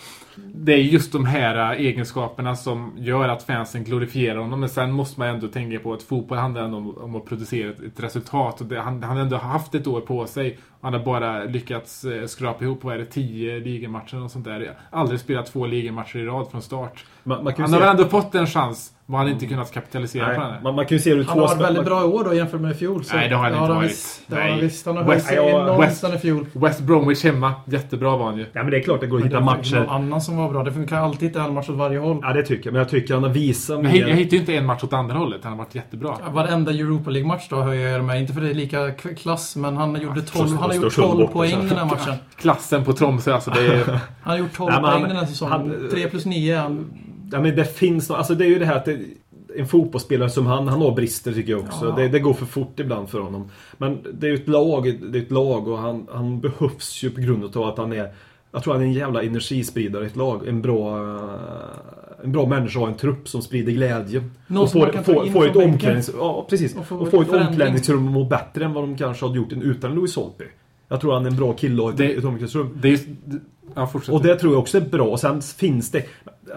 Det 0.55 0.73
är 0.73 0.77
just 0.77 1.11
de 1.11 1.25
här 1.25 1.73
äh, 1.73 1.79
egenskaperna 1.85 2.55
som 2.55 2.93
gör 2.97 3.29
att 3.29 3.43
fansen 3.43 3.83
glorifierar 3.83 4.37
honom. 4.39 4.59
Men 4.59 4.69
sen 4.69 4.91
måste 4.91 5.19
man 5.19 5.29
ändå 5.29 5.47
tänka 5.47 5.79
på 5.79 5.93
att 5.93 6.03
fotboll 6.03 6.37
handlar 6.37 6.61
ändå 6.61 6.77
om, 6.77 6.97
om 6.97 7.15
att 7.15 7.25
producera 7.25 7.69
ett, 7.69 7.79
ett 7.79 7.99
resultat. 8.03 8.61
Och 8.61 8.67
det, 8.67 8.79
han, 8.81 9.03
han 9.03 9.17
har 9.17 9.23
ändå 9.23 9.37
haft 9.37 9.75
ett 9.75 9.87
år 9.87 10.01
på 10.01 10.27
sig. 10.27 10.57
Han 10.81 10.93
har 10.93 10.99
bara 10.99 11.43
lyckats 11.43 12.03
eh, 12.03 12.25
skrapa 12.25 12.63
ihop, 12.65 12.83
vad 12.83 12.93
är 12.93 12.97
det, 12.99 13.05
10 13.05 13.59
ligamatcher 13.59 14.23
och 14.23 14.31
sånt 14.31 14.45
där. 14.45 14.73
Aldrig 14.91 15.19
spelat 15.19 15.45
två 15.45 15.65
ligamatcher 15.65 16.17
i 16.19 16.25
rad 16.25 16.47
från 16.51 16.61
start. 16.61 17.05
man, 17.23 17.43
man 17.43 17.53
kan 17.53 17.71
Han 17.73 17.81
har 17.81 17.89
ändå 17.89 18.05
fått 18.05 18.35
en 18.35 18.47
chans, 18.47 18.91
men 19.05 19.15
han 19.17 19.25
har 19.25 19.33
inte 19.33 19.45
kunnat 19.45 19.71
kapitalisera 19.73 20.27
nej, 20.27 20.35
på 20.35 20.41
den. 20.41 20.51
här. 20.51 20.61
man, 20.61 20.75
man 20.75 20.85
kan 20.85 20.97
ju 20.97 21.01
se 21.01 21.09
det 21.09 21.15
ur 21.19 21.23
Han 21.23 21.35
två 21.37 21.41
har 21.41 21.47
varit 21.55 21.65
väldigt 21.67 21.85
bra 21.85 22.01
i 22.01 22.03
år 22.03 22.23
då 22.23 22.33
jämfört 22.33 22.61
med 22.61 22.71
i 22.71 22.73
fjol. 22.73 23.03
Så. 23.03 23.15
Nej, 23.15 23.29
det 23.29 23.35
har 23.35 23.43
han 23.43 23.53
Ja, 23.53 23.61
inte 23.61 23.73
varit. 23.73 23.89
Visst, 23.89 24.21
det 24.27 24.35
har 24.35 24.41
Nej. 24.41 24.51
han 24.51 24.59
visst. 24.61 24.85
Han 24.85 24.97
har 24.97 25.03
West- 25.03 25.27
höjt 25.27 25.39
sig 25.39 25.49
ja, 25.51 25.61
enormt 25.63 25.83
West- 25.83 26.15
i 26.15 26.17
fjol. 26.17 26.45
West 26.53 26.81
Bromwich 26.81 27.23
hemma, 27.23 27.53
jättebra 27.65 28.17
var 28.17 28.25
han 28.25 28.37
ju. 28.37 28.45
Ja 28.53 28.61
men 28.63 28.71
det 28.71 28.77
är 28.77 28.81
klart 28.81 28.99
det 29.01 29.07
går 29.07 29.17
att 29.17 29.23
Men 29.23 29.31
hitta 29.31 29.39
det 29.51 29.55
finns 29.55 29.71
någon 29.73 29.81
matcher. 29.81 29.93
annan 29.93 30.21
som 30.21 30.37
var 30.37 30.49
bra. 30.49 30.63
Det 30.63 30.71
funkar 30.71 30.97
alltid 30.97 31.29
hitta 31.29 31.43
en 31.43 31.53
match 31.53 31.69
åt 31.69 31.75
varje 31.75 31.99
håll. 31.99 32.19
Ja 32.21 32.33
det 32.33 32.43
tycker 32.43 32.65
jag, 32.67 32.73
men 32.73 32.79
jag 32.79 32.89
tycker 32.89 33.13
han 33.13 33.23
har 33.23 33.29
visat 33.29 33.77
Men 33.81 33.85
jag, 33.91 33.95
jag 34.01 34.05
mer. 34.07 34.13
hittar 34.13 34.33
ju 34.33 34.39
inte 34.39 34.55
en 34.55 34.65
match 34.65 34.83
åt 34.83 34.93
andra 34.93 35.15
hållet, 35.17 35.39
han 35.43 35.51
har 35.51 35.57
varit 35.57 35.75
jättebra. 35.75 36.17
Varenda 36.31 36.71
Europa 36.71 37.09
League-match 37.09 37.47
då 37.49 37.61
höjer 37.61 37.89
jag 37.89 38.03
med. 38.05 38.21
Inte 38.21 38.33
för 38.33 38.41
det 38.41 38.49
är 38.49 38.53
lika 38.53 38.91
klass, 38.91 39.55
men 39.55 39.77
han 39.77 40.01
gjorde 40.01 40.21
12, 40.21 40.23
förstås, 40.47 40.53
han 40.69 40.77
har 40.77 40.83
gjort 40.83 40.93
största 40.93 41.07
12 41.09 41.17
bort 41.17 41.33
poäng 41.33 41.67
den 41.69 41.77
här 41.77 41.85
matchen. 41.85 42.13
Klassen 42.35 42.83
på 42.85 42.93
Tromsö, 42.93 43.33
alltså 43.33 43.51
det 43.51 43.65
är... 43.67 43.85
Han 43.85 43.99
har 44.23 44.37
gjort 44.37 44.53
12 44.53 44.71
Nej, 44.71 44.81
poäng 44.81 44.91
han- 44.91 45.01
den 45.09 45.17
här 45.17 45.25
säsongen. 45.25 45.51
han- 45.51 45.89
3 45.91 46.09
plus 46.09 46.25
9 46.25 46.55
är 46.57 46.61
han. 46.61 46.85
Ja 47.31 47.41
men 47.41 47.55
det 47.55 47.65
finns 47.77 48.09
nog, 48.09 48.17
alltså 48.17 48.35
det 48.35 48.45
är 48.45 48.49
ju 48.49 48.59
det 48.59 48.65
här 48.65 48.75
att 48.75 48.85
det, 48.85 48.99
en 49.57 49.67
fotbollsspelare 49.67 50.29
som 50.29 50.45
han, 50.47 50.67
han 50.67 50.81
har 50.81 50.91
brister 50.91 51.33
tycker 51.33 51.51
jag 51.51 51.59
också. 51.61 51.85
Ja. 51.85 51.95
Det, 51.95 52.07
det 52.07 52.19
går 52.19 52.33
för 52.33 52.45
fort 52.45 52.79
ibland 52.79 53.09
för 53.09 53.19
honom. 53.19 53.49
Men 53.77 53.97
det 54.13 54.27
är 54.27 54.31
ju 54.31 54.35
ett 54.35 54.47
lag, 54.47 54.99
det 55.11 55.17
är 55.19 55.21
ett 55.23 55.31
lag 55.31 55.67
och 55.67 55.77
han, 55.77 56.07
han 56.13 56.39
behövs 56.39 57.03
ju 57.03 57.09
på 57.09 57.21
grund 57.21 57.57
av 57.57 57.63
att 57.63 57.77
han 57.77 57.93
är 57.93 58.13
jag 58.51 58.63
tror 58.63 58.73
han 58.73 58.81
är 58.81 58.85
en 58.87 58.93
jävla 58.93 59.23
energispridare 59.23 60.03
i 60.03 60.07
ett 60.07 60.15
lag. 60.15 60.47
En 60.47 60.61
bra, 60.61 60.97
eh, 61.15 62.23
en 62.23 62.31
bra 62.31 62.45
människa 62.47 62.79
och 62.79 62.87
en 62.87 62.93
trupp 62.97 63.27
som 63.29 63.41
sprider 63.41 63.71
glädje. 63.71 64.23
Någon 64.47 64.63
och 64.63 64.71
får, 64.71 65.03
får, 65.03 65.25
får 65.31 65.47
ett 65.47 65.55
omklädnings... 65.55 66.11
Ja, 66.17 66.45
precis. 66.49 66.75
Och 66.75 66.79
Och 66.79 66.87
få 66.87 67.05
få, 67.05 67.21
ett 67.21 67.47
omklädningsrum 67.47 68.05
och 68.07 68.11
må 68.13 68.23
bättre 68.25 68.65
än 68.65 68.73
vad 68.73 68.83
de 68.83 68.97
kanske 68.97 69.25
hade 69.25 69.37
gjort 69.37 69.51
utan 69.51 69.95
Louis 69.95 70.15
Holtby. 70.15 70.45
Jag 70.87 71.01
tror 71.01 71.13
han 71.13 71.25
är 71.25 71.29
en 71.29 71.37
bra 71.37 71.53
kille 71.53 71.81
och 71.81 71.89
ett, 71.89 71.97
Det- 71.97 72.11
ett 72.13 72.25
omklädningsrum. 72.25 72.77
det 72.81 72.89
just, 72.89 73.07
ja. 73.75 73.91
Och 74.11 74.23
det 74.23 74.35
tror 74.35 74.53
jag 74.53 74.59
också 74.59 74.77
är 74.77 74.81
bra. 74.81 75.05
Och 75.07 75.19
sen 75.19 75.41
finns 75.41 75.91
det 75.91 76.03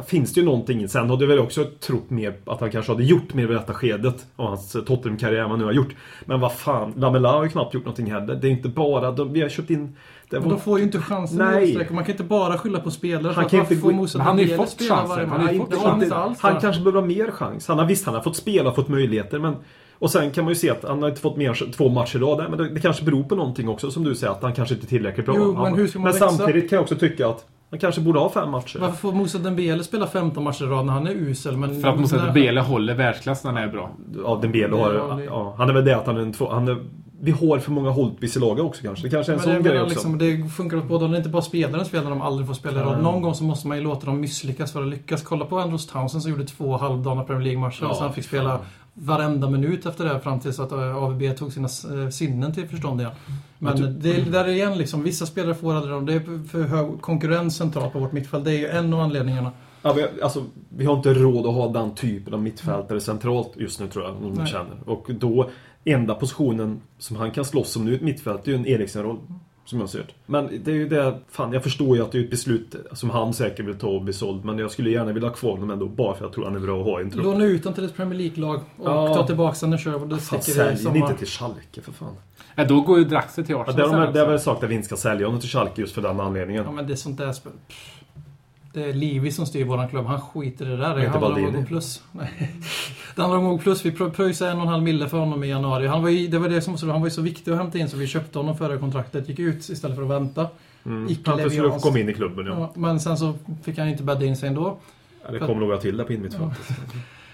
Finns 0.07 0.34
det 0.34 0.40
ju 0.40 0.47
någonting. 0.47 0.88
Sen 0.88 1.11
hade 1.11 1.22
jag 1.24 1.28
väl 1.28 1.38
också 1.38 1.64
trott 1.80 2.11
mer 2.11 2.34
att 2.47 2.61
han 2.61 2.70
kanske 2.70 2.93
hade 2.93 3.05
gjort 3.05 3.34
mer 3.34 3.47
vid 3.47 3.57
detta 3.57 3.74
skedet 3.74 4.26
av 4.36 4.49
hans 4.49 4.72
Tottenham-karriär 4.72 5.38
än 5.43 5.43
vad 5.43 5.51
han 5.51 5.59
nu 5.59 5.64
har 5.64 5.72
gjort. 5.72 5.95
Men 6.24 6.40
vad 6.40 6.53
fan, 6.53 6.93
Lamela 6.97 7.32
har 7.32 7.45
ju 7.45 7.51
knappt 7.51 7.74
gjort 7.74 7.84
någonting 7.84 8.12
heller. 8.12 8.34
Det 8.34 8.49
är 8.49 8.51
inte 8.51 8.68
bara... 8.68 9.11
De, 9.11 9.32
vi 9.32 9.43
har 9.43 9.49
köpt 9.49 9.70
in... 9.70 9.97
Det 10.30 10.40
Men 10.40 10.49
de 10.49 10.61
får 10.61 10.78
ju 10.78 10.84
inte 10.84 10.99
chansen 10.99 11.38
Nej. 11.38 11.88
Man 11.90 12.05
kan 12.05 12.11
inte 12.11 12.24
bara 12.24 12.59
skylla 12.59 12.80
på 12.80 12.90
spelare. 12.90 13.32
Han 13.32 13.49
kan 13.49 13.61
inte 13.61 13.74
gå- 13.74 13.93
Men 13.93 14.20
han 14.20 14.38
har 14.38 14.45
ju 14.45 14.57
fått 14.57 14.82
chansen. 14.88 15.28
Han 15.28 15.40
har 15.40 15.55
fått 15.55 15.74
var 15.74 15.90
han 15.90 16.03
inte 16.03 16.16
alls 16.16 16.40
han 16.40 16.61
kanske 16.61 16.82
behöver 16.82 17.01
ha 17.01 17.07
mer 17.09 17.30
chans. 17.30 17.68
Han 17.68 17.78
har, 17.78 17.86
visst, 17.86 18.07
han 18.07 18.14
har 18.14 18.22
fått 18.22 18.36
spela, 18.36 18.72
fått 18.72 18.88
möjligheter, 18.88 19.38
men... 19.38 19.55
Och 19.99 20.11
sen 20.11 20.30
kan 20.30 20.45
man 20.45 20.51
ju 20.51 20.55
se 20.55 20.70
att 20.70 20.84
han 20.84 21.03
har 21.03 21.09
inte 21.09 21.20
fått 21.20 21.36
mer 21.36 21.72
två 21.72 21.88
matcher 21.88 22.16
i 22.16 22.20
rad. 22.20 22.47
Men 22.51 22.59
det, 22.59 22.68
det 22.68 22.80
kanske 22.80 23.05
beror 23.05 23.22
på 23.24 23.34
någonting 23.36 23.68
också, 23.68 23.90
som 23.90 24.05
du 24.05 24.14
säger, 24.14 24.32
att 24.32 24.43
han 24.43 24.53
kanske 24.55 24.74
inte 24.74 24.86
är 24.86 24.88
tillräckligt 24.88 25.26
bra. 25.26 25.34
Jo, 25.38 25.53
men 25.53 25.57
Han- 25.57 25.74
hur 25.74 25.86
ska 25.86 25.99
man 25.99 26.05
men 26.05 26.12
växa? 26.12 26.30
samtidigt 26.30 26.70
kan 26.70 26.76
jag 26.76 26.82
också 26.82 26.97
tycka 26.97 27.28
att 27.28 27.47
han 27.73 27.79
kanske 27.81 28.01
borde 28.01 28.18
ha 28.18 28.31
fem 28.31 28.51
matcher. 28.51 28.79
Varför 28.79 28.97
får 28.97 29.12
Moussa 29.12 29.39
Dembele 29.39 29.85
spela 29.85 30.07
15 30.07 30.45
matcher 30.45 30.64
i 30.64 30.66
rad 30.66 30.87
när 30.87 30.93
han 30.93 31.07
är 31.07 31.11
usel? 31.11 31.57
Men 31.57 31.81
För 31.81 31.89
att 31.89 31.99
Moussa 31.99 32.16
Dembele 32.25 32.61
håller 32.61 32.95
världsklass 32.95 33.45
när 33.45 33.53
han 33.53 33.62
är 33.62 33.68
bra. 33.68 33.91
Ja, 34.25 34.39
Dembele 34.43 34.77
har... 34.77 35.23
Ja, 35.27 35.55
han 35.59 35.68
är 35.68 35.75
väl 35.75 35.85
det 35.85 35.97
att 35.97 36.07
han 36.07 36.16
är 36.16 36.20
en 36.20 36.33
två... 36.33 36.51
Han 36.51 36.68
är, 36.68 36.77
vi 37.20 37.31
har 37.31 37.59
för 37.59 37.70
många 37.73 37.91
Holtbys 37.91 38.37
i 38.37 38.41
laget 38.41 38.64
också 38.64 38.83
kanske. 38.83 39.07
Det 39.07 39.11
kanske 39.11 39.33
är 39.33 39.35
en 39.37 39.43
Men 39.45 39.55
sån 39.55 39.62
grej 39.62 39.81
också. 39.83 39.89
liksom, 39.95 40.18
det 40.18 40.49
funkar 40.49 40.77
åt 40.77 40.85
båda. 40.89 41.09
Det 41.09 41.14
är 41.14 41.18
inte 41.18 41.29
bara 41.31 41.43
spelaren 41.43 41.85
spelar 41.85 42.05
när 42.05 42.11
de 42.11 42.23
aldrig 42.23 42.47
får 42.47 42.55
spela 42.55 42.81
i 42.81 42.85
rad. 42.85 43.03
Någon 43.03 43.23
gång 43.23 43.35
så 43.35 43.45
måste 43.45 43.68
man 43.68 43.77
ju 43.77 43.83
låta 43.85 44.07
dem 44.07 44.20
misslyckas 44.20 44.73
för 44.73 44.83
att 44.83 44.89
lyckas. 44.89 45.23
Kolla 45.23 45.45
på 45.45 45.59
Andros 45.59 45.87
Townsend 45.87 46.23
som 46.23 46.33
gjorde 46.33 46.45
två 46.47 46.77
halvdana 46.77 47.25
Premier 47.25 47.45
League-matcher 47.45 47.79
Ja, 47.83 47.89
och 47.89 47.97
sen 47.97 48.12
fick 48.12 48.25
fan. 48.25 48.29
spela 48.29 48.59
varenda 48.95 49.51
minut 49.51 49.86
efter 49.86 50.05
det 50.05 50.20
fram 50.20 50.40
tills 50.40 50.61
att 50.61 50.72
eh, 50.72 50.97
AVB 50.97 51.36
tog 51.36 51.53
sina 51.53 51.68
eh, 52.03 52.09
sinnen 52.09 52.55
till 52.55 52.68
förstånd 52.68 53.01
igen. 53.01 53.12
Men 53.59 54.01
det 54.01 54.16
är 54.16 54.24
där 54.24 54.49
igen 54.49 54.78
liksom. 54.78 55.03
Vissa 55.03 55.26
spelare 55.26 55.55
får 55.55 55.74
aldrig 55.74 55.95
dem. 55.95 56.07
Det 56.07 56.14
är 56.14 56.49
för 56.49 56.62
hög 56.62 57.01
konkurrens 57.01 57.57
centralt 57.57 57.93
på 57.93 57.99
vårt 57.99 58.12
mittfält. 58.12 58.45
Det 58.45 58.51
är 58.51 58.59
ju 58.59 58.68
en 58.68 58.95
av 58.95 59.01
anledningarna. 59.01 59.53
Ja, 59.82 59.93
vi, 59.93 60.22
alltså, 60.22 60.45
vi 60.68 60.84
har 60.84 60.97
inte 60.97 61.14
råd 61.14 61.47
att 61.47 61.55
ha 61.55 61.68
den 61.68 61.95
typen 61.95 62.34
av 62.34 62.43
mittfältare 62.43 63.01
centralt 63.01 63.53
just 63.57 63.80
nu 63.80 63.88
tror 63.88 64.05
jag. 64.05 64.16
Om 64.16 64.32
Nej. 64.32 64.47
känner. 64.47 64.76
Och 64.86 65.07
då, 65.09 65.51
enda 65.84 66.14
positionen 66.14 66.80
som 66.99 67.16
han 67.16 67.30
kan 67.30 67.45
slåss 67.45 67.76
om 67.76 67.84
nu 67.84 67.93
i 67.93 67.95
ett 67.95 68.03
mittfält, 68.03 68.47
är 68.47 68.53
ju 68.53 68.59
en 68.59 68.66
Eriksen-roll. 68.66 69.18
Som 69.65 69.81
jag 69.81 69.89
ser 69.89 69.99
det. 69.99 70.05
Men 70.27 70.61
det 70.65 70.71
är 70.71 70.75
ju 70.75 70.89
det, 70.89 71.19
fan 71.31 71.53
jag 71.53 71.63
förstår 71.63 71.97
ju 71.97 72.03
att 72.03 72.13
det 72.13 72.19
är 72.19 72.23
ett 72.25 72.31
beslut 72.31 72.75
som 72.93 73.11
han 73.11 73.35
säkert 73.35 73.67
vill 73.67 73.79
ta 73.79 73.87
och 73.89 74.03
bli 74.03 74.13
såld. 74.13 74.45
Men 74.45 74.59
jag 74.59 74.71
skulle 74.71 74.91
gärna 74.91 75.13
vilja 75.13 75.29
ha 75.29 75.35
kvar 75.37 75.51
honom 75.51 75.71
ändå, 75.71 75.87
bara 75.87 76.15
för 76.15 76.25
att 76.25 76.29
jag 76.29 76.33
tror 76.33 76.45
han 76.45 76.57
är 76.57 76.61
bra 76.61 76.79
att 76.81 76.85
ha 76.87 77.01
i 77.01 77.03
en 77.03 77.11
trupp. 77.11 77.25
Låna 77.25 77.45
ut 77.45 77.65
honom 77.65 77.75
till 77.75 77.85
ett 77.85 77.97
Premier 77.97 78.19
League-lag 78.19 78.61
och 78.77 78.89
Ja. 78.91 79.15
ta 79.15 79.27
tillbaka 79.27 79.57
honom 79.61 79.71
när 79.71 79.79
Sherwood 79.79 80.09
det 80.11 80.19
Fan, 80.19 80.43
sticker 80.43 80.59
sälj 80.59 80.77
sommar. 80.77 80.97
inte 80.97 81.15
till 81.15 81.27
Schalke 81.27 81.81
för 81.83 81.93
fan. 81.93 82.15
Ja, 82.55 82.65
då 82.65 82.81
går 82.81 82.99
ju 82.99 83.05
Draxler 83.05 83.45
till 83.45 83.53
Ja, 83.55 83.63
Arsenal 83.63 83.77
det, 83.91 83.97
de, 84.07 84.13
det 84.13 84.19
har 84.19 84.25
också. 84.27 84.31
väl 84.31 84.41
sagt 84.41 84.65
att 84.65 84.71
vi 84.71 84.75
inte 84.75 84.87
ska 84.87 84.97
sälja 84.97 85.27
honom 85.27 85.41
till 85.41 85.51
Schalke 85.51 85.81
just 85.81 85.95
för 85.95 86.03
den 86.03 86.21
anledningen. 86.21 86.65
Ja 86.65 86.71
men 86.73 86.87
det 86.87 86.93
är 86.93 86.97
sånt 86.97 87.19
där 87.19 87.33
spel. 87.33 87.53
Pff. 87.69 88.01
Det 88.73 88.85
är 88.85 88.93
Livi 88.93 89.31
som 89.33 89.47
styr 89.47 89.64
våran 89.64 89.89
klubb. 89.89 90.07
Han 90.07 90.20
skiter 90.20 90.66
i 90.66 90.68
det 90.68 90.77
där. 90.77 90.95
Det 90.97 91.05
Inte 91.05 91.18
handlar 91.18 91.39
om 91.41 91.47
att 91.47 91.55
gå 91.55 91.62
plus. 91.64 92.03
Nej. 92.12 92.29
Det 93.14 93.20
handlar 93.23 93.39
om 93.39 93.47
att 93.47 93.51
gå 93.53 93.59
plus. 93.59 93.85
Vi 93.85 93.91
prö- 93.91 94.11
pröjsade 94.11 94.51
en 94.51 94.57
och 94.57 94.62
en 94.62 94.68
halv 94.68 94.83
mille 94.83 95.09
för 95.09 95.18
honom 95.18 95.45
i 95.45 95.49
januari. 95.49 95.87
Han 95.87 96.03
var 96.03 96.09
ju, 96.09 96.29
det 96.29 96.39
var 96.39 96.49
det 96.49 96.61
som, 96.61 96.77
han 96.91 97.01
var 97.01 97.07
ju 97.07 97.11
så 97.11 97.23
viktig 97.23 97.51
att 97.53 97.59
hämta 97.59 97.79
in 97.79 97.89
så 97.89 97.97
vi 97.97 98.07
köpte 98.07 98.39
honom 98.39 98.57
före 98.57 98.79
kontraktet. 98.79 99.29
Gick 99.29 99.39
ut 99.39 99.68
istället 99.68 99.97
för 99.97 100.03
att 100.05 100.11
vänta. 100.11 100.47
Mm. 100.87 101.09
Icke 101.11 101.31
Han 101.31 101.39
skulle 101.39 101.62
levians. 101.62 101.83
komma 101.83 101.99
in 101.99 102.09
i 102.09 102.14
klubben 102.14 102.47
ja. 102.47 102.53
Ja, 102.59 102.73
men 102.75 103.01
sen 103.01 103.16
så 103.18 103.35
fick 103.64 103.79
han 103.79 103.89
inte 103.89 104.03
bädda 104.03 104.25
in 104.25 104.37
sig 104.37 104.49
ändå. 104.49 104.79
ja 105.27 105.33
det 105.33 105.39
kommer 105.39 105.55
några 105.55 105.77
till 105.77 105.97
där 105.97 106.05
på 106.05 106.12
innermittfältet. 106.12 106.59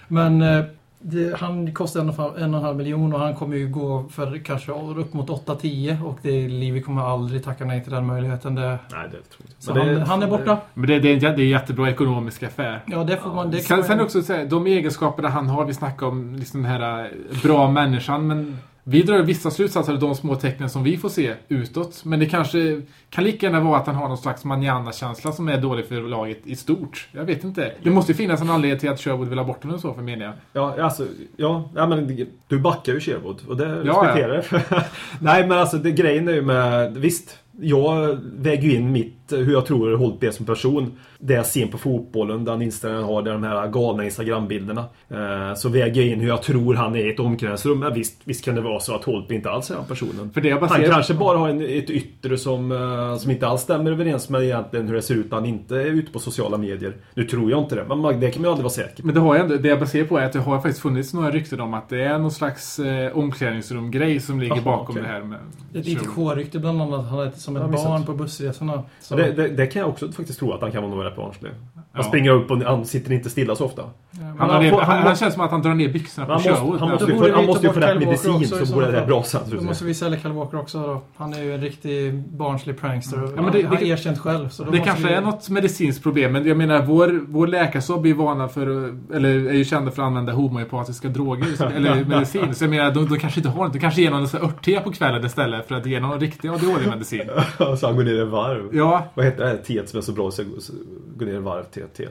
Men 0.09 0.43
eh, 0.43 0.65
det, 1.01 1.37
han 1.41 1.73
kostar 1.75 2.01
en 2.01 2.09
och, 2.09 2.39
en 2.41 2.55
och 2.55 2.59
en 2.61 2.65
halv 2.65 2.77
miljon 2.77 3.13
och 3.15 3.21
han 3.21 3.35
kommer 3.35 3.57
ju 3.57 3.69
gå 3.69 4.05
för 4.11 4.39
kanske 4.45 4.73
upp 4.73 5.15
mot 5.15 5.29
8-10 5.29 6.05
och 6.05 6.19
det, 6.23 6.49
Livi 6.49 6.83
kommer 6.83 7.03
aldrig 7.03 7.45
tacka 7.45 7.65
nej 7.65 7.83
till 7.83 7.93
den 7.93 8.07
möjligheten. 8.07 8.55
Det, 8.55 8.63
Nej, 8.69 8.79
det 8.91 9.09
tror 9.11 9.21
jag 9.39 9.47
inte. 9.49 9.55
så 9.59 9.75
Men 9.75 9.87
han, 9.87 9.95
det- 9.95 10.05
han 10.05 10.23
är 10.23 10.27
borta. 10.27 10.59
Men 10.75 10.87
det, 10.89 10.99
det, 11.01 11.09
är 11.09 11.15
en, 11.15 11.21
det 11.21 11.27
är 11.27 11.39
en 11.39 11.49
jättebra 11.49 11.91
ekonomisk 11.91 12.43
affär. 12.43 12.83
Ja, 12.87 13.05
det 13.05 13.17
får 13.17 13.35
man... 13.35 13.51
Det 13.51 13.69
kan 13.69 13.77
Sen, 13.77 13.85
sen 13.85 14.01
också 14.01 14.23
säga, 14.23 14.45
de 14.45 14.67
egenskaperna 14.67 15.29
han 15.29 15.49
har, 15.49 15.65
vi 15.65 15.75
snackar 15.75 16.07
om 16.07 16.35
liksom 16.35 16.63
den 16.63 16.71
här 16.73 17.01
eh, 17.05 17.43
bra 17.43 17.71
människan, 17.71 18.27
men 18.27 18.59
vi 18.91 19.03
drar 19.03 19.23
vissa 19.23 19.51
slutsatser 19.51 19.93
av 19.93 19.99
de 19.99 20.15
små 20.15 20.35
tecknen 20.35 20.71
som 20.71 20.83
vi 20.83 20.97
får 20.97 21.09
se 21.09 21.35
utåt. 21.49 22.05
Men 22.05 22.19
det 22.19 22.27
kanske 22.27 22.83
kan 23.11 23.25
lika 23.25 23.47
gärna 23.47 23.61
vara 23.61 23.79
att 23.79 23.87
han 23.87 23.97
har 23.97 24.09
någon 24.09 24.19
slags 24.19 24.45
manana-känsla 24.45 25.33
som 25.33 25.49
är 25.49 25.61
dålig 25.61 25.87
för 25.87 26.03
laget 26.03 26.47
i 26.47 26.57
stort. 26.57 27.09
Jag 27.13 27.25
vet 27.25 27.45
inte. 27.45 27.73
Det 27.83 27.91
måste 27.91 28.13
ju 28.13 28.17
finnas 28.17 28.41
en 28.41 28.51
anledning 28.51 28.81
till 28.81 28.89
att 28.89 29.01
Sherwood 29.01 29.29
vill 29.29 29.39
ha 29.39 29.45
bort 29.45 29.65
honom 29.65 29.79
så 29.79 29.95
för 29.95 30.03
menar 30.03 30.25
jag. 30.25 30.35
Ja, 30.53 30.83
alltså, 30.83 31.07
ja, 31.37 31.71
ja 31.75 31.87
men 31.87 32.27
du 32.49 32.59
backar 32.59 32.93
ju 32.93 33.01
Sherwood 33.01 33.43
och 33.49 33.57
det 33.57 33.77
respekterar 33.77 34.47
jag. 34.51 34.83
Nej, 35.21 35.47
men 35.47 35.59
alltså 35.59 35.77
det, 35.77 35.91
grejen 35.91 36.29
är 36.29 36.33
ju 36.33 36.43
med, 36.43 36.97
visst, 36.97 37.39
jag 37.61 38.19
väger 38.23 38.63
ju 38.63 38.75
in 38.75 38.93
mitt, 38.93 39.18
hur 39.33 39.53
jag 39.53 39.67
tror 39.67 39.97
Holtby 39.97 40.27
är 40.27 40.31
som 40.31 40.47
person. 40.47 40.93
Det 41.19 41.35
jag 41.35 41.47
ser 41.47 41.67
på 41.67 41.79
fotbollen, 41.79 42.45
den 42.45 42.63
inställningen 42.63 43.05
han 43.05 43.15
har, 43.15 43.23
det 43.23 43.31
är 43.31 43.35
de 43.35 43.43
här 43.43 43.69
galna 43.69 44.05
Instagram-bilderna. 44.05 44.85
Eh, 45.09 45.55
så 45.55 45.69
väger 45.69 46.03
jag 46.03 46.13
in 46.13 46.21
hur 46.21 46.29
jag 46.29 46.43
tror 46.43 46.75
han 46.75 46.97
är 46.97 47.07
i 47.07 47.11
ett 47.11 47.21
omklädningsrum. 47.21 47.83
Ja, 47.83 47.91
visst, 47.91 48.21
visst 48.25 48.45
kan 48.45 48.55
det 48.55 48.61
vara 48.61 48.81
så 48.81 48.95
att 48.95 49.05
Holtby 49.05 49.35
inte 49.35 49.51
alls 49.51 49.71
är 49.71 49.75
den 49.75 49.85
personen. 49.85 50.31
För 50.31 50.41
det 50.41 50.49
jag 50.49 50.61
Han 50.61 50.69
baserar... 50.69 50.93
kanske 50.93 51.15
bara 51.15 51.39
har 51.39 51.49
en, 51.49 51.61
ett 51.63 51.91
yttre 51.91 52.39
som, 52.39 52.73
eh, 52.73 53.17
som 53.17 53.31
inte 53.31 53.47
alls 53.47 53.61
stämmer 53.61 53.91
överens 53.91 54.29
med 54.29 54.43
egentligen 54.43 54.89
hur 54.89 54.95
det 54.95 55.03
ser 55.03 55.15
ut 55.15 55.31
när 55.31 55.39
han 55.39 55.47
inte 55.47 55.77
är 55.77 55.87
ute 55.87 56.13
på 56.13 56.19
sociala 56.19 56.59
medier. 56.59 56.97
Nu 57.15 57.25
tror 57.25 57.51
jag 57.51 57.63
inte 57.63 57.75
det, 57.75 57.85
men 57.89 58.21
det 58.21 58.31
kan 58.31 58.43
man 58.43 58.49
ju 58.49 58.51
aldrig 58.51 58.65
vara 58.65 58.73
säker 58.73 59.03
på. 59.03 59.07
Men 59.07 59.15
det, 59.15 59.21
har 59.21 59.35
jag 59.35 59.45
ändå, 59.45 59.57
det 59.57 59.69
jag 59.69 59.81
baserar 59.81 60.07
på 60.07 60.19
är 60.19 60.25
att 60.25 60.33
det 60.33 60.39
har 60.39 60.57
faktiskt 60.57 60.81
funnits 60.81 61.15
några 61.15 61.31
rykten 61.31 61.61
om 61.61 61.75
att 61.75 61.89
det 61.89 62.03
är 62.03 62.19
någon 62.19 62.31
slags 62.31 62.79
eh, 62.79 63.19
omklädningsrum-grej 63.19 64.21
som 64.21 64.41
ligger 64.41 64.55
Jaha, 64.55 64.65
bakom 64.65 64.91
okej. 64.91 65.03
det 65.03 65.09
här 65.09 65.23
med... 65.23 65.39
Ett 65.75 65.87
ITK-rykte 65.87 66.59
bland 66.59 66.83
annat. 66.83 67.09
Han 67.11 67.21
är 67.21 67.31
som 67.31 67.57
ett 67.57 67.71
barn 67.71 68.05
på 68.05 68.13
bussresorna. 68.13 68.83
Så, 69.01 69.17
Det, 69.23 69.33
det, 69.33 69.49
det 69.49 69.67
kan 69.67 69.81
jag 69.81 69.89
också 69.89 70.13
faktiskt 70.13 70.39
tro 70.39 70.53
att 70.53 70.61
han 70.61 70.73
kan 70.73 70.91
vara 70.91 71.09
rätt 71.09 71.17
barnslig. 71.17 71.51
Han 71.75 71.85
Ja. 71.93 72.03
springer 72.03 72.31
upp 72.31 72.51
och 72.51 72.57
han 72.59 72.85
sitter 72.85 73.13
inte 73.13 73.31
stilla 73.31 73.55
så 73.57 73.65
ofta. 73.65 73.83
ja, 74.11 74.19
Han, 74.39 74.51
Han 74.51 74.63
ner, 74.63 74.71
får- 74.71 74.81
han, 74.81 74.97
han 74.97 75.07
han 75.07 75.17
känns 75.17 75.35
som 75.35 75.43
att 75.43 75.51
han 75.51 75.63
drar 75.63 75.75
ner 75.75 75.89
byxorna 75.89 76.27
på 76.27 76.33
Han 76.33 76.37
måste, 76.43 76.55
Sherwood. 76.55 76.81
han 76.81 76.91
måste, 76.91 77.13
ju 77.13 77.19
få, 77.19 77.33
han 77.35 77.47
måste 77.47 77.67
ju 77.67 77.73
få 77.73 77.81
rätt 77.81 77.99
medicin 77.99 78.35
också 78.35 78.67
så 78.67 78.75
går 78.75 78.83
det 78.83 79.07
bra 79.07 79.23
sen. 79.23 79.41
Då 79.51 79.61
måste 79.63 79.85
vi 79.85 79.95
sälja 79.95 80.19
Kyle 80.21 80.33
Walker 80.33 80.59
också 80.61 80.79
då. 80.83 81.01
Han 81.17 81.35
är 81.35 81.43
ju 81.43 81.55
en 81.55 81.61
riktig 81.61 82.15
barnslig 82.29 82.81
prankster. 82.81 83.31
Ja, 83.37 83.43
men 83.43 83.53
det- 83.53 83.63
han 83.63 83.77
har 83.77 83.83
erkänt 83.83 84.19
själv. 84.19 84.49
Så 84.49 84.65
Det 84.65 84.79
kanske 84.79 85.07
vi... 85.09 85.13
är 85.15 85.21
något 85.21 85.49
medicinskt 85.51 86.03
problem, 86.03 86.33
men 86.33 86.47
jag 86.49 86.57
menar 86.57 86.83
vår, 86.83 87.21
vår 87.29 87.47
läkarsobb 87.47 88.05
är 88.05 88.09
ju 88.09 88.15
vana 88.15 88.49
för, 88.49 88.67
eller 89.15 89.29
är 89.29 89.53
ju 89.53 89.65
kända 89.65 89.91
för 89.91 90.03
att 90.03 90.07
använda 90.07 90.33
homeopatiska 90.33 91.09
droger, 91.09 91.47
eller 91.77 92.05
medicin. 92.05 92.55
Så 92.55 92.65
jag 92.65 92.71
menar, 92.71 92.91
de, 92.91 93.09
de 93.09 93.19
kanske 93.19 93.41
inte 93.41 93.51
har 93.51 93.67
det. 93.67 93.73
De 93.73 93.79
kanske 93.79 94.03
ger 94.03 94.11
någon 94.11 94.23
örtte 94.43 94.81
på 94.85 94.93
kvällen 94.93 95.25
istället 95.27 95.69
för 95.69 95.75
att 95.75 95.87
ge 95.87 96.01
någon 96.01 96.21
riktig 96.21 96.49
ADHD-medicin. 96.49 97.29
så 97.79 97.87
han 97.87 97.97
går 97.97 98.05
ner 98.05 98.15
i 98.21 98.25
varv. 98.25 98.69
Ja, 98.73 99.05
Vad 99.15 99.25
heter 99.25 99.45
det 99.45 99.49
här 99.51 99.57
teet 99.57 99.89
som 99.89 99.99
är 99.99 100.03
så 100.03 100.13
bra 100.13 100.31
så 100.31 100.45
så- 100.61 100.73
gå 101.17 101.25
ner 101.25 101.35
i 101.35 101.39
varv 101.39 101.65
te? 101.65 101.87
te. 101.87 102.09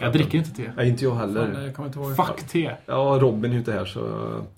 Jag 0.00 0.12
dricker 0.12 0.38
inte 0.38 0.50
te. 0.50 0.72
Nej, 0.76 0.88
inte 0.88 1.04
jag 1.04 1.12
Fan, 1.18 1.20
heller. 1.36 1.62
jag 1.62 1.74
kommer 1.76 1.86
inte 1.88 1.98
ihåg. 1.98 2.16
Fuck 2.16 2.48
te. 2.48 2.70
Ja, 2.86 3.18
Robin 3.20 3.44
är 3.50 3.52
ju 3.54 3.58
inte 3.58 3.72
här 3.72 3.84
så... 3.84 4.00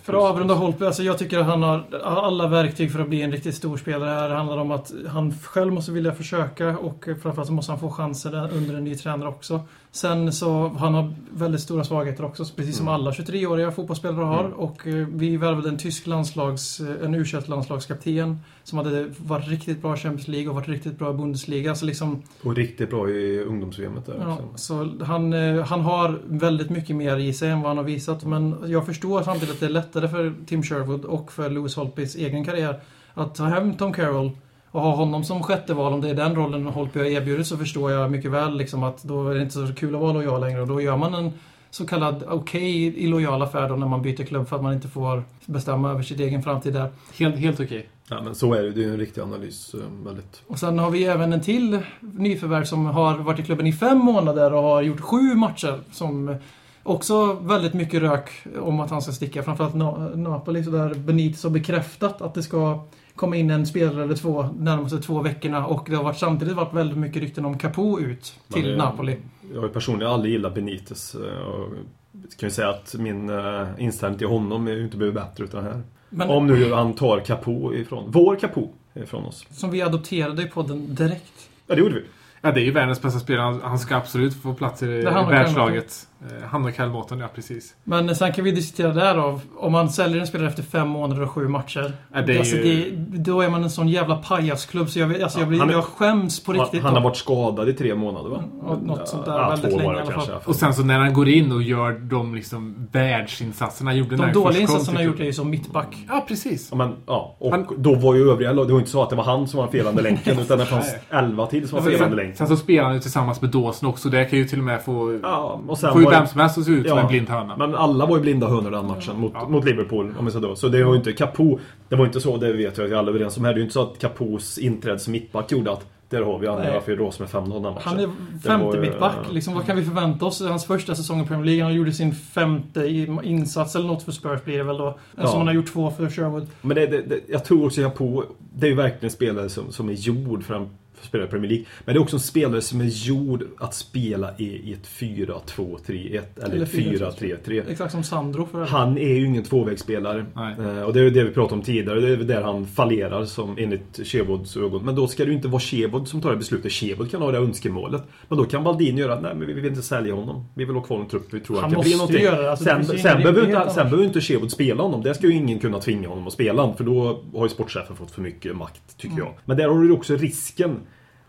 För 0.01 0.13
att 0.13 0.21
avrunda 0.21 0.53
Holtby, 0.53 0.85
alltså 0.85 1.03
jag 1.03 1.17
tycker 1.17 1.39
att 1.39 1.45
han 1.45 1.63
har 1.63 1.83
alla 2.03 2.47
verktyg 2.47 2.91
för 2.91 2.99
att 2.99 3.09
bli 3.09 3.21
en 3.21 3.31
riktigt 3.31 3.55
stor 3.55 3.77
spelare 3.77 4.09
här. 4.09 4.29
Det 4.29 4.35
handlar 4.35 4.57
om 4.57 4.71
att 4.71 4.93
han 5.07 5.33
själv 5.43 5.73
måste 5.73 5.91
vilja 5.91 6.11
försöka 6.11 6.77
och 6.77 7.03
framförallt 7.21 7.47
så 7.47 7.53
måste 7.53 7.71
han 7.71 7.79
få 7.79 7.89
chanser 7.91 8.49
under 8.53 8.75
en 8.75 8.83
ny 8.83 8.95
tränare 8.95 9.29
också. 9.29 9.59
Sen 9.95 10.33
så, 10.33 10.67
han 10.67 10.93
har 10.93 11.13
väldigt 11.31 11.61
stora 11.61 11.83
svagheter 11.83 12.25
också, 12.25 12.45
precis 12.55 12.77
som 12.77 12.87
Mm. 12.87 12.93
alla 12.93 13.11
23-åriga 13.11 13.71
fotbollsspelare 13.71 14.25
har. 14.25 14.43
Och 14.49 14.87
eh, 14.87 15.07
vi 15.11 15.37
värvade 15.37 15.69
en 15.69 15.77
tysk 15.77 16.07
landslags, 16.07 16.79
eh, 16.79 17.05
en 17.05 17.15
u 17.15 17.25
landslagskapten 17.45 18.39
som 18.63 18.77
hade 18.77 19.05
varit 19.17 19.47
riktigt 19.47 19.81
bra 19.81 19.93
i 19.93 19.97
Champions 19.97 20.27
League 20.27 20.49
och 20.49 20.55
varit 20.55 20.67
riktigt 20.67 20.97
bra 20.99 21.09
i 21.11 21.13
Bundesliga. 21.13 21.75
Så 21.75 21.85
liksom, 21.85 22.21
Och 22.43 22.55
riktigt 22.55 22.89
bra 22.89 23.09
i 23.09 23.43
ungdoms-VMet 23.43 24.05
där 24.05 24.17
Ja, 24.21 24.33
också. 24.33 24.47
så 24.55 25.03
han, 25.05 25.33
eh, 25.33 25.63
han 25.65 25.81
har 25.81 26.21
väldigt 26.25 26.69
mycket 26.69 26.95
mer 26.95 27.17
i 27.17 27.33
sig 27.33 27.49
än 27.49 27.61
vad 27.61 27.69
han 27.69 27.77
har 27.77 27.83
visat. 27.83 28.23
Men 28.23 28.55
jag 28.65 28.85
förstår 28.85 29.21
samtidigt 29.23 29.53
att 29.53 29.59
det 29.59 29.65
är 29.65 29.69
lättare 29.69 30.07
för 30.07 30.33
Tim 30.45 30.63
Sherwood 30.63 31.05
och 31.05 31.31
för 31.31 31.49
Lewis 31.49 31.75
Holtbys 31.75 32.15
egen 32.15 32.45
karriär 32.45 32.79
att 33.13 33.35
ta 33.35 33.43
hem 33.43 33.73
Tom 33.73 33.93
Carroll 33.93 34.31
och 34.73 34.81
ha 34.81 34.95
honom 34.95 35.23
som 35.23 35.43
sjätte 35.43 35.73
val, 35.73 35.93
om 35.93 36.01
det 36.01 36.09
är 36.09 36.13
den 36.13 36.35
rollen 36.35 36.65
Holtby 36.65 36.99
har 36.99 37.05
erbjudit, 37.05 37.47
så 37.47 37.57
förstår 37.57 37.91
jag 37.91 38.11
mycket 38.11 38.31
väl 38.31 38.57
liksom 38.57 38.83
att 38.83 39.03
då 39.03 39.29
är 39.29 39.35
det 39.35 39.41
inte 39.41 39.53
så 39.67 39.73
kul 39.73 39.95
att 39.95 40.01
vara 40.01 40.13
lojal 40.13 40.41
längre 40.41 40.61
och 40.61 40.67
då 40.67 40.81
gör 40.81 40.97
man 40.97 41.13
en 41.13 41.31
så 41.69 41.85
kallad 41.85 42.23
okej 42.29 43.03
illojal 43.03 43.41
affär 43.41 43.69
då 43.69 43.75
när 43.75 43.87
man 43.87 44.01
byter 44.01 44.23
klubb 44.25 44.47
för 44.47 44.55
att 44.55 44.63
man 44.63 44.73
inte 44.73 44.87
får 44.87 45.23
bestämma 45.45 45.91
över 45.91 46.03
sitt 46.03 46.19
egen 46.19 46.43
framtid 46.43 46.73
där. 46.73 46.87
Helt, 47.19 47.35
helt 47.35 47.59
okej. 47.59 47.89
Ja, 48.07 48.21
men 48.21 48.35
så 48.35 48.53
är 48.53 48.63
det. 48.63 48.71
Det 48.71 48.81
är 48.81 48.85
ju 48.85 48.91
en 48.91 48.97
riktig 48.99 49.21
analys. 49.21 49.73
eh, 49.73 49.79
Väldigt. 50.05 50.41
Och 50.47 50.59
sen 50.59 50.79
har 50.79 50.89
vi 50.89 51.03
även 51.05 51.33
en 51.33 51.41
till 51.41 51.79
nyförvärv 51.99 52.63
som 52.63 52.85
har 52.85 53.17
varit 53.17 53.39
i 53.39 53.43
klubben 53.43 53.67
i 53.67 53.73
fem 53.73 53.97
månader 53.97 54.53
och 54.53 54.63
har 54.63 54.81
gjort 54.81 54.99
sju 55.01 55.35
matcher. 55.35 55.79
Som 55.91 56.35
också 56.83 57.33
väldigt 57.33 57.73
mycket 57.73 58.01
rök 58.01 58.29
om 58.61 58.79
att 58.79 58.89
han 58.89 59.01
ska 59.01 59.11
sticka. 59.11 59.43
Framförallt 59.43 59.73
Na- 59.75 60.15
Napoli, 60.15 60.63
så 60.63 60.71
där 60.71 60.93
Benitez 60.93 61.43
har 61.43 61.49
bekräftat 61.49 62.21
att 62.21 62.33
det 62.33 62.43
ska 62.43 62.79
komma 63.15 63.35
in 63.35 63.49
en 63.51 63.65
spelare 63.65 64.03
eller 64.03 64.15
två 64.15 64.43
närmaste 64.59 64.97
två 64.97 65.21
veckorna. 65.21 65.65
Och 65.65 65.87
det 65.89 65.95
har 65.95 66.03
varit, 66.03 66.17
samtidigt 66.17 66.55
varit 66.55 66.73
väldigt 66.73 66.97
mycket 66.97 67.21
rykten 67.21 67.45
om 67.45 67.57
Capo 67.57 67.99
ut 67.99 68.33
till 68.53 68.61
Men 68.63 68.71
det- 68.71 68.77
Napoli. 68.77 69.17
Jag 69.53 69.59
har 69.61 69.67
ju 69.67 69.73
personligen 69.73 70.11
aldrig 70.13 70.33
gillat 70.33 70.55
Benitez. 70.55 71.15
eh, 71.15 71.21
Och 71.41 71.69
jag 72.11 72.31
kan 72.39 72.49
ju 72.49 72.53
säga 72.53 72.69
att 72.69 72.95
min 72.99 73.29
eh, 73.29 73.67
inställning 73.77 74.17
till 74.19 74.27
honom 74.27 74.67
är 74.67 74.71
ju 74.71 74.83
inte 74.83 74.97
blivit 74.97 75.15
bättre 75.15 75.43
utan 75.43 75.63
här. 75.63 75.81
Men 76.09 76.29
Om 76.29 76.47
nu 76.47 76.73
han 76.73 76.93
tar 76.93 77.19
Capo 77.19 77.73
ifrån, 77.73 78.03
vår 78.11 78.35
Capo 78.35 78.69
ifrån 78.93 79.25
oss. 79.25 79.45
som 79.51 79.71
vi 79.71 79.81
adopterade 79.81 80.41
i 80.43 80.45
podden 80.45 80.95
direkt. 80.95 81.49
Ja, 81.67 81.75
det 81.75 81.81
gjorde 81.81 81.93
vi. 81.95 82.01
Ja, 82.41 82.51
det 82.51 82.61
är 82.61 82.65
ju 82.65 82.71
världens 82.71 83.01
bästa 83.01 83.19
spelare. 83.19 83.43
Han- 83.45 83.61
Han 83.63 83.79
ska 83.79 83.95
absolut 83.95 84.33
få 84.41 84.53
plats 84.53 84.83
i 84.83 84.85
och 85.07 85.31
världslaget. 85.31 86.07
Eh, 86.31 86.47
Han 86.49 86.65
och 86.65 86.73
Kyle 86.73 86.89
Morton, 86.89 87.19
ja 87.19 87.27
precis. 87.35 87.75
Men 87.83 88.15
sen 88.15 88.33
kan 88.33 88.43
vi 88.45 88.51
diskutera 88.51 88.93
där 88.93 89.15
då. 89.15 89.39
Om 89.57 89.71
man 89.71 89.89
säljer 89.89 90.19
en 90.21 90.27
spelare 90.27 90.47
efter 90.49 90.63
fem 90.63 90.87
månader 90.87 91.21
och 91.23 91.29
sju 91.31 91.47
matcher. 91.47 91.93
Ja, 92.13 92.21
det 92.21 92.33
är 92.35 92.39
alltså, 92.39 92.55
ju- 92.55 92.95
det, 92.95 93.17
då 93.17 93.41
är 93.41 93.49
man 93.49 93.63
en 93.63 93.69
sån 93.69 93.87
jävla 93.87 94.15
pajasklubb 94.15 94.89
så 94.89 94.99
jag, 94.99 95.07
vet- 95.07 95.23
alltså, 95.23 95.39
jag, 95.39 95.47
blir, 95.47 95.59
Han 95.59 95.69
jag 95.69 95.83
skäms 95.83 96.43
på 96.43 96.51
Han, 96.51 96.61
riktigt. 96.61 96.81
han 96.83 96.93
då. 96.93 96.99
har 96.99 97.03
varit 97.03 97.17
skadad 97.17 97.69
i 97.69 97.73
tre 97.73 97.95
månader 97.95 98.29
va? 98.29 98.43
Ja, 98.67 98.77
något 98.83 99.07
sånt 99.07 99.25
där, 99.25 99.31
Ja, 99.39 99.49
väldigt 99.49 99.71
två 99.71 99.77
länge 99.77 99.83
var 99.89 99.93
det 99.93 99.99
i 99.99 100.01
alla 100.03 100.11
fall. 100.11 100.25
kanske. 100.27 100.49
Och 100.49 100.55
sen 100.55 100.73
så 100.73 100.83
när 100.83 100.99
han 100.99 101.13
går 101.13 101.29
in 101.29 101.51
och 101.51 101.61
gör 101.63 101.91
de 101.91 102.35
liksom 102.35 102.87
världsinsatserna 102.91 103.89
han 103.91 103.97
gjorde 103.97 104.15
De 104.15 104.21
han 104.23 104.33
dåliga 104.33 104.61
insatserna 104.61 104.85
han 104.91 104.95
till 104.97 105.05
gjort 105.05 105.19
är 105.19 105.23
ju 105.25 105.33
som 105.33 105.49
mittback. 105.49 105.97
Ja, 106.07 106.25
precis. 106.27 106.67
Ja, 106.71 106.77
men, 106.77 106.95
ja. 107.07 107.35
Och 107.39 107.51
Han- 107.51 107.67
då 107.77 107.95
var 107.95 108.15
ju 108.15 108.29
övriga 108.31 108.53
Det 108.53 108.63
var 108.73 108.79
inte 108.79 108.91
så 108.91 109.03
att 109.03 109.09
det 109.09 109.15
var 109.15 109.23
han 109.23 109.47
som 109.47 109.57
var 109.57 109.63
den 109.65 109.71
felande 109.71 110.01
länken 110.01 110.39
utan 110.41 110.57
det 110.57 110.65
fanns 110.65 110.95
elva 111.09 111.47
till 111.47 111.67
som 111.67 111.75
var 111.79 111.85
felande 111.91 112.07
sen, 112.07 112.15
länken. 112.15 112.35
sen 112.37 112.47
så 112.47 112.55
spelar 112.55 112.83
han 112.83 112.93
ju 112.93 112.99
tillsammans 112.99 113.41
med 113.41 113.49
Dawson 113.51 113.89
också. 113.89 114.09
Det 114.09 114.25
kan 114.25 114.39
ju 114.39 114.45
till 114.45 114.59
och 114.59 114.65
med 114.65 114.81
få... 114.83 115.19
Ja, 115.23 115.61
och 115.67 115.77
sen 115.77 115.89
det- 115.89 115.93
vem 116.19 116.27
som 116.27 116.39
helst 116.41 116.57
att 116.57 116.65
se 116.65 116.71
ut 116.71 116.87
som 116.87 116.97
Ja, 116.97 117.01
en 117.03 117.07
blind 117.09 117.29
höna. 117.29 117.57
Men 117.57 117.75
alla 117.75 118.05
var 118.05 118.15
ju 118.17 118.21
blinda 118.21 118.47
hönor 118.47 118.71
den 118.71 118.87
matchen 118.87 119.19
mot, 119.19 119.31
Ja. 119.35 119.47
mot 119.47 119.65
Liverpool. 119.65 120.13
Om 120.19 120.25
vi 120.25 120.31
säger 120.31 120.47
då. 120.47 120.55
Så 120.55 120.67
det 120.67 120.83
var 120.83 120.91
ju 120.91 120.97
inte 120.97 121.13
Capo. 121.13 121.59
Det 121.89 121.95
var 121.95 122.05
inte 122.05 122.19
så, 122.21 122.37
det 122.37 122.53
vet 122.53 122.77
jag 122.77 122.85
att 122.85 122.91
vi 122.91 122.95
alla 122.95 123.07
är 123.11 123.15
överens 123.15 123.37
om. 123.37 123.45
här. 123.45 123.51
Det 123.53 123.55
är 123.55 123.59
ju 123.59 123.63
inte 123.63 123.73
så 123.73 123.81
att 123.81 123.99
Capos 123.99 124.57
inträde 124.57 124.99
som 124.99 125.11
mittback 125.11 125.51
gjorde 125.51 125.71
att 125.71 125.85
där 126.09 126.21
har 126.21 126.39
vi 126.39 126.47
Nej. 126.47 126.71
varför 126.73 126.95
rås 126.95 127.19
med 127.19 127.29
5-0 127.29 127.53
den 127.53 127.73
matchen. 127.73 127.81
Han 127.83 127.99
är 127.99 128.09
femte 128.43 128.77
ju- 128.77 128.81
mittback. 128.81 129.15
Liksom, 129.31 129.53
vad 129.53 129.65
kan 129.65 129.75
vi 129.75 129.83
förvänta 129.85 130.25
oss? 130.25 130.41
Hans 130.41 130.65
första 130.65 130.95
säsong 130.95 131.21
i 131.21 131.27
Premier 131.27 131.45
League. 131.45 131.63
Han 131.63 131.73
gjorde 131.73 131.91
sin 131.91 132.11
femte 132.15 132.79
i- 132.79 133.17
insats 133.23 133.75
eller 133.75 133.87
något 133.87 134.03
för 134.03 134.11
Spurs 134.11 134.43
blir 134.43 134.57
det 134.57 134.63
väl 134.63 134.77
då. 134.77 134.97
Ja. 135.15 135.27
Som 135.27 135.37
han 135.37 135.47
har 135.47 135.53
gjort 135.53 135.73
två 135.73 135.91
för 135.91 136.09
Sherwood. 136.09 136.47
Men 136.61 136.75
det, 136.75 136.87
det, 136.87 137.01
det, 137.01 137.19
jag 137.27 137.45
tror 137.45 137.65
också 137.65 137.81
Capo, 137.81 138.23
det 138.55 138.65
är 138.65 138.69
ju 138.69 138.75
verkligen 138.75 139.03
en 139.05 139.09
spelare 139.11 139.49
som, 139.49 139.71
som 139.71 139.89
är 139.89 139.93
gjord 139.93 140.43
för 140.43 140.53
en 140.53 140.69
för 141.03 141.07
att 141.07 141.09
spela 141.09 141.23
i 141.23 141.27
Premier 141.27 141.49
League. 141.51 141.65
Men 141.85 141.95
det 141.95 141.99
är 141.99 142.01
också 142.01 142.15
en 142.15 142.19
spelare 142.19 142.61
som 142.61 142.81
är 142.81 142.85
gjord 142.85 143.43
att 143.59 143.73
spela 143.73 144.29
i, 144.37 144.73
ett 144.73 144.87
4-2-3-1 144.87 146.21
eller, 146.43 146.55
Eller 146.55 146.63
ett 146.63 146.71
4-3-3. 146.71 147.63
Exakt 147.69 147.91
som 147.91 148.03
Sandro 148.03 148.45
för 148.45 148.65
Han 148.65 148.97
är 148.97 149.13
ju 149.13 149.25
ingen 149.25 149.43
tvåvägsspelare. 149.43 150.25
Nej. 150.35 150.55
Eh, 150.59 150.81
och 150.83 150.93
det 150.93 150.99
är 150.99 151.03
ju 151.03 151.09
det 151.09 151.23
vi 151.23 151.31
pratade 151.31 151.55
om 151.55 151.61
tidigare. 151.61 151.99
Det 152.01 152.09
är 152.09 152.17
där 152.17 152.41
han 152.41 152.65
fallerar 152.67 153.25
som 153.25 153.55
enligt 153.57 153.99
Shevoods 154.07 154.57
ögon. 154.57 154.85
Men 154.85 154.95
då 154.95 155.07
ska 155.07 155.23
det 155.23 155.29
ju 155.29 155.35
inte 155.35 155.47
vara 155.47 155.59
Shevood 155.61 156.07
som 156.07 156.21
tar 156.21 156.31
det 156.31 156.37
beslutet. 156.37 156.71
Shevood 156.71 157.11
kan 157.11 157.21
ha 157.21 157.31
det 157.31 157.37
önskemålet. 157.37 158.03
Men 158.27 158.37
då 158.37 158.45
kan 158.45 158.63
Baldini 158.63 159.01
göra 159.01 159.19
nej 159.19 159.35
men 159.35 159.47
vi 159.47 159.53
vill 159.53 159.65
inte 159.65 159.81
sälja 159.81 160.13
honom. 160.13 160.45
Vi 160.53 160.65
vill 160.65 160.75
ha 160.75 160.81
kvar 160.83 160.99
en 160.99 161.07
trupp. 161.07 161.27
Vi 161.33 161.39
tror 161.39 161.55
Han 161.55 161.63
han, 161.63 161.73
kan 161.73 161.81
bli 161.81 161.93
någonting. 161.97 162.21
göra 162.23 162.41
det. 162.41 162.51
Alltså, 162.51 162.65
det 162.65 162.83
sen, 162.85 162.95
ju 162.95 163.01
sen, 163.01 163.17
behöver 163.17 163.45
inte, 163.45 163.69
sen 163.73 163.83
behöver 163.83 164.03
inte 164.03 164.21
Shevood 164.21 164.51
spela 164.51 164.83
honom. 164.83 165.01
Det 165.03 165.13
ska 165.13 165.27
ju 165.27 165.33
ingen 165.33 165.59
kunna 165.59 165.79
tvinga 165.79 166.07
honom 166.09 166.27
att 166.27 166.33
spela. 166.33 166.73
För 166.73 166.83
då 166.83 167.23
har 167.33 167.43
ju 167.45 167.49
sportchefen 167.49 167.95
fått 167.95 168.11
för 168.11 168.21
mycket 168.21 168.55
makt, 168.55 168.97
tycker 168.97 169.13
Mm. 169.15 169.25
jag. 169.25 169.33
Men 169.45 169.57
där 169.57 169.67
har 169.67 169.79
du 169.79 169.85
ju 169.87 169.91
också 169.93 170.15
risken 170.15 170.79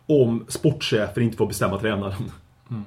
om 0.06 0.44
sportchefer 0.48 1.20
inte 1.20 1.36
får 1.36 1.46
bestämma 1.46 1.78
tränaren. 1.78 2.30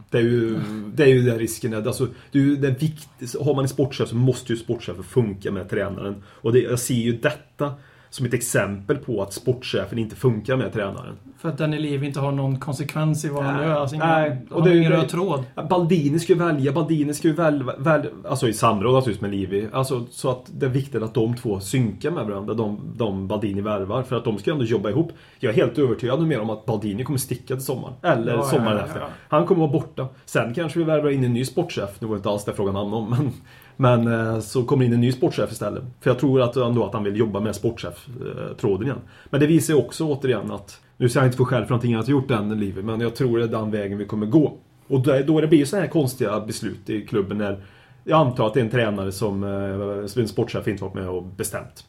Det 0.09 0.18
är 0.18 0.22
ju, 0.22 0.59
det 0.93 1.03
är 1.03 1.07
ju 1.07 1.22
den 1.22 1.39
risken. 1.39 1.74
Alltså, 1.74 2.07
det 2.32 2.39
är 2.39 2.43
ju 2.43 2.55
den 2.55 2.76
vikt, 2.76 3.09
har 3.39 3.55
man 3.55 3.65
en 3.65 3.70
sportchef 3.70 4.09
så 4.09 4.15
måste 4.15 4.53
ju 4.53 4.59
sportchefen 4.59 5.03
funka 5.03 5.51
med 5.51 5.70
tränaren. 5.70 6.24
Och 6.28 6.53
det, 6.53 6.59
jag 6.59 6.80
ser 6.80 6.95
ju 6.95 7.18
detta 7.18 7.74
som 8.18 8.26
ett 8.26 8.34
exempel 8.34 8.97
på 8.97 9.22
att 9.22 9.34
sportchefen 9.34 9.97
inte 9.99 10.15
funkar 10.15 10.55
med 10.55 10.74
tränaren. 10.74 11.18
För 11.38 11.49
att 11.49 11.57
Danny 11.57 11.80
Levy 11.80 12.07
inte 12.07 12.20
har 12.20 12.32
någon 12.32 12.59
konsekvens 12.59 13.26
i 13.26 13.30
vad 13.30 13.43
han 13.43 13.63
gör. 13.63 13.76
Alltså, 13.76 13.95
ingen, 13.95 14.07
Nej. 14.07 14.38
Och 14.51 14.63
det 14.63 14.70
är 14.70 14.74
ju 14.74 14.80
ingen 14.80 14.91
röd 14.91 15.09
tråd. 15.09 15.43
Baldini 15.70 16.20
ska 16.20 16.34
ju 16.34 16.39
välja, 16.39 16.72
Baldini 16.72 17.13
ska 17.13 17.28
ju 17.28 17.34
välja, 17.34 17.74
välja 17.78 18.11
alltså 18.30 18.47
i 18.47 18.53
samråd 18.53 18.93
naturligtvis 18.93 19.22
med 19.22 19.32
Livi. 19.32 19.68
Alltså, 19.74 20.05
så 20.11 20.30
att 20.30 20.45
det 20.47 20.65
är 20.65 20.70
viktigt 20.70 21.03
att 21.03 21.13
de 21.13 21.36
två 21.36 21.59
synkar 21.59 22.11
med 22.11 22.26
varandra, 22.26 22.53
de, 22.53 22.80
de 22.95 23.28
Baldini 23.28 23.61
värvar. 23.61 24.03
För 24.03 24.15
att 24.15 24.24
de 24.24 24.38
ska 24.38 24.51
ändå 24.51 24.63
jobba 24.65 24.89
ihop. 24.89 25.11
Jag 25.39 25.49
är 25.49 25.55
helt 25.55 25.78
övertygad 25.78 26.28
mer 26.28 26.39
om 26.39 26.49
att 26.49 26.65
Baldini 26.65 27.03
kommer 27.03 27.20
sticka 27.20 27.55
till 27.55 27.65
sommaren. 27.65 27.93
Eller 28.01 28.34
Ja, 28.34 28.43
sommaren 28.43 28.78
ja, 28.78 28.84
efter. 28.86 28.99
ja. 28.99 29.07
Han 29.30 29.45
kommer 29.45 29.61
vara 29.61 29.72
borta. 29.72 30.07
Sen 30.26 30.53
kanske 30.53 30.80
vi 30.80 30.86
värvar 30.86 31.09
in 31.09 31.24
en 31.24 31.34
ny 31.34 31.45
sportchef. 31.45 32.01
Nu 32.01 32.07
var 32.07 32.15
inte 32.15 32.30
alls 32.30 32.45
det 32.45 32.53
frågan 32.53 32.76
handlade 32.76 33.03
om. 33.03 33.09
Men, 33.09 33.32
men 33.78 34.07
eh, 34.07 34.39
så 34.39 34.63
kommer 34.63 34.86
in 34.86 34.93
en 34.93 35.01
ny 35.01 35.11
sportchef 35.11 35.51
istället. 35.51 35.84
För 35.99 36.09
jag 36.09 36.19
tror 36.19 36.41
att, 36.41 36.55
ändå 36.55 36.86
att 36.86 36.93
han 36.93 37.03
vill 37.03 37.17
jobba 37.17 37.39
med 37.39 37.55
sportchef-tråden 37.55 38.84
igen. 38.88 38.99
Men 39.30 39.39
det 39.39 39.47
visar 39.47 39.73
ju 39.73 39.80
också 39.80 40.05
återigen 40.05 40.51
att 40.51 40.82
nu 40.97 41.09
ska 41.09 41.19
jag 41.19 41.28
inte 41.28 41.38
få 41.38 41.45
skäll 41.45 41.63
för 41.63 41.69
någonting 41.69 41.91
jag 41.91 42.01
inte 42.01 42.11
gjort 42.11 42.32
än 42.32 42.59
livet. 42.59 42.86
Men 42.86 43.01
jag 43.01 43.15
tror 43.15 43.38
det 43.38 43.43
är 43.43 43.47
den 43.47 43.71
vägen 43.71 43.97
vi 43.97 44.05
kommer 44.05 44.25
gå. 44.25 44.57
Och 44.88 45.25
då, 45.25 45.41
det 45.41 45.47
blir 45.47 45.65
så 45.65 45.78
här 45.78 45.88
konstiga 45.88 46.39
beslut 46.39 46.89
i 46.89 47.01
klubben 47.05 47.38
när 47.38 47.63
jag 48.03 48.19
antar 48.28 48.47
att 48.47 48.53
det 48.53 48.59
är 48.59 48.63
en 48.63 48.71
tränare 48.71 49.11
som, 49.11 49.43
eh, 49.43 50.07
som 50.07 50.21
en 50.21 50.28
sportchef 50.28 50.67
inte 50.67 50.84
varit 50.84 50.93
med 50.93 51.09
och 51.09 51.23
bestämt. 51.23 51.86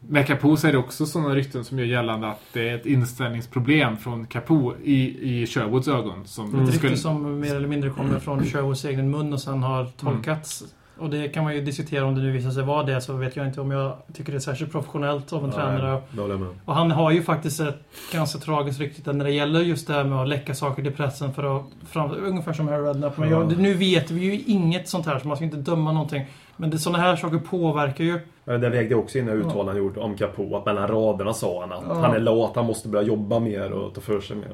Med 0.00 0.26
Capo 0.26 0.56
så 0.56 0.66
är 0.68 0.72
det 0.72 0.78
också 0.78 1.06
sådana 1.06 1.34
rykten 1.34 1.64
som 1.64 1.78
gör 1.78 1.86
gällande 1.86 2.28
att 2.28 2.40
det 2.52 2.68
är 2.68 2.74
ett 2.74 2.86
inställningsproblem 2.86 3.96
från 3.96 4.26
Capo 4.26 4.74
i, 4.84 5.18
i 5.42 5.46
Sherwoods 5.46 5.88
ögon. 5.88 6.26
Som 6.26 6.44
Ett 6.44 6.74
skulle, 6.74 6.88
rykte 6.92 7.02
som 7.02 7.40
mer 7.40 7.56
eller 7.56 7.68
mindre 7.68 7.90
kommer 7.90 8.18
från 8.18 8.44
Sherwoods 8.44 8.84
egen 8.84 9.10
mun 9.10 9.32
och 9.32 9.40
sen 9.40 9.62
har 9.62 9.84
tolkats. 9.84 10.64
Och 10.98 11.10
det 11.10 11.28
kan 11.28 11.44
man 11.44 11.54
ju 11.54 11.60
diskutera 11.60 12.04
om 12.04 12.14
det 12.14 12.20
nu 12.20 12.32
visar 12.32 12.50
sig 12.50 12.62
vara 12.62 12.82
det 12.82 13.00
så 13.00 13.12
vet 13.12 13.36
jag 13.36 13.46
inte 13.46 13.60
om 13.60 13.70
jag 13.70 13.96
tycker 14.12 14.32
det 14.32 14.38
är 14.38 14.40
särskilt 14.40 14.72
professionellt 14.72 15.32
av 15.32 15.44
en 15.44 15.52
tränare. 15.52 16.02
med 16.38 16.48
om. 16.48 16.60
Och 16.64 16.74
han 16.74 16.90
har 16.90 17.10
ju 17.10 17.22
faktiskt 17.22 17.60
ett 17.60 17.82
ganska 18.12 18.38
tragiskt 18.38 18.80
rykte 18.80 19.12
när 19.12 19.24
det 19.24 19.30
gäller 19.30 19.60
just 19.60 19.86
det 19.86 19.94
här 19.94 20.04
med 20.04 20.18
att 20.18 20.28
läcka 20.28 20.54
saker 20.54 20.82
till 20.82 20.92
pressen 20.92 21.34
för 21.34 21.56
att... 21.56 21.62
Fram, 21.90 22.10
ungefär 22.10 22.52
som 22.52 22.68
Harry 22.68 22.82
Redknapp. 22.82 23.18
Men 23.18 23.30
jag, 23.30 23.58
nu 23.58 23.74
vet 23.74 24.10
vi 24.10 24.24
ju 24.24 24.40
inget 24.40 24.88
sånt 24.88 25.06
här 25.06 25.18
så 25.18 25.28
man 25.28 25.36
ska 25.36 25.44
inte 25.44 25.56
döma 25.56 25.92
någonting. 25.92 26.26
Men 26.56 26.70
det, 26.70 26.78
sådana 26.78 27.02
här 27.02 27.16
saker 27.16 27.38
påverkar 27.38 28.04
ju. 28.04 28.20
Det 28.48 28.68
vägde 28.68 28.94
också 28.94 29.18
in 29.18 29.28
i 29.28 29.32
uttalanden 29.32 29.66
han 29.68 29.76
gjort 29.76 29.96
om 29.96 30.16
Capo. 30.16 30.56
Att 30.56 30.66
mellan 30.66 30.88
raderna 30.88 31.32
sa 31.34 31.60
han 31.60 31.72
att 31.72 31.84
Ja. 31.88 31.94
han 31.94 32.14
är 32.14 32.20
lat, 32.20 32.52
han 32.56 32.66
måste 32.66 32.88
börja 32.88 33.06
jobba 33.06 33.38
mer 33.38 33.72
och 33.72 33.94
ta 33.94 34.00
för 34.00 34.20
sig 34.20 34.36
mer. 34.36 34.48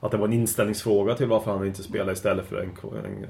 Att 0.00 0.10
det 0.10 0.16
var 0.16 0.26
en 0.26 0.32
inställningsfråga 0.32 1.14
till 1.14 1.26
varför 1.26 1.50
han 1.50 1.66
inte 1.66 1.82
spelade 1.82 2.12
istället 2.12 2.46
för 2.46 2.56
en, 2.60 2.70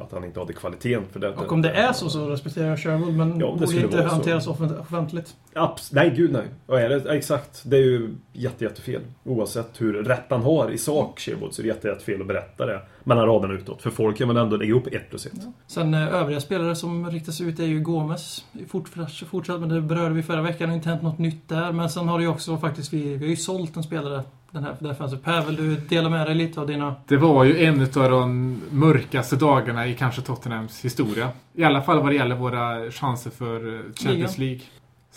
att 0.03 0.12
han 0.12 0.24
inte 0.24 0.41
hade 0.41 0.53
kvaliteten 0.53 1.03
för 1.12 1.20
det. 1.20 1.28
Och 1.30 1.53
om 1.53 1.62
det 1.62 1.70
är 1.70 1.93
så 1.93 2.09
så 2.11 2.26
respekterar 2.30 2.66
jag 2.68 2.78
Sherwood 2.78 3.14
men 3.16 3.41
Ja, 3.41 3.57
det 3.61 3.66
borde 3.66 3.80
inte 3.80 3.97
så. 4.03 4.09
hanteras 4.09 4.47
offent- 4.49 4.80
offentligt. 4.80 5.34
Abs- 5.55 5.91
nej, 5.93 6.12
gud 6.16 6.32
nej. 6.32 6.78
Är 6.80 6.89
det, 6.89 7.16
exakt. 7.16 7.62
Det 7.64 7.76
är 7.76 7.80
ju 7.82 8.11
jätte, 8.32 8.64
jättefel. 8.64 9.01
Oavsett 9.24 9.80
hur 9.80 9.93
rätt 10.05 10.24
han 10.30 10.43
har 10.43 10.70
i 10.70 10.78
sak, 10.78 11.18
Sherwood, 11.20 11.55
så 11.55 11.61
är 11.61 11.62
det 11.62 11.68
jätte, 11.68 11.89
jättefel 11.89 12.20
att 12.20 12.26
berätta 12.26 12.66
det. 12.66 12.80
Mellan 13.05 13.26
raderna 13.26 13.55
utåt. 13.55 13.82
För 13.82 13.91
folk 13.91 14.16
kan 14.18 14.28
väl 14.28 14.36
ändå 14.36 14.57
lägga 14.57 14.74
upp 14.74 14.86
ett 14.86 15.11
plus 15.11 15.26
ett. 15.26 15.32
Sen 15.66 15.95
eh, 15.95 16.14
övriga 16.14 16.41
spelare 16.41 16.76
som 16.76 17.11
riktas 17.11 17.41
ut 17.41 17.59
är 17.61 17.64
ju 17.64 17.80
Gomes. 17.80 18.45
Fortsatt, 18.68 19.12
fortsatt 19.12 19.61
men 19.61 19.68
det 19.81 19.87
berörde 19.87 20.14
vi 20.14 20.22
förra 20.22 20.43
veckan. 20.43 20.68
Det 20.68 20.72
har 20.72 20.76
inte 20.76 20.89
hänt 20.89 21.03
något 21.03 21.18
nytt 21.18 21.49
där. 21.49 21.72
Men 21.72 21.91
sen 21.91 22.09
har 22.09 22.18
det 22.18 22.22
ju 22.22 22.31
också 22.31 22.57
faktiskt, 22.57 22.93
vi, 22.93 23.16
vi 23.16 23.24
har 23.24 23.31
ju 23.31 23.37
sålt 23.37 23.76
en 23.76 23.83
spelare 23.83 24.22
den 24.51 24.64
här, 24.64 24.95
fönstret. 24.95 25.24
Per, 25.24 25.43
vill 25.47 25.57
du 25.57 25.76
dela 25.76 26.09
med 26.09 26.26
dig 26.26 26.35
lite 26.35 26.61
av 26.61 26.66
dina... 26.66 26.95
Det 27.07 27.16
var 27.16 27.45
ju 27.45 27.64
en 27.64 27.83
av 27.83 28.11
de 28.11 28.57
mörkaste 28.70 29.37
dagarna 29.37 29.87
i 29.87 29.95
kanske 29.95 30.22
Tottenhams 30.22 30.85
historia. 30.85 31.29
I 31.55 31.64
alla 31.64 31.83
fall 31.83 31.99
vad 32.03 32.12
det 32.12 32.14
gäller 32.14 32.37
våra 32.37 32.91
chanser 32.91 33.31
för 33.31 33.83
Champions 33.95 34.39
League. 34.39 34.61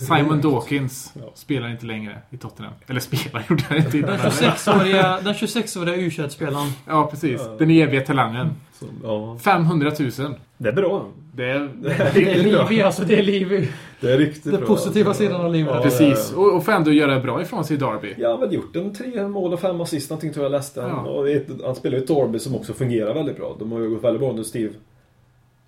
Simon 0.06 0.42
Dawkins 0.42 1.14
Ja. 1.14 1.32
spelar 1.34 1.70
inte 1.70 1.86
längre 1.86 2.18
i 2.30 2.38
Tottenham. 2.38 2.74
Eller 2.88 3.00
spelar 3.00 3.46
gjorde 3.50 3.64
han 3.70 3.78
inte 3.78 3.98
innan. 3.98 4.10
Den 4.10 4.20
26-åriga, 4.20 5.20
den 5.24 5.34
26-åriga 5.34 5.96
u 5.96 6.30
spelaren 6.30 6.70
Ja, 6.88 7.08
precis. 7.12 7.42
Ja. 7.46 7.56
Den 7.60 7.70
eviga 7.70 8.02
talangen. 8.02 8.50
Så, 8.74 8.86
ja. 9.04 9.38
500 9.42 9.92
000. 10.00 10.12
Det 10.58 10.70
är 10.70 10.74
bra. 10.74 11.06
Det 11.36 11.50
är... 11.50 11.70
Det 12.14 12.32
är 12.32 12.44
Livi 12.44 12.82
alltså, 12.82 13.04
det 13.04 13.20
är 13.20 13.24
Livi. 13.24 13.70
Det 14.00 14.12
är 14.14 14.18
riktigt 14.18 14.44
Den 14.44 14.56
bra. 14.58 14.68
positiva 14.68 15.14
sidan 15.14 15.42
av 15.42 15.52
livet. 15.54 15.74
Ja, 15.76 15.82
Precis. 15.82 16.32
ja. 16.36 16.42
Och, 16.42 16.56
och 16.56 16.66
får 16.66 16.72
ändå 16.72 16.92
göra 16.92 17.20
bra 17.20 17.42
ifrån 17.42 17.66
sig 17.66 17.76
i 17.76 17.80
Derby. 17.80 18.14
Jag 18.18 18.30
har 18.30 18.38
väl 18.38 18.54
gjort 18.54 18.76
en 18.76 18.94
tre 18.94 19.28
mål 19.28 19.54
och 19.54 19.60
fem 19.60 19.82
assist 19.82 20.10
någonting 20.10 20.34
tror 20.34 20.46
jag 20.46 20.52
läste. 20.52 20.80
Ja. 20.80 20.96
Och 21.02 21.30
ett, 21.30 21.48
han 21.66 21.76
spelar 21.76 21.98
ju 21.98 22.02
ett 22.04 22.08
Derby 22.08 22.40
som 22.40 22.56
också 22.56 22.74
fungerar 22.74 23.14
väldigt 23.14 23.38
bra. 23.38 23.56
De 23.60 23.72
har 23.72 23.80
ju 23.80 23.90
gått 23.90 24.04
väldigt 24.04 24.20
bra 24.22 24.30
under 24.30 24.44
Steve 24.44 24.74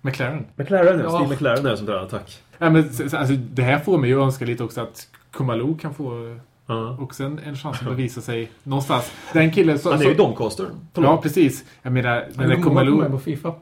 McLaren. 0.00 0.44
McLaren. 0.56 0.98
Ja. 0.98 1.04
Ja. 1.04 1.10
Steve 1.18 1.30
McLaren 1.34 1.66
är 1.66 1.76
som 1.76 1.86
tränare, 1.86 2.08
tack. 2.10 2.38
Ja, 2.58 2.70
men, 2.70 2.84
alltså, 3.12 3.34
det 3.36 3.62
här 3.62 3.78
får 3.78 3.98
mig 3.98 4.10
ju 4.10 4.22
önska 4.22 4.44
lite 4.44 4.64
också 4.64 4.80
att 4.80 5.08
Kumalu 5.32 5.76
kan 5.78 5.94
få 5.94 6.38
Ja. 6.66 6.96
också 7.00 7.24
en, 7.24 7.38
en 7.46 7.56
chans 7.56 7.80
att 7.80 7.88
bevisa 7.88 8.20
sig 8.20 8.50
någonstans. 8.62 9.12
Den 9.32 9.50
killen 9.50 9.78
som... 9.78 9.92
Han 9.92 10.00
är 10.00 10.04
ju 10.04 10.10
som- 10.14 10.24
Doncaster. 10.24 10.66
Ja, 10.94 11.16
precis. 11.22 11.64
Jag 11.82 11.92
menar, 11.92 12.26
när 12.34 12.62
Kumalu... 12.62 12.90
med 12.94 13.10
på 13.10 13.18
Fifa. 13.18 13.54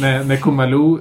När, 0.00 0.24
när 0.24 0.36
Kumalu 0.36 0.98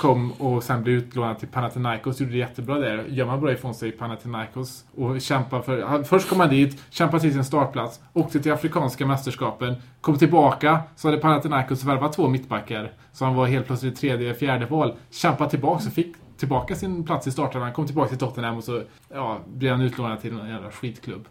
kom 0.00 0.32
och 0.32 0.62
sen 0.62 0.82
blev 0.82 0.96
utlånad 0.96 1.38
till 1.38 1.48
Panathinaikos 1.48 2.20
gjorde 2.20 2.32
det 2.32 2.38
jättebra 2.38 2.78
där. 2.78 3.04
Gör 3.08 3.26
man 3.26 3.40
bra 3.40 3.52
ifrån 3.52 3.74
sig 3.74 3.88
i 3.88 3.92
Panathinaikos 3.92 4.84
och 4.96 5.20
kämpar 5.20 5.60
för... 5.60 6.02
Först 6.02 6.28
kom 6.28 6.40
han 6.40 6.48
dit, 6.50 6.82
kämpade 6.90 7.20
till 7.20 7.32
sin 7.32 7.44
startplats, 7.44 8.00
åkte 8.12 8.40
till 8.40 8.52
Afrikanska 8.52 9.06
mästerskapen, 9.06 9.74
kom 10.00 10.18
tillbaka, 10.18 10.80
så 10.96 11.08
hade 11.08 11.18
Panathinaikos 11.20 11.84
värvat 11.84 12.12
två 12.12 12.28
mittbackar. 12.28 12.92
Så 13.12 13.24
han 13.24 13.34
var 13.34 13.46
helt 13.46 13.66
plötsligt 13.66 13.96
tredje, 13.96 14.34
fjärde 14.34 14.66
val. 14.66 14.94
Kämpade 15.10 15.50
tillbaka 15.50 15.84
och 15.86 15.92
fick 15.92 16.14
tillbaka 16.44 16.74
sin 16.74 17.04
plats 17.04 17.26
i 17.26 17.30
starten. 17.30 17.62
Han 17.62 17.72
kom 17.72 17.86
tillbaka 17.86 18.08
till 18.08 18.18
Tottenham 18.18 18.56
och 18.56 18.64
så 18.64 18.82
ja, 19.14 19.38
blev 19.46 19.72
han 19.72 19.80
utlånad 19.80 20.20
till 20.20 20.38
en 20.38 20.48
jävla 20.48 20.70
skitklubb. 20.70 21.24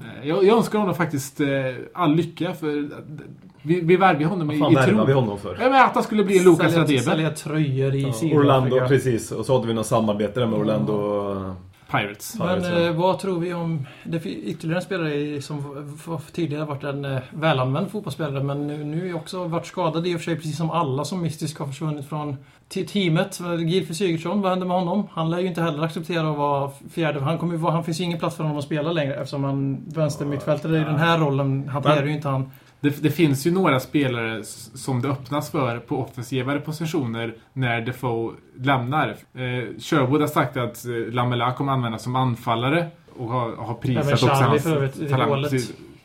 Eh, 0.00 0.28
Jag, 0.28 0.44
jag 0.44 0.56
önskar 0.56 0.78
honom 0.78 0.94
faktiskt 0.94 1.40
eh, 1.40 1.46
all 1.94 2.14
lycka 2.14 2.54
för 2.54 2.68
att- 2.84 3.20
vi, 3.62 3.80
vi 3.80 3.96
värvade 3.96 4.24
honom 4.24 4.50
i, 4.50 4.58
Vad 4.60 4.72
fan 4.72 4.72
i 4.72 4.86
värvar 4.86 5.06
vi 5.06 5.12
tro. 5.12 5.20
honom 5.20 5.38
för? 5.38 5.58
Ja, 5.60 5.70
men 5.70 5.82
att 5.84 5.94
han 5.94 6.02
skulle 6.04 6.24
bli 6.24 6.38
en 6.38 6.56
Sälja- 6.56 6.78
Radebe. 6.80 6.98
Sälja 7.00 7.30
tröjor 7.30 7.94
i 7.94 8.02
Ja. 8.22 8.36
Orlando, 8.38 8.80
precis. 8.88 9.32
Och 9.32 9.46
så 9.46 9.54
hade 9.56 9.66
vi 9.66 9.74
något 9.74 9.86
samarbete 9.86 10.40
där 10.40 10.46
med 10.46 10.58
Orlando. 10.58 11.54
Pirates. 11.90 12.36
Men 12.38 12.84
eh, 12.86 12.92
vad 12.92 13.18
tror 13.18 13.40
vi 13.40 13.54
om... 13.54 13.86
Det 14.04 14.26
ytterligare 14.26 14.78
en 14.78 14.84
spelare 14.84 15.14
i- 15.14 15.42
som 15.42 15.88
tidigare 16.32 16.64
varit 16.64 16.84
en 16.84 17.04
eh, 17.04 17.18
välanvänd 17.30 17.90
fotbollsspelare 17.90 18.42
men 18.44 18.66
nu, 18.66 18.84
nu 18.84 19.08
är 19.10 19.14
också 19.14 19.44
varit 19.44 19.66
skadad 19.66 20.06
i 20.06 20.14
och 20.14 20.18
för 20.20 20.24
sig 20.24 20.36
precis 20.36 20.56
som 20.56 20.70
alla 20.70 21.04
som 21.04 21.22
mystiskt 21.22 21.58
har 21.58 21.66
försvunnit 21.66 22.08
från 22.08 22.36
teamet. 22.68 23.40
Gilfie 23.66 23.94
Sigurdsson, 23.94 24.40
vad 24.40 24.50
händer 24.50 24.66
med 24.66 24.76
honom? 24.76 25.06
Han 25.12 25.30
lär 25.30 25.38
ju 25.38 25.46
inte 25.46 25.62
heller 25.62 25.82
acceptera 25.82 26.30
att 26.30 26.38
vara 26.38 26.70
fjärde. 26.92 27.20
Han, 27.20 27.38
kommer, 27.38 27.70
han 27.70 27.84
finns 27.84 28.00
ju 28.00 28.04
ingen 28.04 28.18
plats 28.18 28.36
för 28.36 28.44
honom 28.44 28.58
att 28.58 28.64
spela 28.64 28.92
längre 28.92 29.14
eftersom 29.14 29.44
han 29.44 29.84
vänstermittfältare 29.86 30.76
i 30.80 30.84
den 30.84 30.96
här 30.96 31.18
rollen 31.18 31.68
hanterar 31.68 32.04
ju 32.06 32.12
inte 32.12 32.28
han. 32.28 32.50
Det, 32.80 33.02
det 33.02 33.10
finns 33.10 33.46
ju 33.46 33.50
några 33.50 33.80
spelare 33.80 34.44
som 34.74 35.02
det 35.02 35.08
öppnas 35.08 35.50
för 35.50 35.78
på 35.78 35.96
offensivare 35.96 36.60
positioner 36.60 37.34
när 37.52 37.80
Defoe 37.80 38.34
lämnar. 38.58 39.08
Eh, 39.08 39.78
Sherwood 39.78 40.20
har 40.20 40.28
sagt 40.28 40.56
att 40.56 40.84
eh, 40.84 40.92
Lamela 40.92 41.52
kommer 41.52 41.72
användas 41.72 42.02
som 42.02 42.16
anfallare 42.16 42.88
och 43.16 43.28
har, 43.28 43.56
har 43.56 43.74
prisat 43.74 44.04
Även 44.04 44.14
också 44.14 44.26
hans 44.26 45.10
talang. 45.10 45.42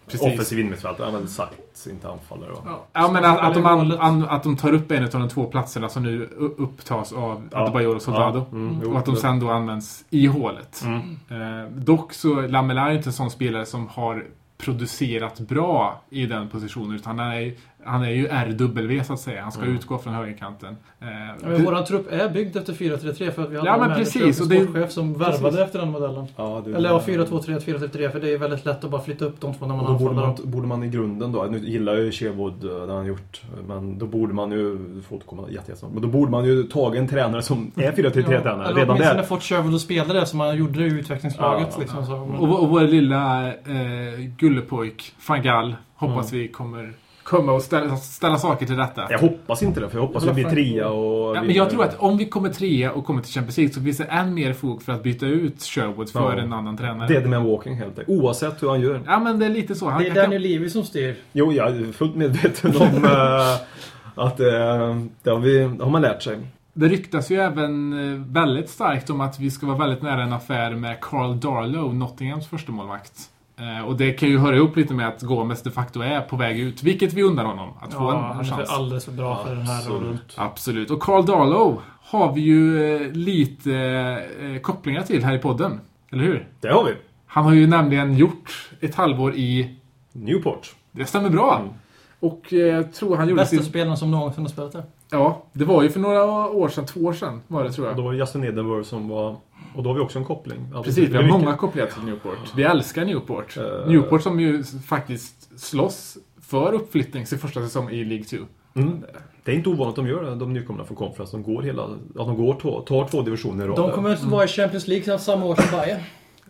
Precis. 0.08 0.22
Offensiv 0.22 0.60
innermittfältare, 0.60 1.12
väl 1.12 1.28
sagt, 1.28 1.88
inte 1.90 2.10
anfallare 2.10 2.50
då. 2.50 2.62
Ja, 2.66 2.86
Ja, 2.94 3.12
men 3.12 3.26
att, 3.26 3.40
att, 3.40 3.54
de 3.54 3.66
an, 3.66 3.92
an, 3.92 4.26
att 4.30 4.44
de 4.44 4.58
tar 4.58 4.74
upp 4.74 4.92
en 4.92 5.04
av 5.04 5.10
de 5.10 5.30
två 5.30 5.46
platserna 5.46 5.90
som 5.90 6.04
nu 6.04 6.30
upptas 6.58 7.14
av 7.14 7.48
Ja. 7.52 7.60
Adebayor 7.60 7.96
och 7.96 8.02
Soldado. 8.02 8.46
Ja, 8.52 8.58
mm, 8.58 8.92
och 8.92 9.00
att 9.00 9.06
de 9.06 9.16
sen 9.16 9.40
då 9.40 9.50
används 9.50 10.06
i 10.10 10.26
hålet. 10.26 10.84
Mm. 10.86 11.64
Eh, 11.64 11.72
dock 11.72 12.14
så 12.14 12.42
Lamela 12.42 12.82
är 12.82 12.90
ju 12.90 12.98
inte 12.98 13.10
en 13.10 13.14
sån 13.14 13.32
spelare 13.32 13.66
som 13.66 13.88
har 13.88 14.26
producerat 14.58 15.40
bra 15.40 16.02
i 16.10 16.26
den 16.26 16.50
positionen. 16.50 16.96
Utan 16.96 17.20
han 17.20 17.32
är, 17.32 17.54
han 17.86 18.04
är 18.04 18.10
ju 18.10 18.28
RW 18.28 19.04
så 19.04 19.14
att 19.14 19.20
säga. 19.20 19.42
Han 19.42 19.52
ska 19.52 19.62
Mm. 19.62 19.76
utgå 19.76 19.98
från 19.98 20.14
högerkanten. 20.14 20.78
Eh, 21.02 21.08
Ja, 21.42 21.48
men 21.48 21.66
våran 21.66 21.86
trupp 21.86 22.12
är 22.14 22.30
byggd 22.30 22.58
efter 22.58 22.74
4-3-3 22.74 23.32
för 23.32 23.44
att 23.44 23.50
vi 23.52 23.58
hade 23.58 23.70
Ja, 23.70 23.74
en 23.74 23.80
men 23.80 23.98
precis, 23.98 24.40
och 24.40 24.44
och 24.46 24.50
det- 24.50 24.64
sportchef 24.64 24.92
som 24.92 25.14
värvade 25.14 25.40
precis. 25.42 25.60
efter 25.60 25.80
den 25.80 25.92
modellen. 25.92 26.26
Ja, 26.36 26.62
du, 26.66 26.76
Eller 26.76 26.90
ja, 26.90 27.00
4-2-3, 27.06 27.60
4-3 27.60 28.10
för 28.10 28.20
det 28.20 28.34
är 28.34 28.38
väldigt 28.38 28.66
lätt 28.66 28.84
att 28.84 28.90
bara 28.92 29.02
flytta 29.02 29.26
upp 29.26 29.42
de 29.42 29.54
två 29.54 29.66
när 29.66 29.76
man 29.76 29.86
Och 29.86 29.92
då 29.92 29.98
borde 29.98 30.10
anfaller 30.10 30.28
man, 30.28 30.36
dem. 30.36 30.52
borde 30.52 30.68
man 30.68 30.84
i 30.84 30.88
grunden 30.88 31.32
då, 31.32 31.44
nu 31.52 31.58
gillar 31.60 31.94
jag 31.94 32.04
ju 32.04 32.12
Sherwood, 32.12 32.64
eh, 32.82 32.88
det 32.88 32.94
han 32.94 33.06
gjort, 33.06 33.42
men 33.68 33.98
då 33.98 34.06
borde 34.06 34.34
man 34.34 34.52
ju, 34.52 34.78
får 35.08 35.16
återkomma 35.16 35.44
jättesnart, 35.50 35.92
men 35.94 36.02
då 36.02 36.08
borde 36.08 36.32
man 36.32 36.46
ju 36.46 36.64
tagit 36.64 37.00
en 37.00 37.08
tränare 37.08 37.42
som 37.42 37.72
är 37.76 37.92
4-3-3-tränare 37.92 38.66
eller 38.66 38.76
redan 38.76 38.90
åtminstone 38.90 39.20
där. 39.22 39.24
fått 39.28 39.44
Sherwood 39.44 39.76
att 39.76 39.82
spela 39.82 40.14
det 40.14 40.26
som 40.26 40.40
han 40.40 40.58
gjorde 40.58 40.80
det 40.80 40.86
i 40.86 40.90
utvecklingslaget. 41.00 41.68
Ja, 41.72 41.80
liksom, 41.82 42.06
så. 42.06 42.14
Och, 42.16 42.48
vår- 42.48 42.62
och 42.62 42.70
vår 42.70 42.82
lilla 42.82 43.48
eh, 43.48 43.54
gullepojk, 44.38 45.14
Fangal, 45.20 45.76
hoppas 45.96 46.34
vi 46.34 46.48
kommer 46.48 46.94
komma 47.26 47.52
och 47.52 47.62
ställa, 47.62 47.98
ställa 47.98 48.38
saker 48.38 48.66
till 48.66 48.76
rätta. 48.76 49.08
Jag 49.10 49.20
hoppas 49.20 49.64
inte 49.64 49.80
det, 49.80 49.90
för 49.90 49.98
jag 49.98 50.06
hoppas 50.08 50.24
vi 50.28 50.34
blir 50.34 50.44
trea 50.50 50.90
och... 50.90 51.36
Ja, 51.38 51.42
vi- 51.42 51.48
men 51.48 51.56
jag 51.56 51.70
tror 51.70 51.84
att 51.84 51.96
om 52.00 52.18
vi 52.18 52.26
kommer 52.26 52.50
trea 52.50 52.92
och 52.92 53.06
kommer 53.06 53.22
till 53.22 53.32
Champions 53.34 53.58
League 53.58 53.74
så 53.74 53.82
finns 53.82 53.98
det 53.98 54.04
än 54.04 54.34
mer 54.34 54.54
fog 54.54 54.82
för 54.84 54.94
att 54.94 55.04
byta 55.04 55.26
ut 55.26 55.62
Sherwood 55.64 56.10
för 56.10 56.20
Ja. 56.38 56.42
en 56.42 56.54
annan 56.54 56.78
tränare. 56.78 57.08
Dead 57.08 57.30
man 57.30 57.44
walking 57.44 57.76
helt 57.76 58.00
enkelt. 58.00 58.10
Oavsett 58.22 58.64
hur 58.64 58.70
han 58.70 58.82
gör. 58.82 59.02
Ja, 59.06 59.20
men 59.20 59.40
det 59.40 59.46
är 59.46 59.50
lite 59.50 59.76
så. 59.76 59.90
Han, 59.90 60.02
Det 60.02 60.08
är 60.08 60.10
han 60.10 60.16
kan- 60.16 60.24
Daniel 60.24 60.42
Levy 60.42 60.70
som 60.70 60.84
styr. 60.84 61.16
Jo, 61.34 61.52
jag 61.52 61.68
är 61.78 61.92
fullt 61.92 62.16
medveten 62.16 62.72
om 62.78 63.06
eh, 63.06 63.54
att 64.26 64.40
eh, 64.40 64.46
det 65.24 65.30
har, 65.30 65.40
vi, 65.40 65.58
det 65.78 65.84
har 65.84 65.92
man 65.92 66.02
lärt 66.02 66.24
sig. 66.24 66.38
Det 66.74 66.88
ryktas 66.88 67.32
ju 67.32 67.36
även 67.42 67.94
eh, 68.14 68.22
väldigt 68.28 68.70
starkt 68.70 69.10
om 69.10 69.22
att 69.22 69.40
vi 69.40 69.52
ska 69.52 69.66
vara 69.66 69.78
väldigt 69.78 70.02
nära 70.02 70.24
en 70.24 70.34
affär 70.34 70.72
med 70.76 71.02
Carl 71.02 71.40
Darlow, 71.40 71.96
Nottinghams 71.96 72.48
första 72.48 72.72
målvakt. 72.72 73.12
Eh, 73.18 73.35
och 73.86 73.96
det 73.98 74.14
kan 74.14 74.30
ju 74.30 74.38
höra 74.38 74.56
ihop 74.56 74.76
lite 74.76 74.94
med 74.94 75.08
att 75.08 75.22
Gomes 75.22 75.62
de 75.64 75.70
facto 75.72 76.02
är 76.02 76.22
på 76.22 76.36
väg 76.36 76.60
ut, 76.60 76.84
vilket 76.84 77.14
vi 77.14 77.24
undrar 77.24 77.46
honom 77.46 77.70
att 77.82 77.94
få 77.94 78.00
Ja, 78.00 78.18
en, 78.18 78.24
han 78.24 78.32
en 78.34 78.40
är 78.40 78.44
för 78.44 78.56
chans. 78.56 78.70
alldeles 78.70 79.06
för 79.06 79.12
bra 79.12 79.44
för 79.44 79.56
den 79.56 79.68
här 79.68 79.90
rollen. 79.90 80.20
Absolut. 80.36 80.92
Och 80.92 81.00
Carl 81.02 81.26
Darlow 81.26 81.82
har 82.02 82.34
vi 82.34 82.42
ju 82.42 82.96
eh, 82.96 83.12
lite 83.12 83.74
eh, 84.42 84.62
kopplingar 84.62 85.02
till 85.02 85.24
här 85.24 85.36
i 85.36 85.40
podden. 85.40 85.80
Eller 86.12 86.24
hur? 86.24 86.48
Det 86.60 86.68
har 86.68 86.84
vi. 86.84 86.94
Han 87.26 87.44
har 87.44 87.54
ju 87.54 87.68
nämligen 87.68 88.18
gjort 88.18 88.70
ett 88.80 88.96
halvår 88.96 89.36
i... 89.36 89.76
Newport. 90.12 90.76
Det 90.92 91.06
stämmer 91.06 91.30
bra. 91.30 91.58
Mm. 91.60 91.74
Och 92.20 92.54
eh, 92.54 92.60
jag 92.60 92.94
tror 92.94 93.16
han 93.18 93.30
gjorde 93.30 93.42
Bästa 93.42 93.56
sin... 93.56 93.66
spelaren 93.66 93.98
som 93.98 94.12
någonsin 94.12 94.44
har 94.44 94.50
spelat 94.50 94.72
där. 94.72 94.84
Ja, 95.12 95.44
det 95.54 95.66
var 95.66 95.84
ju 95.84 95.90
för 95.90 96.00
några 96.00 96.50
år 96.50 96.70
sedan, 96.70 96.86
två 96.86 97.00
år 97.00 97.14
sedan 97.14 97.42
var 97.48 97.64
det 97.64 97.72
tror 97.72 97.86
Och 97.86 97.92
jag. 97.92 97.98
då 97.98 98.04
var 98.04 98.12
det 98.12 98.18
Justin 98.18 98.44
Edenworth 98.44 98.90
som 98.90 99.10
var... 99.10 99.36
Och 99.76 99.84
då 99.84 99.90
har 99.90 99.96
vi 99.96 100.00
också 100.02 100.20
en 100.20 100.26
koppling. 100.26 100.60
Alltså, 100.66 100.84
Precis, 100.84 101.04
vi 101.04 101.08
det 101.08 101.18
har 101.18 101.24
är 101.24 101.28
många 101.28 101.56
kopplingar 101.56 101.88
till 101.88 102.04
Newport. 102.04 102.38
Vi 102.56 102.64
älskar 102.64 103.06
Newport. 103.06 103.58
Eh. 103.58 103.88
Newport 103.88 104.22
som 104.22 104.40
ju 104.40 104.64
faktiskt 104.64 105.60
slåss 105.60 106.18
för 106.42 106.74
uppflyttning 106.74 107.26
sin 107.26 107.40
första 107.40 107.62
säsong 107.62 107.90
i 107.90 108.04
League 108.04 108.26
2. 108.26 108.38
Mm. 108.76 109.04
Det 109.44 109.52
är 109.52 109.56
inte 109.56 109.70
ovanligt 109.70 109.90
att 109.90 110.06
de 110.06 110.08
gör 110.08 110.24
det, 110.24 110.36
de 110.36 110.54
nykomlingarna 110.54 110.88
från 110.88 110.98
Conference. 110.98 111.38
De 111.38 111.44
går 111.44 111.62
hela... 111.62 111.84
Att 111.84 111.98
de 112.16 112.36
går 112.38 112.60
två, 112.62 112.82
tar 112.82 113.08
två 113.08 113.22
divisioner 113.22 113.66
i 113.66 113.68
rad. 113.68 113.76
De 113.76 113.92
kommer 113.92 114.14
att 114.14 114.24
vara 114.24 114.44
i 114.44 114.48
Champions 114.48 114.88
League 114.88 115.20
samma 115.20 115.46
år 115.46 115.56
som 115.56 115.80
Bayern. 115.80 116.00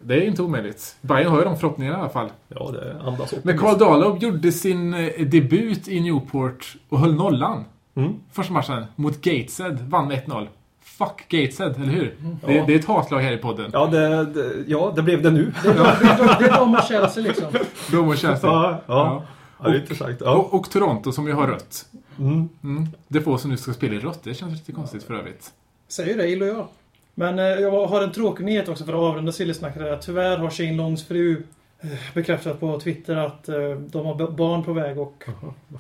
Det 0.01 0.13
är 0.15 0.21
inte 0.21 0.41
omöjligt. 0.41 0.95
Bayern 1.01 1.31
har 1.31 1.39
ju 1.39 1.45
de 1.45 1.57
förhoppningarna 1.57 1.97
i 1.97 2.01
alla 2.01 2.09
fall. 2.09 2.29
Ja, 2.47 2.71
det 2.71 2.91
andas 3.01 3.21
optimism. 3.21 3.47
Men 3.47 3.57
Carl 3.57 3.77
Darlow 3.77 4.17
gjorde 4.17 4.51
sin 4.51 4.93
eh, 4.93 5.25
debut 5.27 5.87
i 5.87 6.01
Newport 6.01 6.75
och 6.89 6.99
höll 6.99 7.15
nollan. 7.15 7.65
Mm. 7.95 8.13
Första 8.31 8.53
matchen 8.53 8.85
mot 8.95 9.21
Gateshead. 9.21 9.77
Vann 9.81 10.07
med 10.07 10.23
1-0. 10.25 10.47
Fuck 10.83 11.25
Gateshead, 11.29 11.69
eller 11.75 11.91
hur? 11.93 12.15
Det, 12.45 12.53
Ja. 12.53 12.63
det 12.67 12.73
är 12.73 12.79
ett 12.79 12.85
hatlag 12.85 13.19
här 13.19 13.31
i 13.31 13.37
podden. 13.37 13.69
Ja 13.73 13.85
det, 13.87 14.25
det, 14.25 14.63
ja, 14.67 14.93
det 14.95 15.01
blev 15.01 15.21
det 15.21 15.31
nu. 15.31 15.53
Det 15.63 15.69
är 15.69 16.39
de- 16.39 16.57
de 16.57 16.75
och 16.75 16.83
Chelsea 16.87 17.23
liksom. 17.23 17.45
De 17.91 18.07
och 18.07 18.17
Chelsea. 18.17 18.49
Ja, 18.49 18.81
ja. 18.87 19.23
ja. 19.57 19.63
det 19.63 19.69
är 19.69 19.75
Och- 19.75 19.81
intressant. 19.81 20.21
Ja. 20.21 20.31
Och, 20.35 20.53
och 20.53 20.69
Toronto 20.69 21.11
som 21.11 21.27
ju 21.27 21.33
har 21.33 21.47
rött. 21.47 21.85
Mm. 22.19 22.49
Mm. 22.63 22.87
Det 23.07 23.21
får 23.21 23.37
som 23.37 23.51
nu 23.51 23.57
ska 23.57 23.73
spela 23.73 23.95
i 23.95 23.99
rött. 23.99 24.19
Det 24.23 24.33
känns 24.33 24.51
lite 24.53 24.71
konstigt 24.71 25.03
för 25.03 25.13
övrigt. 25.13 25.51
Säger 25.87 26.17
det, 26.17 26.27
illojal. 26.29 26.65
Men 27.15 27.39
eh, 27.39 27.45
jag 27.45 27.87
har 27.87 28.01
en 28.03 28.11
tråkig 28.11 28.45
nyhet 28.45 28.69
också 28.69 28.85
för 28.85 28.93
att 28.93 28.99
avrunda 28.99 29.31
Sillesnacket. 29.31 30.01
Tyvärr 30.01 30.37
har 30.37 30.49
Shane 30.49 30.73
Longs 30.73 31.07
fru 31.07 31.43
bekräftat 32.13 32.59
på 32.59 32.79
Twitter 32.79 33.15
att 33.15 33.49
eh, 33.49 33.55
de 33.77 34.05
har 34.05 34.31
barn 34.31 34.63
på 34.63 34.73
väg 34.73 34.99
och 34.99 35.23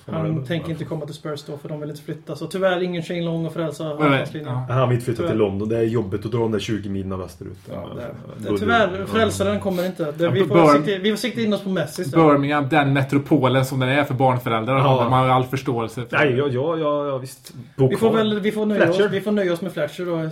han 0.05 0.45
tänker 0.45 0.69
inte 0.69 0.85
komma 0.85 1.05
till 1.05 1.15
Spurs 1.15 1.43
då 1.43 1.57
för 1.57 1.69
de 1.69 1.79
vill 1.79 1.89
inte 1.89 2.01
flytta. 2.01 2.35
Så 2.35 2.47
tyvärr 2.47 2.83
ingen 2.83 3.03
Shane 3.03 3.21
Long 3.21 3.45
och 3.45 3.53
frälsa 3.53 3.83
Nej, 3.83 3.95
nej. 3.99 4.07
anfallslinjen. 4.07 4.53
Ja. 4.53 4.73
Han 4.73 4.89
vill 4.89 4.95
inte 4.95 5.05
flytta 5.05 5.27
till. 5.27 5.37
London. 5.37 5.69
Det 5.69 5.77
är 5.77 5.83
jobbigt 5.83 6.25
att 6.25 6.31
dra 6.31 6.39
de 6.39 6.51
där 6.51 6.59
20 6.59 6.89
milen 6.89 7.19
västerut. 7.19 7.57
Ja, 7.69 7.89
det, 7.95 8.49
det, 8.49 8.57
tyvärr, 8.57 9.05
frälsaren 9.05 9.59
kommer 9.59 9.85
inte. 9.85 10.11
Det, 10.11 10.29
vi, 10.29 10.45
får 10.45 10.73
sikta, 10.73 11.01
vi 11.01 11.09
får 11.09 11.17
sikta 11.17 11.41
in 11.41 11.53
oss 11.53 11.63
på 11.63 11.69
Messi 11.69 12.01
istället. 12.01 12.27
Birmingham, 12.27 12.69
den 12.69 12.93
metropolen 12.93 13.65
som 13.65 13.79
den 13.79 13.89
är 13.89 14.03
för 14.03 14.13
barnföräldrar. 14.13 14.77
Ja. 14.77 15.09
Man 15.09 15.19
har 15.19 15.27
all 15.27 15.43
förståelse 15.43 16.05
för. 16.05 16.17
Nej, 16.17 16.35
ja, 16.37 16.47
ja, 16.47 16.77
ja, 17.07 17.17
visst. 17.17 17.53
Vi 17.89 17.95
får 17.95 18.13
väl 18.13 18.39
vi 18.39 18.51
får 18.51 18.65
nöja, 18.65 18.89
oss, 18.89 18.99
vi 19.11 19.21
får 19.21 19.31
nöja 19.31 19.53
oss 19.53 19.61
med 19.61 19.73
Fletcher 19.73 20.05
då. 20.05 20.29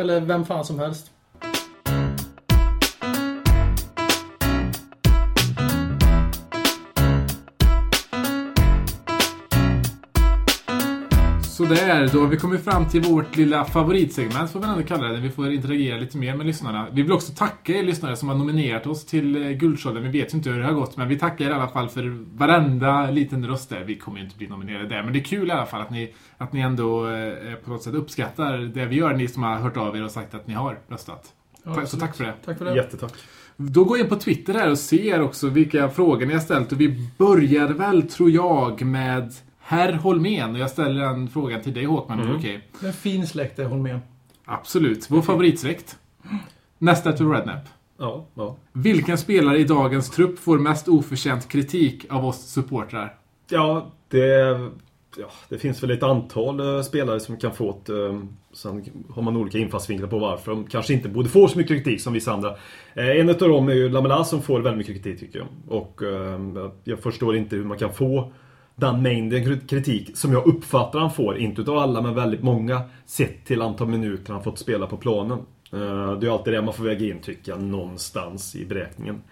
Eller 0.00 0.20
vem 0.20 0.44
fan 0.44 0.64
som 0.64 0.78
helst. 0.78 1.10
Sådär, 11.56 12.10
då 12.12 12.20
har 12.20 12.26
vi 12.26 12.36
kommit 12.36 12.64
fram 12.64 12.88
till 12.88 13.02
vårt 13.02 13.36
lilla 13.36 13.64
favoritsegment 13.64 14.50
får 14.50 14.60
vi 14.60 14.66
ändå 14.66 14.82
kalla 14.82 15.08
det. 15.08 15.20
Vi 15.20 15.30
får 15.30 15.52
interagera 15.52 15.96
lite 15.96 16.18
mer 16.18 16.36
med 16.36 16.46
lyssnarna. 16.46 16.86
Vi 16.92 17.02
vill 17.02 17.12
också 17.12 17.32
tacka 17.32 17.72
er 17.72 17.82
lyssnare 17.82 18.16
som 18.16 18.28
har 18.28 18.36
nominerat 18.36 18.86
oss 18.86 19.06
till 19.06 19.42
eh, 19.42 19.50
Guldskölden. 19.50 20.02
Vi 20.02 20.08
vet 20.08 20.34
ju 20.34 20.38
inte 20.38 20.50
hur 20.50 20.58
det 20.58 20.66
har 20.66 20.72
gått, 20.72 20.96
men 20.96 21.08
vi 21.08 21.18
tackar 21.18 21.44
er 21.44 21.50
i 21.50 21.52
alla 21.52 21.68
fall 21.68 21.88
för 21.88 22.24
varenda 22.36 23.10
liten 23.10 23.46
röst 23.46 23.70
där. 23.70 23.84
Vi 23.84 23.98
kommer 23.98 24.18
ju 24.18 24.24
inte 24.24 24.36
bli 24.36 24.48
nominerade 24.48 24.88
där, 24.88 25.02
men 25.02 25.12
det 25.12 25.18
är 25.18 25.24
kul 25.24 25.48
i 25.48 25.50
alla 25.50 25.66
fall 25.66 25.80
att 25.80 25.90
ni, 25.90 26.14
att 26.38 26.52
ni 26.52 26.60
ändå 26.60 27.10
eh, 27.10 27.54
på 27.64 27.70
något 27.70 27.82
sätt 27.82 27.94
uppskattar 27.94 28.58
det 28.58 28.86
vi 28.86 28.96
gör, 28.96 29.14
ni 29.14 29.28
som 29.28 29.42
har 29.42 29.56
hört 29.56 29.76
av 29.76 29.96
er 29.96 30.04
och 30.04 30.10
sagt 30.10 30.34
att 30.34 30.46
ni 30.46 30.54
har 30.54 30.78
röstat. 30.88 31.32
Ja, 31.64 31.86
så 31.86 31.96
tack 31.96 32.16
för 32.16 32.24
det. 32.24 32.34
Tack 32.44 32.58
för 32.58 32.64
det. 32.64 32.76
Jättetack. 32.76 33.12
Då 33.56 33.84
går 33.84 33.98
jag 33.98 34.04
in 34.04 34.10
på 34.10 34.16
Twitter 34.16 34.54
här 34.54 34.70
och 34.70 34.78
ser 34.78 35.22
också 35.22 35.48
vilka 35.48 35.88
frågor 35.88 36.26
ni 36.26 36.32
har 36.32 36.40
ställt. 36.40 36.72
Och 36.72 36.80
vi 36.80 37.08
börjar 37.18 37.68
väl, 37.68 38.02
tror 38.02 38.30
jag, 38.30 38.82
med 38.82 39.32
Herr 39.66 39.92
Holmén. 39.92 40.52
Och 40.52 40.58
jag 40.58 40.70
ställer 40.70 41.00
den 41.00 41.28
frågan 41.28 41.60
till 41.60 41.74
dig 41.74 41.84
Håkman, 41.84 42.20
är 42.20 42.36
okej? 42.38 42.68
Det 42.80 42.86
är 42.86 42.88
en 42.88 42.94
fin 42.94 43.26
släkt 43.26 43.56
det, 43.56 43.64
håll 43.64 43.78
med. 43.78 44.00
Absolut. 44.44 45.10
Vår 45.10 45.22
favoritsläkt. 45.22 45.98
Nästa 46.78 47.12
till 47.12 47.28
Rednap. 47.28 47.68
Ja, 47.98 48.26
ja. 48.34 48.56
Vilken 48.72 49.18
spelare 49.18 49.58
i 49.58 49.64
dagens 49.64 50.10
trupp 50.10 50.38
får 50.38 50.58
mest 50.58 50.88
oförtjänt 50.88 51.48
kritik 51.48 52.06
av 52.10 52.26
oss 52.26 52.50
supportrar? 52.50 53.14
Ja, 53.50 53.92
det, 54.08 54.60
ja, 55.16 55.30
det 55.48 55.58
finns 55.58 55.82
väl 55.82 55.90
ett 55.90 56.02
antal 56.02 56.60
eh, 56.60 56.82
spelare 56.82 57.20
som 57.20 57.36
kan 57.36 57.52
få 57.52 57.70
ett... 57.70 57.88
eh, 57.88 58.20
sen 58.52 58.84
har 59.14 59.22
man 59.22 59.36
olika 59.36 59.58
infallsvinklar 59.58 60.08
på 60.08 60.18
varför 60.18 60.50
de 60.50 60.64
kanske 60.64 60.94
inte 60.94 61.08
borde 61.08 61.28
få 61.28 61.48
så 61.48 61.58
mycket 61.58 61.76
kritik 61.76 62.00
som 62.00 62.12
vissa 62.12 62.32
andra. 62.32 62.50
Eh, 62.94 63.08
en 63.08 63.30
av 63.30 63.36
dem 63.36 63.68
är 63.68 63.74
ju 63.74 63.88
Lamela 63.88 64.24
som 64.24 64.42
får 64.42 64.60
väldigt 64.60 64.88
mycket 64.88 65.04
kritik 65.04 65.20
tycker 65.20 65.38
jag. 65.38 65.48
Och 65.78 66.00
jag 66.84 66.98
förstår 66.98 67.36
inte 67.36 67.56
hur 67.56 67.64
man 67.64 67.78
kan 67.78 67.92
få 67.92 68.32
den 68.76 69.02
mängden 69.02 69.60
kritik 69.66 70.16
som 70.16 70.32
jag 70.32 70.46
uppfattar 70.46 70.98
han 70.98 71.10
får, 71.10 71.38
inte 71.38 71.60
utav 71.60 71.78
alla 71.78 72.00
men 72.00 72.14
väldigt 72.14 72.42
många, 72.42 72.80
sett 73.06 73.44
till 73.44 73.62
antal 73.62 73.88
minuter 73.88 74.32
han 74.32 74.42
fått 74.42 74.58
spela 74.58 74.86
på 74.86 74.96
planen. 74.96 75.38
Eh, 75.72 76.18
det 76.18 76.26
är 76.26 76.30
alltid 76.30 76.54
det 76.54 76.62
man 76.62 76.74
får 76.74 76.84
väga 76.84 77.06
in 77.06 77.20
tycker 77.20 77.52
jag, 77.52 77.62
någonstans 77.62 78.56
i 78.56 78.64
beräkningen. 78.64 79.22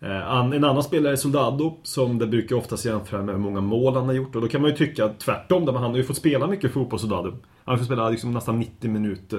Eh, 0.00 0.36
en 0.38 0.64
annan 0.64 0.82
spelare 0.82 1.12
är 1.12 1.16
Soldado, 1.16 1.76
som 1.82 2.18
det 2.18 2.26
brukar 2.26 2.56
oftast 2.56 2.84
jämföra 2.84 3.22
med 3.22 3.34
hur 3.34 3.42
många 3.42 3.60
mål 3.60 3.94
han 3.94 4.06
har 4.06 4.12
gjort. 4.12 4.34
Och 4.34 4.42
då 4.42 4.48
kan 4.48 4.60
man 4.60 4.70
ju 4.70 4.76
tycka 4.76 5.08
tvärtom, 5.08 5.64
där 5.64 5.72
han 5.72 5.90
har 5.90 5.96
ju 5.96 6.04
fått 6.04 6.16
spela 6.16 6.46
mycket 6.46 6.72
fotboll, 6.72 6.98
Soldado. 6.98 7.30
Han 7.64 7.72
har 7.72 7.76
fått 7.76 7.86
spela 7.86 8.10
liksom 8.10 8.32
nästan 8.32 8.58
90 8.58 8.90
minuter 8.90 9.38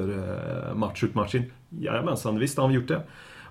eh, 0.69 0.75
match 0.75 1.03
ut 1.03 1.15
match 1.15 1.35
in. 1.35 1.51
Jajamensan, 1.69 2.39
visst 2.39 2.57
har 2.57 2.65
han 2.65 2.73
gjort 2.73 2.87
det. 2.87 3.01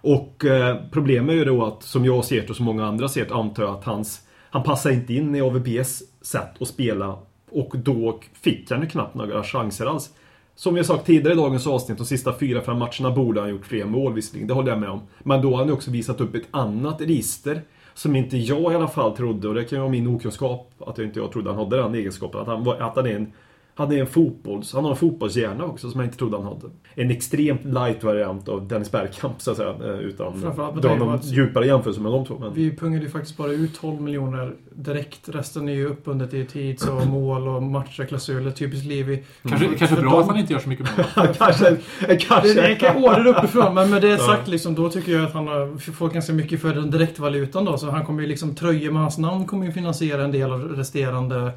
Och 0.04 0.44
problemet 0.90 1.32
är 1.32 1.36
ju 1.36 1.44
då 1.44 1.64
att, 1.64 1.82
som 1.82 2.04
jag 2.04 2.24
ser 2.24 2.40
det 2.40 2.50
och 2.50 2.56
som 2.56 2.64
många 2.64 2.86
andra 2.86 3.08
ser 3.08 3.24
det, 3.24 3.34
antar 3.34 3.62
jag 3.62 3.74
att 3.74 3.84
hans, 3.84 4.26
han 4.52 4.62
passade 4.62 4.94
inte 4.94 5.14
in 5.14 5.34
i 5.34 5.40
AVBs 5.40 6.02
sätt 6.22 6.62
att 6.62 6.68
spela. 6.68 7.18
Och 7.50 7.72
då 7.76 8.20
fick 8.32 8.70
han 8.70 8.80
ju 8.80 8.86
knappt 8.88 9.14
några 9.14 9.42
chanser 9.42 9.86
alls. 9.86 10.10
Som 10.54 10.74
vi 10.74 10.80
har 10.80 10.84
sagt 10.84 11.06
tidigare 11.06 11.32
i 11.32 11.36
dagens 11.36 11.66
avsnitt, 11.66 11.98
de 11.98 12.06
sista 12.06 12.32
4-5 12.32 12.74
matcherna 12.74 13.16
borde 13.16 13.40
han 13.40 13.50
gjort 13.50 13.66
fler 13.66 13.84
mål 13.84 14.14
visserligen, 14.14 14.48
det 14.48 14.54
håller 14.54 14.70
jag 14.70 14.80
med 14.80 14.88
om. 14.88 15.00
Men 15.22 15.42
då 15.42 15.50
har 15.50 15.56
han 15.56 15.66
ju 15.66 15.72
också 15.72 15.90
visat 15.90 16.20
upp 16.20 16.34
ett 16.34 16.48
annat 16.50 17.00
register 17.00 17.62
som 17.94 18.16
inte 18.16 18.36
jag 18.36 18.72
i 18.72 18.76
alla 18.76 18.88
fall 18.88 19.16
trodde, 19.16 19.48
och 19.48 19.54
det 19.54 19.64
kan 19.64 19.76
ju 19.76 19.80
vara 19.80 19.90
min 19.90 20.06
okunskap, 20.06 20.72
att 20.86 20.98
jag 20.98 21.06
inte 21.06 21.20
jag 21.20 21.32
trodde 21.32 21.50
han 21.50 21.58
hade 21.58 21.76
den 21.76 21.94
egenskapen. 21.94 22.40
Att 22.40 22.46
han, 22.46 22.64
var, 22.64 22.76
att 22.76 22.96
han 22.96 23.06
är 23.06 23.16
en 23.16 23.32
han 23.74 23.92
är 23.92 24.00
en 24.00 24.06
fotbolls... 24.06 24.72
Han 24.72 24.84
har 24.84 24.90
en 24.90 24.96
fotbollshjärna 24.96 25.64
också 25.64 25.90
som 25.90 26.00
jag 26.00 26.06
inte 26.06 26.18
trodde 26.18 26.36
han 26.36 26.46
hade. 26.46 26.66
En 26.94 27.10
extremt 27.10 27.64
light 27.64 28.04
variant 28.04 28.48
av 28.48 28.68
Dennis 28.68 28.90
Bergkamp 28.90 29.40
så 29.42 29.50
att 29.50 29.56
säga. 29.56 29.68
eh, 29.84 29.98
Utan 29.98 30.40
Framförallt 30.40 30.74
med 30.74 30.82
dra 30.82 30.94
någon 30.96 31.14
att- 31.14 31.24
djupare 31.24 31.66
jämförelse 31.66 32.00
med 32.00 32.12
de 32.12 32.26
två. 32.26 32.38
Men... 32.40 32.54
Vi 32.54 32.76
pungade 32.76 33.04
ju 33.04 33.10
faktiskt 33.10 33.36
bara 33.36 33.52
ut 33.52 33.80
12 33.80 34.00
miljoner 34.00 34.52
direkt. 34.74 35.28
Resten 35.28 35.68
är 35.68 35.72
ju 35.72 35.86
uppbundet 35.86 36.34
i 36.34 36.44
tids 36.44 36.88
och 36.88 37.06
mål 37.06 37.48
och 37.48 37.62
matcher, 37.62 38.04
klausuler. 38.04 38.50
Typiskt 38.50 38.86
Levi. 38.86 39.22
Kanske, 39.48 39.66
Mm. 39.66 39.78
kanske 39.78 39.96
bra 39.96 40.10
de- 40.10 40.20
att 40.20 40.26
han 40.26 40.38
inte 40.38 40.52
gör 40.52 40.60
så 40.60 40.68
mycket 40.68 40.86
mål. 40.96 41.06
kanske... 41.38 41.76
kanske. 42.20 42.54
Det 42.54 42.60
är 42.72 42.74
kan 42.74 43.04
order 43.04 43.26
uppifrån, 43.26 43.74
men 43.74 43.90
med 43.90 44.02
det 44.02 44.18
sagt 44.18 44.48
liksom, 44.48 44.74
då 44.74 44.90
tycker 44.90 45.12
jag 45.12 45.24
att 45.24 45.32
han 45.32 45.48
har 45.48 45.92
fått 45.92 46.12
ganska 46.12 46.32
mycket 46.32 46.60
för 46.60 46.74
den 46.74 46.90
direktvalutan 46.90 47.64
då. 47.64 47.78
Så 47.78 47.90
han 47.90 48.06
kommer 48.06 48.22
ju 48.22 48.28
liksom, 48.28 48.54
tröjor 48.54 48.92
med 48.92 49.02
hans 49.02 49.18
namn 49.18 49.44
kommer 49.46 49.66
ju 49.66 49.72
finansiera 49.72 50.24
en 50.24 50.32
del 50.32 50.52
av 50.52 50.60
resterande 50.68 51.50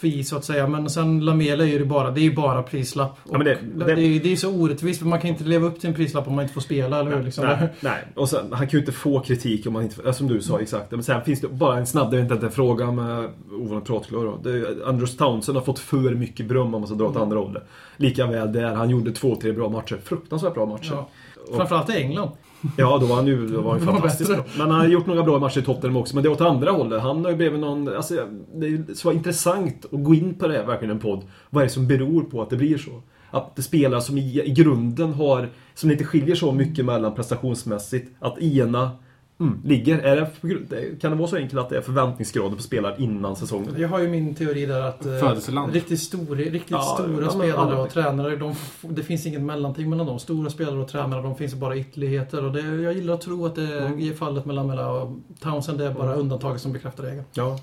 fee 0.00 0.24
så 0.24 0.36
att 0.36 0.44
säga. 0.44 0.66
Men 0.68 0.90
sen 0.90 1.20
Lamela 1.24 1.53
är 1.60 1.66
ju 1.68 1.84
bara, 1.84 2.10
det 2.10 2.20
är 2.20 2.22
ju 2.22 2.34
bara 2.34 2.62
prislapp. 2.62 3.16
Ja, 3.32 3.38
det- 3.38 3.58
det- 3.74 3.84
det, 3.84 3.92
är, 3.92 4.20
det 4.20 4.32
är 4.32 4.36
så 4.36 4.50
orättvist, 4.50 4.98
för 5.00 5.06
man 5.06 5.20
kan 5.20 5.30
inte 5.30 5.44
leva 5.44 5.66
upp 5.66 5.80
till 5.80 5.88
en 5.88 5.94
prislapp 5.96 6.28
om 6.28 6.34
man 6.34 6.42
inte 6.42 6.54
får 6.54 6.60
spela, 6.60 7.00
eller 7.00 7.16
hur? 7.16 7.22
Liksom. 7.22 7.44
Nej, 7.46 7.68
nej. 7.80 7.98
Och 8.14 8.28
sen, 8.28 8.46
han 8.52 8.66
kan 8.66 8.70
ju 8.70 8.78
inte 8.78 8.92
få 8.92 9.20
kritik 9.20 9.66
om 9.66 9.72
man 9.72 9.82
inte... 9.82 9.96
ja, 10.04 10.12
Som 10.12 10.28
du 10.28 10.40
sa, 10.42 10.60
exakt. 10.60 10.90
Men 10.90 11.02
sen 11.02 11.24
finns 11.24 11.40
det 11.40 11.48
bara 11.48 11.78
en 11.78 11.86
snabb, 11.86 12.10
det 12.10 12.16
är 12.16 12.20
inte 12.20 12.46
en 12.46 12.50
fråga 12.52 12.90
med 12.90 13.28
ovanligt. 13.52 14.44
Det- 14.44 14.86
Andrews 14.86 15.16
Townsend 15.16 15.56
har 15.58 15.64
fått 15.64 15.78
för 15.78 16.14
mycket 16.14 16.46
beröm 16.46 16.74
om 16.74 16.80
man 16.80 16.86
ska 16.86 16.94
dra 16.96 17.04
åt 17.06 17.16
andra 17.16 17.38
hållet. 17.38 17.62
Likaväl 17.96 18.52
där, 18.52 18.74
han 18.74 18.90
gjorde 18.90 19.12
två, 19.12 19.36
tre 19.36 19.52
bra 19.52 19.68
matcher. 19.68 19.96
Fruktansvärt 20.04 20.54
bra 20.54 20.66
matcher. 20.66 20.90
Ja. 20.92 21.08
Framförallt 21.56 21.90
i 21.90 21.92
England. 22.02 22.30
Ja, 22.76 22.98
då 23.00 23.06
var 23.06 23.16
han 23.16 23.26
ju 23.26 23.46
då 23.48 23.60
var 23.60 23.70
han 23.70 23.80
ju 23.80 23.86
Det 23.86 23.92
var 23.92 23.98
fantastisk 23.98 24.30
bättre. 24.30 24.42
bra. 24.42 24.52
Men 24.58 24.70
han 24.70 24.80
har 24.80 24.88
gjort 24.88 25.06
några 25.06 25.22
bra 25.22 25.38
matcher 25.38 25.58
i 25.58 25.62
Tottenham 25.62 25.96
också. 25.96 26.14
Men 26.14 26.22
det 26.22 26.28
är 26.28 26.32
åt 26.32 26.40
andra 26.40 26.70
hållet. 26.70 27.02
Han 27.02 27.24
har 27.24 27.30
ju 27.30 27.36
blivit 27.36 27.60
någon... 27.60 27.96
Alltså, 27.96 28.14
det 28.54 28.66
är 28.66 28.70
ju 28.70 28.84
så 28.94 29.12
intressant 29.12 29.84
att 29.84 30.04
gå 30.04 30.14
in 30.14 30.34
på 30.34 30.48
det 30.48 30.54
här, 30.54 30.64
verkligen 30.64 30.94
en 30.94 31.00
podd. 31.00 31.22
Vad 31.50 31.62
är 31.62 31.66
det 31.66 31.72
som 31.72 31.86
beror 31.86 32.22
på 32.22 32.42
att 32.42 32.50
det 32.50 32.56
blir 32.56 32.78
så? 32.78 33.02
Att 33.30 33.56
det 33.56 33.62
spelar 33.62 34.00
som 34.00 34.18
i, 34.18 34.42
i 34.44 34.50
grunden 34.50 35.12
har... 35.12 35.48
Som 35.74 35.90
inte 35.90 36.04
skiljer 36.04 36.34
så 36.34 36.52
mycket 36.52 36.84
mellan 36.84 37.14
prestationsmässigt. 37.14 38.10
Att 38.20 38.38
ena 38.38 38.90
mm, 39.40 39.60
ligger. 39.64 39.98
Är 39.98 40.16
det, 40.68 41.00
kan 41.00 41.10
det 41.10 41.16
vara 41.16 41.28
så 41.28 41.36
enkelt 41.36 41.60
att 41.60 41.68
det 41.68 41.76
är 41.76 41.80
förväntningsgraden 41.80 42.56
på 42.56 42.62
spelare 42.62 42.94
innan 42.98 43.36
säsongen? 43.36 43.74
Jag 43.78 43.88
har 43.88 44.00
ju 44.00 44.08
min 44.08 44.34
teori 44.34 44.66
där 44.66 44.80
att 44.80 45.06
eh, 45.06 45.18
Födelseland. 45.18 45.72
riktigt, 45.72 46.00
stor, 46.00 46.36
riktigt 46.36 46.70
Ja, 46.70 46.98
stora 47.00 47.24
ja, 47.24 47.30
spelare 47.30 47.76
och 47.82 47.90
tränare, 47.90 48.36
de, 48.36 48.54
det 48.82 49.02
finns 49.02 49.26
inget 49.26 49.42
mellanting 49.42 49.90
mellan 49.90 50.06
dem. 50.06 50.18
Stora 50.18 50.50
spelare 50.50 50.78
och 50.78 50.88
tränare, 50.88 51.22
de 51.22 51.36
finns 51.36 51.54
bara 51.54 51.76
ytterligheter. 51.76 52.44
Och 52.44 52.52
det, 52.52 52.60
jag 52.60 52.92
gillar 52.92 53.14
att 53.14 53.20
tro 53.20 53.46
att 53.46 53.54
det 53.54 53.74
Mm. 53.84 53.98
i 53.98 54.12
fallet 54.14 54.44
med 54.44 54.54
Lamela 54.56 54.90
och 54.90 55.18
Townsend 55.40 55.78
det 55.78 55.86
är 55.86 55.92
bara 55.94 56.14
undantaget 56.14 56.60
som 56.60 56.72
bekräftar 56.72 57.04
regeln. 57.04 57.24
Ja. 57.32 57.58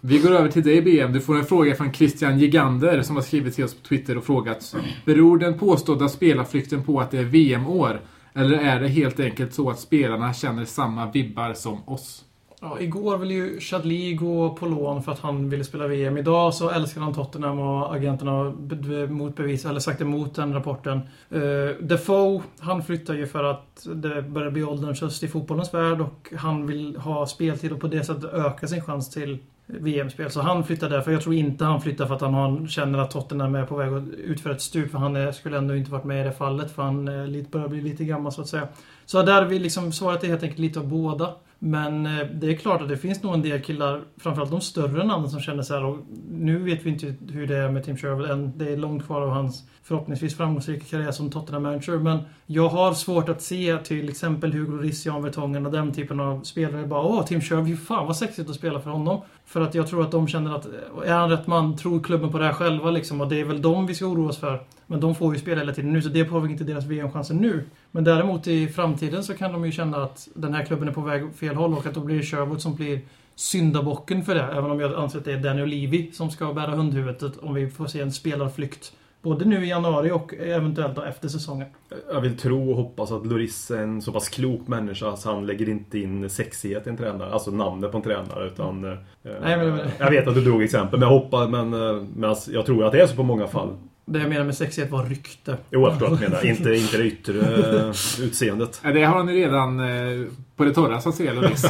Vi 0.00 0.18
går 0.18 0.30
över 0.30 0.48
till 0.48 0.62
dig 0.62 0.82
BM. 0.82 1.12
Du 1.12 1.20
får 1.20 1.36
en 1.38 1.44
fråga 1.44 1.74
från 1.74 1.92
Christian 1.92 2.38
Gigander 2.38 3.02
som 3.02 3.16
har 3.16 3.22
skrivit 3.22 3.54
till 3.54 3.64
oss 3.64 3.74
på 3.74 3.88
Twitter 3.88 4.16
och 4.18 4.24
frågat 4.24 4.74
Beror 5.04 5.38
den 5.38 5.58
påstådda 5.58 6.08
spelarflykten 6.08 6.82
på 6.82 7.00
att 7.00 7.10
det 7.10 7.18
är 7.18 7.24
VM-år? 7.24 8.00
Eller 8.36 8.58
är 8.58 8.80
det 8.80 8.88
helt 8.88 9.20
enkelt 9.20 9.54
så 9.54 9.70
att 9.70 9.78
spelarna 9.78 10.34
känner 10.34 10.64
samma 10.64 11.10
vibbar 11.10 11.54
som 11.54 11.88
oss? 11.88 12.24
Ja, 12.60 12.80
igår 12.80 13.18
ville 13.18 13.34
ju 13.34 13.60
Chadli 13.60 14.14
gå 14.14 14.54
på 14.54 14.66
lån 14.66 15.02
för 15.02 15.12
att 15.12 15.18
han 15.18 15.50
ville 15.50 15.64
spela 15.64 15.86
VM. 15.86 16.18
Idag 16.18 16.54
så 16.54 16.70
älskar 16.70 17.00
han 17.00 17.14
Tottenham 17.14 17.58
och 17.58 17.94
agenterna 17.94 18.30
har 18.30 19.68
eller 19.70 19.78
sagt 19.78 20.00
emot 20.00 20.34
den 20.34 20.54
rapporten. 20.54 21.00
Uh, 21.34 21.68
Defoe, 21.80 22.42
han 22.58 22.82
flyttar 22.82 23.14
ju 23.14 23.26
för 23.26 23.44
att 23.44 23.86
det 23.94 24.22
börjar 24.22 24.50
bli 24.50 24.64
ålderns 24.64 25.00
höst 25.00 25.22
i 25.22 25.28
fotbollens 25.28 25.74
värld 25.74 26.00
och 26.00 26.32
han 26.36 26.66
vill 26.66 26.96
ha 26.96 27.26
speltid 27.26 27.72
och 27.72 27.80
på 27.80 27.86
det 27.86 28.04
sättet 28.04 28.32
öka 28.32 28.66
sin 28.66 28.82
chans 28.82 29.10
till 29.10 29.38
VM-spel. 29.66 30.30
Så 30.30 30.40
han 30.40 30.64
flyttar 30.64 30.90
därför. 30.90 31.12
Jag 31.12 31.22
tror 31.22 31.34
inte 31.34 31.64
han 31.64 31.80
flyttar 31.80 32.06
för 32.06 32.14
att 32.14 32.20
han 32.20 32.34
har, 32.34 32.66
känner 32.66 32.98
att 32.98 33.10
Tottenham 33.10 33.54
är 33.54 33.66
på 33.66 33.76
väg 33.76 33.92
att 33.92 34.08
utföra 34.08 34.52
ett 34.52 34.62
stup. 34.62 34.90
För 34.90 34.98
han 34.98 35.16
är, 35.16 35.32
skulle 35.32 35.58
ändå 35.58 35.76
inte 35.76 35.90
varit 35.90 36.04
med 36.04 36.20
i 36.20 36.24
det 36.24 36.32
fallet. 36.32 36.70
För 36.70 36.82
han 36.82 37.08
eh, 37.08 37.44
börjar 37.50 37.68
bli 37.68 37.80
lite 37.80 38.04
gammal 38.04 38.32
så 38.32 38.40
att 38.40 38.48
säga. 38.48 38.68
Så 39.06 39.22
där 39.22 39.42
har 39.42 39.48
vi 39.48 39.58
liksom, 39.58 39.92
svaret 39.92 40.24
är 40.24 40.28
helt 40.28 40.42
enkelt 40.42 40.58
lite 40.58 40.78
av 40.78 40.88
båda. 40.88 41.34
Men 41.58 42.06
eh, 42.06 42.26
det 42.26 42.46
är 42.46 42.56
klart 42.56 42.82
att 42.82 42.88
det 42.88 42.96
finns 42.96 43.22
nog 43.22 43.34
en 43.34 43.42
del 43.42 43.60
killar, 43.60 44.00
framförallt 44.16 44.50
de 44.50 44.60
större 44.60 45.04
namnen 45.04 45.30
som 45.30 45.40
känner 45.40 45.62
så 45.62 45.74
här. 45.74 45.84
Och 45.84 45.98
nu 46.30 46.58
vet 46.58 46.82
vi 46.82 46.90
inte 46.90 47.14
hur 47.32 47.46
det 47.46 47.56
är 47.56 47.68
med 47.68 47.84
Tim 47.84 47.96
Sherwood 47.96 48.30
än. 48.30 48.52
Det 48.58 48.72
är 48.72 48.76
långt 48.76 49.06
kvar 49.06 49.22
av 49.22 49.30
hans 49.30 49.64
förhoppningsvis 49.82 50.36
framgångsrika 50.36 50.84
karriär 50.90 51.12
som 51.12 51.30
Tottenham-manager. 51.30 51.98
Men 51.98 52.18
jag 52.46 52.68
har 52.68 52.94
svårt 52.94 53.28
att 53.28 53.42
se 53.42 53.78
till 53.78 54.08
exempel 54.08 54.52
Hugo 54.52 54.82
Riss, 54.82 55.06
Jan 55.06 55.22
Vertongen 55.22 55.66
och 55.66 55.72
den 55.72 55.92
typen 55.92 56.20
av 56.20 56.42
spelare 56.42 56.86
bara 56.86 57.02
Åh, 57.02 57.24
Tim 57.24 57.40
Sherwood, 57.40 57.78
fan 57.78 58.06
vad 58.06 58.16
sexigt 58.16 58.50
att 58.50 58.56
spela 58.56 58.80
för 58.80 58.90
honom. 58.90 59.20
För 59.46 59.60
att 59.60 59.74
jag 59.74 59.86
tror 59.88 60.02
att 60.02 60.10
de 60.10 60.28
känner 60.28 60.54
att, 60.56 60.66
är 61.04 61.12
han 61.12 61.30
rätt 61.30 61.46
man? 61.46 61.76
Tror 61.76 62.02
klubben 62.02 62.32
på 62.32 62.38
det 62.38 62.44
här 62.44 62.52
själva 62.52 62.90
liksom? 62.90 63.20
Och 63.20 63.28
det 63.28 63.40
är 63.40 63.44
väl 63.44 63.62
dem 63.62 63.86
vi 63.86 63.94
ska 63.94 64.06
oroa 64.06 64.28
oss 64.28 64.38
för. 64.38 64.62
Men 64.86 65.00
de 65.00 65.14
får 65.14 65.34
ju 65.34 65.40
spela 65.40 65.60
hela 65.60 65.72
tiden 65.72 65.92
nu, 65.92 66.02
så 66.02 66.08
det 66.08 66.24
påverkar 66.24 66.52
inte 66.52 66.64
deras 66.64 66.84
VM-chanser 66.84 67.34
nu. 67.34 67.64
Men 67.96 68.04
däremot 68.04 68.46
i 68.46 68.68
framtiden 68.68 69.24
så 69.24 69.34
kan 69.34 69.52
de 69.52 69.64
ju 69.66 69.72
känna 69.72 69.96
att 69.96 70.28
den 70.34 70.54
här 70.54 70.64
klubben 70.64 70.88
är 70.88 70.92
på 70.92 71.00
väg 71.00 71.24
åt 71.24 71.36
fel 71.36 71.54
håll 71.56 71.72
och 71.72 71.86
att 71.86 71.94
då 71.94 72.00
blir 72.00 72.16
det 72.16 72.22
Sherwood 72.22 72.60
som 72.62 72.74
blir 72.74 73.00
syndabocken 73.34 74.24
för 74.24 74.34
det. 74.34 74.42
Även 74.42 74.70
om 74.70 74.80
jag 74.80 74.94
anser 74.94 75.18
att 75.18 75.24
det 75.24 75.32
är 75.32 75.38
Daniel 75.38 75.68
Levy 75.68 76.12
som 76.12 76.30
ska 76.30 76.52
bära 76.52 76.70
hundhuvudet 76.70 77.36
om 77.42 77.54
vi 77.54 77.70
får 77.70 77.86
se 77.86 78.00
en 78.00 78.12
spelarflykt. 78.12 78.92
Både 79.22 79.44
nu 79.44 79.64
i 79.64 79.68
januari 79.68 80.10
och 80.10 80.34
eventuellt 80.34 80.98
efter 80.98 81.28
säsongen. 81.28 81.66
Jag 82.12 82.20
vill 82.20 82.36
tro 82.36 82.70
och 82.70 82.76
hoppas 82.76 83.12
att 83.12 83.26
Loris 83.26 83.70
är 83.70 83.82
en 83.82 84.02
så 84.02 84.12
pass 84.12 84.28
klok 84.28 84.68
människa 84.68 85.16
så 85.16 85.32
han 85.34 85.46
lägger 85.46 85.68
inte 85.68 85.98
in 85.98 86.30
sexighet 86.30 86.86
i 86.86 86.90
en 86.90 86.96
tränare, 86.96 87.32
alltså 87.32 87.50
namnet 87.50 87.90
på 87.90 87.96
en 87.96 88.02
tränare 88.02 88.46
utan... 88.46 88.84
eh, 88.84 88.98
Nej, 89.42 89.56
men- 89.56 89.78
Jag 89.98 90.10
vet 90.10 90.28
att 90.28 90.34
du 90.34 90.40
drog 90.40 90.62
exempel, 90.62 91.00
men 91.00 91.08
jag 91.08 91.18
hoppas, 91.18 91.48
men, 91.48 91.72
eh, 91.74 92.02
men 92.16 92.30
alltså, 92.30 92.52
jag 92.52 92.66
tror 92.66 92.84
att 92.84 92.92
det 92.92 93.00
är 93.00 93.06
så 93.06 93.16
på 93.16 93.22
många 93.22 93.46
fall. 93.46 93.68
Det 94.08 94.18
jag 94.18 94.28
menar 94.28 94.44
med 94.44 94.54
sexighet 94.56 94.90
var 94.90 95.04
rykte. 95.04 95.56
Jo, 95.70 95.80
jag 95.80 95.92
förstår 95.92 96.08
vad 96.08 96.18
du 96.18 96.22
menar. 96.24 96.46
Inte, 96.46 96.74
inte 96.74 96.96
det 96.98 97.04
yttre 97.04 97.40
eh, 97.40 97.88
utseendet. 98.20 98.80
Ja, 98.84 98.92
Det 98.92 99.04
har 99.04 99.16
han 99.16 99.28
ju 99.28 99.34
redan 99.34 99.80
eh, 99.80 100.26
på 100.56 100.64
det 100.64 100.74
torra 100.74 101.00
så 101.00 101.08
att 101.08 101.14
säga, 101.14 101.32
Loris. 101.32 101.64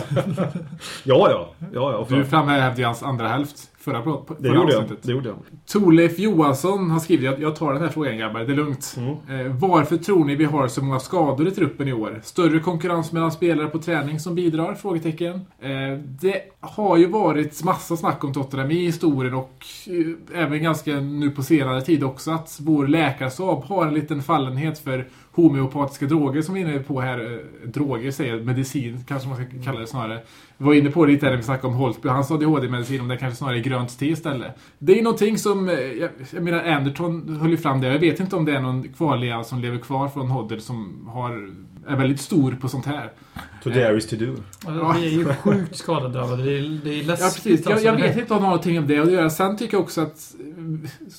Ja, 1.04 1.28
ja. 1.30 1.54
ja, 1.72 2.06
ja 2.10 2.16
Du 2.16 2.24
framhävde 2.24 2.80
ju 2.80 2.86
hans 2.86 3.02
andra 3.02 3.28
hälft 3.28 3.70
förra, 3.86 4.02
på, 4.02 4.24
det, 4.38 4.48
förra 4.48 4.56
gjorde 4.56 4.72
jag. 4.72 4.82
avsnittet. 4.82 5.04
det 5.06 5.12
gjorde 5.12 5.28
jag. 5.28 5.36
Torleif 5.66 6.18
Johansson 6.18 6.90
har 6.90 7.00
skrivit, 7.00 7.24
jag, 7.24 7.42
jag 7.42 7.56
tar 7.56 7.72
den 7.72 7.82
här 7.82 7.88
frågan 7.88 8.18
grabbar, 8.18 8.40
det 8.40 8.52
är 8.52 8.56
lugnt. 8.56 8.96
Mm. 8.96 9.46
Eh, 9.46 9.52
varför 9.52 9.96
tror 9.96 10.24
ni 10.24 10.34
vi 10.34 10.44
har 10.44 10.68
så 10.68 10.84
många 10.84 11.00
skador 11.00 11.48
i 11.48 11.50
truppen 11.50 11.88
i 11.88 11.92
år? 11.92 12.20
Större 12.24 12.60
konkurrens 12.60 13.12
mellan 13.12 13.32
spelare 13.32 13.66
på 13.66 13.78
träning 13.78 14.20
som 14.20 14.34
bidrar? 14.34 14.74
Frågetecken. 14.74 15.34
Eh, 15.60 15.98
det 16.20 16.40
har 16.60 16.96
ju 16.96 17.06
varit 17.06 17.64
massa 17.64 17.96
snack 17.96 18.24
om 18.24 18.32
Tottenham 18.32 18.70
i 18.70 18.84
historien 18.84 19.34
och 19.34 19.64
eh, 19.86 20.42
även 20.42 20.62
ganska 20.62 20.92
nu 21.00 21.30
på 21.30 21.42
senare 21.42 21.80
tid 21.80 22.04
också 22.04 22.30
att 22.30 22.58
vår 22.60 22.86
läkarstab 22.86 23.64
har 23.64 23.86
en 23.86 23.94
liten 23.94 24.22
fallenhet 24.22 24.78
för 24.78 25.08
homeopatiska 25.36 26.06
droger 26.06 26.42
som 26.42 26.54
vi 26.54 26.62
är 26.62 26.68
inne 26.68 26.78
på 26.78 27.00
här. 27.00 27.32
Eh, 27.64 27.68
droger 27.68 28.10
säger 28.10 28.40
medicin 28.40 29.04
kanske 29.08 29.28
man 29.28 29.36
ska 29.36 29.46
kalla 29.64 29.80
det 29.80 29.86
snarare. 29.86 30.20
Vi 30.58 30.64
var 30.64 30.74
inne 30.74 30.90
på 30.90 31.06
det 31.06 31.12
lite 31.12 31.26
när 31.30 31.36
vi 31.36 31.42
snackade 31.42 31.68
om 31.68 31.74
Holtby, 31.74 32.08
hans 32.08 32.30
ADHD-medicin, 32.30 33.00
om 33.00 33.08
det 33.08 33.16
kanske 33.16 33.36
snarare 33.36 33.58
är 33.58 33.62
grönt 33.62 33.98
te 33.98 34.06
istället. 34.06 34.52
Det 34.78 34.98
är 34.98 35.02
någonting 35.02 35.38
som, 35.38 35.68
eh, 35.68 35.74
jag, 35.74 36.10
jag 36.30 36.42
menar 36.42 36.64
Anderton 36.64 37.36
höll 37.40 37.50
ju 37.50 37.56
fram 37.56 37.80
det, 37.80 37.86
jag 37.92 37.98
vet 37.98 38.20
inte 38.20 38.36
om 38.36 38.44
det 38.44 38.56
är 38.56 38.60
någon 38.60 38.88
kvarleva 38.88 39.44
som 39.44 39.60
lever 39.60 39.78
kvar 39.78 40.08
från 40.08 40.28
Hoddle 40.30 40.60
som 40.60 41.08
har, 41.12 41.50
är 41.86 41.96
väldigt 41.96 42.20
stor 42.20 42.56
på 42.60 42.68
sånt 42.68 42.86
här. 42.86 43.12
To 43.62 43.70
dare 43.70 43.96
is 43.96 44.06
to 44.06 44.16
do. 44.16 44.36
Alltså, 44.66 45.00
Vi 45.00 45.06
är 45.06 45.10
ju 45.10 45.24
sjukt 45.24 45.76
skadedrabbade. 45.76 46.42
Det 46.44 46.58
är, 46.58 46.80
det 46.84 46.90
är 46.90 47.02
Ja, 47.02 47.06
läskigt. 47.06 47.44
precis. 47.44 47.64
Jag, 47.64 47.72
alltså. 47.72 47.86
jag 47.88 47.96
vet 47.96 48.16
inte 48.18 48.34
om 48.34 48.42
någonting 48.42 48.74
med 48.74 48.84
det 48.84 48.98
att 48.98 49.12
göra. 49.12 49.30
Sen 49.30 49.56
tycker 49.56 49.74
jag 49.76 49.82
också 49.82 50.00
att 50.00 50.34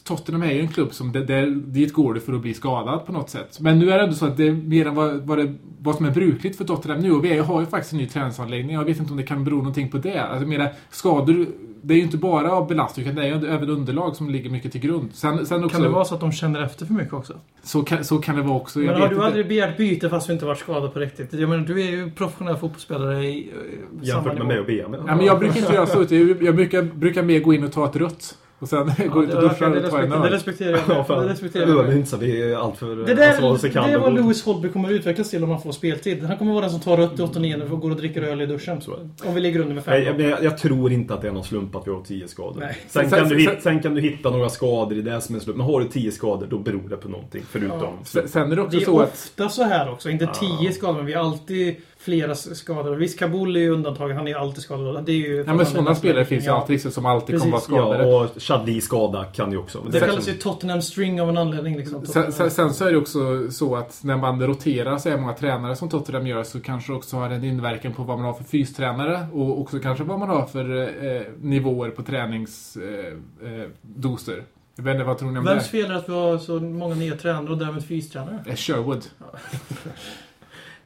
Tottenham 0.04 0.44
är 0.44 0.52
ju 0.52 0.60
en 0.60 0.68
klubb 0.68 0.94
som, 0.94 1.12
där, 1.12 1.26
där, 1.26 1.48
dit 1.48 1.94
går 1.94 2.14
det 2.14 2.20
för 2.20 2.34
att 2.34 2.42
bli 2.42 2.54
skadad 2.54 3.06
på 3.06 3.12
något 3.12 3.30
sätt. 3.30 3.60
Men 3.60 3.80
nu 3.80 3.92
är 3.92 3.98
det 3.98 4.04
ändå 4.04 4.16
så 4.16 4.26
att 4.26 4.38
det 4.38 4.48
är 4.48 4.52
mer 4.52 4.86
än 4.88 4.96
vad, 4.96 5.16
vad, 5.16 5.38
det, 5.38 5.54
vad 5.82 5.96
som 5.96 6.06
är 6.06 6.12
brukligt 6.12 6.58
för 6.58 6.66
Tottenham 6.66 7.00
nu. 7.02 7.12
Och 7.12 7.26
vi 7.26 7.38
är- 7.38 7.44
har 7.44 7.60
ju 7.60 7.66
faktiskt 7.66 7.94
en 7.94 8.00
ny 8.00 8.08
träningsanläggning. 8.08 8.76
Jag 8.76 8.86
vet 8.86 9.00
inte 9.00 9.12
om 9.12 9.18
det 9.18 9.24
kan 9.24 9.44
bero 9.44 9.56
någonting 9.58 9.90
på 9.90 9.98
det. 9.98 10.18
Alltså, 10.20 10.48
menar, 10.48 10.70
skador, 10.90 11.46
det 11.82 11.94
är 11.94 11.98
ju 11.98 12.04
inte 12.04 12.18
bara 12.18 12.52
av 12.52 12.68
belastning, 12.68 13.06
utan 13.06 13.16
det 13.16 13.24
är 13.24 13.28
ju 13.42 13.48
även 13.48 13.70
underlag 13.70 14.16
som 14.16 14.30
ligger 14.30 14.50
mycket 14.50 14.72
till 14.72 14.82
grund. 14.82 15.10
Sen, 15.14 15.46
sen 15.46 15.64
också, 15.64 15.76
Kan 15.76 15.84
det 15.84 15.90
vara 15.90 16.06
så 16.06 16.16
att 16.16 16.22
de 16.22 16.32
känner 16.32 16.64
efter 16.64 16.86
för 16.86 16.94
mycket 16.94 17.14
också? 17.14 17.34
så, 17.64 17.84
kan, 17.84 18.04
så 18.06 18.18
kan 18.18 18.36
det 18.36 18.42
vara 18.42 18.58
också. 18.58 18.80
Jag 18.82 18.86
Men 18.92 19.02
vet 19.02 19.10
har 19.10 19.16
du 19.16 19.24
aldrig 19.26 19.48
begärt 19.48 19.78
byte 19.78 20.10
fast 20.10 20.28
du 20.28 20.34
inte 20.34 20.46
varit 20.46 20.60
skadad 20.60 20.94
på 20.94 21.00
riktigt? 21.00 21.34
Jag 21.34 21.50
menar, 21.50 21.64
du 21.66 21.82
är 21.82 21.92
ju 21.92 22.12
professionell 22.12 22.56
fotbollsspelare 22.58 23.26
i 23.26 23.50
eh, 23.50 24.08
Jämfört 24.08 24.38
med 24.38 24.48
mig 24.48 24.60
och 24.60 24.66
BM. 24.66 24.94
Ja, 25.08 25.16
men 25.16 25.26
jag 25.26 25.40
brukar 25.40 25.58
inte 25.60 25.74
göra 25.74 25.86
så. 25.86 26.06
jag 26.42 26.56
brukar, 26.56 26.82
brukar 26.82 27.24
mer 27.24 27.40
gå 27.40 27.54
in 27.54 27.64
och 27.64 27.72
ta 27.72 27.86
ett 27.86 27.96
rött. 27.96 28.38
Och 28.60 28.70
sen 28.70 28.86
gå 28.86 29.24
ut 29.24 29.34
och 29.34 29.42
det, 29.42 29.48
duscha 29.48 29.70
det, 29.70 29.86
och 29.86 29.90
ta 29.92 30.00
en 30.02 30.12
respekterar, 30.12 30.20
det 30.20 30.28
öl. 30.28 30.32
respekterar 30.34 30.72
jag. 30.72 31.06
Ja, 31.10 31.22
det 31.22 31.30
respekterar 31.30 31.68
Jag 31.68 31.94
inte 31.98 32.10
så 32.10 32.18
vi 32.18 32.52
är 32.52 32.56
alltför 32.58 32.96
Det 32.96 33.14
där 33.14 33.30
ansvarslösa 33.30 33.82
det 33.88 33.92
är 33.94 33.98
vad 33.98 34.14
Lewis 34.14 34.44
Holby 34.46 34.70
kommer 34.70 34.90
att 34.90 34.94
utvecklas 34.94 35.30
till 35.30 35.44
om 35.44 35.50
han 35.50 35.62
får 35.62 35.72
speltid. 35.72 36.24
Han 36.24 36.38
kommer 36.38 36.52
att 36.52 36.56
vara 36.56 36.62
den 36.62 36.72
som 36.72 36.80
tar 36.80 36.98
rött 36.98 37.20
i 37.20 37.22
89 37.22 37.62
och 37.72 37.80
går 37.82 37.92
och 37.92 37.98
dricker 37.98 38.22
öl 38.22 38.42
i 38.42 38.46
duschen. 38.46 38.80
Det. 38.86 39.28
Om 39.28 39.36
vi 39.36 39.42
ligger 39.42 39.60
under 39.60 39.76
med 39.76 39.84
Nej, 39.88 40.06
5 40.06 40.20
jag, 40.22 40.32
jag, 40.32 40.44
jag 40.44 40.58
tror 40.58 40.92
inte 40.92 41.14
att 41.14 41.22
det 41.22 41.28
är 41.28 41.32
någon 41.32 41.44
slump 41.44 41.76
att 41.76 41.88
vi 41.88 41.92
har 41.92 42.02
10 42.02 42.28
skador. 42.28 42.60
Nej. 42.60 42.78
Sen, 42.88 43.10
Sen- 43.10 43.20
kan 43.20 43.30
du, 43.30 43.58
sen- 43.64 43.80
kan 43.82 43.94
du 43.96 44.02
hitta 44.02 44.30
några 44.30 44.50
skador 44.50 44.98
i 44.98 45.02
det 45.02 45.22
som 45.22 45.36
är 45.36 45.40
slump. 45.40 45.58
Men 45.58 45.66
har 45.66 45.80
du 45.80 45.88
10 45.88 46.12
skador, 46.12 46.48
då 46.50 46.58
beror 46.58 46.90
det 46.90 46.98
på 46.98 47.10
någonting. 47.10 47.42
Förutom... 47.50 47.94
Sen, 48.04 48.28
sen 48.28 48.52
är 48.52 48.56
det 48.56 48.62
också 48.62 48.78
Det 48.78 48.84
är 48.84 48.86
så 48.86 49.00
att... 49.00 49.10
ofta 49.14 49.50
så 49.50 49.64
här 49.64 49.92
också. 49.92 50.10
Inte 50.10 50.30
10 50.60 50.72
skador, 50.72 50.96
men 50.98 51.06
vi 51.06 51.14
har 51.14 51.24
alltid 51.24 51.76
flera 52.08 52.36
skador. 52.36 52.96
Visst, 52.96 53.20
Kabul 53.20 53.56
är 53.56 53.60
ju 53.60 53.70
undantagen. 53.70 54.18
Han 54.18 54.28
är 54.28 54.32
ju 54.32 54.38
alltid 54.38 54.64
skadad. 54.64 55.06
Det 55.06 55.12
är 55.12 55.16
ju... 55.16 55.44
Ja, 55.48 55.54
men 55.54 55.66
sådana 55.66 55.96
spelare 55.96 56.26
finns 56.26 56.46
ju 56.46 56.50
alltid 56.50 56.74
liksom, 56.74 56.92
som 56.92 57.06
alltid 57.06 57.40
kommer 57.40 57.52
vara 57.52 57.62
Precis, 57.62 57.76
skadade. 57.76 58.10
Ja, 58.10 58.24
och 58.24 58.42
Chadli 58.42 58.82
skada 58.82 59.24
kan 59.24 59.52
ju 59.52 59.58
också. 59.58 59.84
Det 59.92 60.00
kallas 60.00 60.28
ju 60.28 60.34
Tottenham 60.34 60.82
String 60.82 61.22
av 61.22 61.30
en 61.30 61.38
anledning. 61.38 61.78
Liksom. 61.78 62.06
Sen, 62.06 62.32
sen, 62.34 62.52
sen 62.52 62.74
så 62.74 62.86
är 62.86 62.92
det 62.92 62.98
också 62.98 63.52
så 63.52 63.76
att 63.76 64.00
när 64.04 64.18
man 64.18 64.48
roterar 64.48 64.98
så 64.98 65.10
är 65.10 65.18
många 65.18 65.34
tränare 65.34 65.76
som 65.76 65.90
Tottenham 65.90 66.28
gör 66.28 66.44
så 66.44 66.60
kanske 66.60 66.94
också 66.94 67.18
har 67.18 67.30
en 67.30 67.44
inverkan 67.44 67.94
på 67.94 68.04
vad 68.04 68.18
man 68.18 68.26
har 68.26 68.34
för 68.34 68.44
fystränare 68.44 69.28
och 69.34 69.62
också 69.62 69.80
kanske 69.80 70.04
vad 70.04 70.20
man 70.20 70.30
har 70.30 70.46
för 70.46 70.82
eh, 71.06 71.22
nivåer 71.42 71.90
på 71.90 72.04
träningsdoser. 72.04 73.18
Eh, 73.44 73.70
doser. 73.82 74.44
jag 74.76 74.84
vet 74.84 74.94
inte, 74.94 75.06
vad 75.06 75.18
tror 75.18 75.32
ni 75.32 75.40
om 75.40 75.46
Vems 75.46 75.64
det? 75.64 75.70
fel 75.70 75.92
är 75.92 75.96
att 75.96 76.10
vi 76.10 76.14
har 76.14 76.38
så 76.38 76.60
många 76.60 76.96
nya 76.96 77.16
tränare 77.16 77.52
och 77.52 77.58
därmed 77.58 77.86
fystränare? 77.86 78.44
Eh, 78.48 78.56
Sherwood. 78.56 79.04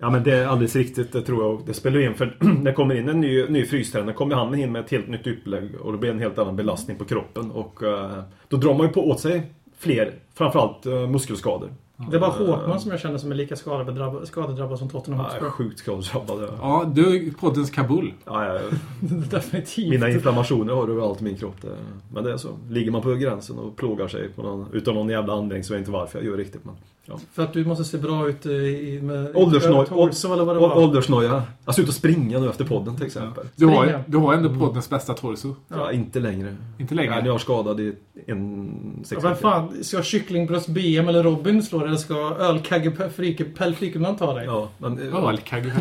Ja 0.01 0.09
men 0.09 0.23
det 0.23 0.33
är 0.37 0.45
alldeles 0.47 0.75
riktigt, 0.75 1.13
det 1.13 1.21
tror 1.21 1.43
jag. 1.43 1.61
Det 1.65 1.73
spelar 1.73 1.99
ju 1.99 2.05
in 2.05 2.13
för 2.13 2.37
när 2.39 2.63
det 2.63 2.73
kommer 2.73 2.95
in 2.95 3.09
en 3.09 3.21
ny, 3.21 3.47
ny 3.47 3.65
frystränare 3.65 4.13
kommer 4.13 4.35
han 4.35 4.55
in 4.55 4.71
med 4.71 4.79
ett 4.85 4.91
helt 4.91 5.07
nytt 5.07 5.27
upplägg 5.27 5.69
och 5.81 5.91
det 5.91 5.97
blir 5.97 6.09
en 6.11 6.19
helt 6.19 6.37
annan 6.39 6.55
belastning 6.55 6.97
på 6.97 7.05
kroppen 7.05 7.51
och 7.51 7.83
eh, 7.83 8.11
då 8.47 8.57
drar 8.57 8.73
man 8.73 8.87
ju 8.87 8.93
på 8.93 9.09
åt 9.09 9.19
sig 9.19 9.51
fler, 9.77 10.13
framförallt 10.33 10.85
eh, 10.85 11.07
muskelskador. 11.07 11.69
Det 12.11 12.15
är 12.17 12.19
bara 12.21 12.31
Håkman 12.31 12.79
som 12.79 12.91
jag 12.91 12.99
känner 12.99 13.17
som 13.17 13.31
är 13.31 13.35
lika 13.35 13.55
skadedrabbad, 13.55 14.27
skadedrabbad 14.27 14.79
som 14.79 14.89
Tottenham 14.89 15.19
Ja, 15.25 15.31
Hotspur. 15.31 15.49
sjukt 15.49 15.79
skadedrabbad. 15.79 16.43
Ja. 16.43 16.55
Ja, 16.61 16.91
du 16.95 17.15
är 17.27 17.31
poddens 17.31 17.69
Kabul. 17.71 18.13
Ja, 18.25 18.45
ja, 18.45 18.59
Definitivt. 19.31 19.89
mina 19.89 20.09
inflammationer 20.09 20.73
har 20.73 20.87
du 20.87 20.93
överallt 20.93 21.21
i 21.21 21.23
min 21.23 21.35
kropp. 21.37 21.55
det- 21.61 21.67
Men 22.13 22.23
det 22.23 22.31
är 22.33 22.37
så. 22.37 22.47
Ligger 22.69 22.91
man 22.91 23.01
på 23.01 23.13
gränsen 23.13 23.57
och 23.59 23.75
plågar 23.77 24.07
sig 24.07 24.29
på 24.29 24.41
någon, 24.43 24.65
utan 24.73 24.95
någon 24.95 25.09
jävla 25.09 25.33
anledning 25.33 25.63
så 25.63 25.73
vet 25.73 25.77
jag 25.77 25.81
inte 25.81 25.91
varför 25.91 26.19
jag 26.19 26.25
gör 26.27 26.37
riktigt. 26.37 26.65
Men, 26.65 26.75
ja. 27.05 27.19
För 27.33 27.43
att 27.43 27.53
du 27.53 27.65
måste 27.65 27.83
se 27.83 27.97
bra 27.97 28.29
ut 28.29 28.45
eh, 28.45 28.51
i, 28.51 28.99
med... 29.01 29.33
Åldersnoj- 29.35 29.85
Torso 29.85 30.33
eller 30.33 30.45
vad 30.45 30.55
det 30.55 30.59
var. 30.59 30.77
Åldersnoja. 30.77 31.43
Jag 31.65 31.73
ska 31.73 31.81
ut 31.83 31.87
och 31.89 31.93
springa 31.93 32.39
nu 32.39 32.49
efter 32.49 32.65
podden 32.65 32.95
till 32.95 33.05
exempel. 33.05 33.45
Du 33.55 33.65
har, 33.65 34.03
du 34.07 34.17
har 34.17 34.33
ändå 34.33 34.59
poddens 34.59 34.89
bästa 34.89 35.13
torso. 35.13 35.55
Ja, 35.67 35.91
inte 35.91 36.19
längre. 36.19 36.55
Inte 36.77 36.95
Nej, 36.95 37.05
längre. 37.07 37.25
jag 37.25 37.35
är 37.35 37.39
skadad 37.39 37.79
i 37.79 37.95
en 38.27 38.71
sex 39.05 39.21
Ja, 39.23 39.29
vem 39.29 39.37
fan, 39.37 39.83
ska 39.83 40.03
kycklingbröst 40.03 40.67
BM 40.67 41.07
eller 41.07 41.23
Robin 41.23 41.63
slå 41.63 41.79
dig 41.79 41.87
eller 41.87 41.97
ska 41.97 42.35
ölkagge 42.39 42.91
Frikeman 43.77 44.15
ta 44.15 44.33
dig? 44.33 44.45
Ja, 44.45 44.69
men... 44.77 44.99
eh, 44.99 45.05
Ja, 45.11 45.37
Kagge. 45.43 45.73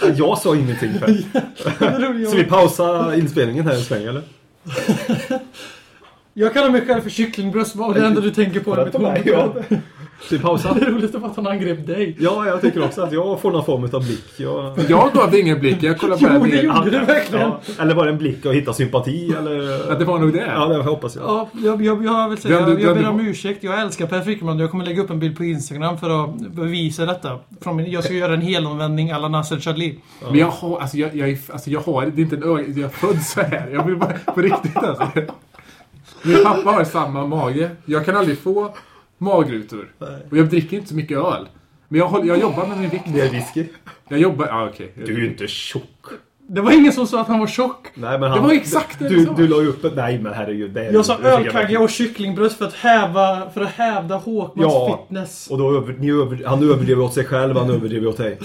jag 0.16 0.38
sa 0.38 0.56
ingenting 0.56 0.92
Per. 0.98 2.24
Så 2.30 2.36
vi 2.36 2.44
pausar 2.44 3.14
inspelningen 3.14 3.66
här 3.66 3.74
en 3.74 3.80
sväng 3.82 4.02
eller? 4.02 4.22
Jag 6.40 6.52
kallar 6.52 6.70
mig 6.70 6.86
själv 6.86 7.00
för 7.00 7.10
kycklingbröst. 7.10 7.76
Vad 7.76 7.96
är 7.96 8.00
det 8.00 8.06
enda 8.06 8.20
du 8.20 8.30
tänker 8.30 8.60
på? 8.60 8.86
På 8.92 8.98
mig, 8.98 9.22
ja. 9.24 9.52
Så 10.22 10.34
vi 10.34 10.38
pausar? 10.38 10.76
Det 10.80 10.86
roligaste 10.86 11.18
var 11.18 11.28
att 11.28 11.36
han 11.36 11.46
angrep 11.46 11.86
dig. 11.86 12.16
Ja, 12.20 12.46
jag 12.46 12.60
tycker 12.60 12.84
också 12.84 13.02
att 13.02 13.12
jag 13.12 13.40
får 13.40 13.50
någon 13.52 13.64
form 13.64 13.88
av 13.92 14.04
blick. 14.04 14.24
Jag... 14.36 14.78
Jag 14.88 15.12
gav 15.12 15.30
dig 15.30 15.40
ingen 15.40 15.60
blick. 15.60 15.82
Jag 15.82 15.98
kollade 15.98 16.22
bara 16.22 16.34
Jo, 16.34 16.44
det 16.50 16.62
gjorde 16.62 16.90
du 16.90 16.98
verkligen. 17.04 17.48
Ja, 17.48 17.60
eller 17.78 17.94
var 17.94 18.04
det 18.06 18.12
en 18.12 18.18
blick 18.18 18.46
och 18.46 18.54
hitta 18.54 18.72
sympati 18.72 19.34
eller? 19.38 19.88
Ja, 19.88 19.94
det 19.94 20.04
var 20.04 20.18
nog 20.18 20.32
det. 20.32 20.46
Ja, 20.54 20.66
det 20.66 20.82
hoppas 20.82 21.16
jag. 21.16 21.24
Ja, 21.24 21.48
jag, 21.64 21.84
jag, 21.84 22.04
jag 22.04 22.28
vill 22.28 22.38
säga, 22.38 22.60
jag, 22.78 22.96
ber 22.96 23.08
om 23.08 23.20
ursäkt. 23.20 23.64
Jag 23.64 23.80
älskar 23.80 24.06
Per 24.06 24.20
Frikeman 24.20 24.56
och 24.56 24.62
jag 24.62 24.70
kommer 24.70 24.84
lägga 24.84 25.02
upp 25.02 25.10
en 25.10 25.18
bild 25.20 25.36
på 25.36 25.44
Instagram 25.44 25.98
för 25.98 26.24
att 26.24 26.36
bevisa 26.36 27.06
detta. 27.06 27.38
Min, 27.74 27.90
jag 27.90 28.04
ska 28.04 28.12
göra 28.14 28.34
en 28.34 28.40
helomvändning 28.42 29.10
alla 29.10 29.28
Nasser 29.28 29.56
Chadli. 29.60 29.98
Men 30.28 30.38
jag 30.38 30.46
har, 30.50 30.80
alltså 30.80 30.96
jag, 30.96 31.16
jag, 31.16 31.28
är- 31.30 31.38
alltså 31.52 31.70
jag 31.70 31.80
har, 31.80 32.06
det 32.06 32.20
är 32.20 32.22
inte 32.22 32.36
en 32.36 32.42
öga, 32.42 32.62
jag 32.66 32.78
är 32.78 32.88
född 32.88 33.22
så 33.22 33.40
här. 33.40 33.70
Jag 33.72 33.84
vill 33.86 33.96
bara, 33.96 34.12
på 34.34 34.40
riktigt 34.40 34.76
alltså. 34.76 35.06
Min 36.22 36.44
pappa 36.44 36.70
har 36.70 36.84
samma 36.84 37.26
mage. 37.26 37.70
Jag 37.84 38.04
kan 38.04 38.16
aldrig 38.16 38.38
få 38.38 38.74
magrutor. 39.18 39.92
Och 40.30 40.36
jag 40.36 40.48
dricker 40.48 40.76
inte 40.76 40.88
så 40.88 40.94
mycket 40.94 41.18
öl. 41.18 41.48
Men 41.88 41.98
jag, 41.98 42.08
håller, 42.08 42.24
jag 42.24 42.38
jobbar 42.40 42.66
med 42.66 42.78
min 42.78 42.88
vikt. 42.90 43.04
Det 43.14 43.20
är 43.20 43.30
whisky. 43.30 43.64
Jag 44.08 44.18
jobbar, 44.20 44.46
ja 44.46 44.68
okej. 44.72 44.92
Du 45.06 45.14
är 45.14 45.18
ju 45.18 45.26
inte 45.30 45.46
tjock. 45.46 46.06
Det 46.48 46.60
var 46.60 46.72
ingen 46.72 46.92
som 46.92 47.06
sa 47.06 47.20
att 47.20 47.28
han 47.28 47.38
var 47.40 47.46
tjock. 47.46 47.86
Nej, 47.94 48.18
men 48.18 48.30
han, 48.30 48.38
Det 48.40 48.46
var 48.48 48.54
exakt 48.54 48.98
det 48.98 49.08
du, 49.08 49.24
du 49.36 49.48
la 49.48 49.62
ju 49.62 49.68
upp 49.68 49.84
ett... 49.84 49.96
Nej, 49.96 50.18
men 50.18 50.32
herregud. 50.34 50.70
Det 50.70 50.86
är, 50.86 50.92
Jag 50.92 51.06
sa 51.06 51.18
ölkagge 51.18 51.78
och 51.78 51.90
kycklingbröst 51.90 52.58
för 52.58 52.64
att 52.64 52.74
häva, 52.74 53.50
för 53.54 53.60
att 53.60 53.70
hävda 53.70 54.16
Håkmans 54.16 54.72
Ja. 54.72 54.98
fitness. 55.08 55.48
Och 55.50 55.58
då 55.58 55.76
över, 55.76 55.92
ni 55.98 56.10
över, 56.10 56.44
han 56.46 56.62
överdrev 56.70 57.00
åt 57.02 57.14
sig 57.14 57.24
själv, 57.24 57.56
han 57.56 57.70
överdrev 57.70 58.06
åt 58.08 58.16
dig. 58.16 58.38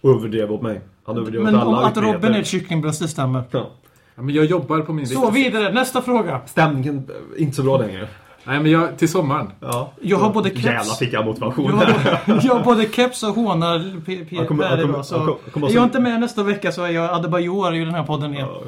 Och 0.00 0.10
överdrev 0.10 0.52
åt 0.52 0.62
mig. 0.62 0.80
Han 1.06 1.16
överdrev 1.16 1.42
Men 1.42 1.54
åt 1.54 1.60
alla 1.62 1.78
om 1.78 1.84
att 1.84 1.96
Robin 1.96 2.34
är 2.34 2.40
ett 2.40 2.46
kycklingbröst, 2.46 3.00
det 3.02 3.08
stämmer. 3.08 3.42
Ja. 3.50 3.70
Ja, 4.16 4.22
men 4.22 4.34
jag 4.34 4.44
jobbar 4.44 4.80
på 4.80 4.92
min. 4.92 5.06
Så 5.06 5.30
vidare, 5.30 5.72
nästa 5.72 6.02
fråga. 6.02 6.40
Stämningen 6.46 7.10
är 7.36 7.40
inte 7.40 7.56
så 7.56 7.62
bra 7.62 7.78
längre. 7.78 8.08
Nej 8.46 8.60
men 8.60 8.70
jag, 8.72 8.98
till 8.98 9.08
sommaren. 9.08 9.50
Ja. 9.60 9.92
Jag 10.00 10.16
har 10.18 10.32
både 10.32 10.48
keps- 10.50 10.64
Jävlar 10.64 10.94
fick 10.94 11.12
jag 11.12 11.24
motivation. 11.24 11.70
Jag 11.80 11.86
har, 11.86 12.40
jag 12.44 12.54
har 12.54 12.64
både 12.64 12.84
keps 12.88 13.22
och 13.22 13.34
hånar 13.34 14.00
P- 14.06 14.26
P- 14.30 14.36
Han 14.36 14.46
kommer- 14.46 14.68
Per 14.68 14.84
idag, 14.84 15.06
så 15.06 15.38
kommer 15.52 15.66
Är 15.66 15.70
så- 15.70 15.76
jag 15.76 15.84
inte 15.84 16.00
med 16.00 16.20
nästa 16.20 16.42
vecka 16.42 16.72
så 16.72 16.82
är 16.82 16.90
jag 16.90 17.10
Adebayor 17.10 17.74
i 17.74 17.78
den 17.84 17.94
här 17.94 18.02
podden 18.04 18.34
igen. 18.34 18.48
Ja. 18.52 18.62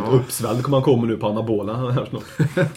Helt 0.00 0.12
uppsvälld 0.12 0.62
kommer 0.62 0.76
han 0.76 0.84
komma 0.84 1.04
nu 1.06 1.16
på 1.16 1.26
anabola 1.28 1.74
här 1.90 2.06
snart. 2.10 2.22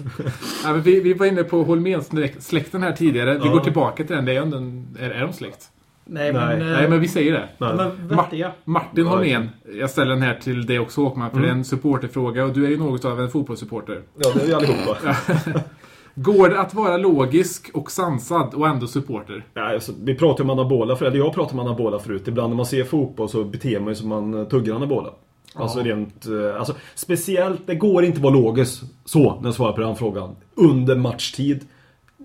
Ja, 0.64 0.72
men 0.72 0.82
vi, 0.82 1.00
vi 1.00 1.14
var 1.14 1.26
inne 1.26 1.44
på 1.44 1.64
Holmén-släkten 1.64 2.84
här 2.84 2.92
tidigare. 2.92 3.34
Vi 3.34 3.46
Ja. 3.48 3.52
går 3.52 3.60
tillbaka 3.60 4.04
till 4.04 4.16
den. 4.16 4.26
Det 4.26 4.34
är, 4.36 4.42
en, 4.42 4.88
är, 5.00 5.10
är 5.10 5.22
de 5.22 5.34
släkt? 5.34 5.70
Nej, 6.10 6.34
Nej. 6.34 6.58
men... 6.58 6.62
eh, 6.62 6.74
Nej, 6.78 6.90
men 6.90 7.00
vi 7.00 7.08
säger 7.08 7.34
det. 7.34 7.50
Nej. 7.58 7.74
men. 7.76 8.16
Martin 8.66 9.06
Ja, 9.06 9.10
Holmén, 9.10 9.50
jag 9.80 9.90
ställer 9.90 10.14
den 10.14 10.22
här 10.24 10.36
till 10.36 10.66
dig 10.66 10.80
också 10.80 11.02
Håkman, 11.02 11.30
för 11.30 11.38
Mm. 11.38 11.48
det 11.50 11.54
är 11.54 11.58
en 11.58 11.66
supporterfråga 11.66 12.46
och 12.46 12.54
du 12.54 12.66
är 12.66 12.70
ju 12.70 12.78
något 12.78 13.06
av 13.06 13.22
en 13.22 13.30
fotbollssupporter. 13.30 14.02
Ja, 14.18 14.30
det 14.36 14.42
är 14.42 14.46
vi 14.48 14.54
allihopa. 14.54 14.98
Går 16.16 16.50
det 16.50 16.60
att 16.60 16.74
vara 16.74 16.98
logisk 16.98 17.70
och 17.74 17.92
sansad 17.92 18.54
och 18.54 18.68
ändå 18.68 18.88
supporter? 18.88 19.46
Ja, 19.54 19.74
alltså, 19.74 19.92
vi 20.04 20.16
pratade 20.16 20.44
om 20.52 20.60
anabola 20.60 20.96
för 20.96 21.06
eller 21.06 21.18
jag 21.18 21.34
pratade 21.34 21.62
om 21.62 21.68
anabola 21.68 22.00
förut. 22.00 22.28
Ibland 22.28 22.50
när 22.50 22.58
man 22.58 22.66
ser 22.66 22.84
fotboll 22.84 23.30
så 23.30 23.44
beter 23.44 23.80
man 23.80 23.90
ju 23.90 23.96
som 23.96 24.10
man 24.10 24.34
eh, 24.34 24.44
tuggar 24.48 24.76
anabola. 24.76 25.10
Alltså 25.56 25.80
rent... 25.80 26.26
eh, 26.26 26.56
Alltså, 26.60 26.74
speciellt, 26.96 27.62
det 27.68 27.76
går 27.76 28.04
inte 28.04 28.18
att 28.18 28.24
vara 28.24 28.34
logisk 28.34 28.82
så, 29.06 29.36
när 29.40 29.48
jag 29.48 29.54
svarar 29.56 29.74
på 29.74 29.82
den 29.82 29.96
frågan. 29.96 30.36
Under 30.56 30.96
matchtid. 30.96 31.66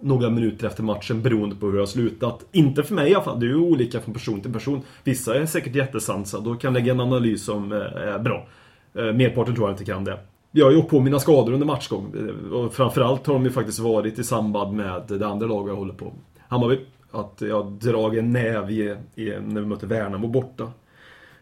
Några 0.03 0.31
minuter 0.31 0.67
efter 0.67 0.83
matchen 0.83 1.23
beroende 1.23 1.57
på 1.57 1.67
hur 1.67 1.73
det 1.73 1.79
har 1.79 1.87
slutat. 1.87 2.45
Inte 2.53 2.83
för 2.83 2.95
mig 2.95 3.11
i 3.11 3.15
alla 3.15 3.25
fall, 3.25 3.41
det 3.41 3.47
är 3.47 3.49
ju 3.49 3.57
olika 3.57 4.01
från 4.01 4.15
person 4.15 4.41
till 4.41 4.53
person. 4.53 4.81
Vissa 5.05 5.35
är 5.35 5.47
säkert 5.47 5.75
jättesansade 5.75 6.51
och 6.51 6.61
kan 6.61 6.73
lägga 6.75 6.93
en 6.93 7.01
analys 7.01 7.45
som 7.45 7.73
eh, 7.73 7.79
är 7.79 8.19
bra. 8.19 8.47
Eh, 8.95 9.05
Merparten 9.05 9.55
tror 9.55 9.69
jag 9.69 9.73
inte 9.75 9.85
kan 9.85 10.05
det. 10.05 10.19
Jag 10.53 10.65
har 10.67 10.73
ju 10.73 10.79
åkt 10.79 10.91
på 10.91 11.01
mina 11.01 11.19
skador 11.19 11.53
under 11.53 11.67
matchgång. 11.67 12.15
Eh, 12.17 12.53
Och 12.53 12.75
framförallt 12.75 13.27
har 13.27 13.35
de 13.35 13.45
ju 13.45 13.51
faktiskt 13.51 13.79
varit 13.79 14.19
i 14.19 14.25
samband 14.25 14.77
med 14.77 15.03
det 15.09 15.27
andra 15.27 15.47
laget 15.47 15.69
jag 15.69 15.77
håller 15.77 15.95
på. 15.95 16.13
Hammarby. 16.49 16.79
Att 17.11 17.43
jag 17.49 17.67
dragit 17.73 18.19
en 18.19 18.33
näv 18.33 18.71
i, 18.71 18.97
i, 19.15 19.25
när 19.47 19.61
vi 19.61 19.67
mötte 19.67 19.87
Värnamo 19.87 20.27
borta. 20.29 20.71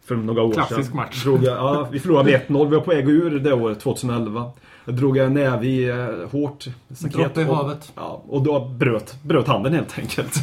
För 0.05 0.17
några 0.17 0.43
år 0.43 0.53
Klassisk 0.53 0.89
sedan. 0.89 0.97
match. 0.97 1.25
Drog 1.25 1.45
jag, 1.45 1.57
ja, 1.57 1.89
vi 1.93 1.99
förlorade 2.01 2.31
med 2.31 2.41
1-0. 2.49 2.69
Vi 2.71 2.77
var 2.77 2.83
på 2.83 2.91
väg 2.91 3.09
ur 3.09 3.39
det 3.41 3.53
året, 3.53 3.81
2011. 3.81 4.51
Jag 4.85 4.95
drog 4.95 5.17
en 5.17 5.35
näve 5.35 5.67
i 5.67 5.89
eh, 5.91 6.07
hårt. 6.31 6.67
staket. 6.95 7.17
Droppe 7.17 7.41
i 7.43 7.45
Och- 7.45 7.57
havet. 7.57 7.93
Ja, 7.97 8.23
och 8.29 8.43
då 8.43 8.61
bröt, 8.79 9.15
bröt 9.23 9.47
handen 9.47 9.73
helt 9.75 9.99
enkelt. 9.99 10.35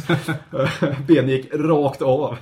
Benet 1.06 1.30
gick 1.30 1.54
rakt 1.54 2.02
av. 2.02 2.36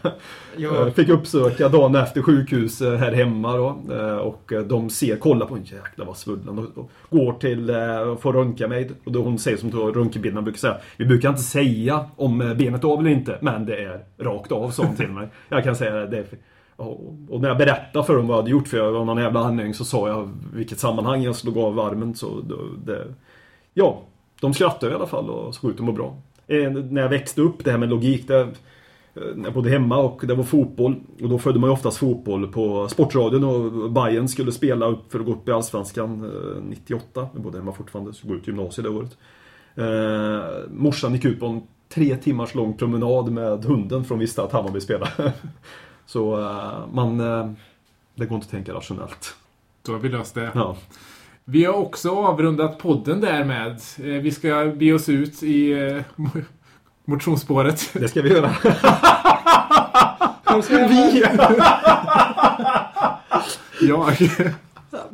Ja. 0.57 0.91
Fick 0.91 1.09
uppsöka 1.09 1.69
dagen 1.69 1.95
efter 1.95 2.23
sjukhus 2.23 2.81
eh, 2.81 2.95
här 2.97 3.13
hemma 3.13 3.57
då. 3.57 3.81
Eh, 3.95 4.17
Och 4.17 4.53
eh, 4.53 4.61
de 4.63 4.91
ser, 4.91 5.17
kollar 5.17 5.47
på 5.47 5.55
en 5.55 5.65
jäkla 5.65 6.05
vad 6.05 6.17
svullen. 6.17 6.59
Och 6.59 6.91
går 7.11 7.33
till 7.33 7.71
eh, 7.71 8.17
får 8.21 8.33
röntga 8.33 8.69
mig. 8.69 8.91
Och 9.05 9.13
då 9.13 9.23
hon 9.23 9.39
säger 9.39 9.57
som 9.57 9.71
röntgenbilderna 9.71 10.43
brukar 10.43 10.59
säga. 10.59 10.77
Vi 10.97 11.05
brukar 11.07 11.29
inte 11.29 11.43
säga 11.43 12.05
om 12.17 12.41
eh, 12.41 12.55
benet 12.55 12.85
är 12.85 12.89
av 12.89 12.99
eller 13.01 13.11
inte. 13.11 13.39
Men 13.41 13.67
det 13.67 13.77
är 13.85 14.05
rakt 14.19 14.53
av, 14.53 14.71
sa 14.71 14.83
hon 14.83 14.97
till 14.97 15.09
mig. 15.09 15.29
Jag 15.49 15.65
kan 15.65 15.77
säga 15.77 15.95
det 15.95 16.25
och 17.29 17.41
när 17.41 17.49
jag 17.49 17.59
berättade 17.59 18.05
för 18.05 18.17
dem 18.17 18.27
vad 18.27 18.37
jag 18.37 18.43
hade 18.43 18.51
gjort 18.51 18.69
för 18.69 18.77
jag 18.77 18.93
var 18.93 19.05
någon 19.05 19.23
jävla 19.23 19.41
anledning 19.41 19.75
så 19.75 19.85
sa 19.85 20.09
jag 20.09 20.31
vilket 20.53 20.79
sammanhang 20.79 21.23
jag 21.23 21.37
slog 21.37 21.59
av 21.59 21.81
armen. 21.81 22.15
Så 22.15 22.41
det, 22.85 23.05
ja, 23.75 24.03
de 24.41 24.55
skrattade 24.55 24.93
i 24.93 24.95
alla 24.95 25.07
fall 25.07 25.31
och 25.31 25.55
såg 25.55 25.71
ut 25.71 25.77
att 25.77 25.85
må 25.85 25.93
bra. 25.93 26.17
Eh, 26.47 26.71
när 26.71 27.03
jag 27.03 27.09
växte 27.09 27.41
upp, 27.41 27.65
det 27.65 27.71
här 27.71 27.79
med 27.79 27.89
logik, 27.89 28.29
det, 28.29 28.49
när 29.35 29.45
jag 29.45 29.55
bodde 29.55 29.71
hemma 29.71 29.99
och 29.99 30.23
det 30.27 30.35
var 30.35 30.45
fotboll. 30.45 30.97
Och 31.23 31.29
då 31.29 31.39
följde 31.39 31.61
man 31.61 31.71
ju 31.71 31.75
oftast 31.75 31.99
fotboll 31.99 32.47
på 32.47 32.89
Sportradion 32.89 33.45
och 33.45 33.91
Bayern 33.91 34.29
skulle 34.29 34.53
spela 34.53 34.87
upp 34.87 35.13
för 35.13 35.21
att 35.21 35.27
gå 35.27 35.33
upp 35.33 35.49
i 35.49 35.53
Allsvenskan 35.53 36.25
eh, 36.25 36.63
98. 36.63 37.29
Jag 37.33 37.43
bodde 37.43 37.59
hemma 37.59 37.73
fortfarande, 37.73 38.13
så 38.13 38.27
jag 38.29 38.37
ut 38.37 38.47
gymnasiet 38.47 38.85
det 38.85 38.91
året. 38.91 39.17
Eh, 39.75 40.71
morsan 40.71 41.15
gick 41.15 41.25
ut 41.25 41.41
på 41.41 41.47
en 41.47 41.63
tre 41.89 42.17
timmars 42.17 42.55
lång 42.55 42.77
promenad 42.77 43.33
med 43.33 43.65
hunden 43.65 44.05
för 44.05 44.15
hon 44.15 44.19
visste 44.21 44.43
att 44.43 44.53
Hammarby 44.53 44.81
spelade. 44.81 45.11
så 46.09 46.41
eh, 46.41 46.95
man... 46.95 47.21
Eh, 47.21 47.51
det 48.15 48.27
går 48.27 48.35
inte 48.35 48.45
att 48.45 48.51
tänka 48.51 48.73
rationellt. 48.75 49.35
Då 49.87 49.93
har 49.93 49.99
vi 49.99 50.09
löst 50.09 50.35
det. 50.35 50.51
Ja. 50.55 50.77
Vi 51.45 51.65
har 51.65 51.75
också 51.75 52.11
avrundat 52.11 52.79
podden 52.79 53.21
därmed. 53.21 53.71
Eh, 53.99 54.05
Vi 54.05 54.31
ska 54.31 54.73
be 54.77 54.93
oss 54.93 55.09
ut 55.09 55.43
i 55.43 55.75
mo- 56.17 56.45
motionsspåret. 57.05 57.91
Det 57.93 58.09
ska 58.09 58.23
vi 58.23 58.29
göra. 58.31 58.51
Vi! 60.71 61.25
Jag. 63.89 64.17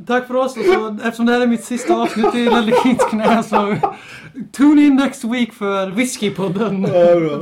Tack 0.07 0.27
för 0.27 0.37
oss. 0.37 0.55
Så, 0.55 0.99
eftersom 1.05 1.27
det 1.27 1.33
här 1.33 1.41
är 1.41 1.47
mitt 1.47 1.65
sista 1.65 1.95
avsnitt 1.95 2.35
i 2.35 2.45
Ledley 2.45 2.75
Kings 2.83 3.05
knä 3.11 3.43
så 3.43 3.77
tune 4.57 4.83
in 4.83 4.97
next 4.97 5.25
week 5.25 5.53
för 5.53 5.91
Whiskypodden. 5.91 6.83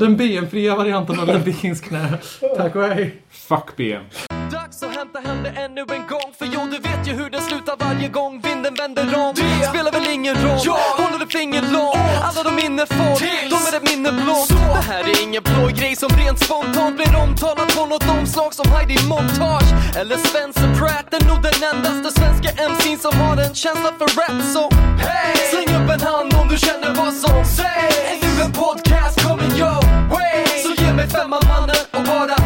Den 0.01 0.17
BM-fria 0.17 0.77
varianten 0.77 1.21
av 1.21 1.27
Ledley 1.27 1.55
Kings 1.55 1.81
knä. 1.81 2.19
Tack 2.57 2.77
och 2.77 2.83
hej. 2.83 3.23
Fuck 3.49 3.77
BM. 3.77 4.05
Dags 4.53 4.83
att 4.83 4.97
hämta 4.97 5.19
hem 5.19 5.43
det 5.43 5.49
ännu 5.49 5.81
en 5.81 6.07
gång 6.07 6.29
För 6.39 6.47
jo, 6.55 6.61
du 6.71 6.79
vet 6.79 7.09
ju 7.09 7.13
hur 7.13 7.31
det 7.31 7.41
slutar 7.41 7.77
varje 7.79 8.09
gång 8.09 8.41
vinden 8.41 8.75
vänder 8.75 9.03
om. 9.03 9.35
Det 9.35 9.67
spelar 9.69 9.93
väl 9.93 10.07
ingen 10.11 10.35
roll, 10.35 10.61
jag 10.65 10.75
håller 11.03 11.25
ett 11.25 11.33
finger 11.33 11.63
långt? 11.63 11.97
Alla 12.23 12.43
de 12.43 12.55
minne 12.63 12.87
får, 12.87 13.15
de 13.53 13.59
är 13.71 13.77
ett 13.77 13.87
minne 13.91 14.13
blått 14.13 14.49
Det 14.49 14.85
här 14.93 15.05
är 15.13 15.23
ingen 15.23 15.43
blå 15.43 15.67
grej 15.79 15.97
som 15.97 16.11
rent 16.21 16.39
spontant 16.45 16.97
blir 16.97 17.17
omtalad 17.23 17.69
på 17.77 17.87
något 17.87 18.09
omslag 18.19 18.55
som 18.55 18.67
Heidi 18.73 18.97
Montage. 19.09 19.71
Eller 20.01 20.17
Svensson 20.17 20.71
Pratt 20.79 21.09
är 21.17 21.25
nog 21.29 21.39
den 21.49 21.59
endaste 21.71 22.21
svenska 22.21 22.51
MC'n 22.71 22.99
som 22.99 23.15
har 23.21 23.37
en 23.37 23.55
känsla 23.55 23.91
för 23.99 24.09
rap. 24.19 24.43
Så 24.55 24.63
hey! 25.07 25.37
släng 25.51 25.71
upp 25.79 25.91
en 25.97 26.01
hand 26.01 26.35
om 26.41 26.49
du 26.49 26.57
känner 26.57 26.95
vad 26.95 27.15
som 27.15 27.45
sägs. 27.45 27.97
Ännu 28.13 28.43
en 28.45 28.53
podcast 28.53 29.17
kommer 29.27 29.49
your 29.59 29.81
way. 30.13 30.45
Så 30.65 30.83
ge 30.83 30.93
mig 30.93 31.09
femman 31.09 31.43
mannen 31.49 31.83
och 31.97 32.03
bara 32.03 32.42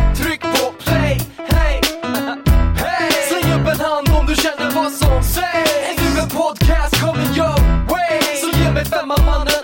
podcast 6.59 6.93
coming 6.99 7.33
your 7.35 7.55
way. 7.93 8.21
So 8.41 8.49
yeah, 8.49 8.73
me 8.73 8.85
fam, 8.85 9.13
I'm 9.13 9.56